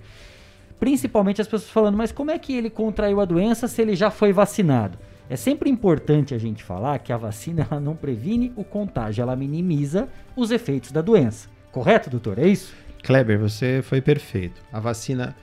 Principalmente 0.80 1.42
as 1.42 1.48
pessoas 1.48 1.70
falando, 1.70 1.98
mas 1.98 2.14
como 2.14 2.32
é 2.32 2.40
que 2.40 2.54
ele 2.54 2.70
contraiu 2.70 3.20
a 3.20 3.26
doença 3.26 3.68
se 3.68 3.82
ele 3.82 3.94
já 3.94 4.10
foi 4.10 4.32
vacinado? 4.32 4.98
É 5.30 5.36
sempre 5.36 5.70
importante 5.70 6.34
a 6.34 6.40
gente 6.40 6.64
falar 6.64 6.98
que 7.00 7.14
a 7.14 7.18
vacina 7.18 7.68
ela 7.70 7.80
não 7.80 7.96
previne 7.96 8.52
o 8.56 8.64
contágio, 8.64 9.22
ela 9.22 9.36
minimiza 9.36 10.10
os 10.36 10.50
efeitos 10.50 10.92
da 10.92 11.02
doença. 11.02 11.48
Correto, 11.72 12.10
doutor? 12.10 12.40
É 12.40 12.48
isso? 12.48 12.74
Kleber, 13.04 13.38
você 13.38 13.82
foi 13.84 14.02
perfeito. 14.02 14.60
A 14.74 14.80
vacina 14.80 15.36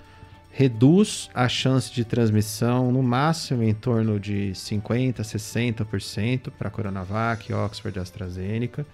reduz 0.50 1.30
a 1.32 1.48
chance 1.48 1.92
de 1.92 2.04
transmissão 2.04 2.90
no 2.90 3.00
máximo 3.00 3.62
em 3.62 3.74
torno 3.74 4.18
de 4.18 4.50
50%, 4.54 5.20
60% 5.20 6.50
para 6.50 6.70
Coronavac, 6.70 7.52
Oxford 7.52 7.98
AstraZeneca, 7.98 8.84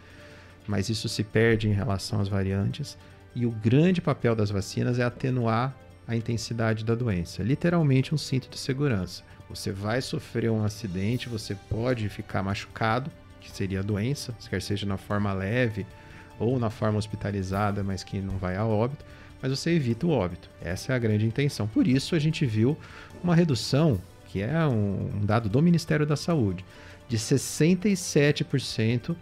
mas 0.66 0.90
isso 0.90 1.08
se 1.08 1.24
perde 1.24 1.68
em 1.68 1.72
relação 1.72 2.20
às 2.20 2.28
variantes. 2.28 2.98
E 3.34 3.46
o 3.46 3.50
grande 3.50 4.02
papel 4.02 4.36
das 4.36 4.50
vacinas 4.50 4.98
é 4.98 5.04
atenuar 5.04 5.74
a 6.06 6.14
intensidade 6.14 6.84
da 6.84 6.94
doença, 6.94 7.42
literalmente 7.42 8.14
um 8.14 8.18
cinto 8.18 8.50
de 8.50 8.58
segurança. 8.58 9.22
Você 9.54 9.72
vai 9.72 10.00
sofrer 10.00 10.50
um 10.50 10.64
acidente, 10.64 11.28
você 11.28 11.54
pode 11.54 12.08
ficar 12.08 12.42
machucado, 12.42 13.10
que 13.40 13.50
seria 13.50 13.80
a 13.80 13.82
doença, 13.82 14.34
quer 14.48 14.62
seja 14.62 14.86
na 14.86 14.96
forma 14.96 15.32
leve 15.32 15.86
ou 16.38 16.58
na 16.58 16.70
forma 16.70 16.98
hospitalizada, 16.98 17.82
mas 17.82 18.02
que 18.02 18.20
não 18.20 18.38
vai 18.38 18.56
a 18.56 18.64
óbito 18.64 19.04
mas 19.42 19.50
você 19.58 19.72
evita 19.72 20.06
o 20.06 20.10
óbito. 20.10 20.48
Essa 20.62 20.92
é 20.92 20.96
a 20.96 20.98
grande 20.98 21.26
intenção. 21.26 21.66
Por 21.66 21.88
isso 21.88 22.14
a 22.14 22.18
gente 22.20 22.46
viu 22.46 22.78
uma 23.22 23.34
redução, 23.34 24.00
que 24.28 24.40
é 24.40 24.64
um, 24.66 25.20
dado 25.24 25.48
do 25.48 25.60
Ministério 25.60 26.06
da 26.06 26.14
Saúde, 26.14 26.64
de 27.08 27.18
67% 27.18 29.16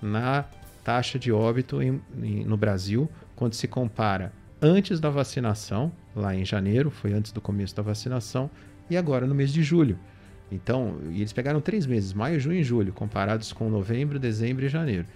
na 0.00 0.44
taxa 0.84 1.18
de 1.18 1.32
óbito 1.32 1.82
em, 1.82 2.00
em, 2.22 2.44
no 2.44 2.56
Brasil, 2.56 3.10
quando 3.34 3.54
se 3.54 3.66
compara 3.66 4.32
antes 4.62 5.00
da 5.00 5.10
vacinação, 5.10 5.90
lá 6.14 6.32
em 6.34 6.44
janeiro, 6.44 6.88
foi 6.90 7.12
antes 7.12 7.32
do 7.32 7.40
começo 7.40 7.74
da 7.74 7.82
vacinação, 7.82 8.48
e 8.88 8.96
agora 8.96 9.26
no 9.26 9.34
mês 9.34 9.52
de 9.52 9.62
julho. 9.62 9.98
Então, 10.50 10.98
eles 11.06 11.32
pegaram 11.32 11.60
três 11.60 11.86
meses, 11.86 12.12
maio, 12.12 12.38
junho 12.38 12.60
e 12.60 12.64
julho, 12.64 12.92
comparados 12.92 13.52
com 13.52 13.68
novembro, 13.68 14.18
dezembro 14.18 14.64
e 14.64 14.68
janeiro 14.68 15.06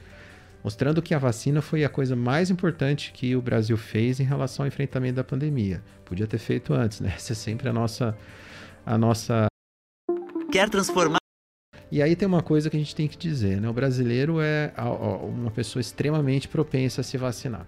mostrando 0.63 1.01
que 1.01 1.15
a 1.15 1.19
vacina 1.19 1.63
foi 1.63 1.85
a 1.85 1.89
coisa 1.89 2.17
mais 2.17 2.51
importante 2.51 3.13
que 3.13 3.35
o 3.37 3.41
Brasil 3.41 3.77
fez 3.77 4.21
em 4.21 4.25
relação 4.25 4.65
ao 4.65 4.69
enfrentamento 4.69 5.17
da 5.17 5.25
pandemia. 5.25 5.83
Podia 6.05 6.27
ter 6.27 6.39
feito 6.39 6.75
antes, 6.75 7.01
né? 7.01 7.13
Essa 7.17 7.33
é 7.33 7.37
sempre 7.37 7.69
a 7.69 7.73
nossa 7.73 8.17
a 8.85 8.97
nossa 8.97 9.47
quer 10.51 10.69
transformar 10.71 11.19
e 11.91 12.03
aí 12.03 12.17
tem 12.17 12.27
uma 12.27 12.43
coisa 12.43 12.69
que 12.69 12.77
a 12.77 12.79
gente 12.79 12.95
tem 12.95 13.09
que 13.09 13.17
dizer, 13.17 13.61
né? 13.61 13.69
O 13.69 13.73
brasileiro 13.73 14.41
é 14.41 14.73
uma 15.23 15.51
pessoa 15.51 15.81
extremamente 15.81 16.47
propensa 16.47 17.01
a 17.01 17.05
se 17.05 17.17
vacinar. 17.17 17.67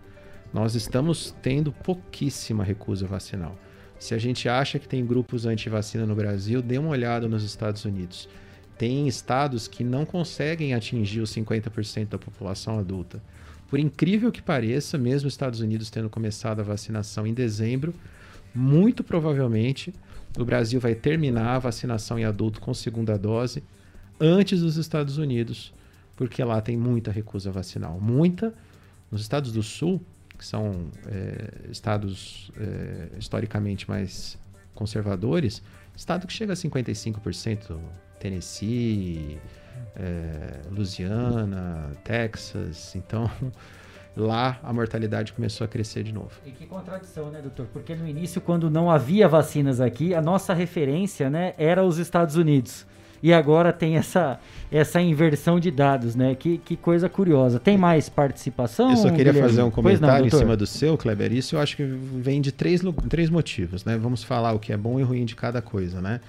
Nós 0.52 0.74
estamos 0.74 1.34
tendo 1.40 1.72
pouquíssima 1.72 2.62
recusa 2.62 3.06
vacinal. 3.06 3.56
Se 4.00 4.14
a 4.14 4.18
gente 4.18 4.48
acha 4.48 4.80
que 4.80 4.88
tem 4.88 5.06
grupos 5.06 5.46
anti-vacina 5.46 6.04
no 6.04 6.16
Brasil, 6.16 6.60
dê 6.60 6.76
uma 6.76 6.90
olhada 6.90 7.28
nos 7.28 7.44
Estados 7.44 7.84
Unidos 7.84 8.28
tem 8.80 9.06
estados 9.06 9.68
que 9.68 9.84
não 9.84 10.06
conseguem 10.06 10.72
atingir 10.72 11.20
os 11.20 11.30
50% 11.34 12.08
da 12.08 12.18
população 12.18 12.78
adulta. 12.78 13.22
Por 13.68 13.78
incrível 13.78 14.32
que 14.32 14.40
pareça, 14.40 14.96
mesmo 14.96 15.28
os 15.28 15.34
Estados 15.34 15.60
Unidos 15.60 15.90
tendo 15.90 16.08
começado 16.08 16.60
a 16.60 16.62
vacinação 16.62 17.26
em 17.26 17.34
dezembro, 17.34 17.92
muito 18.54 19.04
provavelmente 19.04 19.92
o 20.38 20.46
Brasil 20.46 20.80
vai 20.80 20.94
terminar 20.94 21.56
a 21.56 21.58
vacinação 21.58 22.18
em 22.18 22.24
adulto 22.24 22.58
com 22.58 22.72
segunda 22.72 23.18
dose 23.18 23.62
antes 24.18 24.62
dos 24.62 24.78
Estados 24.78 25.18
Unidos, 25.18 25.74
porque 26.16 26.42
lá 26.42 26.58
tem 26.62 26.74
muita 26.74 27.12
recusa 27.12 27.52
vacinal. 27.52 28.00
Muita. 28.00 28.54
Nos 29.10 29.20
estados 29.20 29.52
do 29.52 29.62
Sul, 29.62 30.00
que 30.40 30.46
são 30.46 30.86
é, 31.06 31.70
estados 31.70 32.50
é, 32.58 33.18
historicamente 33.18 33.86
mais 33.86 34.38
conservadores, 34.74 35.62
estado 35.94 36.26
que 36.26 36.32
chega 36.32 36.54
a 36.54 36.56
55% 36.56 37.78
Tennessee, 38.18 39.38
é, 39.94 40.62
Louisiana, 40.70 41.90
Texas. 42.02 42.96
Então, 42.96 43.30
lá 44.16 44.58
a 44.62 44.72
mortalidade 44.72 45.34
começou 45.34 45.66
a 45.66 45.68
crescer 45.68 46.04
de 46.04 46.14
novo. 46.14 46.30
E 46.46 46.52
que 46.52 46.64
contradição, 46.64 47.30
né, 47.30 47.42
doutor? 47.42 47.66
Porque 47.66 47.94
no 47.94 48.08
início, 48.08 48.40
quando 48.40 48.70
não 48.70 48.90
havia 48.90 49.28
vacinas 49.28 49.78
aqui, 49.78 50.14
a 50.14 50.22
nossa 50.22 50.54
referência, 50.54 51.28
né, 51.28 51.52
era 51.58 51.84
os 51.84 51.98
Estados 51.98 52.36
Unidos. 52.36 52.86
E 53.22 53.32
agora 53.32 53.72
tem 53.72 53.96
essa, 53.96 54.40
essa 54.72 55.00
inversão 55.00 55.60
de 55.60 55.70
dados, 55.70 56.14
né? 56.14 56.34
Que, 56.34 56.58
que 56.58 56.76
coisa 56.76 57.08
curiosa. 57.08 57.60
Tem 57.60 57.76
mais 57.76 58.08
participação? 58.08 58.90
Eu 58.90 58.96
só 58.96 59.10
queria 59.10 59.32
Guilherme? 59.32 59.48
fazer 59.48 59.62
um 59.62 59.70
comentário 59.70 60.20
não, 60.20 60.26
em 60.26 60.30
cima 60.30 60.56
do 60.56 60.66
seu, 60.66 60.96
Kleber. 60.96 61.32
Isso 61.32 61.56
eu 61.56 61.60
acho 61.60 61.76
que 61.76 61.84
vem 61.84 62.40
de 62.40 62.50
três, 62.50 62.80
três 63.08 63.28
motivos, 63.28 63.84
né? 63.84 63.96
Vamos 63.98 64.24
falar 64.24 64.52
o 64.52 64.58
que 64.58 64.72
é 64.72 64.76
bom 64.76 64.98
e 64.98 65.02
ruim 65.02 65.24
de 65.24 65.36
cada 65.36 65.60
coisa, 65.60 66.00
né? 66.00 66.20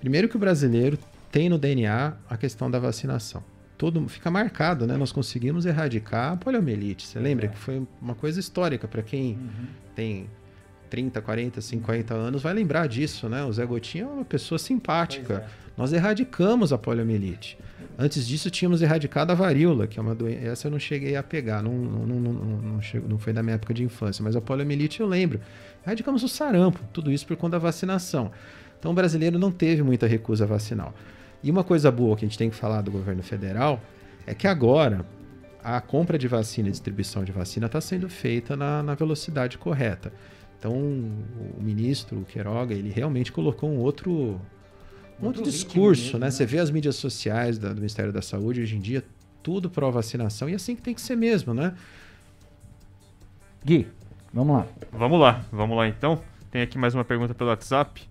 Primeiro 0.00 0.28
que 0.28 0.36
o 0.36 0.38
brasileiro 0.38 0.98
tem 1.30 1.48
no 1.48 1.58
DNA 1.58 2.14
a 2.28 2.36
questão 2.36 2.70
da 2.70 2.78
vacinação. 2.78 3.42
Todo 3.76 4.08
fica 4.08 4.30
marcado, 4.30 4.86
né? 4.86 4.96
Nós 4.96 5.12
conseguimos 5.12 5.66
erradicar 5.66 6.32
a 6.32 6.36
poliomielite. 6.36 7.06
Você 7.06 7.18
lembra 7.18 7.46
é. 7.46 7.48
que 7.48 7.58
foi 7.58 7.82
uma 8.00 8.14
coisa 8.14 8.40
histórica 8.40 8.88
para 8.88 9.02
quem 9.02 9.32
uhum. 9.32 9.66
tem 9.94 10.26
30, 10.90 11.22
40, 11.22 11.60
50 11.60 12.14
anos 12.14 12.42
vai 12.42 12.52
lembrar 12.52 12.88
disso, 12.88 13.28
né? 13.28 13.44
O 13.44 13.52
Zé 13.52 13.64
Gotinha 13.64 14.04
é 14.04 14.06
uma 14.06 14.24
pessoa 14.24 14.58
simpática. 14.58 15.46
É. 15.46 15.70
Nós 15.76 15.92
erradicamos 15.92 16.72
a 16.72 16.78
poliomielite. 16.78 17.56
Antes 17.98 18.26
disso, 18.26 18.50
tínhamos 18.50 18.82
erradicado 18.82 19.30
a 19.30 19.34
varíola, 19.34 19.86
que 19.86 19.98
é 19.98 20.02
uma 20.02 20.14
doença. 20.14 20.46
Essa 20.46 20.66
eu 20.66 20.72
não 20.72 20.78
cheguei 20.78 21.16
a 21.16 21.22
pegar, 21.22 21.62
não, 21.62 21.72
não, 21.72 22.06
não, 22.06 22.32
não, 22.32 22.32
não, 22.72 22.82
chego, 22.82 23.08
não 23.08 23.18
foi 23.18 23.32
da 23.32 23.42
minha 23.42 23.54
época 23.54 23.72
de 23.72 23.84
infância, 23.84 24.22
mas 24.22 24.34
a 24.34 24.40
poliomielite 24.40 25.00
eu 25.00 25.06
lembro. 25.06 25.40
Erradicamos 25.84 26.22
o 26.22 26.28
sarampo, 26.28 26.80
tudo 26.92 27.10
isso 27.10 27.26
por 27.26 27.36
conta 27.36 27.52
da 27.52 27.58
vacinação. 27.58 28.30
Então 28.78 28.90
o 28.90 28.94
brasileiro 28.94 29.38
não 29.38 29.52
teve 29.52 29.82
muita 29.82 30.06
recusa 30.06 30.44
vacinal. 30.44 30.92
E 31.42 31.50
uma 31.50 31.64
coisa 31.64 31.90
boa 31.90 32.16
que 32.16 32.24
a 32.24 32.28
gente 32.28 32.36
tem 32.36 32.50
que 32.50 32.56
falar 32.56 32.82
do 32.82 32.90
governo 32.90 33.22
federal 33.22 33.80
é 34.26 34.34
que 34.34 34.46
agora 34.46 35.06
a 35.62 35.80
compra 35.80 36.18
de 36.18 36.26
vacina 36.26 36.68
e 36.68 36.70
distribuição 36.70 37.24
de 37.24 37.32
vacina 37.32 37.66
está 37.66 37.80
sendo 37.80 38.08
feita 38.08 38.56
na, 38.56 38.82
na, 38.82 38.94
velocidade 38.94 39.58
correta. 39.58 40.12
Então, 40.60 40.74
o 40.74 41.56
ministro 41.58 42.18
o 42.20 42.24
Queiroga, 42.26 42.74
ele 42.74 42.90
realmente 42.90 43.32
colocou 43.32 43.70
um 43.70 43.78
outro, 43.78 44.38
um 45.18 45.26
outro, 45.26 45.42
discurso, 45.42 46.02
mesmo, 46.02 46.18
né? 46.18 46.26
né? 46.26 46.30
Você 46.30 46.44
vê 46.44 46.58
as 46.58 46.70
mídias 46.70 46.96
sociais 46.96 47.58
da, 47.58 47.70
do 47.70 47.76
Ministério 47.76 48.12
da 48.12 48.20
Saúde 48.20 48.60
hoje 48.60 48.76
em 48.76 48.80
dia, 48.80 49.02
tudo 49.42 49.70
pró-vacinação, 49.70 50.50
e 50.50 50.54
assim 50.54 50.76
que 50.76 50.82
tem 50.82 50.94
que 50.94 51.00
ser 51.00 51.16
mesmo, 51.16 51.54
né? 51.54 51.72
Gui, 53.64 53.86
vamos 54.34 54.54
lá. 54.54 54.66
Vamos 54.92 55.18
lá, 55.18 55.44
vamos 55.50 55.74
lá 55.78 55.88
então. 55.88 56.20
Tem 56.50 56.60
aqui 56.60 56.76
mais 56.76 56.94
uma 56.94 57.06
pergunta 57.06 57.34
pelo 57.34 57.48
WhatsApp. 57.48 58.02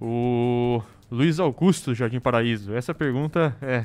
O 0.00 0.82
Luiz 1.08 1.38
Augusto, 1.38 1.94
Jardim 1.94 2.18
Paraíso. 2.18 2.74
Essa 2.74 2.92
pergunta 2.92 3.56
é: 3.62 3.84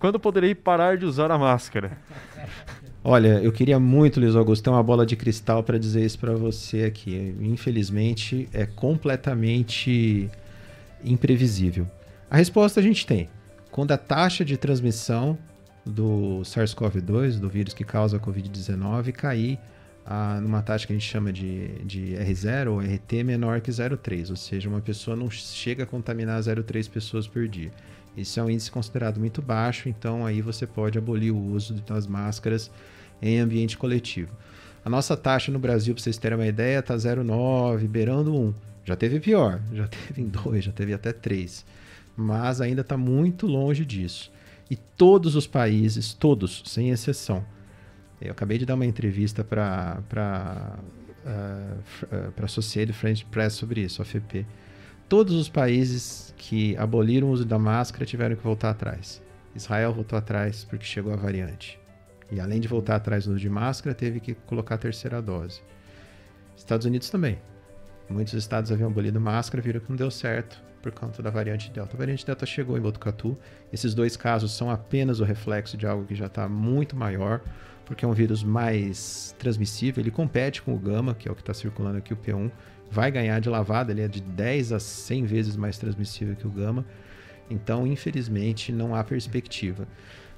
quando 0.00 0.18
poderei 0.18 0.52
parar 0.52 0.96
de 0.96 1.04
usar 1.04 1.30
a 1.30 1.38
máscara? 1.38 1.96
Olha, 3.08 3.40
eu 3.40 3.52
queria 3.52 3.78
muito, 3.78 4.18
Luiz 4.18 4.34
Augusto, 4.34 4.64
ter 4.64 4.70
uma 4.70 4.82
bola 4.82 5.06
de 5.06 5.14
cristal 5.14 5.62
para 5.62 5.78
dizer 5.78 6.04
isso 6.04 6.18
para 6.18 6.34
você 6.34 6.82
aqui. 6.82 7.36
Infelizmente, 7.40 8.48
é 8.52 8.66
completamente 8.66 10.28
imprevisível. 11.04 11.88
A 12.28 12.36
resposta 12.36 12.80
a 12.80 12.82
gente 12.82 13.06
tem. 13.06 13.28
Quando 13.70 13.92
a 13.92 13.96
taxa 13.96 14.44
de 14.44 14.56
transmissão 14.56 15.38
do 15.84 16.40
SARS-CoV-2, 16.42 17.38
do 17.38 17.48
vírus 17.48 17.72
que 17.72 17.84
causa 17.84 18.16
a 18.16 18.20
Covid-19, 18.20 19.12
cair 19.12 19.56
a, 20.04 20.40
numa 20.40 20.60
taxa 20.60 20.84
que 20.84 20.92
a 20.92 20.96
gente 20.96 21.08
chama 21.08 21.32
de, 21.32 21.68
de 21.84 22.16
R0 22.16 22.72
ou 22.72 22.80
RT 22.80 23.22
menor 23.24 23.60
que 23.60 23.70
0,3, 23.70 24.30
ou 24.30 24.36
seja, 24.36 24.68
uma 24.68 24.80
pessoa 24.80 25.16
não 25.16 25.30
chega 25.30 25.84
a 25.84 25.86
contaminar 25.86 26.40
0,3 26.40 26.90
pessoas 26.90 27.28
por 27.28 27.46
dia. 27.46 27.70
Isso 28.16 28.40
é 28.40 28.42
um 28.42 28.50
índice 28.50 28.68
considerado 28.68 29.20
muito 29.20 29.40
baixo, 29.40 29.88
então 29.88 30.26
aí 30.26 30.42
você 30.42 30.66
pode 30.66 30.98
abolir 30.98 31.32
o 31.32 31.38
uso 31.38 31.72
das 31.74 32.04
máscaras 32.08 32.68
em 33.20 33.38
ambiente 33.40 33.76
coletivo. 33.76 34.36
A 34.84 34.90
nossa 34.90 35.16
taxa 35.16 35.50
no 35.50 35.58
Brasil, 35.58 35.94
para 35.94 36.02
vocês 36.02 36.16
terem 36.16 36.38
uma 36.38 36.46
ideia, 36.46 36.78
está 36.78 36.94
0,9, 36.94 37.88
beirando 37.88 38.34
1. 38.34 38.54
Já 38.84 38.94
teve 38.94 39.18
pior, 39.18 39.60
já 39.72 39.88
teve 39.88 40.22
em 40.22 40.28
2, 40.28 40.64
já 40.64 40.72
teve 40.72 40.94
até 40.94 41.12
3. 41.12 41.64
Mas 42.16 42.60
ainda 42.60 42.82
está 42.82 42.96
muito 42.96 43.46
longe 43.46 43.84
disso. 43.84 44.30
E 44.70 44.76
todos 44.76 45.36
os 45.36 45.46
países, 45.46 46.14
todos, 46.14 46.62
sem 46.66 46.90
exceção, 46.90 47.44
eu 48.20 48.32
acabei 48.32 48.58
de 48.58 48.66
dar 48.66 48.74
uma 48.74 48.86
entrevista 48.86 49.44
para 49.44 50.00
uh, 51.26 52.32
para 52.32 52.44
Associated 52.44 52.96
French 52.96 53.24
Press 53.26 53.54
sobre 53.54 53.82
isso, 53.82 54.00
AFP. 54.00 54.46
Todos 55.08 55.34
os 55.34 55.48
países 55.48 56.34
que 56.36 56.76
aboliram 56.76 57.28
o 57.28 57.30
uso 57.30 57.44
da 57.44 57.58
máscara 57.58 58.04
tiveram 58.04 58.36
que 58.36 58.42
voltar 58.42 58.70
atrás. 58.70 59.22
Israel 59.54 59.92
voltou 59.92 60.18
atrás 60.18 60.64
porque 60.64 60.84
chegou 60.84 61.12
a 61.12 61.16
variante. 61.16 61.78
E 62.30 62.40
além 62.40 62.60
de 62.60 62.68
voltar 62.68 62.96
atrás 62.96 63.26
no 63.26 63.34
uso 63.34 63.40
de 63.40 63.48
máscara, 63.48 63.94
teve 63.94 64.20
que 64.20 64.34
colocar 64.34 64.76
a 64.76 64.78
terceira 64.78 65.22
dose. 65.22 65.60
Estados 66.56 66.86
Unidos 66.86 67.10
também. 67.10 67.38
Muitos 68.08 68.34
estados 68.34 68.70
haviam 68.70 68.88
abolido 68.88 69.20
máscara, 69.20 69.62
viram 69.62 69.80
que 69.80 69.90
não 69.90 69.96
deu 69.96 70.10
certo 70.10 70.62
por 70.80 70.92
conta 70.92 71.22
da 71.22 71.30
variante 71.30 71.70
Delta. 71.70 71.96
A 71.96 71.98
variante 71.98 72.24
Delta 72.24 72.46
chegou 72.46 72.78
em 72.78 72.80
Botucatu. 72.80 73.36
Esses 73.72 73.94
dois 73.94 74.16
casos 74.16 74.52
são 74.52 74.70
apenas 74.70 75.20
o 75.20 75.24
reflexo 75.24 75.76
de 75.76 75.86
algo 75.86 76.04
que 76.04 76.14
já 76.14 76.26
está 76.26 76.48
muito 76.48 76.96
maior 76.96 77.40
porque 77.86 78.04
é 78.04 78.08
um 78.08 78.12
vírus 78.12 78.42
mais 78.42 79.34
transmissível, 79.38 80.02
ele 80.02 80.10
compete 80.10 80.60
com 80.60 80.74
o 80.74 80.78
gama, 80.78 81.14
que 81.14 81.28
é 81.28 81.32
o 81.32 81.34
que 81.34 81.40
está 81.40 81.54
circulando 81.54 81.96
aqui, 81.96 82.12
o 82.12 82.16
P1, 82.16 82.50
vai 82.90 83.10
ganhar 83.10 83.40
de 83.40 83.48
lavada, 83.48 83.92
ele 83.92 84.02
é 84.02 84.08
de 84.08 84.20
10 84.20 84.72
a 84.72 84.80
100 84.80 85.24
vezes 85.24 85.56
mais 85.56 85.78
transmissível 85.78 86.34
que 86.34 86.46
o 86.46 86.50
gama. 86.50 86.84
Então, 87.48 87.86
infelizmente, 87.86 88.72
não 88.72 88.94
há 88.94 89.04
perspectiva. 89.04 89.86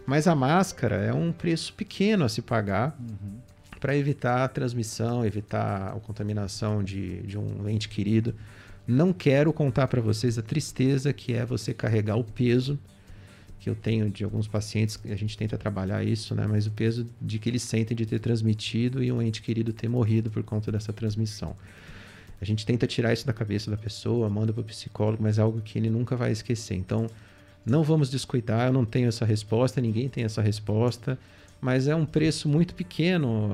Mas 0.09 0.27
a 0.27 0.35
máscara 0.35 0.97
é 0.97 1.13
um 1.13 1.31
preço 1.31 1.75
pequeno 1.75 2.25
a 2.25 2.31
se 2.31 2.41
pagar 2.41 2.99
Uhum. 2.99 3.41
para 3.79 3.95
evitar 3.95 4.43
a 4.43 4.49
transmissão, 4.49 5.23
evitar 5.23 5.89
a 5.95 6.01
contaminação 6.01 6.83
de, 6.83 7.21
de 7.25 7.37
um 7.37 7.69
ente 7.69 7.91
querido. 7.91 8.35
Não 8.87 9.13
quero 9.13 9.53
contar 9.53 9.87
para 9.87 10.01
vocês 10.01 10.39
a 10.39 10.43
tristeza 10.43 11.13
que 11.13 11.35
é 11.35 11.45
você 11.45 11.75
carregar 11.75 12.17
o 12.17 12.25
peso 12.25 12.79
que 13.61 13.69
eu 13.69 13.75
tenho 13.75 14.09
de 14.09 14.25
alguns 14.25 14.49
pacientes, 14.49 14.99
a 15.05 15.15
gente 15.15 15.37
tenta 15.37 15.59
trabalhar 15.59 16.03
isso, 16.03 16.35
né? 16.35 16.47
Mas 16.47 16.67
o 16.67 16.71
peso 16.71 17.07
de 17.21 17.39
que 17.39 17.51
eles 17.51 17.63
sentem 17.63 17.95
de 17.95 18.07
ter 18.07 18.19
transmitido 18.19 19.05
e 19.05 19.13
um 19.13 19.21
ente 19.21 19.43
querido 19.43 19.75
ter 19.75 19.89
morrido 19.89 20.31
por 20.31 20.43
conta 20.43 20.73
dessa 20.73 20.91
transmissão. 20.91 21.55
A 22.41 22.47
gente 22.47 22.65
tenta 22.65 22.87
tirar 22.87 23.13
isso 23.13 23.27
da 23.27 23.33
cabeça 23.35 23.71
da 23.71 23.77
pessoa, 23.77 24.31
manda 24.31 24.55
para 24.55 24.63
o 24.63 24.65
psicólogo, 24.65 25.23
mas 25.23 25.39
é 25.39 25.43
algo 25.43 25.61
que 25.61 25.79
ele 25.79 25.91
nunca 25.91 26.17
vai 26.17 26.33
esquecer. 26.33 26.77
Então, 26.77 27.09
não 27.65 27.83
vamos 27.83 28.11
descuidar, 28.11 28.69
eu 28.69 28.73
não 28.73 28.85
tenho 28.85 29.09
essa 29.09 29.25
resposta, 29.25 29.81
ninguém 29.81 30.09
tem 30.09 30.25
essa 30.25 30.41
resposta, 30.43 31.19
mas 31.61 31.89
é 31.89 31.95
um 31.95 32.07
preço 32.07 32.49
muito 32.49 32.75
pequeno 32.75 33.51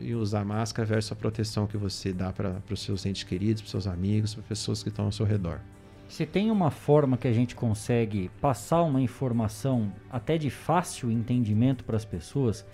em 0.00 0.14
usar 0.14 0.44
máscara 0.44 0.86
versus 0.86 1.12
a 1.12 1.16
proteção 1.16 1.66
que 1.66 1.76
você 1.76 2.12
dá 2.12 2.32
para 2.32 2.60
os 2.70 2.82
seus 2.82 3.06
entes 3.06 3.22
queridos, 3.22 3.62
para 3.62 3.70
seus 3.70 3.86
amigos, 3.86 4.34
para 4.34 4.42
pessoas 4.42 4.82
que 4.82 4.88
estão 4.88 5.04
ao 5.06 5.12
seu 5.12 5.24
redor. 5.24 5.60
Se 6.08 6.26
tem 6.26 6.50
uma 6.50 6.72
forma 6.72 7.16
que 7.16 7.28
a 7.28 7.32
gente 7.32 7.54
consegue 7.54 8.28
passar 8.40 8.82
uma 8.82 9.00
informação 9.00 9.92
até 10.10 10.36
de 10.36 10.50
fácil 10.50 11.08
entendimento 11.08 11.84
para 11.84 11.96
as 11.96 12.04
pessoas 12.04 12.66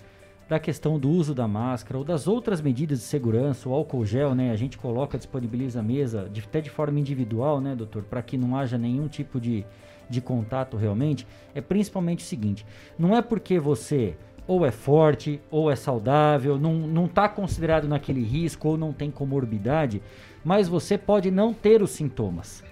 da 0.49 0.57
questão 0.57 0.97
do 0.97 1.09
uso 1.09 1.35
da 1.35 1.47
máscara 1.47 1.99
ou 1.99 2.03
das 2.03 2.25
outras 2.27 2.61
medidas 2.61 2.97
de 2.99 3.03
segurança, 3.05 3.69
o 3.69 3.73
álcool 3.73 4.03
gel, 4.05 4.33
né? 4.33 4.49
A 4.49 4.55
gente 4.55 4.77
coloca, 4.77 5.17
disponibiliza 5.19 5.81
a 5.81 5.83
mesa, 5.83 6.27
de- 6.33 6.39
até 6.39 6.61
de 6.61 6.69
forma 6.71 6.99
individual, 6.99 7.61
né, 7.61 7.75
doutor, 7.75 8.01
para 8.03 8.21
que 8.23 8.37
não 8.37 8.57
haja 8.57 8.77
nenhum 8.77 9.07
tipo 9.07 9.39
de, 9.39 9.65
de 10.09 10.21
contato 10.21 10.77
realmente. 10.77 11.27
É 11.53 11.61
principalmente 11.61 12.23
o 12.23 12.27
seguinte: 12.27 12.65
não 12.97 13.15
é 13.15 13.21
porque 13.21 13.59
você 13.59 14.15
ou 14.47 14.65
é 14.65 14.71
forte 14.71 15.41
ou 15.51 15.69
é 15.69 15.75
saudável, 15.75 16.57
não, 16.57 17.05
está 17.05 17.27
considerado 17.27 17.87
naquele 17.87 18.23
risco 18.23 18.69
ou 18.69 18.77
não 18.77 18.93
tem 18.93 19.11
comorbidade, 19.11 20.01
mas 20.43 20.69
você 20.69 20.97
pode 20.97 21.29
não 21.29 21.53
ter 21.53 21.81
os 21.81 21.91
sintomas. 21.91 22.63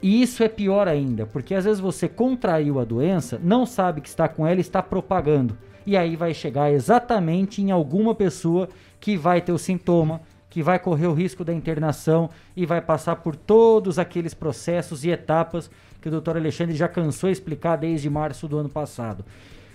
E 0.00 0.22
isso 0.22 0.44
é 0.44 0.48
pior 0.48 0.86
ainda, 0.86 1.26
porque 1.26 1.54
às 1.54 1.64
vezes 1.64 1.80
você 1.80 2.08
contraiu 2.08 2.78
a 2.78 2.84
doença, 2.84 3.40
não 3.42 3.66
sabe 3.66 4.00
que 4.00 4.08
está 4.08 4.28
com 4.28 4.46
ela 4.46 4.58
e 4.58 4.60
está 4.60 4.80
propagando. 4.80 5.58
E 5.84 5.96
aí 5.96 6.14
vai 6.14 6.32
chegar 6.32 6.70
exatamente 6.70 7.60
em 7.60 7.72
alguma 7.72 8.14
pessoa 8.14 8.68
que 9.00 9.16
vai 9.16 9.40
ter 9.40 9.50
o 9.50 9.58
sintoma, 9.58 10.20
que 10.50 10.62
vai 10.62 10.78
correr 10.78 11.06
o 11.06 11.14
risco 11.14 11.44
da 11.44 11.52
internação 11.52 12.30
e 12.56 12.64
vai 12.64 12.80
passar 12.80 13.16
por 13.16 13.36
todos 13.36 13.98
aqueles 13.98 14.34
processos 14.34 15.04
e 15.04 15.10
etapas 15.10 15.70
que 16.00 16.08
o 16.08 16.10
doutor 16.10 16.36
Alexandre 16.36 16.74
já 16.74 16.88
cansou 16.88 17.28
de 17.28 17.34
explicar 17.34 17.76
desde 17.76 18.08
março 18.08 18.48
do 18.48 18.58
ano 18.58 18.68
passado. 18.68 19.24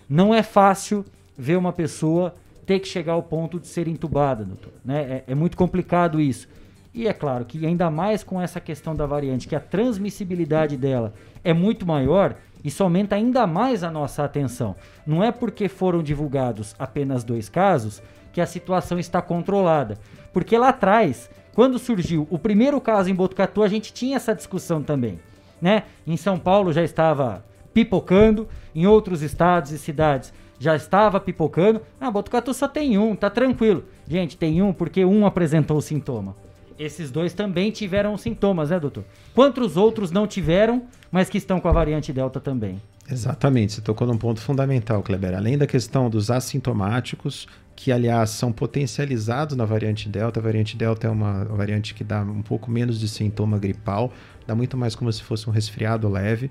Não 0.09 0.33
é 0.33 0.41
fácil 0.41 1.05
ver 1.37 1.57
uma 1.57 1.73
pessoa 1.73 2.35
ter 2.65 2.79
que 2.79 2.87
chegar 2.87 3.13
ao 3.13 3.23
ponto 3.23 3.59
de 3.59 3.67
ser 3.67 3.87
entubada, 3.87 4.43
doutor. 4.43 4.73
Né? 4.83 5.23
É, 5.27 5.31
é 5.31 5.35
muito 5.35 5.57
complicado 5.57 6.19
isso. 6.19 6.47
E 6.93 7.07
é 7.07 7.13
claro 7.13 7.43
que 7.43 7.65
ainda 7.65 7.89
mais 7.89 8.23
com 8.23 8.41
essa 8.41 8.59
questão 8.59 8.95
da 8.95 9.05
variante, 9.05 9.47
que 9.47 9.55
a 9.55 9.59
transmissibilidade 9.59 10.77
dela 10.77 11.13
é 11.43 11.53
muito 11.53 11.85
maior, 11.85 12.35
isso 12.63 12.83
aumenta 12.83 13.15
ainda 13.15 13.45
mais 13.45 13.83
a 13.83 13.91
nossa 13.91 14.23
atenção. 14.23 14.75
Não 15.05 15.23
é 15.23 15.31
porque 15.31 15.67
foram 15.67 16.01
divulgados 16.01 16.75
apenas 16.79 17.23
dois 17.23 17.49
casos 17.49 18.01
que 18.31 18.39
a 18.39 18.45
situação 18.45 18.97
está 18.97 19.21
controlada. 19.21 19.97
Porque 20.31 20.57
lá 20.57 20.69
atrás, 20.69 21.29
quando 21.53 21.77
surgiu 21.77 22.27
o 22.29 22.39
primeiro 22.39 22.79
caso 22.79 23.09
em 23.09 23.15
Botucatu, 23.15 23.61
a 23.63 23.67
gente 23.67 23.91
tinha 23.91 24.15
essa 24.15 24.33
discussão 24.33 24.81
também. 24.81 25.19
Né? 25.61 25.83
Em 26.05 26.17
São 26.17 26.39
Paulo 26.39 26.73
já 26.73 26.83
estava 26.83 27.45
pipocando, 27.73 28.47
em 28.73 28.85
outros 28.85 29.21
estados 29.21 29.71
e 29.71 29.77
cidades 29.77 30.33
já 30.59 30.75
estava 30.75 31.19
pipocando. 31.19 31.81
Ah, 31.99 32.09
Botucatu 32.09 32.53
só 32.53 32.67
tem 32.67 32.97
um, 32.97 33.15
tá 33.15 33.29
tranquilo. 33.29 33.83
Gente, 34.07 34.37
tem 34.37 34.61
um 34.61 34.71
porque 34.71 35.03
um 35.03 35.25
apresentou 35.25 35.77
o 35.77 35.81
sintoma. 35.81 36.35
Esses 36.77 37.11
dois 37.11 37.33
também 37.33 37.71
tiveram 37.71 38.17
sintomas, 38.17 38.69
né, 38.69 38.79
doutor? 38.79 39.03
Quantos 39.33 39.77
outros 39.77 40.11
não 40.11 40.27
tiveram, 40.27 40.83
mas 41.11 41.29
que 41.29 41.37
estão 41.37 41.59
com 41.59 41.67
a 41.67 41.71
variante 41.71 42.11
Delta 42.11 42.39
também? 42.39 42.81
Exatamente, 43.09 43.73
você 43.73 43.81
tocou 43.81 44.07
num 44.07 44.17
ponto 44.17 44.39
fundamental, 44.39 45.03
Kleber. 45.03 45.35
Além 45.35 45.57
da 45.57 45.67
questão 45.67 46.09
dos 46.09 46.31
assintomáticos, 46.31 47.47
que 47.75 47.91
aliás 47.91 48.29
são 48.29 48.51
potencializados 48.51 49.57
na 49.57 49.65
variante 49.65 50.07
Delta. 50.07 50.39
A 50.39 50.43
variante 50.43 50.77
Delta 50.77 51.07
é 51.07 51.09
uma 51.09 51.43
variante 51.43 51.93
que 51.93 52.03
dá 52.03 52.21
um 52.21 52.41
pouco 52.41 52.71
menos 52.71 52.99
de 52.99 53.07
sintoma 53.07 53.57
gripal, 53.57 54.13
dá 54.47 54.55
muito 54.55 54.77
mais 54.77 54.95
como 54.95 55.11
se 55.11 55.21
fosse 55.21 55.49
um 55.49 55.51
resfriado 55.51 56.07
leve. 56.07 56.49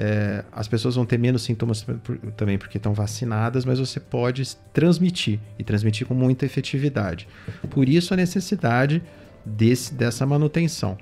É, 0.00 0.44
as 0.52 0.68
pessoas 0.68 0.94
vão 0.94 1.04
ter 1.04 1.18
menos 1.18 1.42
sintomas 1.42 1.84
também 2.36 2.56
porque 2.56 2.76
estão 2.76 2.94
vacinadas, 2.94 3.64
mas 3.64 3.80
você 3.80 3.98
pode 3.98 4.56
transmitir 4.72 5.40
e 5.58 5.64
transmitir 5.64 6.06
com 6.06 6.14
muita 6.14 6.46
efetividade. 6.46 7.26
Por 7.68 7.88
isso 7.88 8.14
a 8.14 8.16
necessidade 8.16 9.02
desse, 9.48 9.94
dessa 9.94 10.26
manutenção 10.26 10.96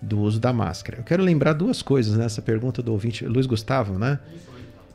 do 0.00 0.20
uso 0.20 0.38
da 0.38 0.52
máscara. 0.52 0.98
Eu 0.98 1.04
quero 1.04 1.22
lembrar 1.22 1.54
duas 1.54 1.82
coisas 1.82 2.16
nessa 2.16 2.42
pergunta 2.42 2.82
do 2.82 2.92
ouvinte 2.92 3.24
Luiz 3.24 3.46
Gustavo, 3.46 3.98
né? 3.98 4.18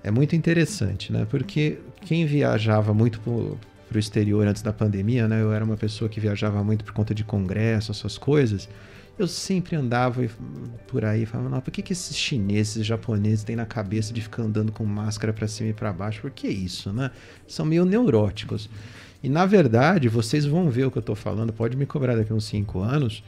É 0.04 0.12
muito 0.12 0.36
interessante, 0.36 1.12
né? 1.12 1.26
Porque 1.30 1.80
quem 2.06 2.26
viajava 2.26 2.94
muito 2.94 3.20
para 3.20 3.98
o 3.98 4.00
exterior 4.00 4.48
antes 4.48 4.62
da 4.62 4.72
pandemia, 4.72 5.28
né? 5.28 5.42
Eu 5.42 5.52
era 5.52 5.66
uma 5.66 5.76
pessoa 5.76 6.08
que 6.10 6.20
viajava 6.20 6.64
muito 6.64 6.86
por 6.86 6.94
conta 6.94 7.14
de 7.14 7.24
congresso, 7.24 7.92
essas 7.92 8.18
coisas. 8.18 8.70
Eu 9.18 9.28
sempre 9.28 9.76
andava 9.76 10.26
por 10.88 11.04
aí 11.04 11.26
falando, 11.26 11.50
não, 11.50 11.60
por 11.60 11.72
que, 11.72 11.82
que 11.82 11.92
esses 11.92 12.16
chineses, 12.16 12.86
japoneses 12.86 13.44
têm 13.44 13.54
na 13.54 13.66
cabeça 13.66 14.14
de 14.14 14.22
ficar 14.22 14.44
andando 14.44 14.72
com 14.72 14.86
máscara 14.86 15.34
para 15.34 15.46
cima 15.46 15.72
e 15.72 15.74
para 15.74 15.92
baixo? 15.92 16.22
Por 16.22 16.32
que 16.32 16.48
isso, 16.48 16.94
né? 16.94 17.12
São 17.46 17.66
meio 17.66 17.84
neuróticos. 17.84 18.70
E 19.22 19.30
na 19.30 19.46
verdade, 19.46 20.08
vocês 20.08 20.46
vão 20.46 20.70
ver 20.70 20.86
o 20.86 20.92
que 20.92 20.98
eu 20.98 21.02
estou 21.02 21.16
falando, 21.16 21.52
pode 21.52 21.76
me 21.76 21.86
cobrar 21.86 22.16
daqui 22.16 22.32
uns 22.32 22.46
5 22.46 22.80
anos, 22.80 23.24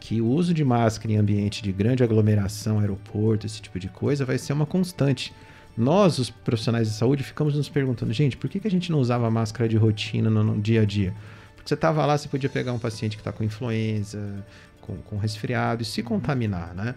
que 0.00 0.20
o 0.20 0.26
uso 0.26 0.52
de 0.52 0.64
máscara 0.64 1.12
em 1.12 1.16
ambiente 1.16 1.62
de 1.62 1.72
grande 1.72 2.02
aglomeração, 2.02 2.78
aeroporto, 2.78 3.46
esse 3.46 3.60
tipo 3.60 3.78
de 3.78 3.88
coisa, 3.88 4.24
vai 4.24 4.38
ser 4.38 4.52
uma 4.52 4.66
constante. 4.66 5.32
Nós, 5.76 6.18
os 6.18 6.30
profissionais 6.30 6.88
de 6.88 6.94
saúde, 6.94 7.22
ficamos 7.22 7.54
nos 7.54 7.68
perguntando, 7.68 8.12
gente, 8.12 8.36
por 8.36 8.48
que, 8.48 8.60
que 8.60 8.68
a 8.68 8.70
gente 8.70 8.92
não 8.92 9.00
usava 9.00 9.30
máscara 9.30 9.68
de 9.68 9.76
rotina 9.76 10.30
no, 10.30 10.42
no 10.42 10.60
dia 10.60 10.82
a 10.82 10.84
dia? 10.84 11.14
Porque 11.56 11.68
você 11.68 11.74
estava 11.74 12.04
lá, 12.06 12.16
você 12.16 12.28
podia 12.28 12.48
pegar 12.48 12.72
um 12.72 12.78
paciente 12.78 13.16
que 13.16 13.20
está 13.20 13.32
com 13.32 13.42
influenza, 13.42 14.44
com, 14.80 14.96
com 14.98 15.16
resfriado 15.16 15.82
e 15.82 15.84
se 15.86 16.02
contaminar, 16.02 16.74
né? 16.74 16.94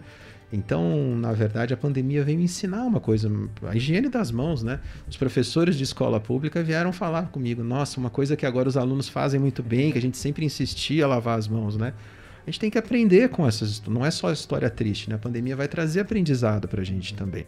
Então, 0.50 1.14
na 1.16 1.32
verdade, 1.32 1.74
a 1.74 1.76
pandemia 1.76 2.24
veio 2.24 2.40
ensinar 2.40 2.84
uma 2.84 3.00
coisa, 3.00 3.30
a 3.68 3.76
higiene 3.76 4.08
das 4.08 4.30
mãos, 4.30 4.62
né? 4.62 4.80
Os 5.06 5.16
professores 5.16 5.76
de 5.76 5.84
escola 5.84 6.18
pública 6.18 6.62
vieram 6.62 6.90
falar 6.90 7.24
comigo, 7.24 7.62
nossa, 7.62 8.00
uma 8.00 8.08
coisa 8.08 8.34
que 8.34 8.46
agora 8.46 8.66
os 8.66 8.76
alunos 8.76 9.08
fazem 9.08 9.38
muito 9.38 9.62
bem, 9.62 9.92
que 9.92 9.98
a 9.98 10.00
gente 10.00 10.16
sempre 10.16 10.46
insistia 10.46 11.04
a 11.04 11.08
lavar 11.08 11.38
as 11.38 11.46
mãos, 11.46 11.76
né? 11.76 11.92
A 12.46 12.50
gente 12.50 12.60
tem 12.60 12.70
que 12.70 12.78
aprender 12.78 13.28
com 13.28 13.46
essas, 13.46 13.82
não 13.86 14.06
é 14.06 14.10
só 14.10 14.32
história 14.32 14.70
triste, 14.70 15.10
né? 15.10 15.16
A 15.16 15.18
pandemia 15.18 15.54
vai 15.54 15.68
trazer 15.68 16.00
aprendizado 16.00 16.66
pra 16.66 16.82
gente 16.82 17.12
também. 17.12 17.44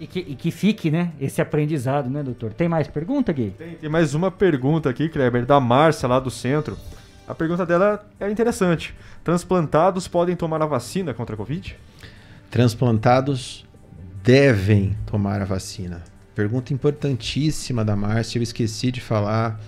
E 0.00 0.08
que, 0.08 0.18
e 0.18 0.34
que 0.34 0.50
fique, 0.50 0.90
né, 0.90 1.12
esse 1.20 1.40
aprendizado, 1.40 2.10
né, 2.10 2.20
doutor? 2.20 2.52
Tem 2.52 2.68
mais 2.68 2.88
pergunta, 2.88 3.32
Gui? 3.32 3.54
Tem, 3.56 3.74
tem 3.76 3.88
mais 3.88 4.12
uma 4.12 4.28
pergunta 4.28 4.90
aqui, 4.90 5.08
Kleber, 5.08 5.46
da 5.46 5.60
Márcia 5.60 6.08
lá 6.08 6.18
do 6.18 6.32
centro. 6.32 6.76
A 7.28 7.34
pergunta 7.34 7.64
dela 7.64 8.04
é 8.18 8.28
interessante. 8.28 8.92
Transplantados 9.22 10.08
podem 10.08 10.34
tomar 10.34 10.60
a 10.60 10.66
vacina 10.66 11.14
contra 11.14 11.34
a 11.34 11.38
Covid? 11.38 11.76
Transplantados 12.54 13.66
devem 14.22 14.96
tomar 15.06 15.42
a 15.42 15.44
vacina. 15.44 16.04
Pergunta 16.36 16.72
importantíssima 16.72 17.84
da 17.84 17.96
Márcia, 17.96 18.38
eu 18.38 18.44
esqueci 18.44 18.92
de 18.92 19.00
falar. 19.00 19.60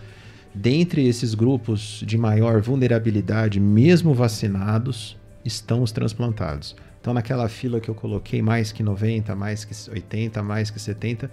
Dentre 0.55 1.05
esses 1.05 1.35
grupos 1.35 2.05
de 2.07 2.17
maior 2.17 2.63
vulnerabilidade, 2.63 3.59
mesmo 3.59 4.15
vacinados, 4.15 5.17
estão 5.45 5.83
os 5.83 5.91
transplantados. 5.91 6.77
Então, 7.01 7.13
naquela 7.13 7.49
fila 7.49 7.81
que 7.81 7.89
eu 7.89 7.95
coloquei, 7.95 8.41
mais 8.41 8.71
que 8.71 8.85
90, 8.85 9.35
mais 9.35 9.65
que 9.65 9.91
80, 9.91 10.41
mais 10.45 10.71
que 10.71 10.79
70, 10.79 11.29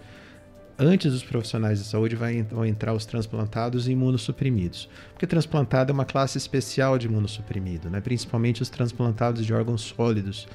antes 0.79 1.11
dos 1.11 1.21
profissionais 1.21 1.77
de 1.77 1.85
saúde 1.85 2.15
vão 2.15 2.65
entrar 2.65 2.95
os 2.95 3.05
transplantados 3.05 3.87
e 3.87 3.91
imunossuprimidos. 3.91 4.89
Porque 5.11 5.27
transplantado 5.27 5.91
é 5.91 5.93
uma 5.93 6.03
classe 6.03 6.35
especial 6.35 6.97
de 6.97 7.05
imunossuprimido, 7.05 7.91
né? 7.91 8.01
principalmente 8.01 8.63
os 8.63 8.71
transplantados 8.71 9.45
de 9.45 9.53
órgãos 9.53 9.81
sólidos, 9.81 10.47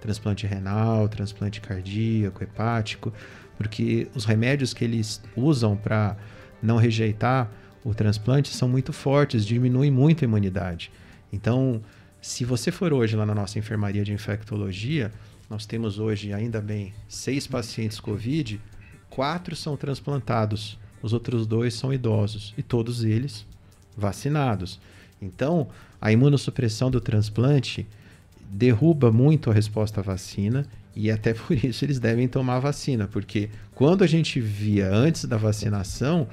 transplante 0.00 0.46
renal, 0.46 1.08
transplante 1.08 1.60
cardíaco, 1.60 2.42
hepático, 2.42 3.12
porque 3.56 4.08
os 4.14 4.24
remédios 4.24 4.72
que 4.72 4.84
eles 4.84 5.22
usam 5.36 5.76
para 5.76 6.16
não 6.62 6.76
rejeitar 6.76 7.50
o 7.84 7.94
transplante 7.94 8.48
são 8.54 8.68
muito 8.68 8.92
fortes, 8.92 9.44
diminuem 9.44 9.90
muito 9.90 10.24
a 10.24 10.26
imunidade. 10.26 10.90
Então, 11.32 11.82
se 12.20 12.44
você 12.44 12.70
for 12.70 12.92
hoje 12.92 13.16
lá 13.16 13.24
na 13.24 13.34
nossa 13.34 13.58
enfermaria 13.58 14.04
de 14.04 14.12
infectologia, 14.12 15.10
nós 15.48 15.66
temos 15.66 15.98
hoje, 15.98 16.32
ainda 16.32 16.60
bem, 16.60 16.92
seis 17.08 17.46
pacientes 17.46 17.98
COVID, 17.98 18.60
quatro 19.08 19.56
são 19.56 19.76
transplantados, 19.76 20.78
os 21.02 21.12
outros 21.12 21.46
dois 21.46 21.74
são 21.74 21.92
idosos 21.92 22.54
e 22.56 22.62
todos 22.62 23.04
eles 23.04 23.46
vacinados. 23.96 24.78
Então, 25.20 25.68
a 26.00 26.12
imunossupressão 26.12 26.90
do 26.90 27.00
transplante 27.00 27.86
derruba 28.50 29.12
muito 29.12 29.50
a 29.50 29.54
resposta 29.54 30.00
à 30.00 30.02
vacina 30.02 30.66
E 30.94 31.10
até 31.10 31.32
por 31.34 31.52
isso 31.52 31.84
eles 31.84 32.00
devem 32.00 32.26
tomar 32.26 32.56
a 32.56 32.60
vacina, 32.60 33.06
porque 33.06 33.48
quando 33.74 34.02
a 34.02 34.06
gente 34.06 34.40
via 34.40 34.92
antes 34.92 35.24
da 35.24 35.36
vacinação, 35.36 36.26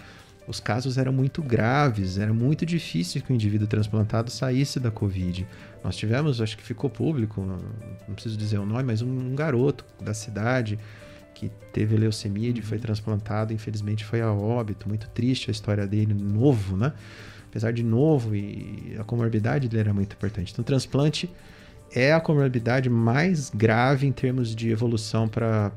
os 0.48 0.60
casos 0.60 0.98
eram 0.98 1.12
muito 1.12 1.42
graves, 1.42 2.18
era 2.18 2.34
muito 2.34 2.66
difícil 2.66 3.22
que 3.22 3.32
o 3.32 3.36
indivíduo 3.36 3.68
transplantado 3.68 4.32
saísse 4.32 4.80
da 4.80 4.90
Covid. 4.90 5.46
Nós 5.84 5.96
tivemos, 5.96 6.42
acho 6.42 6.58
que 6.58 6.64
ficou 6.64 6.90
público, 6.90 7.42
não 7.42 8.14
preciso 8.16 8.38
dizer 8.38 8.58
o 8.58 8.66
nome, 8.66 8.84
mas 8.84 9.02
um, 9.02 9.10
um 9.10 9.36
garoto 9.36 9.86
da 10.02 10.14
cidade 10.14 10.80
que 11.36 11.52
teve 11.72 11.96
leucemia 11.96 12.50
e 12.50 12.62
foi 12.62 12.80
transplantado, 12.80 13.54
infelizmente 13.54 14.04
foi 14.04 14.22
a 14.22 14.32
óbito. 14.32 14.88
Muito 14.88 15.08
triste 15.10 15.50
a 15.50 15.52
história 15.52 15.86
dele, 15.86 16.14
novo, 16.14 16.76
né? 16.76 16.94
Apesar 17.50 17.72
de 17.72 17.84
novo 17.84 18.36
e 18.36 18.96
a 19.00 19.04
comorbidade 19.04 19.68
dele 19.68 19.82
era 19.82 19.94
muito 19.94 20.14
importante. 20.14 20.52
Então, 20.52 20.64
transplante 20.64 21.30
é 21.94 22.14
a 22.14 22.20
comorbidade 22.20 22.90
mais 22.90 23.50
grave 23.50 24.08
em 24.08 24.12
termos 24.12 24.56
de 24.56 24.70
evolução 24.70 25.28
para 25.28 25.72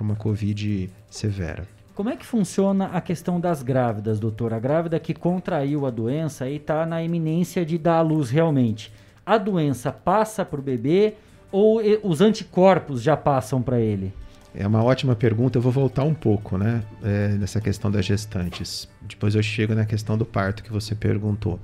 uma 0.00 0.16
Covid 0.16 0.90
severa. 1.10 1.66
Como 1.94 2.10
é 2.10 2.16
que 2.16 2.26
funciona 2.26 2.86
a 2.86 3.00
questão 3.00 3.40
das 3.40 3.62
grávidas, 3.62 4.20
doutor? 4.20 4.52
A 4.52 4.58
grávida 4.58 5.00
que 5.00 5.14
contraiu 5.14 5.86
a 5.86 5.90
doença 5.90 6.48
e 6.48 6.56
está 6.56 6.84
na 6.84 7.02
iminência 7.02 7.64
de 7.64 7.78
dar 7.78 7.96
à 7.96 8.02
luz 8.02 8.28
realmente. 8.28 8.92
A 9.24 9.38
doença 9.38 9.90
passa 9.90 10.44
para 10.44 10.60
o 10.60 10.62
bebê 10.62 11.14
ou 11.50 11.80
os 12.02 12.20
anticorpos 12.20 13.00
já 13.00 13.16
passam 13.16 13.62
para 13.62 13.80
ele? 13.80 14.12
É 14.54 14.66
uma 14.66 14.82
ótima 14.84 15.14
pergunta. 15.16 15.58
Eu 15.58 15.62
vou 15.62 15.72
voltar 15.72 16.04
um 16.04 16.14
pouco, 16.14 16.58
né, 16.58 16.82
é, 17.02 17.28
nessa 17.28 17.60
questão 17.60 17.90
das 17.90 18.04
gestantes. 18.04 18.88
Depois 19.02 19.34
eu 19.34 19.42
chego 19.42 19.74
na 19.74 19.86
questão 19.86 20.18
do 20.18 20.24
parto 20.24 20.62
que 20.62 20.70
você 20.70 20.94
perguntou. 20.94 21.58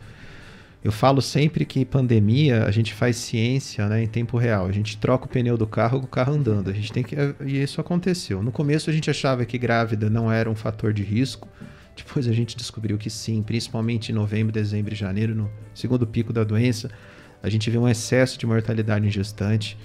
Eu 0.85 0.91
falo 0.91 1.23
sempre 1.23 1.65
que 1.65 1.85
pandemia 1.85 2.65
a 2.65 2.71
gente 2.73 2.93
faz 2.93 3.17
ciência, 3.17 3.89
né, 3.89 4.03
em 4.03 4.07
tempo 4.09 4.37
real. 4.37 4.67
A 4.67 4.73
gente 4.73 4.99
troca 4.99 5.27
o 5.27 5.29
pneu 5.29 5.57
do 5.57 5.67
carro 5.67 6.01
com 6.01 6.07
o 6.07 6.09
carro 6.09 6.35
andando. 6.35 6.71
A 6.71 6.73
gente 6.73 6.93
tem 6.93 7.05
que 7.05 7.15
e 7.45 7.63
isso 7.63 7.81
aconteceu. 7.81 8.43
No 8.43 8.51
começo 8.51 8.91
a 8.91 8.93
gente 8.93 9.09
achava 9.09 9.45
que 9.45 9.57
grávida 9.57 10.11
não 10.11 10.31
era 10.31 10.51
um 10.51 10.57
fator 10.57 10.93
de 10.93 11.05
risco. 11.05 11.49
Depois 11.97 12.27
a 12.27 12.33
gente 12.33 12.57
descobriu 12.57 12.99
que 12.99 13.11
sim, 13.11 13.43
principalmente 13.43 14.11
em 14.11 14.15
novembro, 14.15 14.53
dezembro 14.53 14.93
e 14.93 14.97
janeiro, 14.97 15.35
no 15.35 15.51
segundo 15.75 16.07
pico 16.07 16.33
da 16.33 16.43
doença, 16.43 16.91
a 17.43 17.49
gente 17.49 17.71
vê 17.71 17.79
um 17.79 17.89
excesso 17.89 18.39
de 18.39 18.47
mortalidade 18.47 19.07
em 19.07 19.11
gestante. 19.11 19.79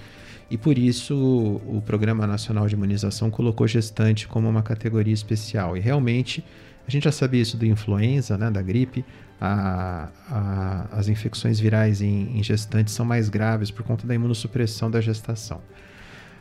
E 0.50 0.56
por 0.56 0.78
isso 0.78 1.14
o 1.14 1.82
Programa 1.84 2.26
Nacional 2.26 2.66
de 2.66 2.74
Imunização 2.74 3.30
colocou 3.30 3.68
gestante 3.68 4.26
como 4.26 4.48
uma 4.48 4.62
categoria 4.62 5.12
especial. 5.12 5.76
E 5.76 5.80
realmente, 5.80 6.42
a 6.86 6.90
gente 6.90 7.04
já 7.04 7.12
sabia 7.12 7.42
isso 7.42 7.56
do 7.56 7.66
influenza, 7.66 8.38
né, 8.38 8.50
da 8.50 8.62
gripe, 8.62 9.04
a, 9.40 10.08
a, 10.30 10.86
as 10.92 11.08
infecções 11.08 11.60
virais 11.60 12.00
em, 12.00 12.38
em, 12.38 12.42
gestantes 12.42 12.94
são 12.94 13.06
mais 13.06 13.28
graves 13.28 13.70
por 13.70 13.84
conta 13.84 14.06
da 14.06 14.14
imunossupressão 14.14 14.90
da 14.90 15.00
gestação. 15.00 15.60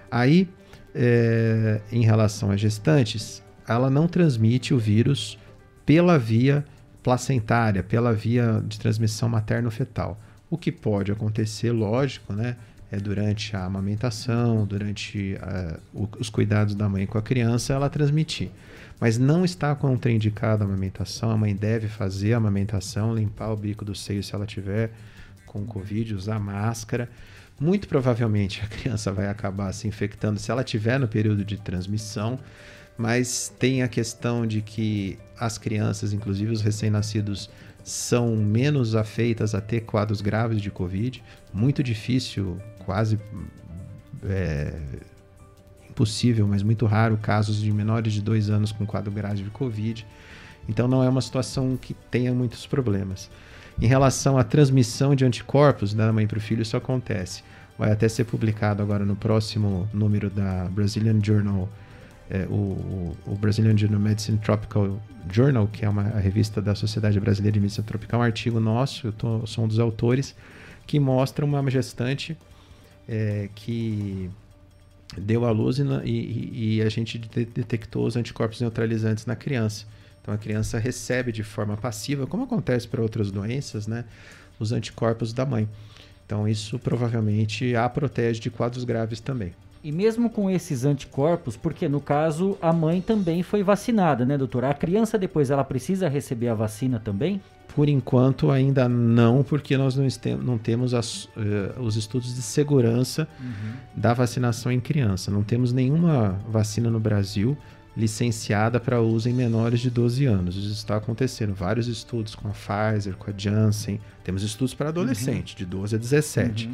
Aí, 0.09 0.49
é, 0.95 1.81
em 1.91 2.03
relação 2.03 2.51
às 2.51 2.59
gestantes, 2.59 3.43
ela 3.67 3.89
não 3.89 4.07
transmite 4.07 4.73
o 4.73 4.79
vírus 4.79 5.37
pela 5.85 6.17
via 6.17 6.65
placentária, 7.03 7.83
pela 7.83 8.13
via 8.13 8.63
de 8.65 8.79
transmissão 8.79 9.29
materno-fetal. 9.29 10.19
O 10.49 10.57
que 10.57 10.71
pode 10.71 11.11
acontecer, 11.11 11.71
lógico, 11.71 12.33
né? 12.33 12.55
é, 12.91 12.97
durante 12.97 13.55
a 13.55 13.65
amamentação, 13.65 14.65
durante 14.65 15.37
o, 15.93 16.07
os 16.19 16.29
cuidados 16.29 16.75
da 16.75 16.87
mãe 16.87 17.05
com 17.05 17.17
a 17.17 17.21
criança, 17.21 17.73
ela 17.73 17.89
transmitir. 17.89 18.49
Mas 18.99 19.17
não 19.17 19.45
está 19.45 19.75
contraindicada 19.75 20.63
a 20.63 20.67
amamentação, 20.67 21.29
a 21.29 21.37
mãe 21.37 21.55
deve 21.55 21.87
fazer 21.87 22.33
a 22.33 22.37
amamentação, 22.37 23.13
limpar 23.13 23.51
o 23.51 23.57
bico 23.57 23.85
do 23.85 23.93
seio 23.93 24.23
se 24.23 24.33
ela 24.33 24.45
tiver 24.45 24.91
com 25.45 25.65
Covid, 25.65 26.15
usar 26.15 26.39
máscara. 26.39 27.09
Muito 27.59 27.87
provavelmente 27.87 28.61
a 28.65 28.67
criança 28.67 29.11
vai 29.11 29.27
acabar 29.27 29.71
se 29.73 29.87
infectando 29.87 30.39
se 30.39 30.49
ela 30.49 30.63
tiver 30.63 30.99
no 30.99 31.07
período 31.07 31.45
de 31.45 31.57
transmissão, 31.57 32.39
mas 32.97 33.53
tem 33.59 33.83
a 33.83 33.87
questão 33.87 34.45
de 34.47 34.61
que 34.61 35.19
as 35.39 35.57
crianças, 35.57 36.13
inclusive 36.13 36.51
os 36.51 36.61
recém-nascidos, 36.61 37.49
são 37.83 38.35
menos 38.35 38.95
afeitas 38.95 39.55
a 39.55 39.61
ter 39.61 39.81
quadros 39.81 40.19
graves 40.19 40.61
de 40.61 40.71
Covid. 40.71 41.23
Muito 41.53 41.83
difícil 41.83 42.59
quase 42.79 43.19
é, 44.23 44.73
impossível, 45.97 46.47
mas 46.47 46.61
muito 46.61 46.85
raro, 46.85 47.17
casos 47.17 47.59
de 47.59 47.71
menores 47.73 48.13
de 48.13 48.21
dois 48.21 48.51
anos 48.51 48.71
com 48.71 48.85
quadro 48.85 49.11
grave 49.11 49.41
de 49.41 49.49
Covid. 49.49 50.05
Então 50.69 50.87
não 50.87 51.03
é 51.03 51.09
uma 51.09 51.21
situação 51.21 51.75
que 51.75 51.95
tenha 52.11 52.31
muitos 52.33 52.67
problemas. 52.67 53.31
Em 53.81 53.87
relação 53.87 54.37
à 54.37 54.43
transmissão 54.43 55.15
de 55.15 55.25
anticorpos 55.25 55.93
da 55.93 56.13
mãe 56.13 56.27
para 56.27 56.37
o 56.37 56.41
filho, 56.41 56.61
isso 56.61 56.77
acontece. 56.77 57.43
Vai 57.79 57.91
até 57.91 58.07
ser 58.07 58.25
publicado 58.25 58.81
agora 58.81 59.05
no 59.05 59.15
próximo 59.15 59.89
número 59.91 60.29
da 60.29 60.65
Brazilian 60.65 61.19
Journal, 61.23 61.67
é, 62.29 62.45
o, 62.49 63.15
o, 63.25 63.37
Brazilian 63.39 63.77
Journal 63.77 63.99
Medicine 63.99 64.37
Tropical 64.37 64.99
Journal, 65.31 65.67
que 65.67 65.85
é 65.85 65.89
uma 65.89 66.03
revista 66.03 66.61
da 66.61 66.75
Sociedade 66.75 67.19
Brasileira 67.19 67.53
de 67.53 67.59
Medicina 67.59 67.85
Tropical, 67.87 68.19
um 68.19 68.23
artigo 68.23 68.59
nosso, 68.59 69.07
eu 69.07 69.11
tô, 69.13 69.45
sou 69.47 69.63
um 69.63 69.67
dos 69.67 69.79
autores, 69.79 70.35
que 70.85 70.99
mostra 70.99 71.45
uma 71.45 71.69
gestante 71.69 72.37
é, 73.07 73.49
que 73.55 74.29
deu 75.15 75.45
à 75.45 75.51
luz 75.51 75.79
e, 75.79 75.83
e, 76.03 76.77
e, 76.77 76.81
a 76.81 76.89
gente 76.89 77.17
detectou 77.17 78.05
os 78.05 78.15
anticorpos 78.15 78.59
neutralizantes 78.59 79.25
na 79.25 79.35
criança. 79.35 79.85
Então 80.21 80.33
a 80.33 80.37
criança 80.37 80.77
recebe 80.77 81.31
de 81.31 81.43
forma 81.43 81.77
passiva, 81.77 82.27
como 82.27 82.43
acontece 82.43 82.87
para 82.87 83.01
outras 83.01 83.31
doenças, 83.31 83.87
né, 83.87 84.03
os 84.59 84.71
anticorpos 84.71 85.31
da 85.31 85.45
mãe. 85.45 85.69
Então 86.25 86.47
isso 86.47 86.77
provavelmente 86.77 87.75
a 87.75 87.87
protege 87.87 88.39
de 88.41 88.49
quadros 88.49 88.83
graves 88.83 89.21
também. 89.21 89.53
E 89.81 89.91
mesmo 89.91 90.29
com 90.29 90.49
esses 90.49 90.83
anticorpos, 90.83 91.55
porque 91.55 91.87
no 91.87 92.01
caso 92.01 92.57
a 92.61 92.73
mãe 92.73 92.99
também 92.99 93.41
foi 93.41 93.63
vacinada, 93.63 94.25
né, 94.25 94.37
doutora? 94.37 94.69
A 94.69 94.73
criança 94.73 95.17
depois 95.17 95.49
ela 95.49 95.63
precisa 95.63 96.09
receber 96.09 96.49
a 96.49 96.53
vacina 96.53 96.99
também? 96.99 97.41
Por 97.77 97.87
enquanto 97.87 98.49
ainda 98.49 98.89
não, 98.89 99.43
porque 99.43 99.77
nós 99.77 99.95
não, 99.95 100.07
não 100.43 100.57
temos 100.57 100.95
as, 100.95 101.25
uh, 101.25 101.79
os 101.79 101.95
estudos 101.95 102.33
de 102.33 102.41
segurança 102.41 103.27
uhum. 103.39 103.73
da 103.95 104.15
vacinação 104.15 104.71
em 104.71 104.79
criança. 104.79 105.29
Não 105.29 105.43
temos 105.43 105.71
nenhuma 105.71 106.39
vacina 106.49 106.89
no 106.89 106.99
Brasil 106.99 107.55
licenciada 107.95 108.79
para 108.79 108.99
uso 108.99 109.29
em 109.29 109.33
menores 109.33 109.79
de 109.79 109.91
12 109.91 110.25
anos. 110.25 110.55
Isso 110.55 110.71
está 110.71 110.95
acontecendo. 110.95 111.53
Vários 111.53 111.87
estudos 111.87 112.33
com 112.33 112.47
a 112.47 112.51
Pfizer, 112.51 113.15
com 113.15 113.29
a 113.29 113.33
Janssen. 113.37 114.01
Temos 114.23 114.41
estudos 114.41 114.73
para 114.73 114.89
adolescente, 114.89 115.51
uhum. 115.51 115.57
de 115.59 115.65
12 115.67 115.95
a 115.97 115.99
17, 115.99 116.65
uhum. 116.65 116.73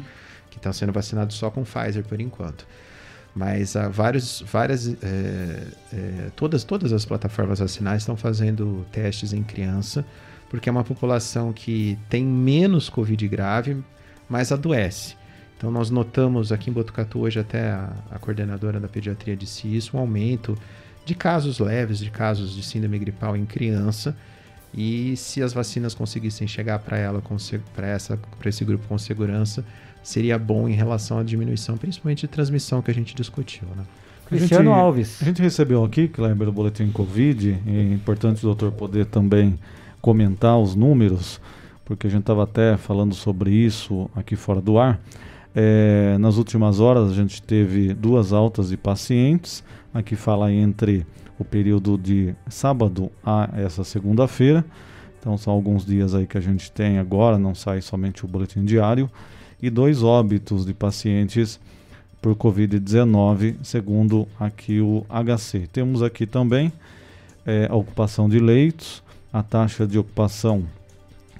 que 0.50 0.56
estão 0.56 0.72
sendo 0.72 0.90
vacinados 0.90 1.36
só 1.36 1.50
com 1.50 1.64
Pfizer 1.64 2.02
por 2.04 2.18
enquanto. 2.18 2.66
Mas 3.34 3.76
há 3.76 3.90
vários, 3.90 4.42
várias, 4.50 4.88
é, 4.88 5.66
é, 5.92 6.30
todas, 6.34 6.64
todas 6.64 6.94
as 6.94 7.04
plataformas 7.04 7.58
vacinais 7.58 8.00
estão 8.00 8.16
fazendo 8.16 8.86
testes 8.90 9.34
em 9.34 9.42
criança 9.42 10.02
porque 10.54 10.68
é 10.68 10.72
uma 10.72 10.84
população 10.84 11.52
que 11.52 11.98
tem 12.08 12.24
menos 12.24 12.88
Covid 12.88 13.26
grave, 13.26 13.76
mas 14.28 14.52
adoece. 14.52 15.16
Então 15.56 15.68
nós 15.68 15.90
notamos 15.90 16.52
aqui 16.52 16.70
em 16.70 16.72
Botucatu 16.72 17.18
hoje 17.18 17.40
até 17.40 17.70
a, 17.70 17.92
a 18.08 18.20
coordenadora 18.20 18.78
da 18.78 18.86
pediatria 18.86 19.34
disse 19.34 19.66
isso, 19.66 19.96
um 19.96 20.00
aumento 20.00 20.56
de 21.04 21.12
casos 21.12 21.58
leves, 21.58 21.98
de 21.98 22.08
casos 22.08 22.54
de 22.54 22.62
síndrome 22.62 23.00
gripal 23.00 23.36
em 23.36 23.44
criança. 23.44 24.16
E 24.72 25.16
se 25.16 25.42
as 25.42 25.52
vacinas 25.52 25.92
conseguissem 25.92 26.46
chegar 26.46 26.78
para 26.78 26.98
ela, 26.98 27.20
para 27.74 27.88
essa, 27.88 28.16
para 28.38 28.48
esse 28.48 28.64
grupo 28.64 28.86
com 28.86 28.96
segurança, 28.96 29.64
seria 30.04 30.38
bom 30.38 30.68
em 30.68 30.74
relação 30.74 31.18
à 31.18 31.24
diminuição, 31.24 31.76
principalmente 31.76 32.20
de 32.20 32.28
transmissão 32.28 32.80
que 32.80 32.92
a 32.92 32.94
gente 32.94 33.12
discutiu, 33.12 33.66
né? 33.76 33.82
Cristiano 34.28 34.70
a 34.70 34.74
gente, 34.74 34.82
Alves. 34.84 35.20
A 35.20 35.24
gente 35.24 35.42
recebeu 35.42 35.84
aqui, 35.84 36.06
Kleber, 36.06 36.48
o 36.48 36.52
boletim 36.52 36.92
Covid, 36.92 37.60
e 37.66 37.76
é 37.76 37.92
importante 37.92 38.38
o 38.38 38.42
doutor 38.42 38.70
poder 38.70 39.06
também 39.06 39.58
comentar 40.04 40.58
os 40.58 40.74
números, 40.74 41.40
porque 41.82 42.06
a 42.06 42.10
gente 42.10 42.20
estava 42.20 42.44
até 42.44 42.76
falando 42.76 43.14
sobre 43.14 43.50
isso 43.50 44.10
aqui 44.14 44.36
fora 44.36 44.60
do 44.60 44.78
ar. 44.78 45.00
É, 45.54 46.18
nas 46.20 46.36
últimas 46.36 46.78
horas 46.78 47.10
a 47.10 47.14
gente 47.14 47.40
teve 47.40 47.94
duas 47.94 48.30
altas 48.30 48.68
de 48.68 48.76
pacientes. 48.76 49.64
Aqui 49.94 50.14
fala 50.14 50.52
entre 50.52 51.06
o 51.38 51.44
período 51.44 51.96
de 51.96 52.34
sábado 52.50 53.10
a 53.24 53.48
essa 53.56 53.82
segunda-feira. 53.82 54.62
Então 55.18 55.38
são 55.38 55.54
alguns 55.54 55.86
dias 55.86 56.14
aí 56.14 56.26
que 56.26 56.36
a 56.36 56.40
gente 56.42 56.70
tem 56.70 56.98
agora, 56.98 57.38
não 57.38 57.54
sai 57.54 57.80
somente 57.80 58.26
o 58.26 58.28
boletim 58.28 58.62
diário. 58.62 59.10
E 59.62 59.70
dois 59.70 60.02
óbitos 60.02 60.66
de 60.66 60.74
pacientes 60.74 61.58
por 62.20 62.36
Covid-19, 62.36 63.56
segundo 63.62 64.28
aqui 64.38 64.82
o 64.82 65.06
HC. 65.08 65.66
Temos 65.72 66.02
aqui 66.02 66.26
também 66.26 66.70
é, 67.46 67.68
a 67.70 67.74
ocupação 67.74 68.28
de 68.28 68.38
leitos, 68.38 69.02
a 69.34 69.42
taxa 69.42 69.84
de 69.84 69.98
ocupação 69.98 70.62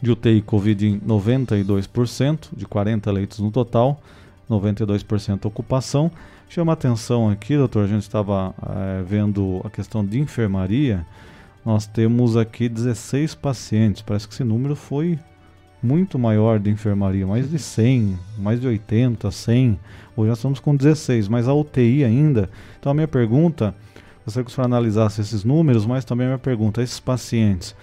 de 0.03 0.11
UTI 0.11 0.43
Covid 0.43 0.85
em 0.85 0.99
92%, 0.99 2.49
de 2.53 2.66
40 2.66 3.12
leitos 3.12 3.39
no 3.39 3.53
total, 3.53 4.03
92% 4.51 5.45
ocupação. 5.47 6.11
Chama 6.49 6.73
atenção 6.73 7.31
aqui, 7.31 7.57
doutor, 7.57 7.85
a 7.85 7.87
gente 7.87 8.03
estava 8.03 8.53
é, 8.69 9.03
vendo 9.05 9.61
a 9.65 9.71
questão 9.71 10.05
de 10.05 10.19
enfermaria. 10.19 11.07
Nós 11.65 11.87
temos 11.87 12.37
aqui 12.37 12.69
16 12.69 13.37
pacientes, 13.37 14.03
parece 14.03 14.27
que 14.27 14.35
esse 14.35 14.43
número 14.43 14.75
foi 14.75 15.16
muito 15.81 16.19
maior 16.19 16.59
de 16.59 16.71
enfermaria, 16.71 17.25
mais 17.25 17.49
de 17.49 17.61
100, 17.61 18.19
mais 18.39 18.61
de 18.61 18.66
80, 18.66 19.31
100. 19.31 19.79
Hoje 20.16 20.29
nós 20.29 20.39
estamos 20.39 20.59
com 20.59 20.75
16, 20.75 21.29
mas 21.29 21.47
a 21.47 21.55
UTI 21.55 22.03
ainda. 22.03 22.51
Então 22.81 22.91
a 22.91 22.95
minha 22.95 23.07
pergunta, 23.07 23.73
gostaria 24.25 24.45
que 24.45 24.51
o 24.51 24.55
senhor 24.55 24.67
analisasse 24.67 25.21
esses 25.21 25.45
números, 25.45 25.85
mas 25.87 26.05
também 26.05 26.27
a 26.27 26.31
minha 26.31 26.39
pergunta, 26.39 26.83
esses 26.83 27.01
pacientes 27.01 27.75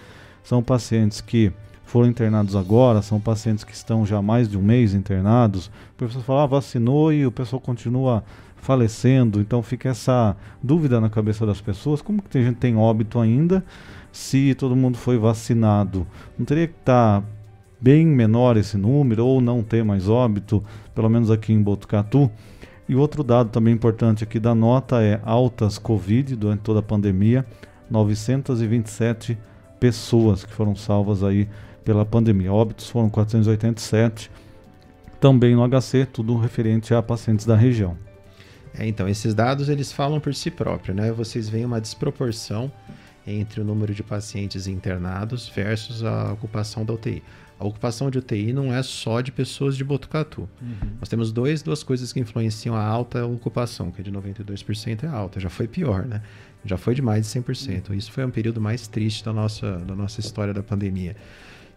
são 0.44 0.62
pacientes 0.64 1.22
que 1.22 1.52
foram 1.86 2.08
internados 2.08 2.56
agora, 2.56 3.02
são 3.02 3.20
pacientes 3.20 3.64
que 3.64 3.74
estão 3.74 4.06
já 4.06 4.22
mais 4.22 4.50
de 4.50 4.58
um 4.58 4.62
mês 4.62 4.94
internados. 4.94 5.68
O 5.68 5.98
professor 5.98 6.24
fala, 6.24 6.44
ah, 6.44 6.48
vacinou 6.48 7.12
e 7.12 7.26
o 7.26 7.32
pessoal 7.32 7.60
continua 7.60 8.24
falecendo, 8.56 9.42
então 9.42 9.62
fica 9.62 9.90
essa 9.90 10.36
dúvida 10.64 11.02
na 11.02 11.10
cabeça 11.10 11.46
das 11.46 11.60
pessoas, 11.60 12.02
como 12.02 12.22
que 12.22 12.30
tem 12.30 12.44
gente 12.44 12.58
tem 12.58 12.78
óbito 12.78 13.20
ainda 13.20 13.66
se 14.12 14.54
todo 14.56 14.76
mundo 14.76 14.98
foi 14.98 15.18
vacinado? 15.18 16.06
Não 16.38 16.46
teria 16.46 16.68
que 16.68 16.76
estar 16.80 17.22
tá 17.22 17.28
bem 17.80 18.06
menor 18.06 18.58
esse 18.58 18.78
número 18.78 19.26
ou 19.26 19.42
não 19.42 19.64
ter 19.64 19.84
mais 19.84 20.08
óbito, 20.08 20.64
pelo 20.94 21.10
menos 21.10 21.32
aqui 21.32 21.52
em 21.52 21.62
Botucatu? 21.62 22.32
E 22.92 22.96
outro 22.98 23.24
dado 23.24 23.50
também 23.50 23.74
importante 23.74 24.22
aqui 24.22 24.38
da 24.38 24.54
nota 24.54 25.02
é 25.02 25.22
altas 25.24 25.78
Covid 25.78 26.36
durante 26.36 26.60
toda 26.60 26.82
a 26.82 26.84
pandemia, 26.84 27.46
927 27.90 29.38
pessoas 29.80 30.44
que 30.44 30.52
foram 30.52 30.76
salvas 30.76 31.24
aí 31.24 31.48
pela 31.86 32.06
pandemia. 32.06 32.52
Óbitos 32.52 32.90
foram 32.90 33.10
487, 33.10 34.30
também 35.22 35.56
no 35.56 35.66
HC, 35.66 36.06
tudo 36.12 36.36
referente 36.36 36.94
a 36.94 37.02
pacientes 37.02 37.46
da 37.46 37.56
região. 37.56 37.98
É, 38.78 38.86
então, 38.86 39.08
esses 39.08 39.34
dados 39.34 39.70
eles 39.70 39.94
falam 39.94 40.20
por 40.20 40.36
si 40.36 40.52
próprios, 40.52 40.94
né? 40.94 41.14
Vocês 41.14 41.48
veem 41.48 41.64
uma 41.64 41.80
desproporção 41.80 42.70
entre 43.26 43.62
o 43.62 43.64
número 43.64 43.94
de 43.94 44.04
pacientes 44.04 44.68
internados 44.68 45.48
versus 45.48 46.04
a 46.04 46.34
ocupação 46.34 46.84
da 46.84 46.92
UTI. 46.92 47.24
A 47.62 47.68
ocupação 47.68 48.10
de 48.10 48.18
UTI 48.18 48.54
não 48.54 48.74
é 48.74 48.82
só 48.82 49.22
de 49.22 49.32
pessoas 49.32 49.78
de 49.78 49.84
Botucatu. 49.84 50.50
Uhum. 50.60 50.90
Nós 51.00 51.08
temos 51.08 51.32
dois, 51.32 51.62
duas 51.62 51.84
coisas 51.84 52.12
que 52.12 52.20
influenciam 52.20 52.76
a 52.76 52.84
alta 52.84 53.24
ocupação, 53.24 53.92
que 53.92 54.02
é 54.02 54.04
de 54.04 54.12
92% 54.12 55.04
é 55.04 55.08
alta. 55.08 55.40
Já 55.40 55.48
foi 55.48 55.68
pior, 55.68 56.08
né? 56.08 56.24
Já 56.66 56.76
foi 56.76 56.96
de 56.96 57.04
mais 57.04 57.32
de 57.32 57.40
100%. 57.40 57.90
Uhum. 57.90 57.96
Isso 57.96 58.12
foi 58.12 58.26
um 58.26 58.32
período 58.32 58.60
mais 58.60 58.88
triste 58.88 59.24
da 59.24 59.32
nossa, 59.32 59.78
da 59.78 59.96
nossa 59.96 60.20
história 60.20 60.56
da 60.56 60.64
pandemia. 60.64 61.16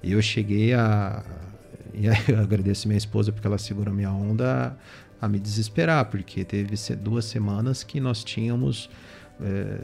E 0.03 0.13
eu 0.13 0.23
cheguei 0.23 0.73
a. 0.73 1.23
E 1.97 2.07
eu 2.07 2.41
agradeço 2.41 2.89
minha 2.89 2.99
esposa 2.99 3.31
porque 3.31 3.47
ela 3.47 3.57
segurou 3.57 3.95
minha 3.95 4.11
onda 4.11 4.77
a, 5.21 5.29
me 5.29 5.39
desesperar, 5.39 6.07
porque 6.07 6.45
teve 6.45 6.75
duas 6.97 7.25
semanas 7.25 7.85
que 7.85 8.01
nós 8.01 8.25
tínhamos 8.25 8.91
é, 9.41 9.79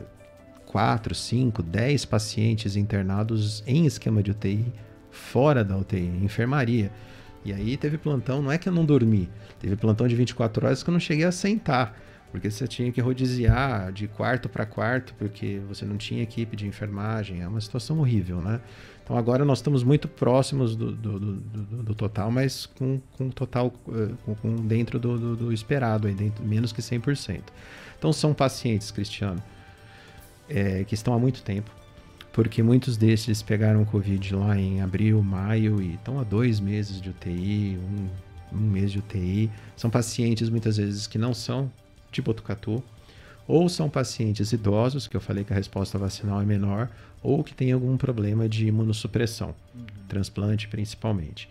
quatro, 0.67 1.15
cinco, 1.15 1.63
dez 1.63 2.05
pacientes 2.05 2.75
internados 2.75 3.63
em 3.65 3.87
esquema 3.87 4.25
de 4.25 4.33
UTI, 4.33 4.73
fora 5.11 5.65
da 5.65 5.77
UTI, 5.77 6.01
em 6.01 6.25
enfermaria. 6.25 6.91
E 7.45 7.53
aí 7.53 7.77
teve 7.77 7.97
plantão, 7.97 8.43
não 8.43 8.53
é 8.53 8.59
que 8.59 8.69
eu 8.69 8.73
não 8.73 8.85
dormi, 8.85 9.29
teve 9.59 9.75
plantão 9.77 10.07
de 10.07 10.15
24 10.15 10.67
horas 10.67 10.83
que 10.83 10.91
eu 10.91 10.93
não 10.93 11.01
cheguei 11.01 11.25
a 11.25 11.33
sentar 11.33 11.97
porque 12.31 12.51
você 12.51 12.67
tinha 12.67 12.91
que 12.93 13.01
rodiziar 13.01 13.93
de 13.93 14.07
quarto 14.07 14.49
para 14.49 14.65
quarto, 14.65 15.15
porque 15.19 15.61
você 15.69 15.85
não 15.85 15.97
tinha 15.97 16.23
equipe 16.23 16.57
de 16.57 16.67
enfermagem. 16.67 17.43
É 17.43 17.49
uma 17.49 17.61
situação 17.61 17.99
horrível, 17.99 18.41
né? 18.41 18.61
Então 19.03 19.17
agora 19.17 19.45
nós 19.45 19.59
estamos 19.59 19.83
muito 19.83 20.07
próximos 20.07 20.77
do, 20.77 20.93
do, 20.93 21.19
do, 21.19 21.83
do 21.83 21.95
total, 21.95 22.31
mas 22.31 22.67
com, 22.67 23.01
com 23.19 23.29
total 23.31 23.73
eh, 23.89 24.11
com, 24.25 24.35
com 24.37 24.55
dentro 24.55 25.01
do, 25.01 25.53
esperado, 25.53 26.07
aí, 26.07 26.15
dentro, 26.15 26.45
menos 26.45 26.73
que 26.73 26.81
100%. 26.81 27.43
Então 27.99 28.13
são 28.13 28.33
pacientes, 28.33 28.93
Cristiano, 28.93 29.43
é, 30.49 30.85
que 30.85 30.95
estão 30.95 31.13
há 31.13 31.19
muito 31.19 31.43
tempo, 31.43 31.73
porque 32.33 32.63
muitos 32.63 32.97
desses 32.97 33.43
pegaram 33.43 33.85
Covid 33.85 34.35
lá 34.35 34.59
em 34.59 34.81
abril, 34.81 35.23
maio 35.23 35.83
e 35.83 35.95
estão 35.95 36.19
há 36.19 36.25
dois 36.25 36.61
meses 36.61 37.01
de 37.01 37.11
UTI, 37.11 37.79
um, 37.79 38.57
um 38.57 38.61
mês 38.61 38.93
de 38.93 38.99
UTI. 38.99 39.51
São 39.77 39.91
pacientes 39.91 40.49
muitas 40.49 40.77
vezes 40.77 41.07
que 41.07 41.19
não 41.19 41.35
são 41.35 41.71
de 42.13 42.23
Botucatu, 42.23 42.83
ou 43.47 43.69
são 43.69 43.91
pacientes 43.91 44.53
idosos, 44.53 45.09
que 45.09 45.17
eu 45.17 45.21
falei 45.21 45.43
que 45.43 45.53
a 45.53 45.57
resposta 45.57 45.99
vacinal 45.99 46.41
é 46.41 46.45
menor, 46.45 46.89
ou 47.23 47.43
que 47.43 47.53
tem 47.53 47.73
algum 47.73 47.97
problema 47.97 48.49
de 48.49 48.67
imunossupressão, 48.67 49.55
uhum. 49.75 49.85
transplante 50.09 50.69
principalmente. 50.69 51.49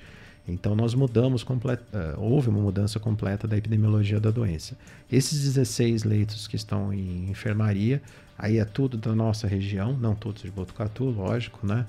Então 0.50 0.76
nós 0.76 0.94
mudamos 0.94 1.44
completa, 1.44 1.84
uh, 1.94 2.22
houve 2.22 2.50
uma 2.50 2.60
mudança 2.60 3.00
completa 3.00 3.48
da 3.48 3.58
epidemiologia 3.58 4.20
da 4.20 4.32
doença. 4.32 4.78
Esses 5.12 5.44
16 5.44 6.04
leitos 6.04 6.48
que 6.48 6.56
estão 6.56 6.94
em 6.94 7.30
enfermaria, 7.30 8.02
aí 8.38 8.58
é 8.58 8.66
tudo 8.66 8.98
da 8.98 9.14
nossa 9.16 9.48
região, 9.48 9.94
não 9.94 10.16
todos 10.16 10.42
de 10.42 10.52
Botucatu, 10.52 11.06
lógico, 11.06 11.66
né? 11.66 11.86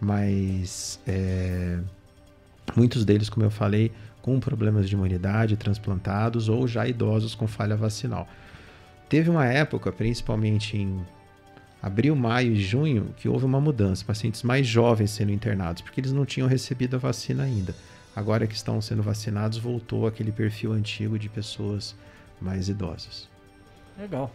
Mas 0.00 1.00
é, 1.06 1.78
muitos 2.76 3.04
deles, 3.04 3.28
como 3.28 3.44
eu 3.44 3.50
falei, 3.50 3.92
com 4.22 4.38
problemas 4.40 4.88
de 4.88 4.94
imunidade, 4.94 5.56
transplantados 5.56 6.48
ou 6.48 6.66
já 6.66 6.86
idosos 6.86 7.34
com 7.34 7.46
falha 7.46 7.76
vacinal. 7.76 8.28
Teve 9.08 9.28
uma 9.28 9.46
época, 9.46 9.90
principalmente 9.90 10.76
em 10.76 11.00
abril, 11.82 12.14
maio 12.14 12.52
e 12.52 12.60
junho, 12.60 13.14
que 13.16 13.28
houve 13.28 13.44
uma 13.44 13.60
mudança, 13.60 14.04
pacientes 14.04 14.42
mais 14.42 14.66
jovens 14.66 15.10
sendo 15.10 15.32
internados, 15.32 15.82
porque 15.82 16.00
eles 16.00 16.12
não 16.12 16.24
tinham 16.24 16.48
recebido 16.48 16.96
a 16.96 16.98
vacina 16.98 17.42
ainda. 17.42 17.74
Agora 18.14 18.46
que 18.46 18.54
estão 18.54 18.80
sendo 18.80 19.02
vacinados, 19.02 19.58
voltou 19.58 20.06
aquele 20.06 20.32
perfil 20.32 20.72
antigo 20.72 21.18
de 21.18 21.28
pessoas 21.28 21.94
mais 22.40 22.68
idosas. 22.68 23.28
Legal. 23.98 24.30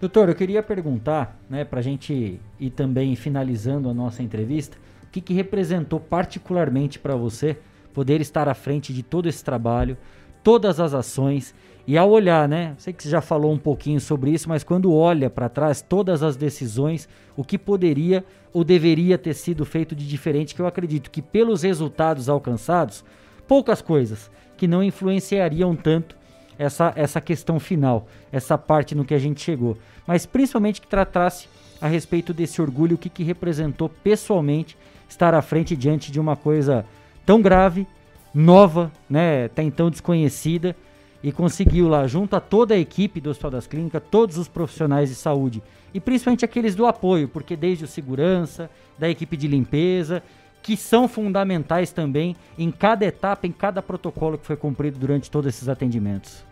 Doutor, 0.00 0.28
eu 0.28 0.34
queria 0.34 0.62
perguntar, 0.62 1.38
né, 1.48 1.64
para 1.64 1.80
a 1.80 1.82
gente 1.82 2.40
ir 2.60 2.70
também 2.70 3.16
finalizando 3.16 3.88
a 3.88 3.94
nossa 3.94 4.22
entrevista, 4.22 4.76
o 5.04 5.06
que, 5.06 5.20
que 5.20 5.32
representou 5.32 5.98
particularmente 5.98 6.98
para 6.98 7.16
você 7.16 7.58
poder 7.94 8.20
estar 8.20 8.46
à 8.46 8.54
frente 8.54 8.92
de 8.92 9.02
todo 9.02 9.26
esse 9.26 9.42
trabalho, 9.42 9.96
todas 10.44 10.78
as 10.78 10.92
ações 10.92 11.54
e 11.86 11.96
ao 11.96 12.10
olhar, 12.10 12.48
né? 12.48 12.74
Sei 12.78 12.92
que 12.92 13.02
você 13.02 13.08
já 13.08 13.20
falou 13.20 13.52
um 13.52 13.58
pouquinho 13.58 14.00
sobre 14.00 14.32
isso, 14.32 14.48
mas 14.48 14.64
quando 14.64 14.92
olha 14.92 15.30
para 15.30 15.48
trás 15.48 15.80
todas 15.80 16.22
as 16.22 16.36
decisões, 16.36 17.08
o 17.36 17.44
que 17.44 17.56
poderia 17.56 18.24
ou 18.52 18.64
deveria 18.64 19.16
ter 19.16 19.34
sido 19.34 19.64
feito 19.64 19.94
de 19.94 20.06
diferente, 20.06 20.54
que 20.54 20.60
eu 20.60 20.66
acredito 20.66 21.10
que 21.10 21.22
pelos 21.22 21.62
resultados 21.62 22.28
alcançados, 22.28 23.04
poucas 23.46 23.80
coisas 23.80 24.30
que 24.56 24.66
não 24.66 24.82
influenciariam 24.82 25.76
tanto 25.76 26.16
essa, 26.58 26.92
essa 26.96 27.20
questão 27.20 27.60
final, 27.60 28.08
essa 28.32 28.58
parte 28.58 28.94
no 28.94 29.04
que 29.04 29.14
a 29.14 29.18
gente 29.18 29.40
chegou, 29.40 29.76
mas 30.06 30.26
principalmente 30.26 30.80
que 30.80 30.88
tratasse 30.88 31.48
a 31.80 31.86
respeito 31.86 32.32
desse 32.32 32.60
orgulho, 32.60 32.96
o 32.96 32.98
que, 32.98 33.10
que 33.10 33.22
representou 33.22 33.88
pessoalmente 33.88 34.76
estar 35.08 35.34
à 35.34 35.42
frente 35.42 35.76
diante 35.76 36.10
de 36.10 36.18
uma 36.18 36.34
coisa 36.34 36.84
tão 37.24 37.40
grave, 37.40 37.86
nova, 38.34 38.90
né, 39.08 39.44
até 39.44 39.62
então 39.62 39.90
desconhecida, 39.90 40.74
e 41.22 41.32
conseguiu 41.32 41.88
lá, 41.88 42.06
junto 42.06 42.36
a 42.36 42.40
toda 42.40 42.74
a 42.74 42.78
equipe 42.78 43.20
do 43.20 43.30
Hospital 43.30 43.50
das 43.50 43.66
Clínicas, 43.66 44.02
todos 44.10 44.38
os 44.38 44.48
profissionais 44.48 45.08
de 45.08 45.14
saúde, 45.14 45.62
e 45.92 46.00
principalmente 46.00 46.44
aqueles 46.44 46.74
do 46.74 46.86
apoio, 46.86 47.28
porque 47.28 47.56
desde 47.56 47.84
o 47.84 47.88
segurança, 47.88 48.70
da 48.98 49.08
equipe 49.08 49.36
de 49.36 49.48
limpeza, 49.48 50.22
que 50.62 50.76
são 50.76 51.06
fundamentais 51.06 51.92
também 51.92 52.36
em 52.58 52.70
cada 52.70 53.04
etapa, 53.04 53.46
em 53.46 53.52
cada 53.52 53.80
protocolo 53.80 54.36
que 54.36 54.46
foi 54.46 54.56
cumprido 54.56 54.98
durante 54.98 55.30
todos 55.30 55.48
esses 55.48 55.68
atendimentos. 55.68 56.44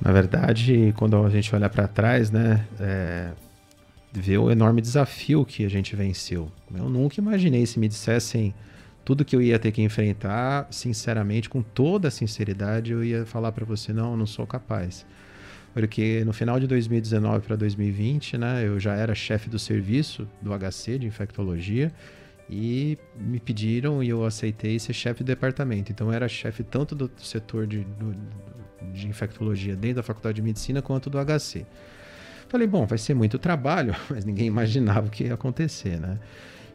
Na 0.00 0.12
verdade, 0.12 0.92
quando 0.96 1.16
a 1.24 1.30
gente 1.30 1.54
olha 1.54 1.68
para 1.68 1.88
trás, 1.88 2.30
né, 2.30 2.64
é, 2.78 3.30
vê 4.12 4.38
o 4.38 4.50
enorme 4.50 4.80
desafio 4.80 5.44
que 5.44 5.64
a 5.64 5.68
gente 5.68 5.96
venceu. 5.96 6.50
Eu 6.74 6.88
nunca 6.88 7.20
imaginei 7.20 7.66
se 7.66 7.78
me 7.78 7.88
dissessem 7.88 8.54
tudo 9.08 9.24
que 9.24 9.34
eu 9.34 9.40
ia 9.40 9.58
ter 9.58 9.72
que 9.72 9.80
enfrentar, 9.80 10.68
sinceramente, 10.70 11.48
com 11.48 11.62
toda 11.62 12.08
a 12.08 12.10
sinceridade, 12.10 12.92
eu 12.92 13.02
ia 13.02 13.24
falar 13.24 13.52
para 13.52 13.64
você: 13.64 13.90
não, 13.90 14.10
eu 14.10 14.16
não 14.18 14.26
sou 14.26 14.46
capaz. 14.46 15.06
Porque 15.72 16.22
no 16.26 16.32
final 16.34 16.60
de 16.60 16.66
2019 16.66 17.46
para 17.46 17.56
2020, 17.56 18.36
né, 18.36 18.66
eu 18.66 18.78
já 18.78 18.94
era 18.94 19.14
chefe 19.14 19.48
do 19.48 19.58
serviço 19.58 20.28
do 20.42 20.50
HC 20.52 20.98
de 20.98 21.06
infectologia 21.06 21.90
e 22.50 22.98
me 23.18 23.40
pediram 23.40 24.02
e 24.02 24.10
eu 24.10 24.26
aceitei 24.26 24.78
ser 24.78 24.92
chefe 24.92 25.24
do 25.24 25.26
departamento. 25.28 25.90
Então 25.90 26.08
eu 26.08 26.12
era 26.12 26.28
chefe 26.28 26.62
tanto 26.62 26.94
do 26.94 27.10
setor 27.16 27.66
de, 27.66 27.84
do, 27.84 28.14
de 28.92 29.08
infectologia 29.08 29.74
dentro 29.74 29.96
da 29.96 30.02
faculdade 30.02 30.36
de 30.36 30.42
medicina 30.42 30.82
quanto 30.82 31.08
do 31.08 31.16
HC. 31.16 31.64
Falei, 32.46 32.66
bom, 32.66 32.84
vai 32.84 32.98
ser 32.98 33.14
muito 33.14 33.38
trabalho, 33.38 33.96
mas 34.10 34.26
ninguém 34.26 34.46
imaginava 34.46 35.06
o 35.06 35.10
que 35.10 35.24
ia 35.24 35.32
acontecer, 35.32 35.98
né? 35.98 36.18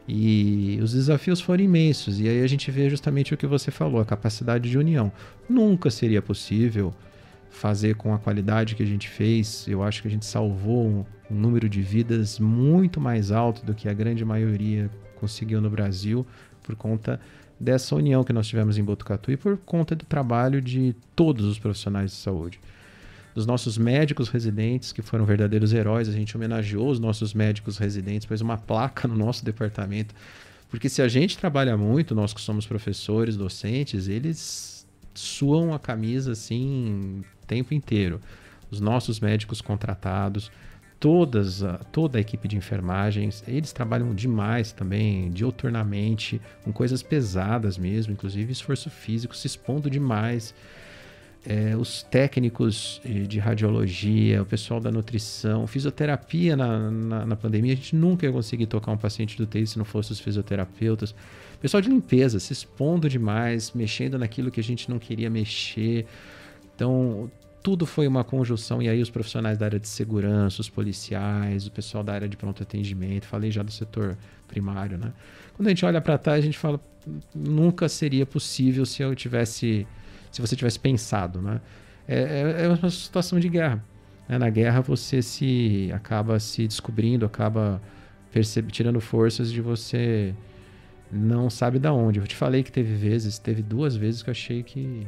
E 0.06 0.78
os 0.82 0.92
desafios 0.92 1.40
foram 1.40 1.64
imensos. 1.64 2.20
E 2.20 2.28
aí 2.28 2.42
a 2.42 2.46
gente 2.46 2.70
vê 2.70 2.90
justamente 2.90 3.32
o 3.32 3.36
que 3.36 3.46
você 3.46 3.70
falou, 3.70 4.00
a 4.00 4.04
capacidade 4.04 4.68
de 4.68 4.76
união. 4.76 5.10
Nunca 5.48 5.90
seria 5.90 6.20
possível 6.20 6.94
fazer 7.50 7.94
com 7.94 8.12
a 8.12 8.18
qualidade 8.18 8.74
que 8.74 8.82
a 8.82 8.86
gente 8.86 9.08
fez. 9.08 9.66
Eu 9.66 9.82
acho 9.82 10.02
que 10.02 10.08
a 10.08 10.10
gente 10.10 10.26
salvou 10.26 10.86
um, 10.86 11.04
um 11.30 11.34
número 11.34 11.68
de 11.68 11.80
vidas 11.80 12.38
muito 12.38 13.00
mais 13.00 13.30
alto 13.30 13.64
do 13.64 13.74
que 13.74 13.88
a 13.88 13.94
grande 13.94 14.24
maioria 14.24 14.90
conseguiu 15.16 15.60
no 15.60 15.70
Brasil 15.70 16.26
por 16.62 16.76
conta 16.76 17.20
dessa 17.58 17.94
união 17.94 18.24
que 18.24 18.32
nós 18.32 18.46
tivemos 18.46 18.76
em 18.76 18.84
Botucatu 18.84 19.30
e 19.30 19.36
por 19.36 19.56
conta 19.56 19.94
do 19.94 20.04
trabalho 20.04 20.60
de 20.60 20.94
todos 21.14 21.46
os 21.46 21.58
profissionais 21.58 22.10
de 22.10 22.16
saúde 22.16 22.60
dos 23.34 23.46
nossos 23.46 23.76
médicos 23.76 24.28
residentes, 24.28 24.92
que 24.92 25.02
foram 25.02 25.24
verdadeiros 25.24 25.72
heróis. 25.72 26.08
A 26.08 26.12
gente 26.12 26.36
homenageou 26.36 26.88
os 26.88 27.00
nossos 27.00 27.34
médicos 27.34 27.76
residentes, 27.78 28.26
pôs 28.26 28.40
uma 28.40 28.56
placa 28.56 29.08
no 29.08 29.16
nosso 29.16 29.44
departamento, 29.44 30.14
Porque 30.70 30.88
se 30.88 31.02
a 31.02 31.08
gente 31.08 31.38
trabalha 31.38 31.76
muito, 31.76 32.14
nós 32.14 32.32
que 32.32 32.40
somos 32.40 32.66
professores, 32.66 33.36
docentes, 33.36 34.08
eles 34.08 34.84
suam 35.14 35.72
a 35.72 35.78
camisa 35.78 36.32
assim 36.32 37.22
o 37.42 37.46
tempo 37.46 37.74
inteiro. 37.74 38.20
Os 38.70 38.80
nossos 38.80 39.20
médicos 39.20 39.60
contratados, 39.60 40.50
todas 40.98 41.62
toda 41.92 42.18
a 42.18 42.20
equipe 42.20 42.48
de 42.48 42.56
enfermagens, 42.56 43.44
eles 43.46 43.72
trabalham 43.72 44.12
demais 44.14 44.72
também, 44.72 45.30
dioturnamente, 45.30 46.40
com 46.64 46.72
coisas 46.72 47.02
pesadas 47.02 47.78
mesmo, 47.78 48.12
inclusive 48.12 48.50
esforço 48.50 48.90
físico, 48.90 49.36
se 49.36 49.46
expondo 49.46 49.88
demais 49.88 50.54
é, 51.46 51.76
os 51.76 52.02
técnicos 52.02 53.00
de 53.04 53.38
radiologia, 53.38 54.42
o 54.42 54.46
pessoal 54.46 54.80
da 54.80 54.90
nutrição, 54.90 55.66
fisioterapia 55.66 56.56
na, 56.56 56.90
na, 56.90 57.26
na, 57.26 57.36
pandemia, 57.36 57.72
a 57.74 57.76
gente 57.76 57.94
nunca 57.94 58.24
ia 58.24 58.32
conseguir 58.32 58.66
tocar 58.66 58.92
um 58.92 58.96
paciente 58.96 59.36
do 59.36 59.44
TI 59.44 59.66
se 59.66 59.76
não 59.76 59.84
fosse 59.84 60.10
os 60.10 60.20
fisioterapeutas. 60.20 61.14
Pessoal 61.60 61.80
de 61.80 61.88
limpeza, 61.88 62.40
se 62.40 62.52
expondo 62.52 63.08
demais, 63.08 63.72
mexendo 63.74 64.18
naquilo 64.18 64.50
que 64.50 64.60
a 64.60 64.62
gente 64.62 64.88
não 64.88 64.98
queria 64.98 65.28
mexer. 65.28 66.06
Então, 66.74 67.30
tudo 67.62 67.84
foi 67.84 68.06
uma 68.06 68.24
conjunção. 68.24 68.80
E 68.82 68.88
aí, 68.88 69.00
os 69.02 69.10
profissionais 69.10 69.58
da 69.58 69.66
área 69.66 69.80
de 69.80 69.88
segurança, 69.88 70.60
os 70.62 70.68
policiais, 70.68 71.66
o 71.66 71.70
pessoal 71.70 72.02
da 72.02 72.14
área 72.14 72.28
de 72.28 72.36
pronto 72.36 72.62
atendimento, 72.62 73.26
falei 73.26 73.50
já 73.50 73.62
do 73.62 73.70
setor 73.70 74.16
primário, 74.48 74.96
né? 74.96 75.12
Quando 75.54 75.66
a 75.66 75.70
gente 75.70 75.84
olha 75.84 76.00
para 76.00 76.18
trás, 76.18 76.38
a 76.40 76.42
gente 76.42 76.58
fala: 76.58 76.80
nunca 77.34 77.88
seria 77.88 78.26
possível 78.26 78.84
se 78.84 79.02
eu 79.02 79.14
tivesse 79.14 79.86
se 80.34 80.40
você 80.40 80.56
tivesse 80.56 80.80
pensado, 80.80 81.40
né? 81.40 81.60
É, 82.08 82.18
é, 82.58 82.64
é 82.64 82.68
uma 82.68 82.90
situação 82.90 83.38
de 83.38 83.48
guerra. 83.48 83.82
Né? 84.28 84.36
Na 84.36 84.50
guerra 84.50 84.80
você 84.80 85.22
se 85.22 85.90
acaba 85.94 86.40
se 86.40 86.66
descobrindo, 86.66 87.24
acaba 87.24 87.80
tirando 88.72 89.00
forças 89.00 89.52
de 89.52 89.60
você 89.60 90.34
não 91.10 91.48
sabe 91.48 91.78
da 91.78 91.92
onde. 91.92 92.18
Eu 92.18 92.26
te 92.26 92.34
falei 92.34 92.64
que 92.64 92.72
teve 92.72 92.94
vezes, 92.96 93.38
teve 93.38 93.62
duas 93.62 93.94
vezes 93.94 94.24
que 94.24 94.28
eu 94.28 94.32
achei 94.32 94.64
que 94.64 95.06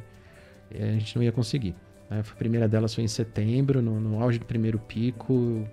é, 0.71 0.91
a 0.91 0.93
gente 0.93 1.17
não 1.17 1.25
ia 1.25 1.33
conseguir. 1.33 1.75
Né? 2.09 2.21
A 2.21 2.35
primeira 2.37 2.69
delas 2.69 2.95
foi 2.95 3.03
em 3.03 3.09
setembro, 3.09 3.83
no, 3.83 3.99
no 3.99 4.23
auge 4.23 4.39
do 4.39 4.45
primeiro 4.45 4.79
pico. 4.79 5.69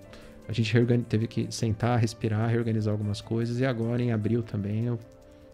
A 0.48 0.52
gente 0.52 0.74
teve 1.08 1.28
que 1.28 1.46
sentar, 1.48 2.00
respirar, 2.00 2.50
reorganizar 2.50 2.92
algumas 2.92 3.20
coisas. 3.20 3.60
E 3.60 3.64
agora, 3.64 4.02
em 4.02 4.10
abril 4.10 4.42
também, 4.42 4.86
eu 4.86 4.98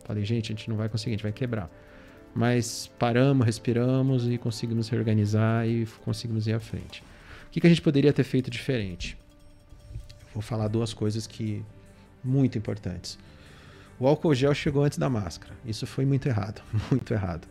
falei, 0.04 0.24
gente, 0.24 0.50
a 0.50 0.56
gente 0.56 0.70
não 0.70 0.76
vai 0.76 0.88
conseguir, 0.88 1.10
a 1.10 1.16
gente 1.18 1.22
vai 1.22 1.32
quebrar 1.32 1.70
mas 2.34 2.90
paramos, 2.98 3.44
respiramos 3.44 4.28
e 4.28 4.38
conseguimos 4.38 4.88
reorganizar 4.88 5.66
e 5.66 5.86
conseguimos 6.04 6.46
ir 6.46 6.54
à 6.54 6.60
frente. 6.60 7.02
O 7.48 7.50
que, 7.50 7.60
que 7.60 7.66
a 7.66 7.70
gente 7.70 7.82
poderia 7.82 8.12
ter 8.12 8.24
feito 8.24 8.50
diferente? 8.50 9.18
Vou 10.32 10.42
falar 10.42 10.68
duas 10.68 10.94
coisas 10.94 11.26
que 11.26 11.64
muito 12.22 12.56
importantes. 12.56 13.18
O 13.98 14.06
álcool 14.06 14.34
gel 14.34 14.54
chegou 14.54 14.84
antes 14.84 14.98
da 14.98 15.10
máscara. 15.10 15.52
Isso 15.64 15.86
foi 15.86 16.06
muito 16.06 16.26
errado, 16.26 16.62
muito 16.90 17.12
errado. 17.12 17.46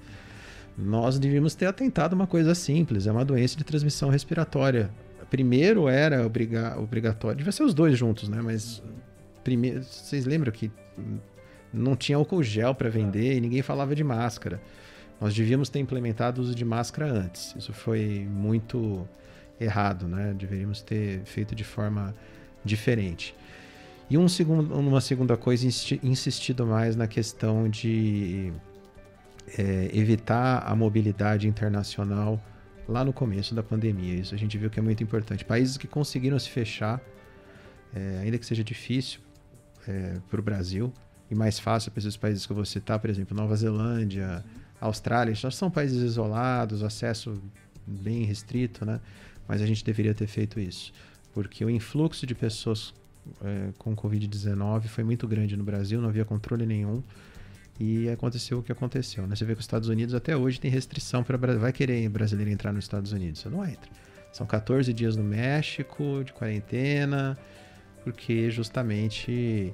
Nós 0.77 1.19
devíamos 1.19 1.53
ter 1.55 1.65
atentado 1.65 2.13
uma 2.13 2.25
coisa 2.25 2.55
simples, 2.55 3.05
é 3.05 3.11
uma 3.11 3.25
doença 3.25 3.57
de 3.57 3.63
transmissão 3.63 4.09
respiratória. 4.09 4.89
Primeiro 5.29 5.87
era 5.87 6.25
obriga 6.25 6.79
obrigatório, 6.79 7.37
devia 7.37 7.51
ser 7.51 7.63
os 7.63 7.73
dois 7.73 7.97
juntos, 7.97 8.29
né? 8.29 8.41
Mas 8.41 8.81
primeiro, 9.43 9.83
vocês 9.83 10.25
lembram 10.25 10.51
que 10.51 10.71
não 11.73 11.95
tinha 11.95 12.17
álcool 12.17 12.43
gel 12.43 12.73
para 12.73 12.89
vender 12.89 13.37
e 13.37 13.41
ninguém 13.41 13.61
falava 13.61 13.95
de 13.95 14.03
máscara. 14.03 14.61
Nós 15.19 15.33
devíamos 15.33 15.69
ter 15.69 15.79
implementado 15.79 16.39
o 16.39 16.43
uso 16.43 16.55
de 16.55 16.63
máscara 16.63 17.11
antes. 17.11 17.53
Isso 17.57 17.73
foi 17.73 18.27
muito 18.29 19.07
errado, 19.59 20.07
né? 20.07 20.33
Deveríamos 20.37 20.81
ter 20.81 21.21
feito 21.25 21.53
de 21.53 21.63
forma 21.63 22.15
diferente. 22.63 23.35
E 24.09 24.17
um 24.17 24.27
segundo, 24.27 24.73
uma 24.73 25.01
segunda 25.01 25.37
coisa, 25.37 25.67
insistido 25.67 26.65
mais 26.65 26.95
na 26.95 27.07
questão 27.07 27.69
de 27.69 28.51
é, 29.57 29.89
evitar 29.93 30.63
a 30.65 30.75
mobilidade 30.75 31.47
internacional 31.47 32.41
lá 32.87 33.05
no 33.05 33.13
começo 33.13 33.53
da 33.53 33.61
pandemia. 33.61 34.15
Isso 34.15 34.33
a 34.33 34.37
gente 34.37 34.57
viu 34.57 34.69
que 34.69 34.79
é 34.79 34.81
muito 34.81 35.03
importante. 35.03 35.45
Países 35.45 35.77
que 35.77 35.87
conseguiram 35.87 36.39
se 36.39 36.49
fechar, 36.49 36.99
é, 37.93 38.21
ainda 38.23 38.37
que 38.39 38.45
seja 38.45 38.63
difícil 38.63 39.19
é, 39.87 40.15
para 40.27 40.39
o 40.39 40.43
Brasil, 40.43 40.91
e 41.29 41.35
mais 41.35 41.59
fácil 41.59 41.91
para 41.91 41.99
esses 41.99 42.17
países 42.17 42.45
que 42.45 42.51
eu 42.51 42.55
vou 42.55 42.65
citar, 42.65 42.99
por 42.99 43.09
exemplo, 43.09 43.35
Nova 43.35 43.55
Zelândia, 43.55 44.43
Austrália, 44.81 45.33
já 45.35 45.51
são 45.51 45.69
países 45.69 46.01
isolados, 46.01 46.83
acesso 46.83 47.41
bem 47.85 48.23
restrito, 48.23 48.85
né? 48.85 48.99
Mas 49.47 49.61
a 49.61 49.65
gente 49.65 49.83
deveria 49.83 50.13
ter 50.13 50.27
feito 50.27 50.59
isso, 50.59 50.93
porque 51.33 51.63
o 51.65 51.69
influxo 51.69 52.25
de 52.25 52.35
pessoas 52.35 52.93
é, 53.43 53.69
com 53.77 53.95
Covid-19 53.95 54.83
foi 54.83 55.03
muito 55.03 55.27
grande 55.27 55.55
no 55.55 55.63
Brasil, 55.63 56.01
não 56.01 56.09
havia 56.09 56.25
controle 56.25 56.65
nenhum 56.65 57.03
e 57.79 58.09
aconteceu 58.09 58.59
o 58.59 58.63
que 58.63 58.71
aconteceu. 58.71 59.25
Né? 59.25 59.35
Você 59.35 59.45
vê 59.45 59.53
que 59.53 59.59
os 59.59 59.63
Estados 59.63 59.87
Unidos 59.89 60.13
até 60.13 60.35
hoje 60.35 60.59
tem 60.59 60.69
restrição 60.69 61.23
para 61.23 61.37
vai 61.57 61.71
querer 61.71 62.07
brasileiro 62.09 62.51
entrar 62.51 62.73
nos 62.73 62.83
Estados 62.83 63.11
Unidos, 63.11 63.41
você 63.41 63.49
não 63.49 63.65
entra. 63.65 63.89
São 64.31 64.45
14 64.45 64.91
dias 64.93 65.15
no 65.15 65.23
México 65.23 66.23
de 66.23 66.33
quarentena, 66.33 67.37
porque 68.03 68.51
justamente 68.51 69.73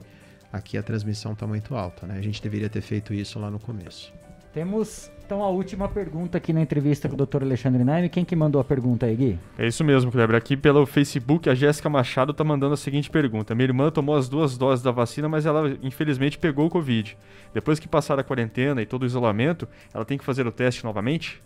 aqui 0.56 0.78
a 0.78 0.84
transmissão 0.84 1.34
está 1.34 1.46
muito 1.46 1.76
alta, 1.76 2.08
né? 2.08 2.18
A 2.18 2.22
gente 2.22 2.42
deveria 2.42 2.70
ter 2.70 2.82
feito 2.82 3.14
isso 3.14 3.38
lá 3.40 3.52
no 3.52 3.60
começo. 3.60 4.14
Temos 4.54 5.12
então 5.26 5.44
a 5.44 5.50
última 5.50 5.90
pergunta 5.90 6.38
aqui 6.38 6.54
na 6.54 6.62
entrevista 6.62 7.10
com 7.10 7.16
o 7.16 7.26
Dr. 7.26 7.42
Alexandre 7.44 7.84
Naime. 7.84 8.08
Quem 8.08 8.24
que 8.24 8.36
mandou 8.36 8.62
a 8.62 8.64
pergunta 8.64 9.06
aí, 9.06 9.16
Gui? 9.16 9.40
É 9.58 9.68
isso 9.68 9.84
mesmo, 9.84 10.12
Kleber. 10.12 10.36
Aqui 10.36 10.56
pelo 10.56 10.86
Facebook, 10.86 11.50
a 11.50 11.56
Jéssica 11.56 11.90
Machado 11.90 12.32
está 12.32 12.44
mandando 12.44 12.74
a 12.74 12.78
seguinte 12.78 13.10
pergunta. 13.10 13.56
Minha 13.56 13.66
irmã 13.66 13.90
tomou 13.90 14.16
as 14.16 14.30
duas 14.30 14.56
doses 14.56 14.84
da 14.84 14.92
vacina, 14.92 15.28
mas 15.28 15.46
ela 15.46 15.76
infelizmente 15.82 16.38
pegou 16.38 16.68
o 16.68 16.70
Covid. 16.70 17.18
Depois 17.54 17.80
que 17.80 17.88
passar 17.88 18.20
a 18.20 18.24
quarentena 18.24 18.82
e 18.82 18.86
todo 18.86 19.04
o 19.04 19.06
isolamento, 19.06 19.68
ela 19.94 20.06
tem 20.06 20.18
que 20.18 20.24
fazer 20.24 20.46
o 20.46 20.52
teste 20.52 20.86
novamente? 20.86 21.42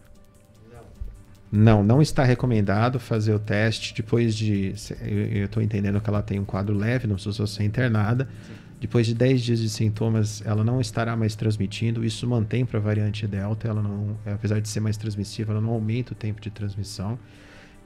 Não, 1.52 1.82
não 1.82 2.02
está 2.02 2.24
recomendado 2.24 3.00
fazer 3.00 3.34
o 3.34 3.40
teste 3.40 3.96
depois 3.96 4.36
de. 4.36 4.76
Eu 5.02 5.46
estou 5.46 5.64
entendendo 5.64 6.00
que 6.00 6.08
ela 6.08 6.22
tem 6.22 6.38
um 6.38 6.46
quadro 6.46 6.76
leve, 6.76 7.08
não 7.08 7.16
precisa 7.16 7.48
ser 7.48 7.64
internada. 7.64 8.28
Sim 8.46 8.69
depois 8.80 9.06
de 9.06 9.14
10 9.14 9.42
dias 9.42 9.60
de 9.60 9.70
sintomas, 9.70 10.42
ela 10.46 10.64
não 10.64 10.80
estará 10.80 11.16
mais 11.16 11.36
transmitindo. 11.36 12.06
Isso 12.06 12.26
mantém 12.26 12.66
para 12.66 12.80
a 12.80 12.82
variante 12.82 13.28
Delta. 13.28 13.68
Ela 13.68 13.82
não, 13.82 14.18
apesar 14.26 14.62
de 14.62 14.70
ser 14.70 14.80
mais 14.80 14.96
transmissível, 14.96 15.54
ela 15.54 15.62
não 15.62 15.72
aumenta 15.72 16.14
o 16.14 16.16
tempo 16.16 16.40
de 16.40 16.50
transmissão. 16.50 17.20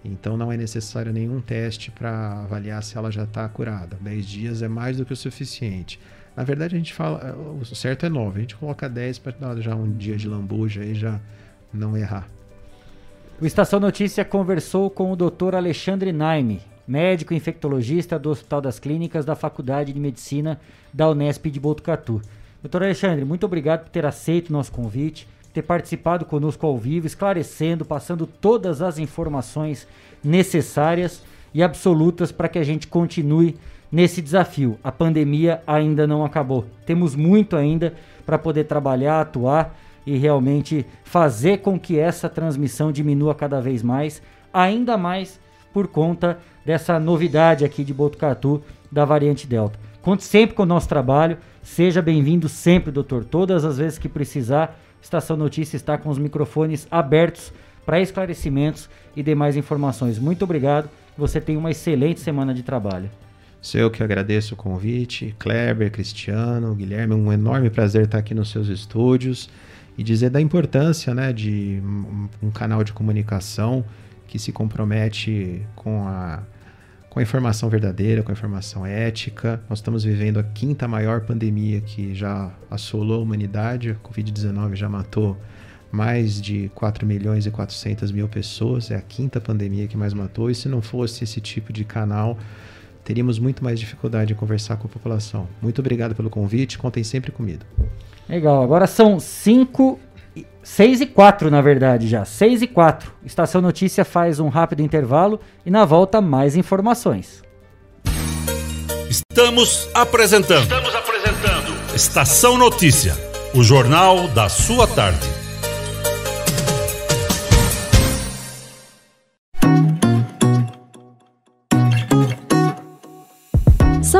Então 0.05 0.37
não 0.37 0.51
é 0.51 0.57
necessário 0.57 1.11
nenhum 1.11 1.41
teste 1.41 1.89
para 1.89 2.41
avaliar 2.43 2.83
se 2.83 2.97
ela 2.97 3.11
já 3.11 3.23
está 3.23 3.47
curada. 3.49 3.97
10 4.01 4.25
dias 4.25 4.61
é 4.61 4.67
mais 4.67 4.97
do 4.97 5.05
que 5.05 5.13
o 5.13 5.15
suficiente. 5.15 5.99
Na 6.35 6.43
verdade, 6.43 6.75
a 6.75 6.77
gente 6.77 6.93
fala, 6.93 7.35
o 7.59 7.65
certo 7.65 8.05
é 8.05 8.09
9. 8.09 8.37
A 8.37 8.41
gente 8.41 8.55
coloca 8.55 8.87
10 8.87 9.19
para 9.19 9.31
dar 9.31 9.61
já 9.61 9.75
um 9.75 9.91
dia 9.91 10.15
de 10.15 10.27
lambuja 10.27 10.83
e 10.83 10.93
já 10.93 11.19
não 11.73 11.97
errar. 11.97 12.27
O 13.41 13.45
Estação 13.45 13.79
Notícia 13.79 14.23
conversou 14.23 14.89
com 14.91 15.11
o 15.11 15.15
Dr. 15.15 15.55
Alexandre 15.55 16.11
Naime, 16.11 16.61
médico 16.87 17.33
infectologista 17.33 18.19
do 18.19 18.29
Hospital 18.29 18.61
das 18.61 18.79
Clínicas 18.79 19.25
da 19.25 19.35
Faculdade 19.35 19.93
de 19.93 19.99
Medicina 19.99 20.59
da 20.93 21.09
Unesp 21.09 21.45
de 21.47 21.59
Botucatu. 21.59 22.21
Doutor 22.61 22.83
Alexandre, 22.83 23.25
muito 23.25 23.45
obrigado 23.45 23.83
por 23.83 23.89
ter 23.89 24.05
aceito 24.05 24.49
o 24.49 24.53
nosso 24.53 24.71
convite, 24.71 25.27
ter 25.53 25.61
participado 25.61 26.25
conosco 26.25 26.65
ao 26.65 26.77
vivo, 26.77 27.05
esclarecendo, 27.05 27.85
passando 27.85 28.25
todas 28.25 28.81
as 28.81 28.97
informações 28.97 29.87
necessárias 30.23 31.21
e 31.53 31.61
absolutas 31.61 32.31
para 32.31 32.49
que 32.49 32.57
a 32.57 32.63
gente 32.63 32.87
continue 32.87 33.55
nesse 33.91 34.21
desafio. 34.21 34.79
A 34.83 34.91
pandemia 34.91 35.61
ainda 35.67 36.07
não 36.07 36.25
acabou. 36.25 36.65
Temos 36.85 37.15
muito 37.15 37.55
ainda 37.55 37.93
para 38.25 38.39
poder 38.39 38.63
trabalhar, 38.63 39.21
atuar 39.21 39.77
e 40.05 40.17
realmente 40.17 40.85
fazer 41.03 41.59
com 41.59 41.79
que 41.79 41.99
essa 41.99 42.27
transmissão 42.27 42.91
diminua 42.91 43.35
cada 43.35 43.61
vez 43.61 43.83
mais, 43.83 44.21
ainda 44.51 44.97
mais 44.97 45.39
por 45.73 45.87
conta 45.87 46.37
dessa 46.65 46.99
novidade 46.99 47.65
aqui 47.65 47.83
de 47.83 47.93
Botucatu 47.93 48.61
da 48.91 49.03
variante 49.03 49.47
Delta. 49.47 49.79
Conte 50.01 50.23
sempre 50.23 50.55
com 50.55 50.63
o 50.63 50.67
nosso 50.67 50.87
trabalho. 50.87 51.37
Seja 51.61 52.01
bem-vindo 52.01 52.47
sempre, 52.47 52.91
doutor. 52.91 53.25
Todas 53.25 53.65
as 53.65 53.77
vezes 53.77 53.97
que 53.97 54.07
precisar, 54.07 54.79
Estação 55.01 55.35
Notícia 55.35 55.75
está 55.75 55.97
com 55.97 56.09
os 56.09 56.17
microfones 56.17 56.87
abertos 56.91 57.51
para 57.85 57.99
esclarecimentos 57.99 58.89
e 59.15 59.23
demais 59.23 59.57
informações. 59.57 60.19
Muito 60.19 60.43
obrigado. 60.43 60.89
Você 61.17 61.41
tem 61.41 61.57
uma 61.57 61.71
excelente 61.71 62.19
semana 62.19 62.53
de 62.53 62.63
trabalho. 62.63 63.09
Sou 63.61 63.79
eu 63.79 63.89
que 63.89 64.03
agradeço 64.03 64.55
o 64.55 64.57
convite. 64.57 65.33
Kleber, 65.39 65.89
Cristiano, 65.89 66.75
Guilherme, 66.75 67.13
um 67.13 67.31
enorme 67.31 67.69
prazer 67.69 68.05
estar 68.05 68.17
aqui 68.17 68.33
nos 68.33 68.51
seus 68.51 68.67
estúdios 68.67 69.49
e 69.97 70.03
dizer 70.03 70.29
da 70.29 70.41
importância 70.41 71.13
né, 71.13 71.31
de 71.31 71.81
um 72.41 72.51
canal 72.51 72.83
de 72.83 72.91
comunicação 72.91 73.85
que 74.27 74.39
se 74.39 74.51
compromete 74.51 75.61
com 75.75 76.07
a, 76.07 76.41
com 77.09 77.19
a 77.19 77.21
informação 77.21 77.69
verdadeira, 77.69 78.23
com 78.23 78.31
a 78.31 78.33
informação 78.33 78.85
ética. 78.85 79.61
Nós 79.69 79.79
estamos 79.79 80.03
vivendo 80.03 80.39
a 80.39 80.43
quinta 80.43 80.87
maior 80.87 81.21
pandemia 81.21 81.81
que 81.81 82.15
já 82.15 82.51
assolou 82.69 83.19
a 83.19 83.23
humanidade. 83.23 83.91
A 83.91 83.95
Covid-19 83.95 84.75
já 84.75 84.89
matou 84.89 85.37
mais 85.91 86.41
de 86.41 86.71
4 86.73 87.05
milhões 87.05 87.45
e 87.45 87.51
400 87.51 88.11
mil 88.11 88.27
pessoas. 88.27 88.89
É 88.89 88.95
a 88.95 89.01
quinta 89.01 89.39
pandemia 89.39 89.87
que 89.87 89.95
mais 89.95 90.13
matou. 90.13 90.49
E 90.49 90.55
se 90.55 90.67
não 90.67 90.81
fosse 90.81 91.23
esse 91.23 91.39
tipo 91.39 91.71
de 91.71 91.83
canal, 91.83 92.37
teríamos 93.03 93.37
muito 93.37 93.63
mais 93.63 93.79
dificuldade 93.79 94.33
em 94.33 94.35
conversar 94.35 94.77
com 94.77 94.87
a 94.87 94.89
população. 94.89 95.47
Muito 95.61 95.79
obrigado 95.79 96.15
pelo 96.15 96.29
convite, 96.29 96.77
contem 96.77 97.03
sempre 97.03 97.31
comigo. 97.31 97.63
Legal, 98.27 98.63
agora 98.63 98.87
são 98.87 99.19
5, 99.19 99.99
6 100.63 101.01
e 101.01 101.05
4 101.05 101.51
na 101.51 101.61
verdade 101.61 102.07
já, 102.07 102.23
6 102.23 102.61
e 102.61 102.67
4. 102.67 103.11
Estação 103.25 103.61
Notícia 103.61 104.05
faz 104.05 104.39
um 104.39 104.47
rápido 104.47 104.81
intervalo 104.81 105.39
e 105.65 105.69
na 105.69 105.85
volta 105.85 106.21
mais 106.21 106.55
informações. 106.55 107.43
Estamos 109.09 109.89
apresentando. 109.93 110.63
Estamos 110.63 110.95
apresentando. 110.95 111.93
Estação 111.93 112.57
Notícia, 112.57 113.13
o 113.53 113.61
jornal 113.61 114.27
da 114.29 114.49
sua 114.49 114.87
tarde. 114.87 115.42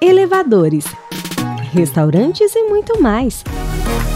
elevadores, 0.00 0.86
restaurantes 1.72 2.54
e 2.54 2.62
muito 2.62 3.02
mais. 3.02 3.44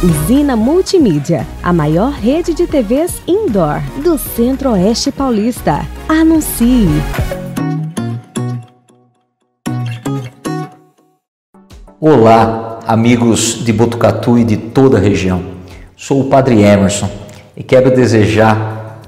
Usina 0.03 0.57
Multimídia, 0.57 1.47
a 1.63 1.73
maior 1.75 2.11
rede 2.11 2.55
de 2.55 2.67
TVs 2.67 3.21
indoor 3.27 3.81
do 4.03 4.17
Centro-Oeste 4.17 5.13
Paulista. 5.13 5.87
Anuncie! 6.09 6.89
Olá, 12.01 12.81
amigos 12.87 13.63
de 13.63 13.73
Botucatu 13.73 14.39
e 14.39 14.45
de 14.45 14.57
toda 14.57 14.97
a 14.97 15.01
região. 15.01 15.45
Sou 15.97 16.23
o 16.23 16.31
Padre 16.31 16.63
Emerson 16.63 17.11
e 17.55 17.63
quero 17.63 17.95
desejar 17.95 19.01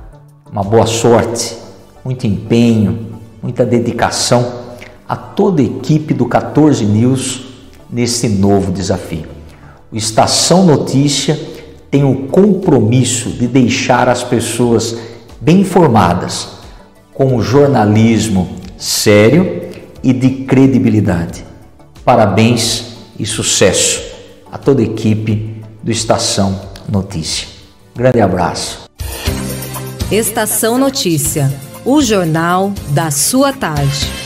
uma 0.51 0.62
boa 0.62 0.86
sorte, 0.86 1.57
muito 2.05 2.27
empenho, 2.27 3.19
muita 3.43 3.65
dedicação 3.65 4.65
a 5.08 5.14
toda 5.16 5.62
a 5.62 5.64
equipe 5.64 6.12
do 6.12 6.26
14 6.26 6.84
News 6.84 7.46
nesse 7.90 8.28
novo 8.28 8.72
desafio. 8.72 9.26
O 9.90 9.96
Estação 9.96 10.66
Notícia 10.66 11.38
tem 11.90 12.04
o 12.04 12.26
compromisso 12.26 13.30
de 13.30 13.46
deixar 13.46 14.08
as 14.08 14.24
pessoas 14.24 14.96
bem 15.40 15.60
informadas, 15.60 16.48
com 17.14 17.40
jornalismo 17.40 18.48
sério 18.76 19.62
e 20.02 20.12
de 20.12 20.44
credibilidade. 20.44 21.44
Parabéns 22.04 22.96
e 23.18 23.24
sucesso 23.24 24.02
a 24.50 24.58
toda 24.58 24.82
a 24.82 24.84
equipe 24.84 25.62
do 25.82 25.90
Estação 25.90 26.60
Notícia. 26.88 27.48
Grande 27.94 28.20
abraço. 28.20 28.84
Estação 30.10 30.78
Notícia, 30.78 31.52
o 31.84 32.02
jornal 32.02 32.72
da 32.90 33.10
sua 33.10 33.52
tarde. 33.52 34.26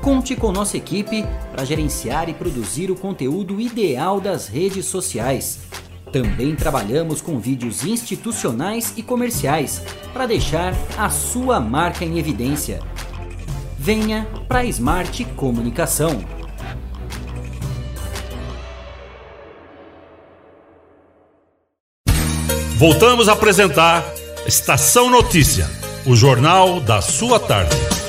Conte 0.00 0.34
com 0.34 0.50
nossa 0.50 0.78
equipe 0.78 1.26
para 1.52 1.64
gerenciar 1.64 2.28
e 2.30 2.34
produzir 2.34 2.90
o 2.90 2.96
conteúdo 2.96 3.60
ideal 3.60 4.18
das 4.18 4.48
redes 4.48 4.86
sociais. 4.86 5.58
Também 6.10 6.56
trabalhamos 6.56 7.20
com 7.20 7.38
vídeos 7.38 7.84
institucionais 7.84 8.94
e 8.96 9.02
comerciais 9.02 9.82
para 10.12 10.26
deixar 10.26 10.74
a 10.96 11.10
sua 11.10 11.60
marca 11.60 12.04
em 12.04 12.18
evidência. 12.18 12.80
Venha 13.78 14.26
para 14.48 14.60
a 14.60 14.64
Smart 14.64 15.24
Comunicação. 15.36 16.24
Voltamos 22.76 23.28
a 23.28 23.34
apresentar 23.34 24.02
Estação 24.46 25.10
Notícia, 25.10 25.68
o 26.06 26.16
jornal 26.16 26.80
da 26.80 27.02
sua 27.02 27.38
tarde. 27.38 27.99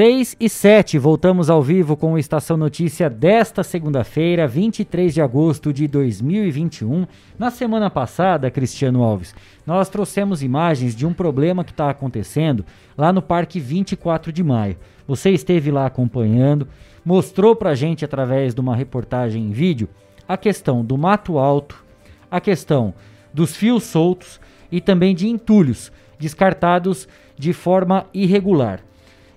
6 0.00 0.34
e 0.40 0.48
7, 0.48 0.98
voltamos 0.98 1.50
ao 1.50 1.62
vivo 1.62 1.94
com 1.94 2.14
o 2.14 2.18
Estação 2.18 2.56
Notícia 2.56 3.10
desta 3.10 3.62
segunda-feira, 3.62 4.48
23 4.48 5.12
de 5.12 5.20
agosto 5.20 5.74
de 5.74 5.86
2021. 5.86 7.06
Na 7.38 7.50
semana 7.50 7.90
passada, 7.90 8.50
Cristiano 8.50 9.02
Alves, 9.02 9.34
nós 9.66 9.90
trouxemos 9.90 10.42
imagens 10.42 10.96
de 10.96 11.04
um 11.04 11.12
problema 11.12 11.62
que 11.62 11.72
está 11.72 11.90
acontecendo 11.90 12.64
lá 12.96 13.12
no 13.12 13.20
Parque 13.20 13.60
24 13.60 14.32
de 14.32 14.42
Maio. 14.42 14.78
Você 15.06 15.32
esteve 15.32 15.70
lá 15.70 15.84
acompanhando, 15.84 16.66
mostrou 17.04 17.54
para 17.54 17.74
gente 17.74 18.02
através 18.02 18.54
de 18.54 18.60
uma 18.62 18.74
reportagem 18.74 19.48
em 19.48 19.52
vídeo 19.52 19.86
a 20.26 20.38
questão 20.38 20.82
do 20.82 20.96
mato 20.96 21.36
alto, 21.36 21.84
a 22.30 22.40
questão 22.40 22.94
dos 23.34 23.54
fios 23.54 23.82
soltos 23.82 24.40
e 24.72 24.80
também 24.80 25.14
de 25.14 25.28
entulhos 25.28 25.92
descartados 26.18 27.06
de 27.36 27.52
forma 27.52 28.06
irregular. 28.14 28.80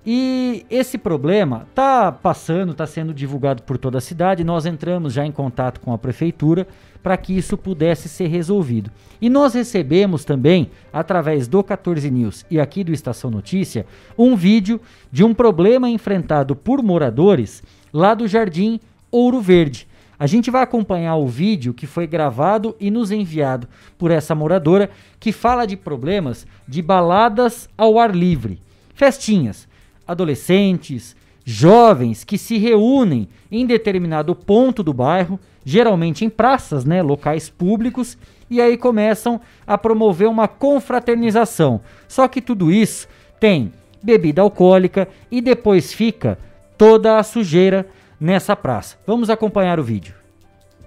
E 0.05 0.65
esse 0.69 0.97
problema 0.97 1.65
está 1.69 2.11
passando, 2.11 2.73
está 2.73 2.85
sendo 2.85 3.13
divulgado 3.13 3.63
por 3.63 3.77
toda 3.77 3.99
a 3.99 4.01
cidade. 4.01 4.43
Nós 4.43 4.65
entramos 4.65 5.13
já 5.13 5.25
em 5.25 5.31
contato 5.31 5.79
com 5.79 5.93
a 5.93 5.97
prefeitura 5.97 6.67
para 7.01 7.15
que 7.15 7.35
isso 7.35 7.57
pudesse 7.57 8.09
ser 8.09 8.27
resolvido. 8.27 8.91
E 9.21 9.29
nós 9.29 9.53
recebemos 9.53 10.25
também, 10.25 10.69
através 10.91 11.47
do 11.47 11.63
14 11.63 12.09
News 12.11 12.45
e 12.51 12.59
aqui 12.59 12.83
do 12.83 12.91
Estação 12.93 13.31
Notícia, 13.31 13.85
um 14.17 14.35
vídeo 14.35 14.79
de 15.09 15.23
um 15.23 15.33
problema 15.33 15.89
enfrentado 15.89 16.53
por 16.55 16.83
moradores 16.83 17.63
lá 17.93 18.13
do 18.13 18.27
Jardim 18.27 18.79
Ouro 19.09 19.39
Verde. 19.39 19.87
A 20.19 20.27
gente 20.27 20.51
vai 20.51 20.63
acompanhar 20.63 21.15
o 21.15 21.27
vídeo 21.27 21.73
que 21.73 21.87
foi 21.87 22.07
gravado 22.07 22.75
e 22.79 22.91
nos 22.91 23.09
enviado 23.11 23.67
por 23.97 24.11
essa 24.11 24.35
moradora 24.35 24.89
que 25.19 25.31
fala 25.31 25.65
de 25.65 25.75
problemas 25.75 26.45
de 26.67 26.81
baladas 26.81 27.69
ao 27.77 27.97
ar 27.97 28.13
livre, 28.13 28.61
festinhas 28.93 29.67
adolescentes, 30.07 31.15
jovens 31.45 32.23
que 32.23 32.37
se 32.37 32.57
reúnem 32.57 33.27
em 33.51 33.65
determinado 33.65 34.35
ponto 34.35 34.81
do 34.81 34.93
bairro, 34.93 35.39
geralmente 35.65 36.25
em 36.25 36.29
praças, 36.29 36.85
né, 36.85 37.01
locais 37.01 37.49
públicos, 37.49 38.17
e 38.49 38.61
aí 38.61 38.77
começam 38.77 39.41
a 39.65 39.77
promover 39.77 40.27
uma 40.27 40.47
confraternização. 40.47 41.81
Só 42.07 42.27
que 42.27 42.41
tudo 42.41 42.71
isso 42.71 43.07
tem 43.39 43.71
bebida 44.01 44.41
alcoólica 44.41 45.07
e 45.31 45.41
depois 45.41 45.93
fica 45.93 46.37
toda 46.77 47.17
a 47.17 47.23
sujeira 47.23 47.87
nessa 48.19 48.55
praça. 48.55 48.97
Vamos 49.07 49.29
acompanhar 49.29 49.79
o 49.79 49.83
vídeo. 49.83 50.15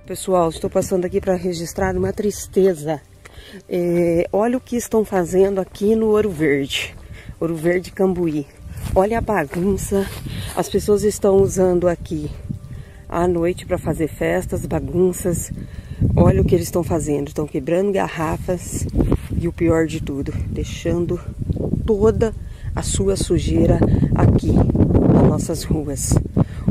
Pessoal, 0.06 0.48
estou 0.50 0.70
passando 0.70 1.04
aqui 1.04 1.20
para 1.20 1.34
registrar 1.34 1.96
uma 1.96 2.12
tristeza. 2.12 3.00
É, 3.68 4.28
olha 4.32 4.56
o 4.56 4.60
que 4.60 4.76
estão 4.76 5.04
fazendo 5.04 5.60
aqui 5.60 5.96
no 5.96 6.08
Ouro 6.08 6.30
Verde, 6.30 6.94
Ouro 7.40 7.56
Verde 7.56 7.90
Cambuí. 7.90 8.46
Olha 8.94 9.18
a 9.18 9.20
bagunça. 9.20 10.06
As 10.56 10.68
pessoas 10.68 11.02
estão 11.02 11.36
usando 11.36 11.88
aqui 11.88 12.30
à 13.08 13.28
noite 13.28 13.66
para 13.66 13.78
fazer 13.78 14.08
festas, 14.08 14.64
bagunças. 14.64 15.52
Olha 16.14 16.40
o 16.40 16.44
que 16.44 16.54
eles 16.54 16.66
estão 16.66 16.82
fazendo. 16.82 17.28
Estão 17.28 17.46
quebrando 17.46 17.92
garrafas 17.92 18.86
e 19.38 19.46
o 19.46 19.52
pior 19.52 19.86
de 19.86 20.00
tudo, 20.00 20.32
deixando 20.48 21.20
toda 21.86 22.34
a 22.74 22.82
sua 22.82 23.16
sujeira 23.16 23.78
aqui 24.14 24.52
nas 24.52 25.28
nossas 25.28 25.64
ruas. 25.64 26.14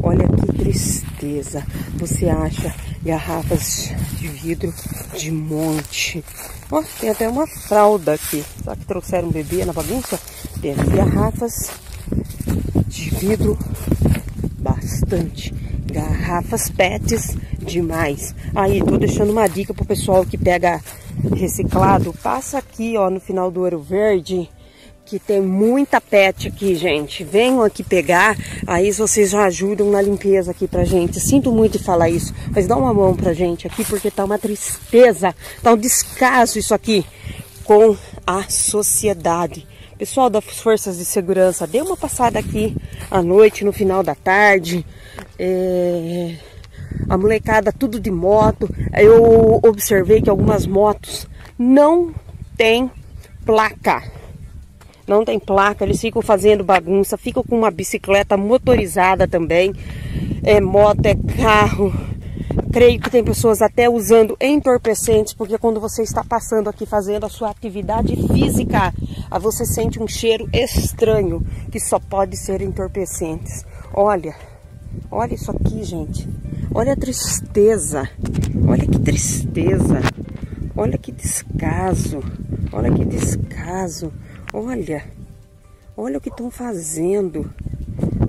Olha 0.01 0.27
que 0.27 0.57
tristeza. 0.57 1.63
Você 1.97 2.27
acha 2.27 2.73
garrafas 3.03 3.91
de 4.17 4.27
vidro 4.27 4.73
de 5.15 5.31
monte. 5.31 6.23
Ó, 6.71 6.83
tem 6.99 7.09
até 7.09 7.29
uma 7.29 7.47
fralda 7.47 8.13
aqui. 8.13 8.43
Será 8.63 8.75
que 8.75 8.85
trouxeram 8.85 9.27
um 9.27 9.31
bebê 9.31 9.63
na 9.63 9.73
bagunça? 9.73 10.19
Tem 10.61 10.75
garrafas 10.75 11.71
de 12.87 13.09
vidro, 13.09 13.57
bastante. 14.59 15.53
Garrafas 15.91 16.69
PETs, 16.69 17.37
demais. 17.59 18.35
Aí, 18.53 18.83
tô 18.83 18.97
deixando 18.97 19.31
uma 19.31 19.47
dica 19.47 19.73
pro 19.73 19.85
pessoal 19.85 20.25
que 20.25 20.37
pega 20.37 20.81
reciclado. 21.35 22.13
Passa 22.21 22.57
aqui, 22.57 22.97
ó, 22.97 23.09
no 23.09 23.19
final 23.19 23.49
do 23.49 23.61
Ouro 23.61 23.79
Verde, 23.79 24.49
que 25.05 25.19
tem 25.19 25.41
muita 25.41 26.01
PET 26.01 26.47
aqui, 26.47 26.75
gente. 26.75 27.23
Venham 27.23 27.63
aqui 27.63 27.83
pegar, 27.83 28.35
aí 28.65 28.91
vocês 28.91 29.29
já 29.29 29.45
ajudam 29.45 29.91
na 29.91 30.01
limpeza 30.01 30.51
aqui 30.51 30.67
pra 30.67 30.83
gente. 30.83 31.19
Sinto 31.19 31.51
muito 31.51 31.77
de 31.77 31.83
falar 31.83 32.09
isso, 32.09 32.33
mas 32.51 32.67
dá 32.67 32.75
uma 32.75 32.93
mão 32.93 33.15
pra 33.15 33.33
gente 33.33 33.67
aqui, 33.67 33.85
porque 33.85 34.09
tá 34.09 34.25
uma 34.25 34.39
tristeza, 34.39 35.33
tá 35.61 35.73
um 35.73 35.77
descaso 35.77 36.57
isso 36.57 36.73
aqui 36.73 37.05
com 37.63 37.95
a 38.25 38.43
sociedade. 38.49 39.67
Pessoal 39.97 40.29
das 40.29 40.43
forças 40.43 40.97
de 40.97 41.05
segurança, 41.05 41.65
dê 41.65 41.81
uma 41.81 41.95
passada 41.95 42.37
aqui 42.37 42.75
à 43.09 43.21
noite, 43.21 43.63
no 43.63 43.71
final 43.71 44.03
da 44.03 44.13
tarde. 44.13 44.85
É... 45.39 46.35
A 47.07 47.17
molecada 47.17 47.71
tudo 47.71 47.97
de 47.97 48.11
moto. 48.11 48.69
Eu 48.93 49.61
observei 49.63 50.21
que 50.21 50.29
algumas 50.29 50.67
motos 50.67 51.25
não 51.57 52.13
tem 52.57 52.91
placa. 53.45 54.03
Não 55.07 55.23
tem 55.23 55.39
placa, 55.39 55.85
eles 55.85 56.01
ficam 56.01 56.21
fazendo 56.21 56.61
bagunça, 56.61 57.17
ficam 57.17 57.43
com 57.43 57.57
uma 57.57 57.71
bicicleta 57.71 58.35
motorizada 58.35 59.25
também. 59.25 59.73
É 60.43 60.59
moto, 60.59 61.05
é 61.05 61.15
carro, 61.41 61.93
creio 62.71 62.99
que 62.99 63.09
tem 63.09 63.23
pessoas 63.23 63.61
até 63.61 63.89
usando 63.89 64.37
entorpecentes, 64.41 65.33
porque 65.33 65.57
quando 65.57 65.79
você 65.79 66.03
está 66.03 66.23
passando 66.23 66.69
aqui 66.69 66.85
fazendo 66.85 67.25
a 67.25 67.29
sua 67.29 67.49
atividade 67.49 68.15
física, 68.27 68.93
você 69.39 69.65
sente 69.65 70.01
um 70.01 70.07
cheiro 70.07 70.49
estranho, 70.53 71.45
que 71.71 71.79
só 71.79 71.99
pode 71.99 72.37
ser 72.37 72.61
entorpecentes. 72.61 73.65
Olha, 73.93 74.35
olha 75.09 75.33
isso 75.33 75.51
aqui, 75.51 75.83
gente. 75.83 76.27
Olha 76.73 76.93
a 76.93 76.97
tristeza. 76.97 78.09
Olha 78.67 78.85
que 78.85 78.99
tristeza. 78.99 80.01
Olha 80.75 80.97
que 80.97 81.11
descaso. 81.11 82.19
Olha 82.73 82.91
que 82.91 83.05
descaso. 83.05 84.11
Olha. 84.53 85.03
Olha 85.95 86.17
o 86.17 86.21
que 86.21 86.27
estão 86.27 86.51
fazendo. 86.51 87.49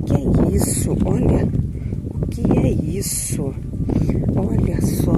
Que 0.06 0.14
é 0.14 0.55
isso? 0.55 0.97
Olha. 1.05 1.65
Que 2.30 2.59
é 2.59 2.70
isso? 2.70 3.55
Olha 4.36 4.80
só, 4.82 5.12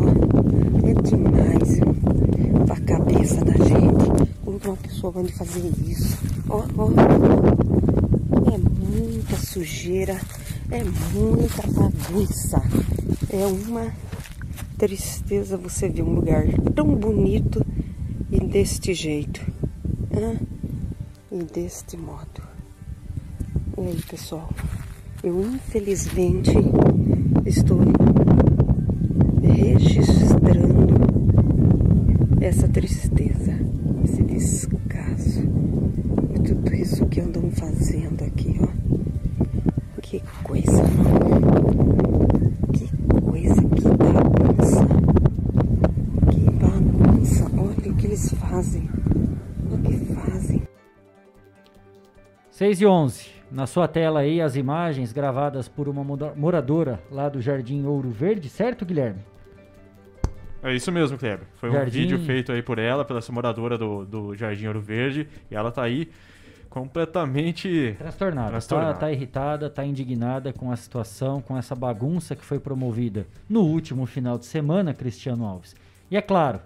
é 0.84 0.94
demais 1.02 1.80
a 2.70 2.80
cabeça 2.80 3.44
da 3.44 3.52
gente. 3.52 4.34
Como 4.44 4.60
uma 4.64 4.76
pessoa 4.76 5.12
vai 5.12 5.28
fazer 5.28 5.72
isso? 5.86 6.18
Ó, 6.48 6.64
ó. 6.76 6.88
É 8.52 8.58
muita 8.58 9.36
sujeira, 9.36 10.20
é 10.70 10.84
muita 11.14 11.62
bagunça. 11.68 12.62
É 13.30 13.46
uma 13.46 13.92
tristeza 14.76 15.56
você 15.56 15.88
ver 15.88 16.02
um 16.02 16.14
lugar 16.14 16.44
tão 16.74 16.94
bonito 16.94 17.64
e 18.30 18.40
deste 18.40 18.94
jeito. 18.94 19.44
Ah, 20.12 20.40
e 21.32 21.42
deste 21.44 21.96
modo. 21.96 22.42
E 23.76 23.80
aí, 23.80 24.02
pessoal? 24.02 24.48
Eu 25.22 25.40
infelizmente 25.40 26.52
estou 27.44 27.80
registrando 29.42 30.94
essa 32.40 32.68
tristeza, 32.68 33.52
esse 34.04 34.22
descaso 34.22 35.42
e 36.34 36.38
tudo 36.38 36.72
isso 36.72 37.04
que 37.06 37.20
andam 37.20 37.50
fazendo 37.50 38.22
aqui, 38.22 38.60
ó. 38.60 38.68
Que 40.00 40.22
coisa, 40.44 40.84
que 42.72 42.88
coisa, 43.20 43.60
que 43.60 43.88
bagunça, 43.98 44.86
que 46.30 46.50
bagunça. 46.52 47.44
Olha 47.58 47.92
o 47.92 47.96
que 47.96 48.06
eles 48.06 48.32
fazem, 48.34 48.88
o 49.70 49.78
que 49.78 49.96
fazem. 50.14 50.62
6 52.52 52.80
e 52.80 52.86
11. 52.86 53.37
Na 53.50 53.66
sua 53.66 53.88
tela 53.88 54.20
aí 54.20 54.40
as 54.40 54.56
imagens 54.56 55.12
gravadas 55.12 55.68
por 55.68 55.88
uma 55.88 56.04
moradora 56.36 57.00
lá 57.10 57.28
do 57.28 57.40
Jardim 57.40 57.84
Ouro 57.84 58.10
Verde, 58.10 58.48
certo, 58.48 58.84
Guilherme? 58.84 59.20
É 60.62 60.74
isso 60.74 60.92
mesmo, 60.92 61.16
Kleber. 61.16 61.46
Foi 61.56 61.70
Jardim... 61.70 61.98
um 61.98 62.02
vídeo 62.02 62.18
feito 62.20 62.52
aí 62.52 62.62
por 62.62 62.78
ela, 62.78 63.04
pela 63.04 63.20
moradora 63.30 63.78
do, 63.78 64.04
do 64.04 64.34
Jardim 64.34 64.66
Ouro 64.66 64.80
Verde, 64.80 65.28
e 65.50 65.54
ela 65.54 65.70
tá 65.70 65.82
aí 65.82 66.10
completamente 66.68 67.94
transtornada. 67.98 68.50
transtornada. 68.50 68.94
Tá, 68.94 69.00
tá, 69.00 69.12
irritada, 69.12 69.70
tá 69.70 69.84
indignada 69.84 70.52
com 70.52 70.70
a 70.70 70.76
situação, 70.76 71.40
com 71.40 71.56
essa 71.56 71.74
bagunça 71.74 72.36
que 72.36 72.44
foi 72.44 72.58
promovida 72.58 73.26
no 73.48 73.62
último 73.62 74.04
final 74.04 74.36
de 74.36 74.44
semana, 74.44 74.92
Cristiano 74.92 75.46
Alves. 75.46 75.74
E 76.10 76.16
é 76.16 76.22
claro, 76.22 76.60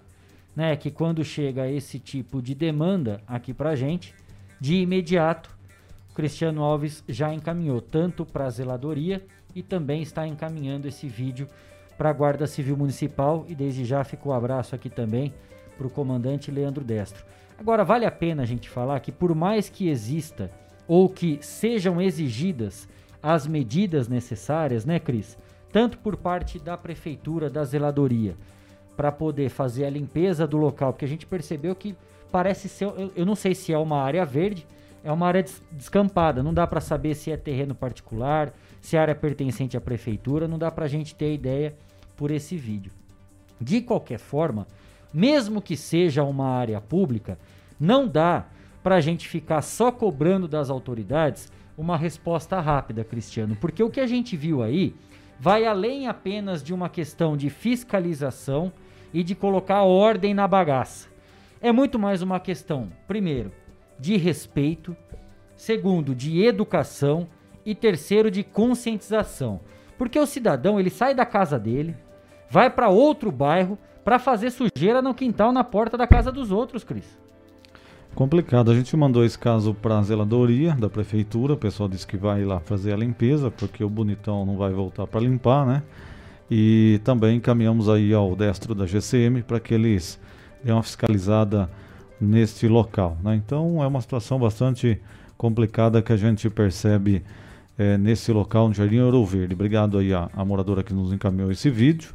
né, 0.56 0.74
que 0.74 0.90
quando 0.90 1.24
chega 1.24 1.70
esse 1.70 1.98
tipo 1.98 2.42
de 2.42 2.54
demanda 2.54 3.20
aqui 3.26 3.54
pra 3.54 3.76
gente, 3.76 4.14
de 4.60 4.76
imediato 4.76 5.50
Cristiano 6.14 6.62
Alves 6.62 7.02
já 7.08 7.32
encaminhou 7.32 7.80
tanto 7.80 8.24
para 8.24 8.46
a 8.46 8.50
zeladoria 8.50 9.24
e 9.54 9.62
também 9.62 10.02
está 10.02 10.26
encaminhando 10.26 10.86
esse 10.86 11.08
vídeo 11.08 11.48
para 11.96 12.10
a 12.10 12.12
Guarda 12.12 12.46
Civil 12.46 12.76
Municipal 12.76 13.44
e 13.48 13.54
desde 13.54 13.84
já 13.84 14.02
ficou 14.04 14.32
o 14.32 14.34
um 14.34 14.38
abraço 14.38 14.74
aqui 14.74 14.90
também 14.90 15.32
para 15.76 15.86
o 15.86 15.90
comandante 15.90 16.50
Leandro 16.50 16.84
Destro. 16.84 17.24
Agora 17.58 17.84
vale 17.84 18.04
a 18.04 18.10
pena 18.10 18.42
a 18.42 18.46
gente 18.46 18.68
falar 18.68 19.00
que 19.00 19.12
por 19.12 19.34
mais 19.34 19.68
que 19.68 19.88
exista 19.88 20.50
ou 20.86 21.08
que 21.08 21.38
sejam 21.40 22.00
exigidas 22.00 22.88
as 23.22 23.46
medidas 23.46 24.08
necessárias, 24.08 24.84
né, 24.84 24.98
Cris? 24.98 25.38
Tanto 25.70 25.96
por 25.98 26.16
parte 26.16 26.58
da 26.58 26.76
prefeitura, 26.76 27.48
da 27.48 27.64
zeladoria, 27.64 28.36
para 28.96 29.10
poder 29.10 29.48
fazer 29.48 29.84
a 29.84 29.90
limpeza 29.90 30.46
do 30.46 30.56
local, 30.56 30.92
porque 30.92 31.04
a 31.04 31.08
gente 31.08 31.24
percebeu 31.24 31.74
que 31.74 31.94
parece 32.30 32.68
ser, 32.68 32.86
eu, 32.86 33.12
eu 33.14 33.24
não 33.24 33.34
sei 33.34 33.54
se 33.54 33.72
é 33.72 33.78
uma 33.78 34.02
área 34.02 34.24
verde, 34.24 34.66
é 35.04 35.10
uma 35.10 35.26
área 35.26 35.44
descampada, 35.72 36.42
não 36.42 36.54
dá 36.54 36.66
para 36.66 36.80
saber 36.80 37.14
se 37.14 37.30
é 37.30 37.36
terreno 37.36 37.74
particular, 37.74 38.52
se 38.80 38.96
é 38.96 39.00
área 39.00 39.14
pertencente 39.14 39.76
à 39.76 39.80
prefeitura, 39.80 40.46
não 40.46 40.58
dá 40.58 40.70
para 40.70 40.84
a 40.84 40.88
gente 40.88 41.14
ter 41.14 41.34
ideia 41.34 41.74
por 42.16 42.30
esse 42.30 42.56
vídeo. 42.56 42.92
De 43.60 43.80
qualquer 43.80 44.18
forma, 44.18 44.66
mesmo 45.12 45.60
que 45.60 45.76
seja 45.76 46.22
uma 46.24 46.48
área 46.48 46.80
pública, 46.80 47.38
não 47.78 48.06
dá 48.06 48.46
para 48.82 48.96
a 48.96 49.00
gente 49.00 49.28
ficar 49.28 49.62
só 49.62 49.90
cobrando 49.92 50.48
das 50.48 50.70
autoridades 50.70 51.50
uma 51.76 51.96
resposta 51.96 52.60
rápida, 52.60 53.04
Cristiano, 53.04 53.56
porque 53.56 53.82
o 53.82 53.90
que 53.90 54.00
a 54.00 54.06
gente 54.06 54.36
viu 54.36 54.62
aí 54.62 54.94
vai 55.38 55.64
além 55.64 56.06
apenas 56.06 56.62
de 56.62 56.72
uma 56.72 56.88
questão 56.88 57.36
de 57.36 57.50
fiscalização 57.50 58.72
e 59.12 59.22
de 59.22 59.34
colocar 59.34 59.82
ordem 59.82 60.34
na 60.34 60.46
bagaça. 60.46 61.08
É 61.60 61.72
muito 61.72 61.98
mais 61.98 62.22
uma 62.22 62.40
questão, 62.40 62.88
primeiro, 63.06 63.52
de 64.02 64.16
respeito, 64.16 64.96
segundo, 65.54 66.12
de 66.12 66.42
educação 66.42 67.28
e 67.64 67.72
terceiro, 67.72 68.32
de 68.32 68.42
conscientização. 68.42 69.60
Porque 69.96 70.18
o 70.18 70.26
cidadão, 70.26 70.80
ele 70.80 70.90
sai 70.90 71.14
da 71.14 71.24
casa 71.24 71.56
dele, 71.56 71.94
vai 72.50 72.68
para 72.68 72.88
outro 72.88 73.30
bairro 73.30 73.78
para 74.04 74.18
fazer 74.18 74.50
sujeira 74.50 75.00
no 75.00 75.14
quintal, 75.14 75.52
na 75.52 75.62
porta 75.62 75.96
da 75.96 76.04
casa 76.08 76.32
dos 76.32 76.50
outros, 76.50 76.82
Cris. 76.82 77.16
Complicado. 78.12 78.72
A 78.72 78.74
gente 78.74 78.94
mandou 78.96 79.24
esse 79.24 79.38
caso 79.38 79.72
para 79.72 80.00
a 80.00 80.02
zeladoria 80.02 80.74
da 80.74 80.90
prefeitura. 80.90 81.52
O 81.54 81.56
pessoal 81.56 81.88
disse 81.88 82.04
que 82.04 82.16
vai 82.16 82.44
lá 82.44 82.58
fazer 82.58 82.92
a 82.92 82.96
limpeza, 82.96 83.52
porque 83.52 83.84
o 83.84 83.88
bonitão 83.88 84.44
não 84.44 84.56
vai 84.56 84.72
voltar 84.72 85.06
para 85.06 85.20
limpar, 85.20 85.64
né? 85.64 85.82
E 86.50 87.00
também 87.04 87.36
encaminhamos 87.36 87.88
aí 87.88 88.12
ao 88.12 88.34
destro 88.34 88.74
da 88.74 88.84
GCM 88.84 89.44
para 89.44 89.60
que 89.60 89.72
eles 89.72 90.18
dêem 90.62 90.74
uma 90.74 90.82
fiscalizada 90.82 91.70
neste 92.22 92.68
local. 92.68 93.16
Né? 93.22 93.34
Então 93.36 93.82
é 93.82 93.86
uma 93.86 94.00
situação 94.00 94.38
bastante 94.38 95.00
complicada 95.36 96.00
que 96.00 96.12
a 96.12 96.16
gente 96.16 96.48
percebe 96.48 97.22
é, 97.76 97.98
nesse 97.98 98.30
local 98.32 98.68
no 98.68 98.74
Jardim 98.74 99.00
Ouro 99.00 99.24
Verde. 99.24 99.54
Obrigado 99.54 99.98
aí 99.98 100.12
a 100.14 100.44
moradora 100.44 100.82
que 100.82 100.94
nos 100.94 101.12
encaminhou 101.12 101.50
esse 101.50 101.68
vídeo 101.68 102.10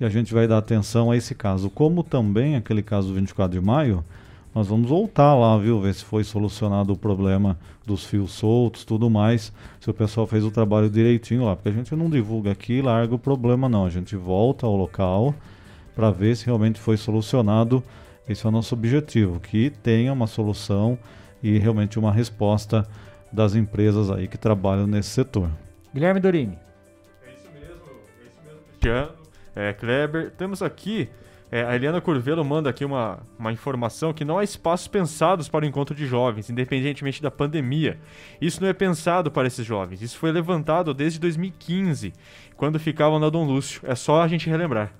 e 0.00 0.04
a 0.04 0.08
gente 0.08 0.32
vai 0.32 0.46
dar 0.46 0.58
atenção 0.58 1.10
a 1.10 1.16
esse 1.16 1.34
caso. 1.34 1.68
Como 1.68 2.04
também 2.04 2.54
aquele 2.54 2.82
caso 2.82 3.08
do 3.08 3.14
24 3.14 3.58
de 3.58 3.64
maio, 3.64 4.04
nós 4.54 4.68
vamos 4.68 4.88
voltar 4.88 5.34
lá, 5.34 5.56
viu, 5.58 5.80
ver 5.80 5.94
se 5.94 6.04
foi 6.04 6.24
solucionado 6.24 6.92
o 6.92 6.96
problema 6.96 7.58
dos 7.84 8.04
fios 8.04 8.32
soltos, 8.32 8.84
tudo 8.84 9.10
mais, 9.10 9.52
se 9.80 9.90
o 9.90 9.94
pessoal 9.94 10.26
fez 10.26 10.44
o 10.44 10.50
trabalho 10.50 10.88
direitinho 10.88 11.44
lá, 11.44 11.56
porque 11.56 11.68
a 11.68 11.72
gente 11.72 11.94
não 11.96 12.08
divulga 12.08 12.52
aqui 12.52 12.74
e 12.74 12.82
larga 12.82 13.14
o 13.14 13.18
problema 13.18 13.68
não, 13.68 13.86
a 13.86 13.90
gente 13.90 14.14
volta 14.14 14.66
ao 14.66 14.76
local 14.76 15.34
para 15.94 16.10
ver 16.10 16.36
se 16.36 16.46
realmente 16.46 16.78
foi 16.78 16.96
solucionado 16.96 17.82
esse 18.28 18.44
é 18.44 18.48
o 18.48 18.52
nosso 18.52 18.74
objetivo, 18.74 19.40
que 19.40 19.70
tenha 19.70 20.12
uma 20.12 20.26
solução 20.26 20.98
e 21.42 21.58
realmente 21.58 21.98
uma 21.98 22.12
resposta 22.12 22.86
das 23.32 23.54
empresas 23.54 24.10
aí 24.10 24.26
que 24.28 24.38
trabalham 24.38 24.86
nesse 24.86 25.10
setor. 25.10 25.50
Guilherme 25.94 26.20
Dorini. 26.20 26.58
É 27.26 27.30
isso 27.32 27.48
mesmo, 27.52 27.82
é 28.22 28.26
isso 28.26 28.38
mesmo, 28.44 28.60
Cristiano, 28.68 29.12
é, 29.54 29.72
Kleber. 29.72 30.30
Temos 30.32 30.62
aqui 30.62 31.08
É, 31.50 31.64
a 31.64 31.74
Eliana 31.74 31.98
Curvelo 31.98 32.44
manda 32.44 32.68
aqui 32.68 32.84
uma, 32.84 33.20
uma 33.38 33.50
informação 33.50 34.12
que 34.12 34.22
não 34.22 34.36
há 34.38 34.44
espaços 34.44 34.86
pensados 34.86 35.48
para 35.48 35.64
o 35.64 35.68
encontro 35.68 35.94
de 35.94 36.06
jovens, 36.06 36.50
independentemente 36.50 37.22
da 37.22 37.30
pandemia. 37.30 37.98
Isso 38.38 38.60
não 38.60 38.68
é 38.68 38.74
pensado 38.74 39.30
para 39.30 39.46
esses 39.46 39.64
jovens. 39.64 40.02
Isso 40.02 40.18
foi 40.18 40.30
levantado 40.30 40.92
desde 40.92 41.18
2015, 41.18 42.12
quando 42.54 42.78
ficavam 42.78 43.18
na 43.18 43.30
Dom 43.30 43.46
Lúcio. 43.46 43.80
É 43.84 43.94
só 43.94 44.20
a 44.20 44.28
gente 44.28 44.48
relembrar. 44.50 44.92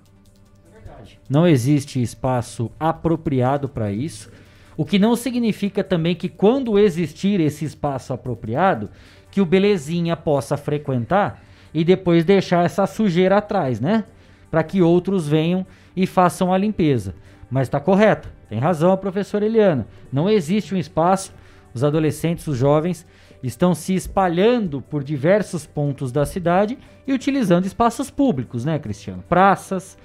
Não 1.29 1.47
existe 1.47 2.01
espaço 2.01 2.71
apropriado 2.79 3.69
para 3.69 3.91
isso. 3.91 4.31
O 4.75 4.85
que 4.85 4.99
não 4.99 5.15
significa 5.15 5.83
também 5.83 6.15
que 6.15 6.29
quando 6.29 6.77
existir 6.79 7.39
esse 7.39 7.65
espaço 7.65 8.13
apropriado, 8.13 8.89
que 9.31 9.41
o 9.41 9.45
belezinha 9.45 10.15
possa 10.15 10.57
frequentar 10.57 11.43
e 11.73 11.83
depois 11.83 12.25
deixar 12.25 12.65
essa 12.65 12.87
sujeira 12.87 13.37
atrás, 13.37 13.79
né? 13.79 14.05
Para 14.49 14.63
que 14.63 14.81
outros 14.81 15.27
venham 15.27 15.65
e 15.95 16.07
façam 16.07 16.53
a 16.53 16.57
limpeza. 16.57 17.13
Mas 17.49 17.67
está 17.67 17.79
correto, 17.79 18.29
tem 18.47 18.59
razão 18.59 18.91
a 18.91 18.97
professora 18.97 19.45
Eliana. 19.45 19.87
Não 20.11 20.29
existe 20.29 20.73
um 20.73 20.77
espaço, 20.77 21.33
os 21.73 21.83
adolescentes, 21.83 22.47
os 22.47 22.57
jovens 22.57 23.05
estão 23.41 23.73
se 23.73 23.93
espalhando 23.93 24.81
por 24.81 25.03
diversos 25.03 25.65
pontos 25.65 26.11
da 26.11 26.25
cidade 26.25 26.77
e 27.07 27.13
utilizando 27.13 27.65
espaços 27.65 28.09
públicos, 28.09 28.65
né, 28.65 28.79
Cristiano? 28.79 29.23
Praças. 29.27 29.97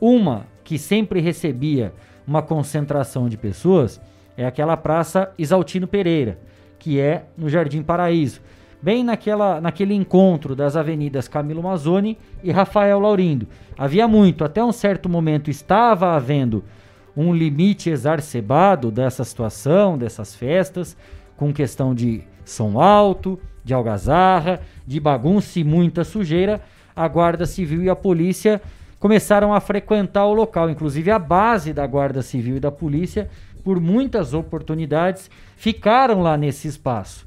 Uma 0.00 0.46
que 0.64 0.78
sempre 0.78 1.20
recebia 1.20 1.92
uma 2.26 2.40
concentração 2.40 3.28
de 3.28 3.36
pessoas 3.36 4.00
é 4.36 4.46
aquela 4.46 4.76
praça 4.76 5.32
Isaltino 5.36 5.86
Pereira, 5.86 6.38
que 6.78 6.98
é 6.98 7.26
no 7.36 7.48
Jardim 7.48 7.82
Paraíso, 7.82 8.40
bem 8.80 9.04
naquela, 9.04 9.60
naquele 9.60 9.92
encontro 9.92 10.56
das 10.56 10.76
avenidas 10.76 11.28
Camilo 11.28 11.62
Mazzoni 11.62 12.16
e 12.42 12.50
Rafael 12.50 12.98
Laurindo. 12.98 13.46
Havia 13.76 14.08
muito, 14.08 14.44
até 14.44 14.64
um 14.64 14.72
certo 14.72 15.08
momento 15.08 15.50
estava 15.50 16.14
havendo 16.14 16.64
um 17.16 17.34
limite 17.34 17.90
exacerbado 17.90 18.90
dessa 18.90 19.24
situação, 19.24 19.98
dessas 19.98 20.34
festas, 20.34 20.96
com 21.36 21.52
questão 21.52 21.94
de 21.94 22.22
som 22.44 22.80
alto, 22.80 23.38
de 23.62 23.74
algazarra, 23.74 24.60
de 24.86 24.98
bagunça 24.98 25.58
e 25.58 25.64
muita 25.64 26.04
sujeira. 26.04 26.62
A 26.96 27.06
Guarda 27.08 27.46
Civil 27.46 27.82
e 27.82 27.90
a 27.90 27.96
polícia 27.96 28.60
começaram 29.00 29.52
a 29.52 29.60
frequentar 29.60 30.26
o 30.26 30.34
local, 30.34 30.70
inclusive 30.70 31.10
a 31.10 31.18
base 31.18 31.72
da 31.72 31.86
Guarda 31.86 32.22
Civil 32.22 32.58
e 32.58 32.60
da 32.60 32.70
polícia 32.70 33.28
por 33.64 33.80
muitas 33.80 34.32
oportunidades, 34.34 35.30
ficaram 35.56 36.22
lá 36.22 36.36
nesse 36.36 36.68
espaço. 36.68 37.26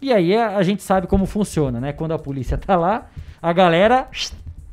E 0.00 0.12
aí 0.12 0.36
a, 0.36 0.62
gente 0.62 0.82
sabe 0.82 1.06
como 1.06 1.26
funciona, 1.26 1.80
né? 1.80 1.92
Quando 1.92 2.12
a 2.12 2.18
polícia 2.18 2.58
tá 2.58 2.76
lá, 2.76 3.08
a 3.40 3.52
galera, 3.52 4.08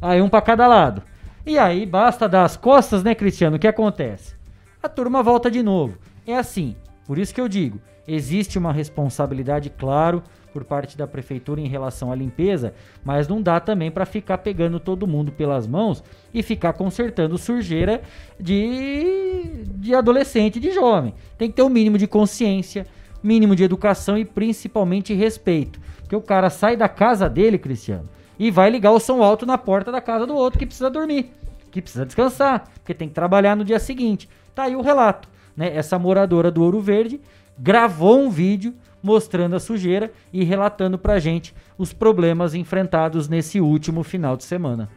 aí 0.01 0.21
um 0.21 0.27
para 0.27 0.41
cada 0.41 0.67
lado. 0.67 1.03
E 1.45 1.57
aí 1.57 1.85
basta 1.85 2.27
dar 2.27 2.43
as 2.43 2.57
costas, 2.57 3.03
né, 3.03 3.15
Cristiano? 3.15 3.55
O 3.55 3.59
que 3.59 3.67
acontece? 3.67 4.35
A 4.81 4.89
turma 4.89 5.21
volta 5.21 5.49
de 5.49 5.61
novo. 5.61 5.97
É 6.25 6.35
assim. 6.35 6.75
Por 7.05 7.17
isso 7.17 7.33
que 7.33 7.41
eu 7.41 7.47
digo, 7.47 7.79
existe 8.07 8.57
uma 8.57 8.71
responsabilidade, 8.71 9.69
claro, 9.69 10.23
por 10.51 10.63
parte 10.63 10.97
da 10.97 11.07
prefeitura 11.07 11.61
em 11.61 11.67
relação 11.67 12.11
à 12.11 12.15
limpeza, 12.15 12.73
mas 13.03 13.27
não 13.27 13.41
dá 13.41 13.59
também 13.59 13.89
para 13.89 14.05
ficar 14.05 14.39
pegando 14.39 14.79
todo 14.79 15.07
mundo 15.07 15.31
pelas 15.31 15.67
mãos 15.67 16.03
e 16.33 16.43
ficar 16.43 16.73
consertando 16.73 17.37
sujeira 17.37 18.01
de, 18.39 19.63
de 19.75 19.93
adolescente, 19.93 20.59
de 20.59 20.71
jovem. 20.71 21.13
Tem 21.37 21.49
que 21.49 21.55
ter 21.55 21.63
um 21.63 21.69
mínimo 21.69 21.97
de 21.97 22.07
consciência, 22.07 22.85
mínimo 23.21 23.55
de 23.55 23.63
educação 23.63 24.17
e 24.17 24.25
principalmente 24.25 25.13
respeito. 25.13 25.79
Porque 26.01 26.15
o 26.15 26.21
cara 26.21 26.49
sai 26.49 26.75
da 26.75 26.89
casa 26.89 27.29
dele, 27.29 27.57
Cristiano, 27.57 28.09
e 28.37 28.49
vai 28.49 28.69
ligar 28.69 28.91
o 28.91 28.99
som 28.99 29.21
alto 29.21 29.45
na 29.45 29.57
porta 29.57 29.91
da 29.91 30.01
casa 30.01 30.25
do 30.25 30.35
outro 30.35 30.57
que 30.57 30.65
precisa 30.65 30.89
dormir, 30.89 31.31
que 31.71 31.81
precisa 31.81 32.05
descansar, 32.05 32.67
porque 32.75 32.93
tem 32.93 33.07
que 33.07 33.13
trabalhar 33.13 33.55
no 33.55 33.63
dia 33.63 33.79
seguinte. 33.79 34.29
Tá 34.55 34.63
aí 34.63 34.75
o 34.75 34.81
relato, 34.81 35.27
né? 35.55 35.75
Essa 35.75 35.99
moradora 35.99 36.49
do 36.49 36.63
Ouro 36.63 36.79
Verde 36.79 37.21
gravou 37.57 38.19
um 38.19 38.29
vídeo 38.29 38.73
mostrando 39.01 39.55
a 39.55 39.59
sujeira 39.59 40.11
e 40.31 40.43
relatando 40.43 40.97
pra 40.97 41.19
gente 41.19 41.53
os 41.77 41.93
problemas 41.93 42.53
enfrentados 42.53 43.27
nesse 43.27 43.59
último 43.61 44.03
final 44.03 44.35
de 44.35 44.43
semana. 44.43 44.89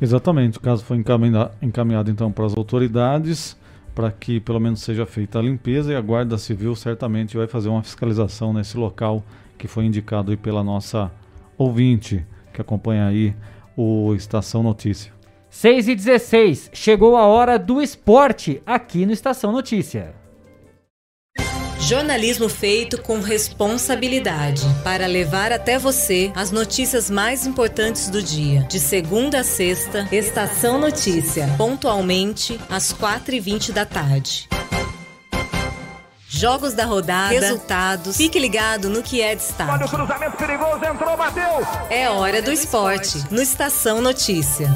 Exatamente, 0.00 0.58
o 0.58 0.60
caso 0.60 0.84
foi 0.84 0.96
encaminhado, 0.96 1.50
encaminhado 1.60 2.10
então 2.10 2.30
para 2.30 2.46
as 2.46 2.56
autoridades 2.56 3.56
para 3.98 4.12
que 4.12 4.38
pelo 4.38 4.60
menos 4.60 4.80
seja 4.80 5.04
feita 5.04 5.40
a 5.40 5.42
limpeza 5.42 5.92
e 5.92 5.96
a 5.96 6.00
Guarda 6.00 6.38
Civil 6.38 6.76
certamente 6.76 7.36
vai 7.36 7.48
fazer 7.48 7.68
uma 7.68 7.82
fiscalização 7.82 8.52
nesse 8.52 8.76
local 8.76 9.24
que 9.58 9.66
foi 9.66 9.86
indicado 9.86 10.30
aí 10.30 10.36
pela 10.36 10.62
nossa 10.62 11.10
ouvinte 11.56 12.24
que 12.52 12.60
acompanha 12.60 13.08
aí 13.08 13.34
o 13.76 14.14
Estação 14.14 14.62
Notícia. 14.62 15.12
6 15.50 15.88
e 15.88 15.94
16 15.96 16.70
chegou 16.72 17.16
a 17.16 17.26
hora 17.26 17.58
do 17.58 17.82
esporte 17.82 18.62
aqui 18.64 19.04
no 19.04 19.12
Estação 19.12 19.50
Notícia. 19.50 20.14
Jornalismo 21.88 22.50
feito 22.50 23.00
com 23.00 23.18
responsabilidade 23.18 24.60
para 24.84 25.06
levar 25.06 25.52
até 25.52 25.78
você 25.78 26.30
as 26.36 26.50
notícias 26.50 27.08
mais 27.08 27.46
importantes 27.46 28.10
do 28.10 28.22
dia. 28.22 28.60
De 28.64 28.78
segunda 28.78 29.40
a 29.40 29.42
sexta, 29.42 30.06
Estação 30.12 30.78
Notícia, 30.78 31.48
pontualmente 31.56 32.60
às 32.68 32.92
4h20 32.92 33.72
da 33.72 33.86
tarde. 33.86 34.46
Jogos 36.28 36.74
da 36.74 36.84
rodada, 36.84 37.30
resultados. 37.30 38.18
Fique 38.18 38.38
ligado 38.38 38.90
no 38.90 39.02
que 39.02 39.22
é 39.22 39.34
destaque. 39.34 39.70
Olha 39.70 39.86
o 39.86 39.88
cruzamento 39.88 40.36
perigoso, 40.36 40.84
entrou, 40.84 41.16
bateu. 41.16 41.66
É 41.88 42.10
hora 42.10 42.42
do 42.42 42.52
esporte, 42.52 43.24
no 43.30 43.40
Estação 43.40 44.02
Notícia. 44.02 44.68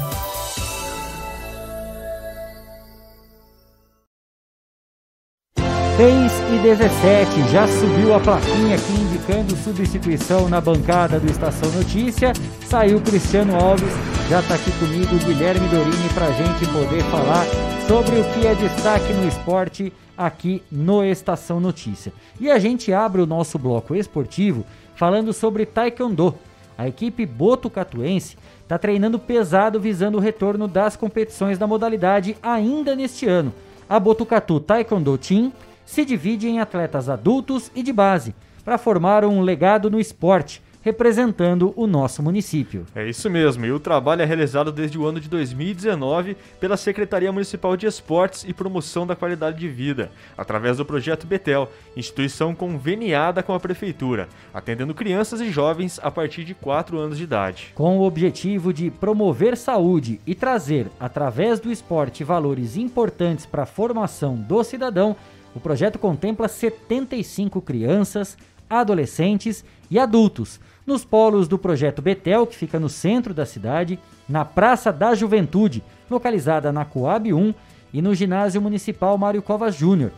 6 5.95 6.31
e 6.51 6.59
17, 6.63 7.51
já 7.51 7.67
subiu 7.67 8.15
a 8.15 8.19
plaquinha 8.19 8.75
aqui 8.75 8.93
indicando 8.93 9.55
substituição 9.55 10.49
na 10.49 10.59
bancada 10.59 11.19
do 11.19 11.29
Estação 11.29 11.69
Notícia. 11.71 12.33
Saiu 12.65 12.99
Cristiano 12.99 13.55
Alves, 13.55 13.93
já 14.27 14.39
está 14.39 14.55
aqui 14.55 14.71
comigo 14.79 15.15
Guilherme 15.23 15.67
Dorini 15.67 16.09
para 16.15 16.25
a 16.25 16.31
gente 16.31 16.65
poder 16.71 17.03
falar 17.03 17.45
sobre 17.87 18.19
o 18.19 18.23
que 18.23 18.47
é 18.47 18.55
destaque 18.55 19.13
no 19.13 19.27
esporte 19.27 19.93
aqui 20.17 20.63
no 20.71 21.05
Estação 21.05 21.59
Notícia. 21.59 22.11
E 22.39 22.49
a 22.49 22.57
gente 22.57 22.91
abre 22.91 23.21
o 23.21 23.27
nosso 23.27 23.59
bloco 23.59 23.93
esportivo 23.93 24.65
falando 24.95 25.31
sobre 25.31 25.63
Taekwondo. 25.63 26.33
A 26.75 26.87
equipe 26.87 27.23
botucatuense 27.23 28.35
está 28.63 28.79
treinando 28.79 29.19
pesado 29.19 29.79
visando 29.79 30.17
o 30.17 30.21
retorno 30.21 30.67
das 30.67 30.95
competições 30.95 31.59
da 31.59 31.67
modalidade 31.67 32.35
ainda 32.41 32.95
neste 32.95 33.27
ano. 33.27 33.53
A 33.87 33.99
Botucatu 33.99 34.59
Taekwondo 34.59 35.15
Team 35.19 35.51
se 35.85 36.05
divide 36.05 36.47
em 36.47 36.59
atletas 36.59 37.09
adultos 37.09 37.71
e 37.75 37.83
de 37.83 37.93
base, 37.93 38.35
para 38.63 38.77
formar 38.77 39.25
um 39.25 39.41
legado 39.41 39.89
no 39.89 39.99
esporte, 39.99 40.61
representando 40.83 41.73
o 41.77 41.87
nosso 41.87 42.21
município. 42.21 42.85
É 42.93 43.07
isso 43.07 43.29
mesmo, 43.29 43.65
e 43.65 43.71
o 43.71 43.79
trabalho 43.79 44.21
é 44.21 44.25
realizado 44.25 44.69
desde 44.69 44.97
o 44.97 45.05
ano 45.05 45.17
de 45.17 45.29
2019 45.29 46.35
pela 46.59 46.75
Secretaria 46.75 47.31
Municipal 47.31 47.77
de 47.77 47.85
Esportes 47.85 48.43
e 48.45 48.53
Promoção 48.53 49.07
da 49.07 49.15
Qualidade 49.15 49.57
de 49.57 49.69
Vida, 49.69 50.11
através 50.37 50.77
do 50.77 50.85
projeto 50.85 51.25
Betel, 51.25 51.71
instituição 51.95 52.53
conveniada 52.53 53.41
com 53.41 53.53
a 53.53 53.59
Prefeitura, 53.61 54.27
atendendo 54.53 54.93
crianças 54.93 55.39
e 55.39 55.49
jovens 55.49 56.01
a 56.03 56.11
partir 56.11 56.43
de 56.43 56.53
4 56.53 56.99
anos 56.99 57.17
de 57.17 57.23
idade. 57.23 57.71
Com 57.75 57.99
o 57.99 58.03
objetivo 58.03 58.73
de 58.73 58.91
promover 58.91 59.55
saúde 59.55 60.19
e 60.27 60.35
trazer, 60.35 60.87
através 60.99 61.61
do 61.61 61.71
esporte, 61.71 62.25
valores 62.25 62.75
importantes 62.75 63.45
para 63.45 63.63
a 63.63 63.65
formação 63.65 64.35
do 64.35 64.61
cidadão, 64.65 65.15
o 65.55 65.59
projeto 65.59 65.99
contempla 65.99 66.47
75 66.47 67.61
crianças, 67.61 68.37
adolescentes 68.69 69.63
e 69.89 69.99
adultos 69.99 70.59
nos 70.85 71.05
polos 71.05 71.47
do 71.47 71.57
projeto 71.57 72.01
Betel, 72.01 72.47
que 72.47 72.55
fica 72.55 72.79
no 72.79 72.89
centro 72.89 73.33
da 73.33 73.45
cidade, 73.45 73.99
na 74.27 74.43
Praça 74.43 74.91
da 74.91 75.15
Juventude, 75.15 75.83
localizada 76.09 76.71
na 76.71 76.83
Coab 76.83 77.31
1, 77.31 77.53
e 77.93 78.01
no 78.01 78.15
Ginásio 78.15 78.61
Municipal 78.61 79.17
Mário 79.17 79.41
Covas 79.41 79.75
Júnior. 79.75 80.11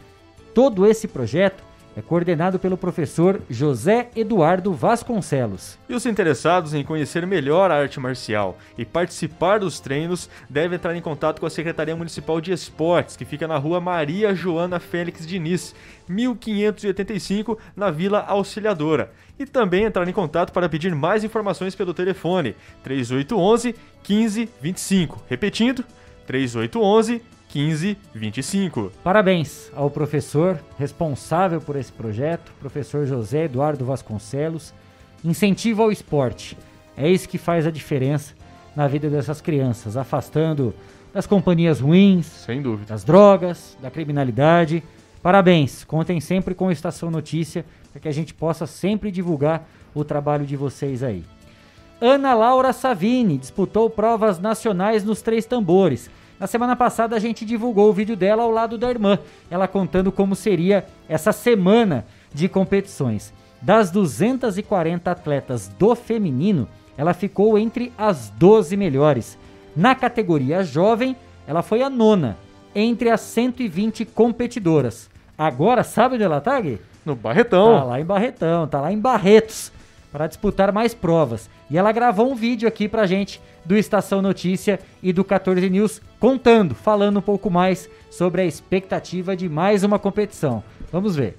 Todo 0.53 0.85
esse 0.85 1.07
projeto 1.07 1.64
é 1.95 2.01
coordenado 2.01 2.59
pelo 2.59 2.77
professor 2.77 3.41
José 3.49 4.09
Eduardo 4.15 4.73
Vasconcelos. 4.73 5.79
E 5.87 5.93
os 5.93 6.05
interessados 6.05 6.73
em 6.73 6.83
conhecer 6.83 7.25
melhor 7.25 7.71
a 7.71 7.75
arte 7.75 7.99
marcial 7.99 8.57
e 8.77 8.83
participar 8.83 9.59
dos 9.59 9.79
treinos 9.79 10.29
devem 10.49 10.75
entrar 10.75 10.95
em 10.95 11.01
contato 11.01 11.39
com 11.39 11.45
a 11.45 11.49
Secretaria 11.49 11.95
Municipal 11.95 12.41
de 12.41 12.51
Esportes, 12.51 13.15
que 13.15 13.23
fica 13.23 13.47
na 13.47 13.57
rua 13.57 13.79
Maria 13.79 14.35
Joana 14.35 14.79
Félix 14.79 15.25
Diniz, 15.25 15.73
1585, 16.09 17.57
na 17.75 17.89
Vila 17.89 18.19
Auxiliadora. 18.19 19.11
E 19.39 19.45
também 19.45 19.85
entrar 19.85 20.07
em 20.07 20.13
contato 20.13 20.51
para 20.51 20.69
pedir 20.69 20.93
mais 20.93 21.23
informações 21.23 21.75
pelo 21.75 21.93
telefone 21.93 22.55
3811 22.83 23.75
1525. 24.07 25.23
Repetindo, 25.29 25.83
3811 26.27 27.11
1525. 27.13 27.34
Parabéns 29.01 29.71
ao 29.73 29.89
professor 29.89 30.61
responsável 30.77 31.61
por 31.61 31.77
esse 31.77 31.91
projeto, 31.91 32.51
professor 32.59 33.05
José 33.05 33.45
Eduardo 33.45 33.85
Vasconcelos. 33.85 34.73
Incentivo 35.23 35.81
ao 35.81 35.91
esporte. 35.91 36.57
É 36.97 37.09
isso 37.09 37.29
que 37.29 37.37
faz 37.37 37.65
a 37.65 37.71
diferença 37.71 38.33
na 38.75 38.87
vida 38.87 39.09
dessas 39.09 39.39
crianças, 39.39 39.95
afastando 39.95 40.75
das 41.13 41.25
companhias 41.25 41.79
ruins, 41.79 42.25
Sem 42.25 42.61
dúvida. 42.61 42.89
das 42.89 43.05
drogas, 43.05 43.77
da 43.81 43.89
criminalidade. 43.89 44.83
Parabéns, 45.23 45.85
contem 45.85 46.19
sempre 46.19 46.53
com 46.53 46.67
o 46.67 46.71
Estação 46.71 47.09
Notícia 47.09 47.65
para 47.91 48.01
que 48.01 48.07
a 48.09 48.11
gente 48.11 48.33
possa 48.33 48.67
sempre 48.67 49.09
divulgar 49.09 49.65
o 49.93 50.03
trabalho 50.03 50.45
de 50.45 50.57
vocês 50.57 51.01
aí. 51.01 51.23
Ana 52.01 52.33
Laura 52.33 52.73
Savini 52.73 53.37
disputou 53.37 53.89
provas 53.89 54.39
nacionais 54.39 55.05
nos 55.05 55.21
três 55.21 55.45
tambores. 55.45 56.09
Na 56.39 56.47
semana 56.47 56.75
passada 56.75 57.15
a 57.15 57.19
gente 57.19 57.45
divulgou 57.45 57.89
o 57.89 57.93
vídeo 57.93 58.15
dela 58.15 58.43
ao 58.43 58.51
lado 58.51 58.77
da 58.77 58.89
irmã, 58.89 59.17
ela 59.49 59.67
contando 59.67 60.11
como 60.11 60.35
seria 60.35 60.85
essa 61.07 61.31
semana 61.31 62.05
de 62.33 62.49
competições. 62.49 63.33
Das 63.61 63.89
240 63.89 65.09
atletas 65.09 65.69
do 65.79 65.95
feminino, 65.95 66.67
ela 66.97 67.13
ficou 67.13 67.57
entre 67.57 67.91
as 67.97 68.29
12 68.29 68.75
melhores. 68.75 69.37
Na 69.75 69.95
categoria 69.95 70.63
jovem, 70.63 71.15
ela 71.47 71.61
foi 71.61 71.81
a 71.81 71.89
nona, 71.89 72.37
entre 72.75 73.09
as 73.09 73.21
120 73.21 74.03
competidoras. 74.05 75.09
Agora, 75.37 75.83
sabe 75.83 76.15
onde 76.15 76.23
ela 76.23 76.41
tá, 76.41 76.59
Gui? 76.59 76.79
No 77.05 77.15
Barretão. 77.15 77.79
Tá 77.79 77.83
lá 77.83 77.99
em 77.99 78.05
Barretão, 78.05 78.67
tá 78.67 78.81
lá 78.81 78.91
em 78.91 78.99
Barretos, 78.99 79.71
para 80.11 80.27
disputar 80.27 80.71
mais 80.71 80.93
provas. 80.93 81.49
E 81.69 81.77
ela 81.77 81.91
gravou 81.91 82.31
um 82.31 82.35
vídeo 82.35 82.67
aqui 82.67 82.87
pra 82.87 83.05
gente 83.05 83.41
do 83.65 83.75
Estação 83.75 84.21
Notícia 84.21 84.79
e 85.01 85.11
do 85.11 85.23
14 85.23 85.69
News 85.69 86.01
contando, 86.19 86.75
falando 86.75 87.17
um 87.17 87.21
pouco 87.21 87.49
mais 87.49 87.89
sobre 88.09 88.41
a 88.41 88.45
expectativa 88.45 89.35
de 89.35 89.49
mais 89.49 89.83
uma 89.83 89.97
competição. 89.97 90.63
Vamos 90.91 91.15
ver. 91.15 91.37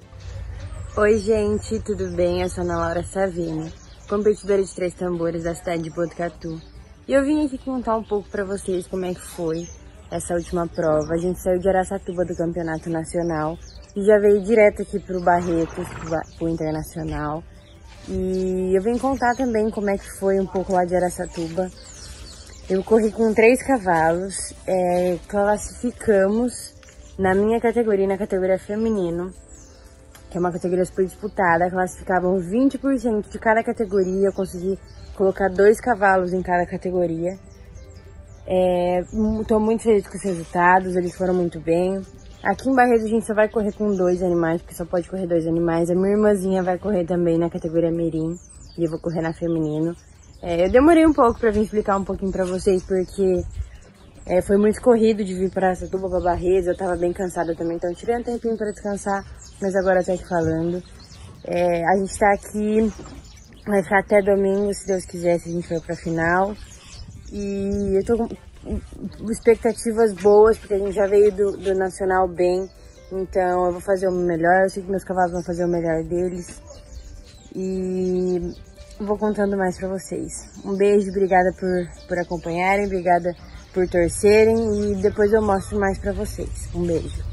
Oi, 0.97 1.19
gente, 1.19 1.79
tudo 1.81 2.11
bem? 2.17 2.43
Eu 2.43 2.49
sou 2.49 2.65
Ana 2.65 2.79
Laura 2.79 3.03
Savini, 3.03 3.71
competidora 4.09 4.63
de 4.63 4.75
três 4.75 4.95
tambores 4.95 5.45
da 5.45 5.55
cidade 5.55 5.83
de 5.83 5.91
Botucatu. 5.91 6.61
E 7.07 7.13
eu 7.13 7.23
vim 7.23 7.45
aqui 7.45 7.59
contar 7.59 7.97
um 7.97 8.03
pouco 8.03 8.29
para 8.29 8.45
vocês 8.45 8.87
como 8.87 9.05
é 9.05 9.15
que 9.15 9.21
foi 9.21 9.69
essa 10.11 10.35
última 10.35 10.67
prova. 10.67 11.15
A 11.15 11.19
gente 11.19 11.41
saiu 11.41 11.59
de 11.59 11.69
Araçatuba 11.69 12.25
do 12.25 12.35
Campeonato 12.35 12.91
Nacional 12.91 13.59
e 13.95 14.05
já 14.05 14.19
veio 14.19 14.43
direto 14.43 14.83
aqui 14.83 14.99
pro 14.99 15.21
Barretos, 15.21 15.87
pro, 16.39 16.49
Internacional. 16.49 17.43
E 18.09 18.77
eu 18.77 18.83
vim 18.83 18.99
contar 18.99 19.35
também 19.37 19.71
como 19.71 19.91
é 19.91 19.99
que 19.99 20.11
foi 20.19 20.39
um 20.39 20.47
pouco 20.47 20.73
lá 20.73 20.85
de 20.85 20.95
Araçatuba. 20.95 21.71
Eu 22.69 22.83
corri 22.83 23.13
com 23.13 23.33
três 23.33 23.63
cavalos, 23.63 24.53
é, 24.67 25.19
classificamos 25.29 26.75
na 27.17 27.33
minha 27.33 27.61
categoria, 27.61 28.09
na 28.09 28.19
categoria 28.19 28.59
feminino, 28.59 29.33
que 30.29 30.37
é 30.37 30.41
uma 30.41 30.51
categoria 30.51 30.85
super 30.85 31.05
disputada, 31.05 31.71
classificavam 31.71 32.41
20% 32.41 33.31
de 33.31 33.39
cada 33.39 33.63
categoria, 33.63 34.27
eu 34.27 34.33
consegui 34.33 34.77
colocar 35.15 35.49
dois 35.49 35.81
cavalos 35.81 36.33
em 36.33 36.43
cada 36.43 36.67
categoria. 36.67 37.39
Estou 39.41 39.61
muito 39.61 39.85
feliz 39.85 40.05
com 40.09 40.17
os 40.17 40.25
resultados, 40.25 40.97
eles 40.97 41.15
foram 41.15 41.35
muito 41.35 41.61
bem. 41.61 42.03
Aqui 42.43 42.69
em 42.69 42.75
Barretos 42.75 43.05
a 43.05 43.09
gente 43.09 43.27
só 43.27 43.35
vai 43.35 43.49
correr 43.49 43.73
com 43.75 43.95
dois 43.95 44.21
animais, 44.25 44.61
porque 44.61 44.75
só 44.75 44.85
pode 44.85 45.09
correr 45.09 45.29
dois 45.29 45.47
animais. 45.47 45.89
A 45.89 45.95
minha 45.95 46.17
irmãzinha 46.17 46.65
vai 46.65 46.79
correr 46.79 47.05
também 47.05 47.39
na 47.39 47.49
categoria 47.49 47.93
Mirim 47.93 48.35
e 48.77 48.85
eu 48.85 48.91
vou 48.91 48.99
correr 48.99 49.21
na 49.21 49.33
feminino. 49.33 49.95
É, 50.43 50.67
eu 50.67 50.71
demorei 50.71 51.07
um 51.07 51.13
pouco 51.13 51.41
para 51.41 51.51
vir 51.51 51.63
explicar 51.63 51.97
um 51.97 52.05
pouquinho 52.05 52.31
para 52.31 52.45
vocês, 52.45 52.83
porque 52.83 53.43
é, 54.27 54.43
foi 54.43 54.57
muito 54.57 54.81
corrido 54.83 55.25
de 55.25 55.35
vir 55.35 55.51
para 55.51 55.75
Satuba, 55.75 56.09
para 56.11 56.21
Barretos, 56.21 56.67
eu 56.67 56.77
tava 56.77 56.97
bem 56.97 57.13
cansada 57.13 57.55
também, 57.55 57.77
então 57.77 57.93
tirei 57.95 58.17
um 58.17 58.23
tempinho 58.23 58.57
para 58.57 58.71
descansar, 58.71 59.25
mas 59.61 59.75
agora 59.75 60.05
tô 60.05 60.13
aqui 60.13 60.29
falando. 60.29 60.83
É, 61.45 61.85
a 61.87 61.97
gente 61.97 62.19
tá 62.19 62.33
aqui, 62.33 62.93
vai 63.67 63.83
ficar 63.83 64.01
até 64.01 64.21
domingo, 64.21 64.75
se 64.75 64.87
Deus 64.87 65.05
quiser, 65.07 65.39
se 65.39 65.49
a 65.49 65.53
gente 65.53 65.69
for 65.69 65.81
pra 65.81 65.97
final. 65.97 66.55
E 67.33 67.97
eu 67.97 68.05
tô 68.05 68.17
com 68.19 69.31
expectativas 69.31 70.13
boas, 70.13 70.59
porque 70.59 70.75
a 70.75 70.79
gente 70.79 70.93
já 70.93 71.07
veio 71.07 71.33
do, 71.33 71.57
do 71.57 71.75
Nacional 71.75 72.29
bem, 72.29 72.69
então 73.11 73.67
eu 73.67 73.73
vou 73.73 73.81
fazer 73.81 74.09
o 74.09 74.13
melhor, 74.13 74.65
eu 74.65 74.71
sei 74.71 74.83
que 74.83 74.91
meus 74.91 75.05
cavalos 75.05 75.33
vão 75.33 75.43
fazer 75.45 75.65
o 75.65 75.69
melhor 75.69 76.03
deles. 76.05 76.61
E 77.55 78.53
vou 79.01 79.19
contando 79.19 79.57
mais 79.57 79.79
pra 79.79 79.89
vocês. 79.89 80.61
Um 80.65 80.77
beijo, 80.77 81.11
obrigada 81.11 81.53
por, 81.59 82.07
por 82.09 82.19
acompanharem, 82.19 82.87
obrigada 82.87 83.35
por 83.73 83.87
torcerem 83.89 84.93
e 84.93 84.95
depois 85.03 85.33
eu 85.33 85.43
mostro 85.43 85.79
mais 85.79 85.99
pra 85.99 86.13
vocês. 86.13 86.69
Um 86.75 86.87
beijo. 86.87 87.25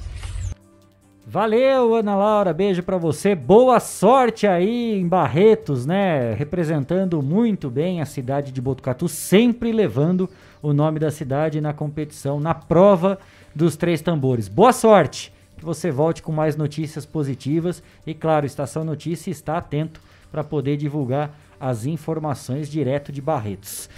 Valeu, 1.26 1.96
Ana 1.96 2.16
Laura, 2.16 2.54
beijo 2.54 2.84
pra 2.84 2.98
você. 2.98 3.34
Boa 3.34 3.80
sorte 3.80 4.46
aí 4.46 5.00
em 5.00 5.08
Barretos, 5.08 5.86
né? 5.86 6.34
Representando 6.34 7.22
muito 7.24 7.70
bem 7.70 8.02
a 8.02 8.06
cidade 8.06 8.52
de 8.52 8.62
Botucatu, 8.62 9.08
sempre 9.08 9.72
levando 9.72 10.30
o 10.62 10.74
nome 10.74 11.00
da 11.00 11.10
cidade 11.10 11.62
na 11.62 11.74
competição, 11.74 12.40
na 12.40 12.54
prova 12.54 13.18
dos 13.56 13.76
três 13.76 14.02
tambores. 14.02 14.48
Boa 14.48 14.74
sorte! 14.74 15.34
Que 15.58 15.64
você 15.64 15.90
volte 15.90 16.22
com 16.22 16.32
mais 16.32 16.58
notícias 16.58 17.06
positivas 17.06 17.82
e, 18.06 18.14
claro, 18.14 18.46
Estação 18.46 18.84
Notícia 18.84 19.32
está 19.32 19.58
atento 19.58 20.02
para 20.30 20.44
poder 20.44 20.76
divulgar 20.78 21.34
as 21.64 21.86
informações 21.86 22.70
direto 22.70 23.10
de 23.10 23.22
Barretos. 23.22 23.90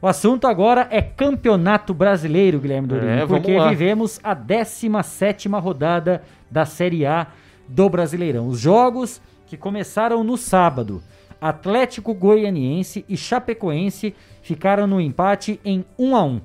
O 0.00 0.06
assunto 0.06 0.46
agora 0.46 0.86
é 0.92 1.02
Campeonato 1.02 1.92
Brasileiro, 1.92 2.60
Guilherme 2.60 2.86
Dorino, 2.86 3.10
É, 3.10 3.26
porque 3.26 3.58
vivemos 3.68 4.20
a 4.22 4.34
17ª 4.34 5.60
rodada 5.60 6.22
da 6.48 6.64
Série 6.64 7.04
A 7.04 7.26
do 7.68 7.88
Brasileirão. 7.90 8.46
Os 8.46 8.60
jogos 8.60 9.20
que 9.46 9.56
começaram 9.56 10.22
no 10.22 10.36
sábado. 10.36 11.02
Atlético 11.40 12.14
Goianiense 12.14 13.04
e 13.08 13.16
Chapecoense 13.16 14.14
ficaram 14.40 14.86
no 14.86 15.00
empate 15.00 15.58
em 15.64 15.84
1 15.98 16.16
a 16.16 16.22
1. 16.22 16.40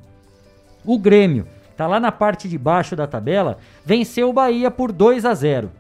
O 0.84 0.98
Grêmio, 0.98 1.46
tá 1.78 1.86
lá 1.86 2.00
na 2.00 2.12
parte 2.12 2.50
de 2.50 2.58
baixo 2.58 2.96
da 2.96 3.06
tabela, 3.06 3.60
venceu 3.86 4.30
o 4.30 4.34
Bahia 4.34 4.72
por 4.72 4.92
2 4.92 5.26
a 5.26 5.34
0. 5.36 5.72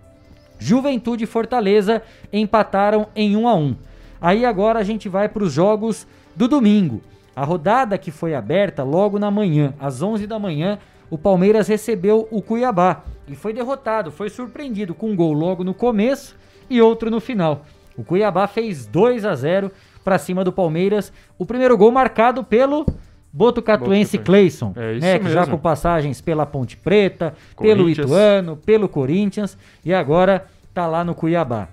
Juventude 0.60 1.24
e 1.24 1.28
Fortaleza 1.28 2.04
empataram 2.32 3.08
em 3.16 3.36
1 3.36 3.48
a 3.48 3.56
1. 3.56 3.76
Aí 4.20 4.46
agora 4.46 4.80
a 4.80 4.84
gente 4.84 5.10
vai 5.10 5.30
para 5.30 5.44
os 5.44 5.54
jogos 5.54 6.08
do 6.36 6.48
domingo. 6.48 7.02
A 7.36 7.44
rodada 7.44 7.98
que 7.98 8.12
foi 8.12 8.34
aberta 8.34 8.84
logo 8.84 9.20
na 9.20 9.30
manhã, 9.30 9.74
às 9.80 10.02
11 10.02 10.26
da 10.26 10.40
manhã, 10.40 10.80
o 11.10 11.18
Palmeiras 11.18 11.68
recebeu 11.68 12.28
o 12.32 12.42
Cuiabá 12.42 13.04
e 13.28 13.36
foi 13.36 13.54
derrotado, 13.54 14.12
foi 14.12 14.30
surpreendido 14.30 14.94
com 14.94 15.12
um 15.12 15.16
gol 15.16 15.34
logo 15.34 15.64
no 15.64 15.74
começo 15.74 16.36
e 16.70 16.82
outro 16.82 17.12
no 17.12 17.20
final. 17.20 17.66
O 17.98 18.04
Cuiabá 18.04 18.48
fez 18.48 18.86
2 18.86 19.26
a 19.26 19.36
0 19.36 19.72
para 20.04 20.18
cima 20.18 20.44
do 20.44 20.52
Palmeiras. 20.52 21.12
O 21.38 21.46
primeiro 21.46 21.78
gol 21.78 21.92
marcado 21.92 22.44
pelo 22.44 22.86
Botucatuense 23.32 24.18
Cleison, 24.18 24.74
É 24.76 24.94
né, 25.00 25.20
que 25.20 25.30
já 25.30 25.46
com 25.46 25.58
passagens 25.58 26.22
pela 26.22 26.46
Ponte 26.46 26.78
Preta, 26.78 27.34
pelo. 27.60 27.90
Ituano, 27.90 28.56
pelo 28.56 28.88
Corinthians 28.88 29.58
e 29.84 29.94
agora 29.94 30.46
tá 30.74 30.88
lá 30.88 31.04
no 31.04 31.14
Cuiabá. 31.14 31.68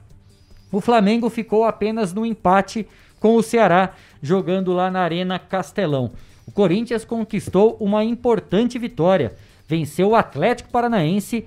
O 0.72 0.80
Flamengo 0.80 1.28
ficou 1.28 1.64
apenas 1.64 2.12
no 2.14 2.24
empate 2.26 2.88
com 3.20 3.36
o 3.36 3.42
Ceará, 3.42 3.92
jogando 4.22 4.72
lá 4.72 4.90
na 4.90 5.00
Arena 5.00 5.38
Castelão. 5.38 6.10
O 6.46 6.50
Corinthians 6.50 7.04
conquistou 7.04 7.76
uma 7.78 8.02
importante 8.02 8.78
vitória. 8.78 9.34
Venceu 9.68 10.08
o 10.10 10.16
Atlético 10.16 10.70
Paranaense 10.70 11.46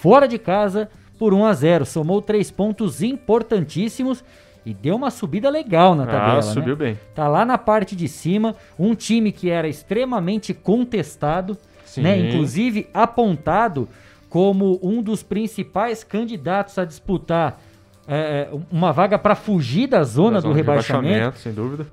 fora 0.00 0.28
de 0.28 0.38
casa 0.38 0.88
por 1.18 1.34
1 1.34 1.44
a 1.46 1.52
0. 1.52 1.86
Somou 1.86 2.22
três 2.22 2.50
pontos 2.50 3.02
importantíssimos 3.02 4.22
e 4.64 4.74
deu 4.74 4.96
uma 4.96 5.10
subida 5.10 5.48
legal 5.48 5.94
na 5.94 6.04
Ah, 6.04 6.06
tabela. 6.06 6.42
subiu 6.42 6.76
né? 6.76 6.84
bem. 6.84 6.98
Tá 7.14 7.26
lá 7.28 7.44
na 7.44 7.56
parte 7.58 7.96
de 7.96 8.06
cima, 8.08 8.54
um 8.78 8.94
time 8.94 9.32
que 9.32 9.48
era 9.50 9.68
extremamente 9.68 10.52
contestado, 10.52 11.56
Sim. 11.84 12.02
né? 12.02 12.18
Inclusive 12.18 12.88
apontado 12.92 13.88
como 14.28 14.78
um 14.82 15.00
dos 15.02 15.22
principais 15.22 16.04
candidatos 16.04 16.78
a 16.78 16.84
disputar 16.84 17.60
é, 18.08 18.48
uma 18.70 18.92
vaga 18.92 19.18
para 19.18 19.34
fugir 19.34 19.88
da 19.88 20.02
zona 20.04 20.32
Da 20.32 20.38
do 20.38 20.42
zona 20.42 20.54
de 20.54 20.60
rebaixamento. 20.60 21.38
Sem 21.38 21.52
dúvida. 21.52 21.86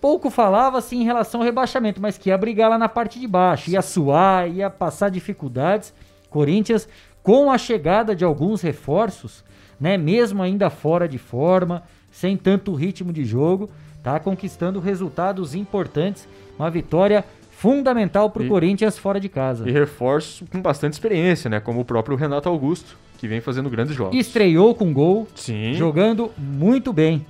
Pouco 0.00 0.30
falava-se 0.30 0.96
em 0.96 1.04
relação 1.04 1.40
ao 1.40 1.44
rebaixamento, 1.44 2.00
mas 2.00 2.16
que 2.16 2.30
ia 2.30 2.38
brigar 2.38 2.70
lá 2.70 2.78
na 2.78 2.88
parte 2.88 3.20
de 3.20 3.26
baixo, 3.26 3.70
ia 3.70 3.82
suar, 3.82 4.48
ia 4.48 4.70
passar 4.70 5.10
dificuldades. 5.10 5.92
Corinthians, 6.30 6.88
com 7.22 7.50
a 7.50 7.58
chegada 7.58 8.16
de 8.16 8.24
alguns 8.24 8.62
reforços, 8.62 9.44
né, 9.78 9.98
mesmo 9.98 10.42
ainda 10.42 10.70
fora 10.70 11.06
de 11.06 11.18
forma, 11.18 11.82
sem 12.10 12.36
tanto 12.36 12.74
ritmo 12.74 13.12
de 13.12 13.24
jogo, 13.24 13.68
tá 14.02 14.18
conquistando 14.18 14.80
resultados 14.80 15.54
importantes, 15.54 16.26
uma 16.58 16.70
vitória 16.70 17.24
fundamental 17.50 18.30
para 18.30 18.42
o 18.42 18.48
Corinthians 18.48 18.96
fora 18.96 19.20
de 19.20 19.28
casa. 19.28 19.68
E 19.68 19.72
reforço 19.72 20.46
com 20.50 20.62
bastante 20.62 20.94
experiência, 20.94 21.50
né? 21.50 21.60
Como 21.60 21.80
o 21.80 21.84
próprio 21.84 22.16
Renato 22.16 22.48
Augusto, 22.48 22.96
que 23.20 23.28
vem 23.28 23.42
fazendo 23.42 23.68
grandes 23.68 23.94
jogos. 23.94 24.18
Estreou 24.18 24.74
com 24.74 24.94
gol, 24.94 25.28
Sim. 25.34 25.74
jogando 25.74 26.30
muito 26.38 26.90
bem. 26.90 27.26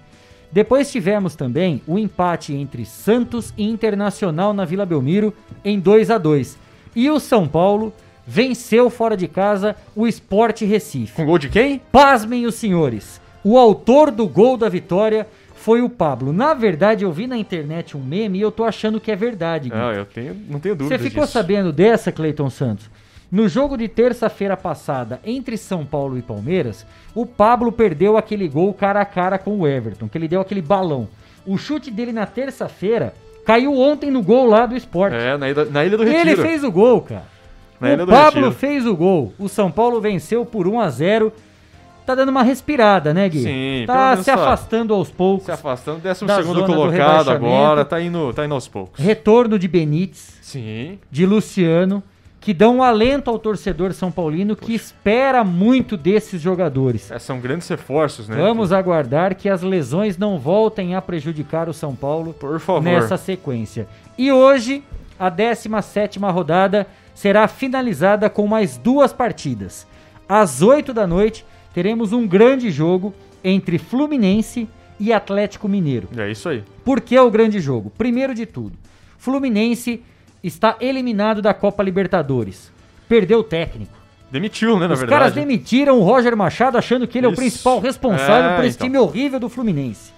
Depois 0.52 0.90
tivemos 0.90 1.34
também 1.34 1.82
o 1.84 1.98
empate 1.98 2.54
entre 2.54 2.86
Santos 2.86 3.52
e 3.58 3.68
Internacional 3.68 4.54
na 4.54 4.64
Vila 4.64 4.86
Belmiro 4.86 5.34
em 5.64 5.80
2 5.80 6.10
a 6.12 6.18
2 6.18 6.56
E 6.94 7.10
o 7.10 7.18
São 7.18 7.48
Paulo 7.48 7.92
venceu 8.24 8.88
fora 8.88 9.16
de 9.16 9.26
casa 9.26 9.74
o 9.96 10.06
Sport 10.06 10.60
Recife. 10.62 11.12
Com 11.14 11.26
gol 11.26 11.38
de 11.38 11.48
quem? 11.48 11.80
Pasmem 11.90 12.46
os 12.46 12.54
senhores. 12.54 13.20
O 13.42 13.58
autor 13.58 14.12
do 14.12 14.28
gol 14.28 14.56
da 14.56 14.68
vitória 14.68 15.26
foi 15.56 15.82
o 15.82 15.90
Pablo. 15.90 16.32
Na 16.32 16.54
verdade, 16.54 17.04
eu 17.04 17.10
vi 17.10 17.26
na 17.26 17.36
internet 17.36 17.96
um 17.96 18.00
meme 18.00 18.38
e 18.38 18.40
eu 18.40 18.52
tô 18.52 18.62
achando 18.62 19.00
que 19.00 19.10
é 19.10 19.16
verdade. 19.16 19.68
Não, 19.70 19.92
eu 19.92 20.04
tenho, 20.04 20.36
não 20.48 20.60
tenho 20.60 20.76
dúvida 20.76 20.96
Você 20.96 21.02
ficou 21.02 21.24
disso. 21.24 21.32
sabendo 21.32 21.72
dessa, 21.72 22.12
Cleiton 22.12 22.48
Santos? 22.48 22.88
No 23.30 23.48
jogo 23.48 23.76
de 23.76 23.86
terça-feira 23.86 24.56
passada 24.56 25.20
entre 25.24 25.56
São 25.56 25.84
Paulo 25.86 26.18
e 26.18 26.22
Palmeiras, 26.22 26.84
o 27.14 27.24
Pablo 27.24 27.70
perdeu 27.70 28.16
aquele 28.16 28.48
gol 28.48 28.74
cara 28.74 29.00
a 29.00 29.04
cara 29.04 29.38
com 29.38 29.58
o 29.60 29.68
Everton, 29.68 30.08
que 30.08 30.18
ele 30.18 30.26
deu 30.26 30.40
aquele 30.40 30.60
balão. 30.60 31.08
O 31.46 31.56
chute 31.56 31.90
dele 31.90 32.12
na 32.12 32.26
terça-feira 32.26 33.14
caiu 33.46 33.78
ontem 33.78 34.10
no 34.10 34.22
gol 34.22 34.46
lá 34.46 34.66
do 34.66 34.76
esporte. 34.76 35.14
É, 35.16 35.36
na 35.36 35.48
ilha, 35.48 35.64
na 35.66 35.84
ilha 35.84 35.96
do 35.96 36.02
Retiro. 36.02 36.28
Ele 36.28 36.36
fez 36.36 36.64
o 36.64 36.72
gol, 36.72 37.02
cara. 37.02 37.24
Na 37.80 37.92
Ilha 37.92 38.04
o 38.04 38.06
Pablo 38.06 38.40
Retiro. 38.48 38.52
fez 38.52 38.84
o 38.84 38.94
gol. 38.94 39.32
O 39.38 39.48
São 39.48 39.70
Paulo 39.70 40.00
venceu 40.00 40.44
por 40.44 40.66
1 40.68 40.80
a 40.80 40.90
0 40.90 41.32
Tá 42.04 42.14
dando 42.16 42.30
uma 42.30 42.42
respirada, 42.42 43.14
né, 43.14 43.28
Gui? 43.28 43.42
Sim, 43.42 43.84
Tá 43.86 44.16
se 44.16 44.24
tá. 44.24 44.34
afastando 44.34 44.92
aos 44.92 45.10
poucos. 45.10 45.44
Se 45.44 45.52
afastando, 45.52 46.00
décimo 46.00 46.26
da 46.26 46.36
segundo 46.38 46.54
zona 46.60 46.66
do 46.66 46.74
colocado 46.74 47.30
agora, 47.30 47.84
tá 47.84 48.00
indo, 48.00 48.32
tá 48.32 48.44
indo 48.44 48.54
aos 48.54 48.66
poucos. 48.66 48.98
Retorno 48.98 49.56
de 49.58 49.68
Benítez. 49.68 50.36
Sim. 50.42 50.98
De 51.10 51.24
Luciano. 51.24 52.02
Que 52.40 52.54
dão 52.54 52.78
um 52.78 52.82
alento 52.82 53.28
ao 53.28 53.38
torcedor 53.38 53.92
São 53.92 54.10
Paulino 54.10 54.56
que 54.56 54.74
espera 54.74 55.44
muito 55.44 55.96
desses 55.96 56.40
jogadores. 56.40 57.10
É, 57.10 57.18
são 57.18 57.38
grandes 57.38 57.68
reforços, 57.68 58.28
né? 58.28 58.36
Vamos 58.36 58.72
aguardar 58.72 59.34
que 59.34 59.48
as 59.48 59.60
lesões 59.60 60.16
não 60.16 60.38
voltem 60.38 60.94
a 60.94 61.02
prejudicar 61.02 61.68
o 61.68 61.74
São 61.74 61.94
Paulo 61.94 62.32
Por 62.32 62.58
favor. 62.58 62.82
nessa 62.82 63.18
sequência. 63.18 63.86
E 64.16 64.32
hoje, 64.32 64.82
a 65.18 65.30
17ª 65.30 66.32
rodada 66.32 66.86
será 67.14 67.46
finalizada 67.46 68.30
com 68.30 68.46
mais 68.46 68.78
duas 68.78 69.12
partidas. 69.12 69.86
Às 70.26 70.62
8 70.62 70.94
da 70.94 71.06
noite, 71.06 71.44
teremos 71.74 72.12
um 72.14 72.26
grande 72.26 72.70
jogo 72.70 73.12
entre 73.44 73.76
Fluminense 73.78 74.66
e 74.98 75.12
Atlético 75.12 75.68
Mineiro. 75.68 76.08
É 76.16 76.30
isso 76.30 76.48
aí. 76.48 76.64
Por 76.84 77.00
que 77.00 77.18
o 77.18 77.30
grande 77.30 77.60
jogo? 77.60 77.90
Primeiro 77.98 78.34
de 78.34 78.46
tudo, 78.46 78.78
Fluminense 79.18 80.02
está 80.42 80.76
eliminado 80.80 81.42
da 81.42 81.52
Copa 81.54 81.82
Libertadores. 81.82 82.72
Perdeu 83.08 83.40
o 83.40 83.44
técnico. 83.44 83.92
Demitiu, 84.30 84.78
né, 84.78 84.86
na 84.86 84.94
Os 84.94 85.00
verdade. 85.00 85.18
caras 85.20 85.34
demitiram 85.34 85.98
o 85.98 86.02
Roger 86.02 86.36
Machado 86.36 86.78
achando 86.78 87.06
que 87.06 87.18
ele 87.18 87.26
é 87.26 87.28
o 87.28 87.32
Isso. 87.32 87.40
principal 87.40 87.80
responsável 87.80 88.50
É, 88.50 88.56
por 88.56 88.64
esse 88.64 88.76
então. 88.76 88.86
time 88.86 88.98
horrível 88.98 89.40
do 89.40 89.48
Fluminense. 89.48 90.12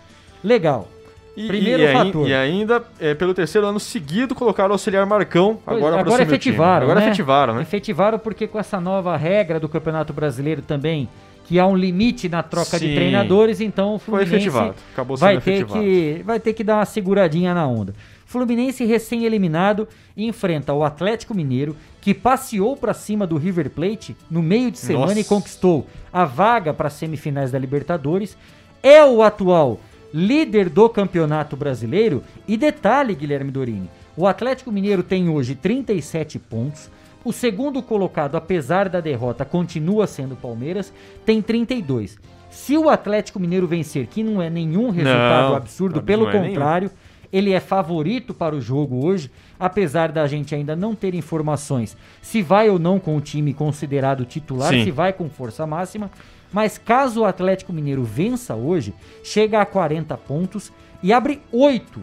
Legal. 0.44 0.86
E, 1.34 1.46
Primeiro 1.46 1.82
e, 1.82 1.92
fator. 1.94 2.28
e 2.28 2.34
ainda, 2.34 2.82
é, 3.00 3.14
pelo 3.14 3.32
terceiro 3.32 3.66
ano 3.66 3.80
seguido, 3.80 4.34
colocaram 4.34 4.68
o 4.68 4.72
auxiliar 4.74 5.06
Marcão. 5.06 5.58
Pois, 5.64 5.78
agora 5.78 5.98
agora 5.98 6.22
efetivaram. 6.24 6.84
Agora 6.84 7.00
né? 7.00 7.06
efetivaram, 7.06 7.54
né? 7.54 7.62
Efetivaram 7.62 8.18
porque 8.18 8.46
com 8.46 8.58
essa 8.58 8.78
nova 8.78 9.16
regra 9.16 9.58
do 9.58 9.66
Campeonato 9.66 10.12
Brasileiro 10.12 10.60
também, 10.60 11.08
que 11.46 11.58
há 11.58 11.66
um 11.66 11.74
limite 11.74 12.28
na 12.28 12.42
troca 12.42 12.78
de 12.78 12.88
Sim. 12.88 12.94
treinadores, 12.94 13.62
então 13.62 13.94
o 13.94 13.98
Foi 13.98 14.26
Fluminense 14.26 14.34
efetivado. 14.48 14.74
Acabou 14.92 15.16
sendo 15.16 15.26
vai 15.26 15.40
ter 15.40 15.50
efetivado. 15.52 15.80
que 15.82 16.22
vai 16.22 16.38
ter 16.40 16.52
que 16.52 16.62
dar 16.62 16.76
uma 16.76 16.84
seguradinha 16.84 17.54
na 17.54 17.66
onda. 17.66 17.94
Fluminense 18.32 18.86
recém-eliminado 18.86 19.86
enfrenta 20.16 20.72
o 20.72 20.82
Atlético 20.82 21.34
Mineiro, 21.34 21.76
que 22.00 22.14
passeou 22.14 22.74
para 22.74 22.94
cima 22.94 23.26
do 23.26 23.36
River 23.36 23.68
Plate 23.68 24.16
no 24.30 24.42
meio 24.42 24.70
de 24.70 24.78
semana 24.78 25.09
Nossa. 25.09 25.20
e 25.20 25.24
conquistou 25.24 25.86
a 26.10 26.24
vaga 26.24 26.72
para 26.72 26.86
as 26.86 26.94
semifinais 26.94 27.52
da 27.52 27.59
Libertadores. 27.59 28.34
É 28.82 29.04
o 29.04 29.22
atual 29.22 29.78
líder 30.14 30.70
do 30.70 30.88
Campeonato 30.88 31.59
Brasileiro. 31.59 32.24
E 32.48 32.56
detalhe, 32.56 33.14
Guilherme 33.14 33.50
Dorini, 33.50 33.90
o 34.16 34.26
Atlético 34.26 34.72
Mineiro 34.72 35.02
tem 35.02 35.28
hoje 35.28 35.54
37 35.54 36.38
pontos. 36.38 36.90
O 37.22 37.34
segundo 37.34 37.82
colocado, 37.82 38.34
apesar 38.34 38.88
da 38.88 39.00
derrota, 39.00 39.44
continua 39.44 40.06
sendo 40.06 40.32
o 40.32 40.36
Palmeiras, 40.36 40.90
tem 41.26 41.42
32. 41.42 42.18
Se 42.50 42.76
o 42.76 42.88
Atlético 42.88 43.38
Mineiro 43.38 43.66
vencer, 43.66 44.06
que 44.06 44.22
não 44.22 44.40
é 44.40 44.50
nenhum 44.50 44.90
resultado 44.90 45.50
Não, 45.50 45.56
absurdo, 45.56 46.02
pelo 46.02 46.28
é 46.28 46.32
contrário, 46.32 46.90
ele 47.32 47.52
é 47.52 47.60
favorito 47.60 48.34
para 48.34 48.54
o 48.54 48.60
jogo 48.60 49.06
hoje, 49.06 49.30
apesar 49.59 50.12
da 50.12 50.26
gente 50.26 50.54
ainda 50.54 50.76
não 50.76 50.94
ter 50.94 51.14
informações 51.14 51.96
se 52.20 52.42
vai 52.42 52.68
ou 52.68 52.78
não 52.78 53.00
com 53.00 53.16
o 53.16 53.20
time 53.20 53.54
considerado 53.54 54.24
titular, 54.24 54.70
Sim. 54.70 54.84
se 54.84 54.90
vai 54.90 55.12
com 55.12 55.28
força 55.30 55.66
máxima. 55.66 56.10
Mas 56.52 56.76
caso 56.76 57.22
o 57.22 57.24
Atlético 57.24 57.72
Mineiro 57.72 58.04
vença 58.04 58.54
hoje, 58.54 58.92
chega 59.24 59.60
a 59.60 59.66
40 59.66 60.16
pontos 60.18 60.70
e 61.02 61.12
abre 61.12 61.40
8 61.50 62.00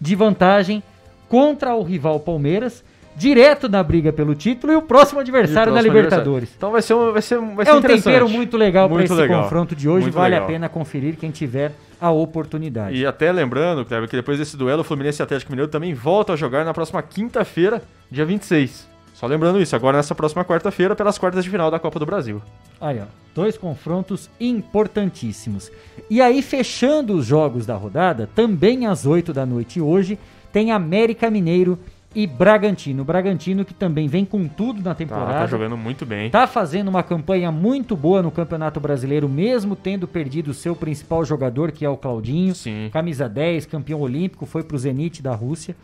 de 0.00 0.14
vantagem 0.14 0.82
contra 1.28 1.74
o 1.74 1.82
rival 1.82 2.18
Palmeiras, 2.18 2.82
direto 3.16 3.68
na 3.68 3.82
briga 3.82 4.12
pelo 4.12 4.34
título 4.34 4.72
e 4.72 4.76
o 4.76 4.82
próximo 4.82 5.20
adversário 5.20 5.72
o 5.72 5.74
próximo 5.74 5.92
Libertadores. 5.94 6.48
adversário. 6.50 6.54
Então 6.56 6.70
vai 6.70 6.82
ser 6.82 6.94
um, 6.94 7.12
vai 7.12 7.22
ser, 7.22 7.38
vai 7.38 7.64
ser 7.66 7.70
É 7.70 7.74
um 7.74 7.80
tempero 7.82 8.28
muito 8.28 8.56
legal 8.56 8.88
para 8.88 9.04
esse 9.04 9.12
legal. 9.14 9.42
confronto 9.42 9.76
de 9.76 9.88
hoje, 9.88 10.04
Muito 10.06 10.14
vale 10.14 10.34
legal. 10.34 10.48
a 10.48 10.50
pena 10.50 10.68
conferir 10.68 11.16
quem 11.16 11.30
tiver 11.30 11.72
a 12.00 12.10
oportunidade. 12.10 12.96
E 12.96 13.06
até 13.06 13.30
lembrando, 13.30 13.84
Kleber, 13.84 14.08
que 14.08 14.16
depois 14.16 14.38
desse 14.38 14.56
duelo, 14.56 14.80
o 14.80 14.84
Fluminense 14.84 15.20
e 15.20 15.22
Atlético 15.22 15.52
Mineiro 15.52 15.70
também 15.70 15.94
voltam 15.94 16.32
a 16.34 16.36
jogar 16.36 16.64
na 16.64 16.74
próxima 16.74 17.00
quinta-feira, 17.02 17.82
dia 18.10 18.24
26. 18.24 18.90
Só 19.14 19.26
lembrando 19.26 19.60
isso, 19.60 19.76
agora 19.76 19.98
nessa 19.98 20.14
próxima 20.16 20.44
quarta-feira, 20.44 20.96
pelas 20.96 21.16
quartas 21.16 21.44
de 21.44 21.50
final 21.50 21.70
da 21.70 21.78
Copa 21.78 21.98
do 22.00 22.06
Brasil. 22.06 22.42
Aí, 22.80 22.98
ó, 22.98 23.04
dois 23.34 23.56
confrontos 23.56 24.28
importantíssimos. 24.40 25.70
E 26.10 26.20
aí, 26.20 26.42
fechando 26.42 27.14
os 27.14 27.24
jogos 27.24 27.64
da 27.64 27.76
rodada, 27.76 28.28
também 28.34 28.86
às 28.86 29.06
8 29.06 29.32
da 29.32 29.46
noite 29.46 29.80
hoje, 29.80 30.18
tem 30.52 30.72
América 30.72 31.30
Mineiro 31.30 31.78
e 32.14 32.26
Bragantino. 32.26 33.04
Bragantino 33.04 33.64
que 33.64 33.72
também 33.74 34.06
vem 34.08 34.24
com 34.24 34.46
tudo 34.46 34.78
na 34.82 34.90
Tá, 34.90 34.94
temporada. 34.94 35.32
tá 35.40 35.46
jogando 35.46 35.76
muito 35.76 36.04
bem. 36.06 36.30
Tá 36.30 36.46
fazendo 36.46 36.88
uma 36.88 37.02
campanha 37.02 37.50
muito 37.50 37.96
boa 37.96 38.22
no 38.22 38.30
Campeonato 38.30 38.78
Brasileiro, 38.80 39.28
mesmo 39.28 39.74
tendo 39.76 40.06
perdido 40.06 40.50
o 40.50 40.54
seu 40.54 40.74
principal 40.76 41.24
jogador, 41.24 41.72
que 41.72 41.84
é 41.84 41.88
o 41.88 41.96
Claudinho. 41.96 42.54
Camisa 42.92 43.28
10, 43.28 43.66
campeão 43.66 44.00
olímpico, 44.00 44.46
foi 44.46 44.62
pro 44.62 44.78
Zenit 44.78 45.22
da 45.22 45.34
Rússia. 45.34 45.74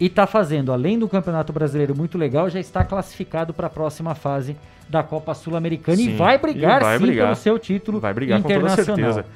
E 0.00 0.08
tá 0.08 0.26
fazendo, 0.28 0.72
além 0.72 0.96
do 0.98 1.08
Campeonato 1.08 1.52
Brasileiro 1.52 1.94
muito 1.96 2.16
legal, 2.16 2.48
já 2.48 2.60
está 2.60 2.84
classificado 2.84 3.52
para 3.52 3.66
a 3.66 3.70
próxima 3.70 4.14
fase 4.14 4.56
da 4.88 5.02
Copa 5.02 5.34
Sul-Americana 5.34 6.00
e 6.00 6.04
Sim, 6.04 6.16
vai 6.16 6.38
brigar 6.38 6.80
e 6.80 6.84
vai 6.84 6.98
sim 6.98 7.04
brigar. 7.06 7.26
pelo 7.26 7.36
seu 7.36 7.58
título 7.58 7.98
Vai 8.00 8.14
brigar 8.14 8.40
com 8.40 8.48
toda 8.48 8.54
internacional. 8.60 9.12
certeza. 9.12 9.26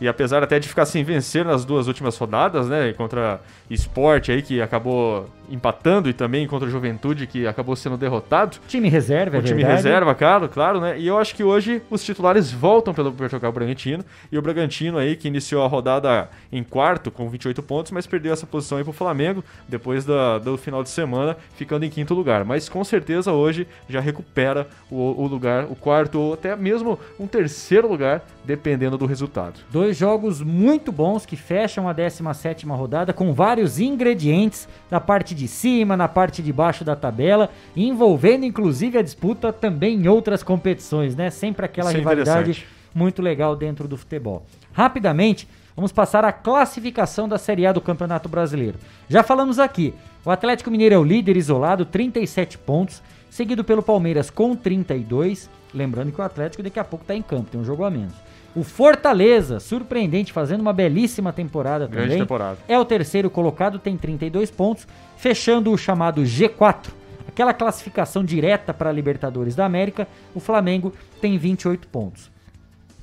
E 0.00 0.06
apesar 0.06 0.42
até 0.42 0.58
de 0.58 0.68
ficar 0.68 0.86
sem 0.86 1.02
vencer 1.02 1.44
nas 1.44 1.64
duas 1.64 1.88
últimas 1.88 2.16
rodadas, 2.16 2.68
né, 2.68 2.92
contra 2.92 3.40
Sport 3.70 4.28
aí 4.28 4.42
que 4.42 4.60
acabou 4.62 5.28
empatando 5.50 6.08
e 6.08 6.12
também 6.12 6.46
contra 6.46 6.68
o 6.68 6.70
Juventude 6.70 7.26
que 7.26 7.46
acabou 7.46 7.74
sendo 7.76 7.96
derrotado. 7.96 8.58
Time 8.68 8.88
reserva, 8.88 9.36
é 9.36 9.40
O 9.40 9.42
time 9.42 9.56
verdade. 9.62 9.76
reserva, 9.76 10.14
claro, 10.14 10.48
claro, 10.48 10.80
né? 10.80 10.98
E 10.98 11.06
eu 11.06 11.18
acho 11.18 11.34
que 11.34 11.42
hoje 11.44 11.82
os 11.90 12.04
titulares 12.04 12.50
voltam 12.50 12.92
pelo 12.94 13.12
Portugal 13.12 13.52
Bragantino 13.52 14.04
e 14.30 14.38
o 14.38 14.42
Bragantino 14.42 14.98
aí 14.98 15.16
que 15.16 15.28
iniciou 15.28 15.62
a 15.62 15.66
rodada 15.68 16.28
em 16.52 16.62
quarto 16.62 17.10
com 17.10 17.28
28 17.28 17.62
pontos, 17.62 17.92
mas 17.92 18.06
perdeu 18.06 18.32
essa 18.32 18.46
posição 18.46 18.78
aí 18.78 18.84
pro 18.84 18.92
Flamengo 18.92 19.44
depois 19.68 20.04
da, 20.04 20.38
do 20.38 20.56
final 20.56 20.82
de 20.82 20.88
semana, 20.90 21.36
ficando 21.54 21.84
em 21.84 21.90
quinto 21.90 22.14
lugar. 22.14 22.44
Mas 22.44 22.68
com 22.68 22.82
certeza 22.84 23.32
hoje 23.32 23.66
já 23.88 24.00
recupera 24.00 24.66
o, 24.90 25.22
o 25.22 25.26
lugar, 25.26 25.64
o 25.64 25.74
quarto 25.76 26.18
ou 26.18 26.34
até 26.34 26.54
mesmo 26.56 26.98
um 27.18 27.26
terceiro 27.26 27.88
lugar, 27.88 28.24
dependendo 28.44 28.96
do 28.98 29.06
resultado. 29.06 29.60
Dois 29.70 29.96
jogos 29.96 30.40
muito 30.42 30.90
bons 30.90 31.26
que 31.26 31.36
fecham 31.36 31.88
a 31.88 31.94
17ª 31.94 32.74
rodada 32.76 33.12
com 33.12 33.32
vários 33.32 33.78
ingredientes 33.78 34.68
da 34.90 35.00
parte 35.00 35.34
de 35.38 35.48
cima, 35.48 35.96
na 35.96 36.08
parte 36.08 36.42
de 36.42 36.52
baixo 36.52 36.84
da 36.84 36.96
tabela, 36.96 37.50
envolvendo 37.76 38.44
inclusive 38.44 38.98
a 38.98 39.02
disputa 39.02 39.52
também 39.52 39.96
em 39.96 40.08
outras 40.08 40.42
competições, 40.42 41.14
né? 41.14 41.30
Sempre 41.30 41.64
aquela 41.64 41.90
Isso 41.90 41.96
é 41.96 42.00
rivalidade 42.00 42.50
interessante. 42.50 42.66
muito 42.94 43.22
legal 43.22 43.54
dentro 43.56 43.86
do 43.86 43.96
futebol. 43.96 44.44
Rapidamente, 44.72 45.48
vamos 45.74 45.92
passar 45.92 46.24
a 46.24 46.32
classificação 46.32 47.28
da 47.28 47.38
Série 47.38 47.66
A 47.66 47.72
do 47.72 47.80
Campeonato 47.80 48.28
Brasileiro. 48.28 48.78
Já 49.08 49.22
falamos 49.22 49.58
aqui, 49.58 49.94
o 50.24 50.30
Atlético 50.30 50.70
Mineiro 50.70 50.94
é 50.94 50.98
o 50.98 51.04
líder 51.04 51.36
isolado, 51.36 51.84
37 51.84 52.58
pontos, 52.58 53.02
seguido 53.30 53.64
pelo 53.64 53.82
Palmeiras 53.82 54.30
com 54.30 54.54
32. 54.54 55.48
Lembrando 55.72 56.12
que 56.12 56.20
o 56.20 56.24
Atlético 56.24 56.62
daqui 56.62 56.78
a 56.78 56.84
pouco 56.84 57.04
está 57.04 57.14
em 57.14 57.22
campo, 57.22 57.50
tem 57.50 57.60
um 57.60 57.64
jogo 57.64 57.84
a 57.84 57.90
menos. 57.90 58.14
O 58.56 58.64
Fortaleza, 58.64 59.60
surpreendente, 59.60 60.32
fazendo 60.32 60.62
uma 60.62 60.72
belíssima 60.72 61.32
temporada 61.32 61.86
Grande 61.86 62.06
também. 62.08 62.18
temporada. 62.18 62.58
É 62.66 62.78
o 62.78 62.84
terceiro 62.84 63.28
colocado, 63.28 63.78
tem 63.78 63.96
32 63.96 64.50
pontos, 64.50 64.88
fechando 65.18 65.72
o 65.72 65.76
chamado 65.76 66.22
G4, 66.22 66.88
aquela 67.26 67.52
classificação 67.52 68.24
direta 68.24 68.72
para 68.72 68.88
a 68.88 68.92
Libertadores 68.92 69.54
da 69.54 69.66
América. 69.66 70.08
O 70.34 70.40
Flamengo 70.40 70.94
tem 71.20 71.36
28 71.36 71.86
pontos. 71.88 72.30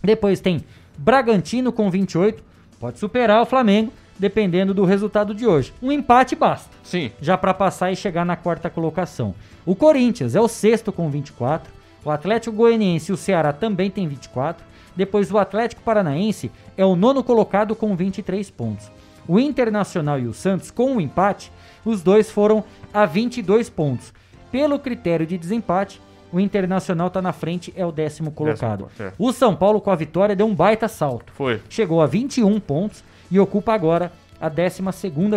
Depois 0.02 0.40
tem 0.40 0.64
Bragantino 0.98 1.72
com 1.72 1.92
28, 1.92 2.42
pode 2.80 3.00
superar 3.00 3.42
o 3.42 3.46
Flamengo, 3.46 3.92
dependendo 4.18 4.74
do 4.74 4.86
resultado 4.86 5.36
de 5.36 5.46
hoje. 5.46 5.74
Um 5.82 5.92
empate 5.92 6.36
basta. 6.36 6.70
Sim. 6.84 7.12
Já 7.20 7.38
para 7.38 7.54
passar 7.54 7.92
e 7.92 7.96
chegar 7.96 8.26
na 8.26 8.38
quarta 8.38 8.70
colocação. 8.70 9.36
O 9.66 9.76
Corinthians 9.76 10.36
é 10.36 10.42
o 10.42 10.48
sexto 10.48 10.92
com 10.94 11.10
24. 11.10 11.72
O 12.06 12.10
Atlético 12.10 12.56
Goianiense 12.56 13.12
e 13.12 13.14
o 13.14 13.18
Ceará 13.18 13.52
também 13.52 13.92
tem 13.92 14.08
24. 14.08 14.64
Depois 14.96 15.30
o 15.32 15.38
Atlético 15.38 15.82
Paranaense 15.82 16.50
é 16.78 16.86
o 16.86 16.96
nono 16.96 17.24
colocado 17.24 17.76
com 17.76 17.94
23 17.94 18.50
pontos. 18.52 18.90
O 19.28 19.38
Internacional 19.38 20.20
e 20.20 20.28
o 20.28 20.34
Santos, 20.34 20.72
com 20.72 20.96
o 20.96 21.02
empate, 21.02 21.52
os 21.86 22.02
dois 22.02 22.30
foram 22.32 22.64
a 22.94 23.06
22 23.06 23.70
pontos. 23.70 24.14
Pelo 24.52 24.80
critério 24.80 25.26
de 25.26 25.38
desempate, 25.38 26.02
O 26.36 26.40
Internacional 26.40 27.07
está 27.07 27.22
na 27.22 27.32
frente, 27.32 27.74
é 27.78 27.86
o 27.86 27.94
décimo 27.94 28.30
colocado. 28.30 28.88
Décimo, 28.88 29.07
é. 29.07 29.14
O 29.18 29.32
São 29.32 29.56
Paulo, 29.56 29.80
com 29.80 29.90
a 29.90 29.95
vitória, 29.95 30.36
deu 30.36 30.45
um 30.45 30.53
baita 30.53 30.88
salto. 30.90 31.32
Foi. 31.32 31.62
Chegou 31.70 32.02
a 32.02 32.06
21 32.06 32.60
pontos 32.60 33.06
e 33.32 33.40
ocupa 33.40 33.74
agora 33.74 34.12
a 34.40 34.49
12 34.49 34.82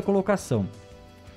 colocação. 0.04 0.66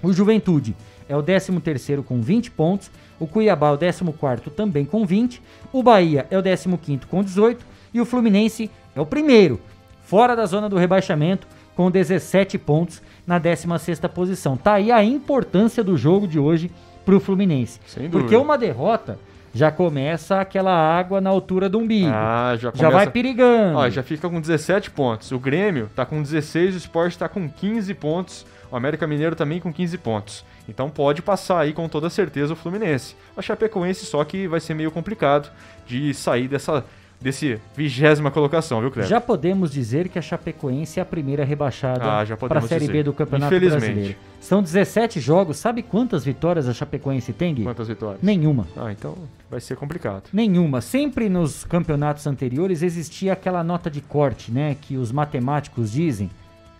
O 0.02 0.12
Juventude 0.12 0.76
é 1.08 1.16
o 1.16 1.22
13º 1.22 2.04
com 2.04 2.22
20 2.22 2.50
pontos. 2.50 2.90
O 3.20 3.28
Cuiabá 3.28 3.68
é 3.68 3.72
o 3.74 3.78
14º 3.78 4.50
também 4.50 4.84
com 4.84 5.06
20. 5.06 5.40
O 5.72 5.84
Bahia 5.84 6.26
é 6.32 6.40
o 6.40 6.42
15º 6.42 7.06
com 7.06 7.22
18. 7.22 7.64
E 7.94 8.02
o 8.02 8.06
Fluminense 8.06 8.72
é 8.96 9.02
o 9.02 9.06
primeiro, 9.06 9.60
fora 10.02 10.36
da 10.36 10.46
zona 10.48 10.68
do 10.70 10.78
rebaixamento, 10.78 11.46
com 11.76 11.90
17 11.92 12.58
pontos 12.58 13.02
na 13.26 13.40
16ª 13.40 14.10
posição. 14.10 14.58
Tá 14.58 14.74
aí 14.74 14.92
a 14.92 15.04
importância 15.04 15.84
do 15.84 15.98
jogo 15.98 16.28
de 16.28 16.40
hoje 16.40 16.72
pro 17.06 17.20
Fluminense. 17.20 17.80
Sem 17.88 18.10
Porque 18.10 18.36
uma 18.36 18.58
derrota 18.58 19.18
já 19.54 19.70
começa 19.72 20.40
aquela 20.40 20.72
água 20.74 21.20
na 21.20 21.30
altura 21.30 21.68
do 21.68 21.78
umbigo. 21.80 22.10
Ah, 22.14 22.54
já, 22.56 22.70
já 22.70 22.72
começa- 22.72 22.90
vai 22.92 23.10
perigando. 23.10 23.78
Ó, 23.78 23.90
já 23.90 24.02
fica 24.02 24.30
com 24.30 24.40
17 24.40 24.90
pontos. 24.92 25.32
O 25.32 25.40
Grêmio 25.40 25.90
tá 25.96 26.06
com 26.06 26.22
16, 26.22 26.76
o 26.76 26.78
Sport 26.78 27.16
tá 27.18 27.28
com 27.28 27.50
15 27.50 27.94
pontos. 27.94 28.46
O 28.72 28.76
América 28.78 29.06
Mineiro 29.06 29.36
também 29.36 29.60
com 29.60 29.74
15 29.74 29.98
pontos. 29.98 30.46
Então 30.70 30.90
pode 30.90 31.22
passar 31.22 31.60
aí 31.60 31.74
com 31.74 31.90
toda 31.90 32.10
certeza 32.10 32.54
o 32.54 32.56
Fluminense. 32.56 33.16
A 33.36 33.42
Chapecoense 33.42 34.06
só 34.06 34.24
que 34.24 34.48
vai 34.48 34.62
ser 34.62 34.74
meio 34.74 34.90
complicado 34.92 35.52
de 35.86 36.14
sair 36.14 36.48
dessa 36.48 36.86
desse 37.22 37.60
vigésima 37.76 38.32
colocação, 38.32 38.82
viu, 38.82 38.90
Cleber? 38.90 39.10
Já 39.10 39.22
podemos 39.22 39.72
dizer 39.72 40.10
que 40.10 40.18
a 40.18 40.22
Chapecoense 40.22 41.00
é 41.00 41.04
a 41.04 41.06
primeira 41.06 41.46
rebaixada 41.46 42.04
Ah, 42.04 42.26
para 42.38 42.60
a 42.60 42.62
Série 42.64 42.82
dizer. 42.82 42.92
B 42.94 43.04
do 43.04 43.14
Campeonato. 43.14 43.58
Brasileiro. 43.60 44.16
São 44.40 44.62
17 44.64 45.20
jogos. 45.20 45.58
Sabe 45.58 45.84
quantas 45.84 46.26
vitórias 46.26 46.68
a 46.68 46.74
Chapecoense 46.74 47.32
tem, 47.32 47.54
Gui? 47.54 47.64
Quantas 47.64 47.88
vitórias? 47.88 48.22
Nenhuma. 48.24 48.68
Ah, 48.76 48.92
então 48.92 49.16
vai 49.50 49.60
ser 49.62 49.76
complicado. 49.76 50.24
Nenhuma. 50.34 50.82
Sempre 50.82 51.30
nos 51.30 51.64
campeonatos 51.64 52.26
anteriores 52.26 52.82
existia 52.82 53.34
aquela 53.34 53.64
nota 53.64 53.90
de 53.92 54.02
corte, 54.02 54.52
né? 54.52 54.76
Que 54.82 54.98
os 54.98 55.12
matemáticos 55.12 55.92
dizem. 55.92 56.30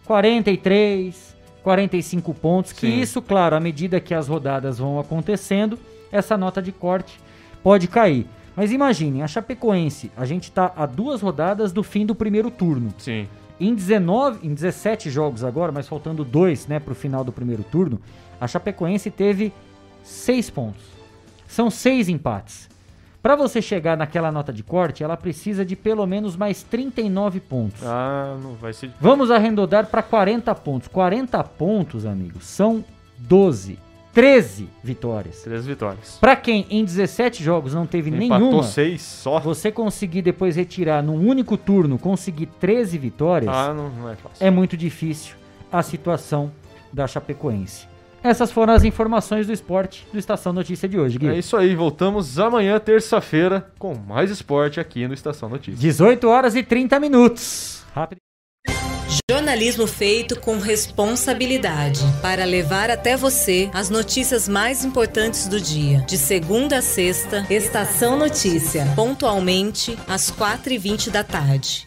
43, 0.06 1.36
45 1.64 2.34
pontos. 2.34 2.72
Que 2.72 2.88
Sim. 2.88 3.00
isso, 3.00 3.22
claro, 3.22 3.56
à 3.56 3.60
medida 3.60 4.00
que 4.00 4.14
as 4.14 4.28
rodadas 4.28 4.80
vão 4.80 5.00
acontecendo, 5.00 5.78
essa 6.12 6.36
nota 6.38 6.62
de 6.62 6.72
corte 6.72 7.20
pode 7.64 7.88
cair. 7.88 8.26
Mas 8.56 8.72
imaginem, 8.72 9.24
a 9.24 9.28
Chapecoense, 9.28 10.12
a 10.16 10.26
gente 10.26 10.52
tá 10.52 10.72
a 10.76 10.86
duas 10.86 11.22
rodadas 11.22 11.72
do 11.72 11.84
fim 11.84 12.06
do 12.06 12.14
primeiro 12.14 12.52
turno. 12.52 12.94
Sim. 12.98 13.28
Em 13.60 13.74
19, 13.74 14.48
em 14.48 14.54
17 14.54 15.10
jogos 15.10 15.44
agora, 15.44 15.72
mas 15.72 15.88
faltando 15.88 16.26
dois, 16.26 16.68
né, 16.68 16.80
pro 16.80 16.96
final 16.96 17.24
do 17.24 17.32
primeiro 17.32 17.64
turno, 17.64 18.00
a 18.40 18.48
Chapecoense 18.48 19.12
teve 19.12 19.54
seis 20.04 20.50
pontos. 20.50 20.84
São 21.48 21.70
seis 21.70 22.10
empates. 22.10 22.70
Para 23.22 23.36
você 23.36 23.62
chegar 23.62 23.96
naquela 23.96 24.32
nota 24.32 24.52
de 24.52 24.64
corte, 24.64 25.04
ela 25.04 25.16
precisa 25.16 25.64
de 25.64 25.76
pelo 25.76 26.08
menos 26.08 26.36
mais 26.36 26.64
39 26.64 27.40
pontos. 27.40 27.84
Ah, 27.86 28.36
não 28.42 28.54
vai 28.56 28.74
ser. 28.74 28.90
Vamos 29.00 29.30
arredondar 29.30 29.86
para 29.86 30.02
40 30.02 30.56
pontos. 30.56 30.88
40 30.88 31.44
pontos, 31.44 32.06
amigos, 32.06 32.48
são 32.48 32.84
12, 33.20 33.78
13 34.14 34.70
vitórias. 34.84 35.42
13 35.44 35.68
vitórias. 35.68 36.18
Para 36.20 36.36
quem 36.36 36.66
em 36.70 36.84
17 36.84 37.44
jogos 37.44 37.74
não 37.74 37.86
teve 37.86 38.10
Empatou 38.10 38.40
nenhuma, 38.48 38.64
seis 38.64 39.02
só. 39.02 39.40
você 39.40 39.72
conseguir 39.72 40.22
depois 40.22 40.56
retirar 40.56 41.02
num 41.02 41.16
único 41.26 41.56
turno, 41.58 41.98
conseguir 41.98 42.48
13 42.60 42.98
vitórias, 42.98 43.54
Ah, 43.56 43.74
não, 43.74 43.90
não 43.90 44.10
é 44.10 44.16
fácil. 44.16 44.46
é 44.46 44.50
muito 44.52 44.76
difícil 44.76 45.36
a 45.72 45.82
situação 45.82 46.52
da 46.92 47.08
Chapecoense. 47.08 47.88
Essas 48.24 48.52
foram 48.52 48.74
as 48.74 48.84
informações 48.84 49.48
do 49.48 49.54
esporte 49.54 50.06
do 50.14 50.20
Estação 50.20 50.54
Notícia 50.54 50.88
de 50.88 51.00
hoje, 51.00 51.18
Gui. 51.18 51.28
É 51.28 51.38
isso 51.40 51.58
aí, 51.58 51.74
voltamos 51.76 52.38
amanhã, 52.38 52.78
terça-feira, 52.80 53.72
com 53.80 53.96
mais 53.96 54.30
esporte 54.30 54.80
aqui 54.80 55.08
no 55.08 55.14
Estação 55.14 55.50
Notícias. 55.50 55.80
18 55.80 56.28
horas 56.28 56.56
e 56.56 56.62
30 56.62 57.00
minutos. 57.00 57.84
Rápido. 57.96 58.20
Jornalismo 59.30 59.88
feito 59.88 60.40
com 60.40 60.58
responsabilidade 60.58 62.02
para 62.22 62.46
levar 62.46 62.90
até 62.90 63.16
você 63.16 63.70
as 63.74 63.90
notícias 63.90 64.48
mais 64.48 64.84
importantes 64.84 65.48
do 65.48 65.60
dia. 65.60 66.00
De 66.08 66.18
segunda 66.18 66.78
a 66.78 66.82
sexta, 66.82 67.46
Estação 67.50 68.18
Notícia, 68.18 68.86
pontualmente 68.96 69.98
às 70.08 70.32
4h20 70.32 71.10
da 71.10 71.24
tarde. 71.24 71.86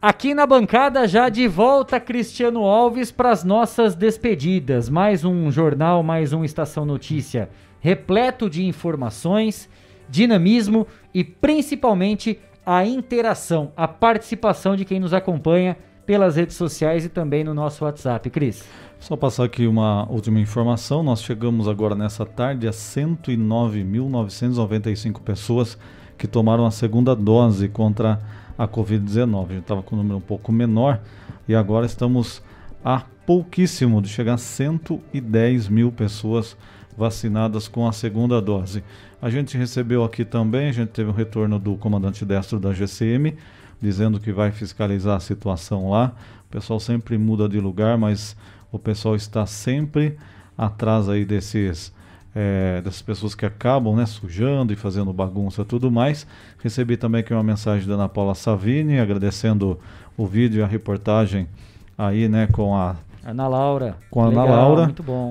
Aqui 0.00 0.32
na 0.32 0.46
bancada, 0.46 1.08
já 1.08 1.28
de 1.28 1.48
volta, 1.48 1.98
Cristiano 1.98 2.60
Alves 2.62 3.10
para 3.10 3.32
as 3.32 3.42
nossas 3.42 3.96
despedidas. 3.96 4.88
Mais 4.88 5.24
um 5.24 5.50
jornal, 5.50 6.04
mais 6.04 6.32
um 6.32 6.44
Estação 6.44 6.84
Notícia, 6.86 7.50
repleto 7.80 8.48
de 8.48 8.64
informações, 8.64 9.68
dinamismo 10.08 10.86
e 11.12 11.24
principalmente 11.24 12.38
a 12.64 12.86
interação, 12.86 13.72
a 13.76 13.88
participação 13.88 14.76
de 14.76 14.84
quem 14.84 15.00
nos 15.00 15.14
acompanha 15.14 15.76
pelas 16.04 16.36
redes 16.36 16.56
sociais 16.56 17.04
e 17.04 17.08
também 17.08 17.42
no 17.44 17.52
nosso 17.52 17.84
WhatsApp. 17.84 18.30
Cris. 18.30 18.64
Só 18.98 19.14
passar 19.16 19.44
aqui 19.44 19.66
uma 19.66 20.10
última 20.10 20.40
informação. 20.40 21.02
Nós 21.02 21.22
chegamos 21.22 21.68
agora 21.68 21.94
nessa 21.94 22.24
tarde 22.26 22.66
a 22.66 22.70
109.995 22.70 25.20
pessoas 25.20 25.76
que 26.16 26.26
tomaram 26.26 26.64
a 26.66 26.70
segunda 26.70 27.14
dose 27.14 27.68
contra 27.68 28.18
a 28.56 28.66
Covid-19. 28.66 29.44
A 29.44 29.48
gente 29.52 29.60
estava 29.60 29.82
com 29.82 29.94
um 29.94 29.98
número 29.98 30.16
um 30.16 30.22
pouco 30.22 30.50
menor 30.50 31.00
e 31.46 31.54
agora 31.54 31.84
estamos 31.86 32.42
a 32.84 33.04
pouquíssimo 33.24 34.02
de 34.02 34.08
chegar 34.08 34.34
a 34.34 34.38
110 34.38 35.68
mil 35.68 35.92
pessoas 35.92 36.56
vacinadas 36.96 37.68
com 37.68 37.86
a 37.86 37.92
segunda 37.92 38.40
dose. 38.40 38.82
A 39.20 39.30
gente 39.30 39.56
recebeu 39.58 40.04
aqui 40.04 40.24
também, 40.24 40.68
a 40.68 40.72
gente 40.72 40.90
teve 40.90 41.10
um 41.10 41.14
retorno 41.14 41.58
do 41.58 41.76
comandante 41.76 42.24
destro 42.24 42.60
da 42.60 42.72
GCM, 42.72 43.34
dizendo 43.80 44.20
que 44.20 44.32
vai 44.32 44.50
fiscalizar 44.52 45.16
a 45.16 45.20
situação 45.20 45.90
lá. 45.90 46.12
O 46.48 46.50
pessoal 46.52 46.78
sempre 46.78 47.18
muda 47.18 47.48
de 47.48 47.58
lugar, 47.58 47.98
mas 47.98 48.36
o 48.70 48.78
pessoal 48.78 49.16
está 49.16 49.44
sempre 49.44 50.16
atrás 50.56 51.08
aí 51.08 51.24
desses 51.24 51.92
é, 52.34 52.80
dessas 52.82 53.02
pessoas 53.02 53.34
que 53.34 53.44
acabam 53.44 53.96
né, 53.96 54.06
sujando 54.06 54.72
e 54.72 54.76
fazendo 54.76 55.12
bagunça 55.12 55.62
e 55.62 55.64
tudo 55.64 55.90
mais. 55.90 56.24
Recebi 56.62 56.96
também 56.96 57.20
aqui 57.20 57.32
uma 57.32 57.42
mensagem 57.42 57.88
da 57.88 57.94
Ana 57.94 58.08
Paula 58.08 58.34
Savini, 58.34 59.00
agradecendo 59.00 59.78
o 60.16 60.26
vídeo 60.26 60.60
e 60.60 60.62
a 60.62 60.66
reportagem 60.66 61.48
aí, 61.96 62.28
né, 62.28 62.46
com 62.52 62.76
a 62.76 62.94
Ana 63.24 63.48
Laura. 63.48 63.96
com 64.10 64.22
a 64.22 64.26
Ana 64.28 64.42
Legal, 64.42 64.56
Laura, 64.56 64.86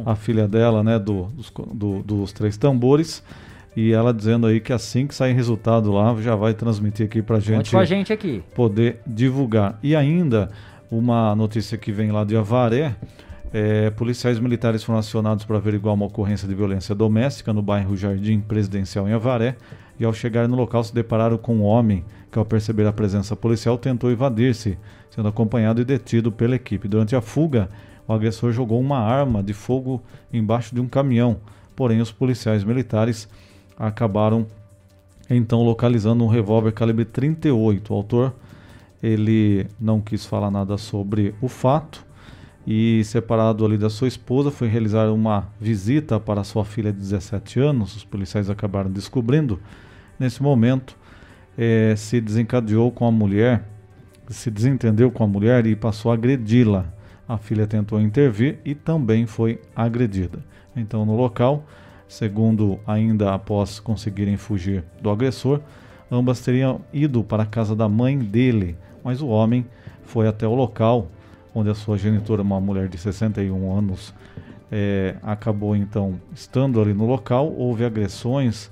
a 0.06 0.16
filha 0.16 0.48
dela, 0.48 0.84
né, 0.84 1.00
do, 1.00 1.26
dos, 1.28 1.54
do- 1.74 2.04
dos 2.04 2.34
três 2.34 2.58
tambores. 2.58 3.24
E 3.80 3.94
ela 3.94 4.12
dizendo 4.12 4.48
aí 4.48 4.60
que 4.60 4.74
assim 4.74 5.06
que 5.06 5.14
sair 5.14 5.34
resultado 5.34 5.92
lá, 5.92 6.20
já 6.20 6.36
vai 6.36 6.52
transmitir 6.56 7.06
aqui 7.06 7.22
pra 7.22 7.40
gente, 7.40 7.70
Conte 7.70 7.86
gente 7.86 8.12
aqui. 8.12 8.44
poder 8.56 9.00
divulgar. 9.06 9.78
E 9.84 9.96
ainda 9.96 10.50
uma 10.90 11.36
notícia 11.36 11.78
que 11.78 11.92
vem 11.92 12.12
lá 12.12 12.24
de 12.24 12.36
Avaré. 12.36 12.96
é, 13.54 13.92
policiais 13.92 14.40
militares 14.40 14.84
foram 14.84 14.98
acionados 14.98 15.46
para 15.46 15.58
averiguar 15.58 15.94
uma 15.94 16.08
ocorrência 16.08 16.48
de 16.48 16.56
violência 16.56 16.96
doméstica 16.96 17.54
no 17.54 17.62
bairro 17.62 17.96
Jardim 17.96 18.40
Presidencial 18.40 19.08
em 19.08 19.14
Avaré. 19.14 19.56
E 20.00 20.04
ao 20.04 20.12
chegar 20.12 20.48
no 20.48 20.56
local 20.56 20.84
se 20.84 20.92
depararam 20.92 21.38
com 21.38 21.58
um 21.58 21.64
homem 21.64 22.04
que, 22.32 22.40
ao 22.40 22.46
perceber 22.46 22.88
a 22.88 22.92
presença 22.92 23.36
policial, 23.36 23.78
tentou 23.78 24.10
evadir-se, 24.10 24.76
sendo 25.12 25.28
acompanhado 25.28 25.80
e 25.82 25.86
detido 25.86 26.32
pela 26.32 26.56
equipe. 26.56 26.88
Durante 26.88 27.16
a 27.16 27.22
fuga, 27.22 27.70
o 28.08 28.14
agressor 28.14 28.52
jogou 28.52 28.80
uma 28.82 28.98
arma 28.98 29.44
de 29.44 29.54
fogo 29.54 30.02
embaixo 30.34 30.74
de 30.74 30.82
um 30.82 30.88
caminhão. 30.88 31.38
Porém, 31.76 32.02
os 32.02 32.12
policiais 32.12 32.64
militares 32.64 33.30
acabaram 33.78 34.48
então 35.30 35.64
localizando 35.64 36.24
um 36.24 36.28
revólver 36.28 36.72
calibre 36.72 37.06
38. 37.06 37.94
O 37.94 37.96
autor 37.96 38.34
ele 39.02 39.68
não 39.80 40.02
quis 40.02 40.26
falar 40.26 40.50
nada 40.50 40.78
sobre 40.78 41.36
o 41.42 41.48
fato 41.48 42.06
e 42.66 43.02
separado 43.06 43.66
ali 43.66 43.78
da 43.78 43.90
sua 43.90 44.10
esposa 44.10 44.52
foi 44.52 44.68
realizar 44.68 45.10
uma 45.10 45.48
visita 45.60 46.20
para 46.20 46.44
sua 46.44 46.66
filha 46.66 46.92
de 46.92 47.00
17 47.00 47.60
anos. 47.60 47.96
Os 47.96 48.04
policiais 48.04 48.50
acabaram 48.50 48.92
descobrindo. 48.92 49.60
Nesse 50.20 50.44
momento 50.44 50.98
eh, 51.58 51.94
se 51.96 52.20
desencadeou 52.20 52.92
com 52.92 53.08
a 53.08 53.12
mulher, 53.12 53.64
se 54.28 54.52
desentendeu 54.52 55.10
com 55.12 55.24
a 55.24 55.28
mulher 55.28 55.66
e 55.66 55.76
passou 55.76 56.12
a 56.12 56.16
agredi-la. 56.16 56.86
A 57.26 57.38
filha 57.38 57.68
tentou 57.68 58.02
intervir 58.02 58.60
e 58.66 58.74
também 58.74 59.26
foi 59.26 59.62
agredida. 59.76 60.40
Então 60.76 61.06
no 61.06 61.16
local 61.16 61.64
Segundo 62.08 62.80
ainda 62.88 63.34
após 63.34 63.80
conseguirem 63.80 64.38
fugir 64.38 64.84
do 65.02 65.10
agressor, 65.10 65.60
ambas 66.12 66.40
teriam 66.40 66.82
ido 66.94 67.24
para 67.24 67.44
a 67.44 67.46
casa 67.46 67.76
da 67.76 67.90
mãe 67.90 68.18
dele, 68.18 68.78
mas 69.04 69.22
o 69.22 69.28
homem 69.28 69.66
foi 70.04 70.28
até 70.28 70.48
o 70.48 70.56
local 70.56 71.08
onde 71.54 71.70
a 71.70 71.74
sua 71.74 71.98
genitora, 71.98 72.42
uma 72.42 72.62
mulher 72.62 72.88
de 72.88 72.98
61 72.98 73.78
anos, 73.78 74.14
eh, 74.72 75.16
acabou 75.24 75.76
então 75.76 76.20
estando 76.34 76.80
ali 76.80 76.94
no 76.94 77.06
local. 77.08 77.52
Houve 77.58 77.84
agressões 77.84 78.72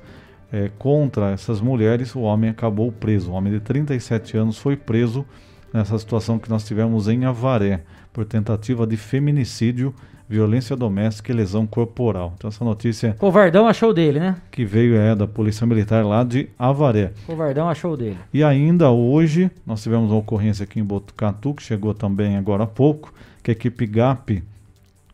eh, 0.51 0.69
contra 0.77 1.31
essas 1.31 1.59
mulheres. 1.59 2.13
O 2.15 2.21
homem 2.21 2.49
acabou 2.49 2.91
preso. 2.91 3.31
O 3.31 3.33
homem 3.33 3.51
de 3.51 3.59
37 3.59 4.37
anos 4.37 4.57
foi 4.57 4.75
preso 4.75 5.25
nessa 5.73 5.97
situação 5.97 6.37
que 6.37 6.49
nós 6.49 6.63
tivemos 6.63 7.07
em 7.07 7.25
Avaré 7.25 7.83
por 8.13 8.23
tentativa 8.23 8.85
de 8.85 8.97
feminicídio 8.97 9.93
violência 10.27 10.75
doméstica 10.75 11.31
e 11.31 11.35
lesão 11.35 11.67
corporal. 11.67 12.33
Então 12.37 12.47
essa 12.47 12.65
notícia 12.65 13.15
Covardão 13.19 13.67
achou 13.67 13.93
dele, 13.93 14.19
né? 14.19 14.37
que 14.51 14.65
veio 14.65 14.95
é 14.95 15.15
da 15.15 15.27
Polícia 15.27 15.65
Militar 15.65 16.03
lá 16.05 16.23
de 16.23 16.49
Avaré. 16.57 17.13
Covardão 17.25 17.69
achou 17.69 17.95
dele. 17.95 18.17
E 18.33 18.43
ainda 18.43 18.89
hoje 18.89 19.51
nós 19.65 19.83
tivemos 19.83 20.09
uma 20.09 20.19
ocorrência 20.19 20.63
aqui 20.63 20.79
em 20.79 20.83
Botucatu, 20.83 21.53
que 21.53 21.63
chegou 21.63 21.93
também 21.93 22.35
agora 22.37 22.63
há 22.63 22.67
pouco, 22.67 23.13
que 23.43 23.51
a 23.51 23.53
equipe 23.53 23.85
GAP, 23.85 24.43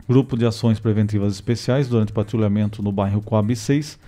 Grupo 0.08 0.38
de 0.38 0.46
Ações 0.46 0.80
Preventivas 0.80 1.34
Especiais, 1.34 1.88
durante 1.88 2.12
patrulhamento 2.12 2.82
no 2.82 2.92
bairro 2.92 3.22
Coab 3.22 3.56
6, 3.56 4.00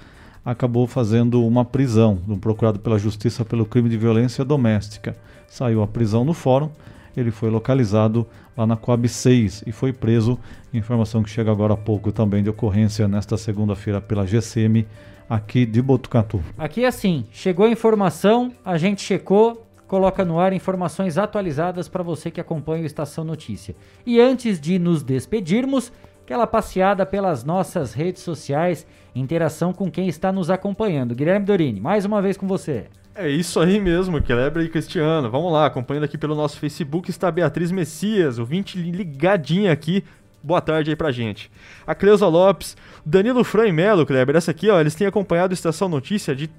acabou 0.45 0.85
fazendo 0.87 1.45
uma 1.45 1.63
prisão 1.63 2.19
de 2.25 2.33
um 2.33 2.39
procurado 2.39 2.79
pela 2.79 2.97
Justiça 2.97 3.45
pelo 3.45 3.65
crime 3.65 3.89
de 3.89 3.97
violência 3.97 4.43
doméstica. 4.43 5.15
Saiu 5.47 5.81
a 5.81 5.87
prisão 5.87 6.25
no 6.25 6.33
fórum, 6.33 6.69
ele 7.15 7.31
foi 7.31 7.49
localizado 7.49 8.27
lá 8.55 8.65
na 8.65 8.75
Coab 8.75 9.07
6 9.07 9.63
e 9.65 9.71
foi 9.71 9.91
preso. 9.91 10.39
Informação 10.73 11.23
que 11.23 11.29
chega 11.29 11.51
agora 11.51 11.73
há 11.73 11.77
pouco 11.77 12.11
também 12.11 12.43
de 12.43 12.49
ocorrência 12.49 13.07
nesta 13.07 13.37
segunda-feira 13.37 13.99
pela 13.99 14.25
GCM 14.25 14.87
aqui 15.29 15.65
de 15.65 15.81
Botucatu. 15.81 16.41
Aqui 16.57 16.83
é 16.83 16.87
assim, 16.87 17.25
chegou 17.31 17.65
a 17.65 17.69
informação, 17.69 18.51
a 18.63 18.77
gente 18.77 19.01
checou, 19.01 19.65
coloca 19.87 20.23
no 20.23 20.39
ar 20.39 20.53
informações 20.53 21.17
atualizadas 21.17 21.87
para 21.87 22.03
você 22.03 22.29
que 22.29 22.41
acompanha 22.41 22.83
o 22.83 22.85
Estação 22.85 23.23
Notícia. 23.23 23.75
E 24.05 24.19
antes 24.19 24.59
de 24.59 24.77
nos 24.77 25.03
despedirmos, 25.03 25.91
aquela 26.23 26.47
passeada 26.47 27.05
pelas 27.05 27.43
nossas 27.43 27.93
redes 27.93 28.21
sociais, 28.21 28.85
interação 29.15 29.73
com 29.73 29.91
quem 29.91 30.07
está 30.07 30.31
nos 30.31 30.49
acompanhando. 30.49 31.15
Guilherme 31.15 31.45
Dorini, 31.45 31.79
mais 31.79 32.05
uma 32.05 32.21
vez 32.21 32.37
com 32.37 32.47
você. 32.47 32.87
É 33.15 33.29
isso 33.29 33.59
aí 33.59 33.79
mesmo, 33.79 34.19
Kleber 34.23 34.63
e 34.63 34.69
Cristiano. 34.69 35.29
Vamos 35.29 35.53
lá, 35.53 35.67
acompanhando 35.67 36.05
aqui 36.05 36.17
pelo 36.17 36.33
nosso 36.33 36.57
Facebook 36.57 37.11
está 37.11 37.31
Beatriz 37.31 37.71
Messias, 37.71 38.39
ouvinte 38.39 38.75
ligadinha 38.77 39.71
aqui. 39.71 40.03
Boa 40.41 40.59
tarde 40.59 40.89
aí 40.89 40.95
pra 40.95 41.11
gente. 41.11 41.51
A 41.85 41.93
Cleusa 41.93 42.27
Lopes, 42.27 42.75
Danilo 43.05 43.43
Fran 43.43 43.67
e 43.67 43.71
Melo, 43.71 44.03
Kleber, 44.03 44.35
essa 44.35 44.49
aqui, 44.49 44.67
ó, 44.67 44.79
eles 44.79 44.95
têm 44.95 45.05
acompanhado 45.05 45.53
a 45.53 45.53
Estação 45.53 45.87
Notícia 45.87 46.35
de 46.35 46.49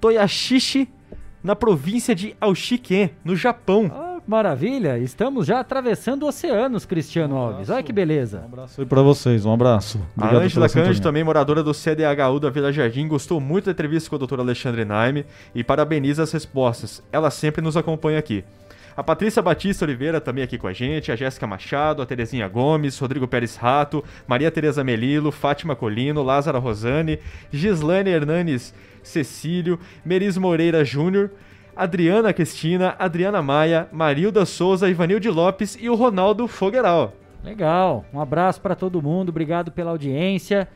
Toyashishi, 0.00 0.88
na 1.44 1.54
província 1.54 2.14
de 2.14 2.34
Aoshiken, 2.40 3.10
no 3.22 3.36
Japão. 3.36 3.90
Ah, 3.94 4.09
maravilha, 4.30 4.96
estamos 4.96 5.44
já 5.44 5.58
atravessando 5.58 6.24
oceanos, 6.24 6.86
Cristiano 6.86 7.36
Alves. 7.36 7.68
Olha 7.68 7.82
que 7.82 7.92
beleza. 7.92 8.42
Um 8.42 8.44
abraço 8.44 8.80
aí 8.80 8.86
pra 8.86 9.02
vocês, 9.02 9.44
um 9.44 9.52
abraço. 9.52 10.00
A 10.16 10.32
Ângela 10.32 10.68
Cândido, 10.68 11.02
também 11.02 11.24
moradora 11.24 11.64
do 11.64 11.74
CDHU 11.74 12.38
da 12.38 12.48
Vila 12.48 12.72
Jardim, 12.72 13.08
gostou 13.08 13.40
muito 13.40 13.64
da 13.64 13.72
entrevista 13.72 14.08
com 14.08 14.14
o 14.14 14.18
Dr. 14.24 14.38
Alexandre 14.38 14.84
Naime 14.84 15.26
e 15.52 15.64
parabeniza 15.64 16.22
as 16.22 16.30
respostas. 16.30 17.02
Ela 17.10 17.28
sempre 17.28 17.60
nos 17.60 17.76
acompanha 17.76 18.20
aqui. 18.20 18.44
A 18.96 19.02
Patrícia 19.02 19.42
Batista 19.42 19.84
Oliveira 19.84 20.20
também 20.20 20.44
aqui 20.44 20.56
com 20.56 20.68
a 20.68 20.72
gente, 20.72 21.10
a 21.10 21.16
Jéssica 21.16 21.46
Machado, 21.46 22.00
a 22.00 22.06
Terezinha 22.06 22.46
Gomes, 22.46 22.98
Rodrigo 23.00 23.26
Pérez 23.26 23.56
Rato, 23.56 24.04
Maria 24.28 24.50
Tereza 24.50 24.84
Melilo, 24.84 25.32
Fátima 25.32 25.74
Colino, 25.74 26.22
Lázara 26.22 26.58
Rosane, 26.58 27.18
Gislaine 27.50 28.10
Hernanes 28.10 28.72
Cecílio, 29.02 29.78
Meris 30.04 30.36
Moreira 30.36 30.84
Júnior, 30.84 31.30
Adriana 31.80 32.30
Cristina, 32.30 32.94
Adriana 32.98 33.40
Maia, 33.40 33.88
Marilda 33.90 34.44
Souza, 34.44 34.86
Ivanilde 34.90 35.30
Lopes 35.30 35.78
e 35.80 35.88
o 35.88 35.94
Ronaldo 35.94 36.46
Fogueral. 36.46 37.14
Legal, 37.42 38.04
um 38.12 38.20
abraço 38.20 38.60
para 38.60 38.74
todo 38.74 39.00
mundo, 39.00 39.30
obrigado 39.30 39.72
pela 39.72 39.90
audiência. 39.90 40.68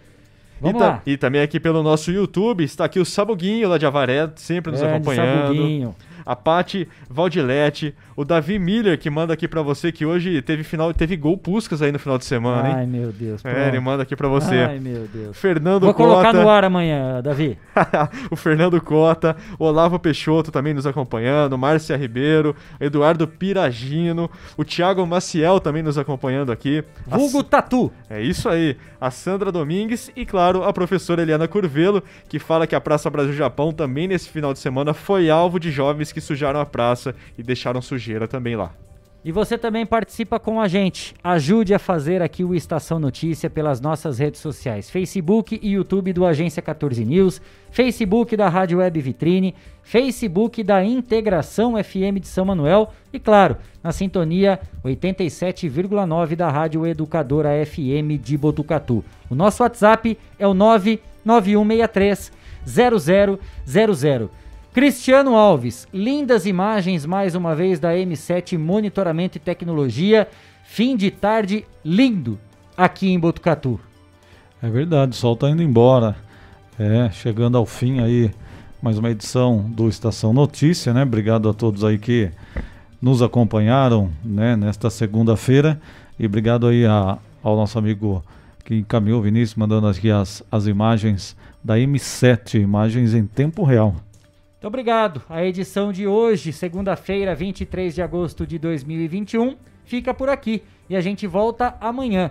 Vamos 0.58 0.80
e, 0.80 0.84
lá. 0.84 1.02
e 1.04 1.16
também 1.18 1.42
aqui 1.42 1.60
pelo 1.60 1.82
nosso 1.82 2.10
YouTube 2.10 2.64
está 2.64 2.86
aqui 2.86 2.98
o 2.98 3.04
Sabuguinho 3.04 3.68
lá 3.68 3.76
de 3.76 3.84
Avaré, 3.84 4.30
sempre 4.36 4.72
nos 4.72 4.82
acompanhando. 4.82 5.48
Sabuguinho. 5.48 5.94
A 6.24 6.34
Pati 6.34 6.88
Valdilete, 7.08 7.94
o 8.16 8.24
Davi 8.24 8.58
Miller 8.58 8.98
que 8.98 9.10
manda 9.10 9.34
aqui 9.34 9.46
pra 9.46 9.62
você 9.62 9.92
que 9.92 10.06
hoje 10.06 10.40
teve 10.42 10.62
final, 10.64 10.92
teve 10.94 11.16
gol 11.16 11.36
Puscas 11.36 11.82
aí 11.82 11.92
no 11.92 11.98
final 11.98 12.18
de 12.18 12.24
semana, 12.24 12.68
hein? 12.68 12.74
Ai, 12.78 12.86
meu 12.86 13.12
Deus. 13.12 13.44
É, 13.44 13.50
pronto. 13.50 13.68
ele 13.68 13.80
manda 13.80 14.02
aqui 14.02 14.16
pra 14.16 14.28
você. 14.28 14.56
Ai, 14.56 14.78
meu 14.78 15.06
Deus. 15.12 15.36
Fernando 15.36 15.84
Vou 15.84 15.94
colocar 15.94 16.32
Cota. 16.32 16.42
no 16.42 16.48
ar 16.48 16.64
amanhã, 16.64 17.20
Davi. 17.22 17.58
o 18.30 18.36
Fernando 18.36 18.80
Cota, 18.80 19.36
o 19.58 19.64
Olavo 19.64 19.98
Peixoto 19.98 20.50
também 20.50 20.72
nos 20.72 20.86
acompanhando, 20.86 21.58
Márcia 21.58 21.96
Ribeiro, 21.96 22.54
Eduardo 22.80 23.26
Piragino, 23.26 24.30
o 24.56 24.64
Thiago 24.64 25.06
Maciel 25.06 25.60
também 25.60 25.82
nos 25.82 25.98
acompanhando 25.98 26.52
aqui. 26.52 26.84
A 27.10 27.16
Vulgo 27.16 27.42
Tatu. 27.42 27.92
É 28.08 28.20
isso 28.22 28.48
aí. 28.48 28.76
A 29.00 29.10
Sandra 29.10 29.52
Domingues 29.52 30.10
e, 30.16 30.24
claro, 30.24 30.64
a 30.64 30.72
professora 30.72 31.20
Eliana 31.20 31.46
Curvelo, 31.46 32.02
que 32.28 32.38
fala 32.38 32.66
que 32.66 32.74
a 32.74 32.80
Praça 32.80 33.10
Brasil-Japão 33.10 33.72
também 33.72 34.08
nesse 34.08 34.28
final 34.30 34.52
de 34.52 34.58
semana 34.58 34.94
foi 34.94 35.28
alvo 35.28 35.60
de 35.60 35.70
jovens 35.70 36.10
que 36.14 36.20
sujaram 36.20 36.60
a 36.60 36.64
praça 36.64 37.14
e 37.36 37.42
deixaram 37.42 37.82
sujeira 37.82 38.26
também 38.26 38.56
lá. 38.56 38.72
E 39.24 39.32
você 39.32 39.56
também 39.56 39.86
participa 39.86 40.38
com 40.38 40.60
a 40.60 40.68
gente. 40.68 41.14
Ajude 41.24 41.72
a 41.72 41.78
fazer 41.78 42.20
aqui 42.20 42.44
o 42.44 42.54
Estação 42.54 42.98
Notícia 42.98 43.48
pelas 43.48 43.80
nossas 43.80 44.18
redes 44.18 44.38
sociais: 44.38 44.90
Facebook 44.90 45.58
e 45.62 45.72
YouTube 45.72 46.12
do 46.12 46.26
Agência 46.26 46.60
14 46.60 47.02
News, 47.06 47.40
Facebook 47.70 48.36
da 48.36 48.50
Rádio 48.50 48.80
Web 48.80 49.00
Vitrine, 49.00 49.54
Facebook 49.82 50.62
da 50.62 50.84
Integração 50.84 51.82
FM 51.82 52.20
de 52.20 52.28
São 52.28 52.44
Manuel 52.44 52.92
e, 53.14 53.18
claro, 53.18 53.56
na 53.82 53.92
sintonia 53.92 54.60
87,9 54.84 56.36
da 56.36 56.50
Rádio 56.50 56.86
Educadora 56.86 57.48
FM 57.64 58.20
de 58.22 58.36
Botucatu. 58.36 59.02
O 59.30 59.34
nosso 59.34 59.62
WhatsApp 59.62 60.18
é 60.38 60.46
o 60.46 60.52
99163 60.52 62.30
0000. 62.66 64.30
Cristiano 64.74 65.36
Alves, 65.36 65.86
lindas 65.94 66.46
imagens 66.46 67.06
mais 67.06 67.36
uma 67.36 67.54
vez 67.54 67.78
da 67.78 67.92
M7 67.94 68.58
Monitoramento 68.58 69.38
e 69.38 69.40
Tecnologia. 69.40 70.26
Fim 70.64 70.96
de 70.96 71.12
tarde 71.12 71.64
lindo 71.84 72.40
aqui 72.76 73.08
em 73.08 73.16
Botucatu. 73.18 73.78
É 74.60 74.68
verdade, 74.68 75.12
o 75.12 75.14
sol 75.14 75.36
tá 75.36 75.48
indo 75.48 75.62
embora. 75.62 76.16
É, 76.76 77.08
chegando 77.12 77.56
ao 77.56 77.64
fim 77.64 78.00
aí, 78.00 78.32
mais 78.82 78.98
uma 78.98 79.10
edição 79.10 79.58
do 79.68 79.88
Estação 79.88 80.32
Notícia, 80.32 80.92
né? 80.92 81.04
Obrigado 81.04 81.48
a 81.48 81.54
todos 81.54 81.84
aí 81.84 81.96
que 81.96 82.32
nos 83.00 83.22
acompanharam, 83.22 84.10
né, 84.24 84.56
nesta 84.56 84.90
segunda-feira. 84.90 85.80
E 86.18 86.26
obrigado 86.26 86.66
aí 86.66 86.84
a- 86.84 87.18
ao 87.44 87.54
nosso 87.54 87.78
amigo 87.78 88.24
que 88.64 88.74
encaminhou, 88.74 89.22
Vinícius, 89.22 89.54
mandando 89.54 89.86
aqui 89.86 90.10
as, 90.10 90.42
as 90.50 90.66
imagens 90.66 91.36
da 91.62 91.78
M7, 91.78 92.58
imagens 92.60 93.14
em 93.14 93.24
tempo 93.24 93.62
real. 93.62 93.94
Muito 94.64 94.72
obrigado. 94.72 95.22
A 95.28 95.44
edição 95.44 95.92
de 95.92 96.06
hoje, 96.06 96.50
segunda-feira, 96.50 97.34
23 97.34 97.94
de 97.94 98.00
agosto 98.00 98.46
de 98.46 98.58
2021, 98.58 99.58
fica 99.84 100.14
por 100.14 100.30
aqui. 100.30 100.62
E 100.88 100.96
a 100.96 101.02
gente 101.02 101.26
volta 101.26 101.76
amanhã, 101.78 102.30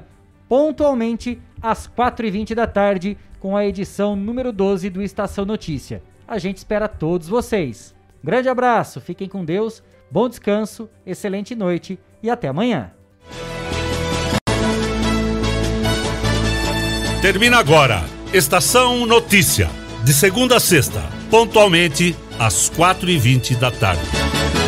pontualmente 0.49 1.39
às 1.61 1.87
4h20 1.87 2.55
da 2.55 2.65
tarde, 2.65 3.15
com 3.39 3.55
a 3.55 3.63
edição 3.63 4.15
número 4.15 4.51
12 4.51 4.89
do 4.89 5.03
Estação 5.03 5.45
Notícia. 5.45 6.01
A 6.27 6.39
gente 6.39 6.57
espera 6.57 6.87
todos 6.87 7.27
vocês. 7.27 7.93
Grande 8.23 8.49
abraço, 8.49 8.99
fiquem 8.99 9.29
com 9.29 9.45
Deus, 9.45 9.83
bom 10.09 10.27
descanso, 10.27 10.89
excelente 11.05 11.53
noite 11.53 11.99
e 12.23 12.31
até 12.31 12.47
amanhã. 12.47 12.93
Termina 17.21 17.59
agora. 17.59 18.01
Estação 18.33 19.05
Notícia. 19.05 19.69
De 20.03 20.11
segunda 20.11 20.57
a 20.57 20.59
sexta, 20.59 21.01
pontualmente 21.33 22.15
às 22.37 22.69
4h20 22.69 23.57
da 23.57 23.71
tarde. 23.71 24.62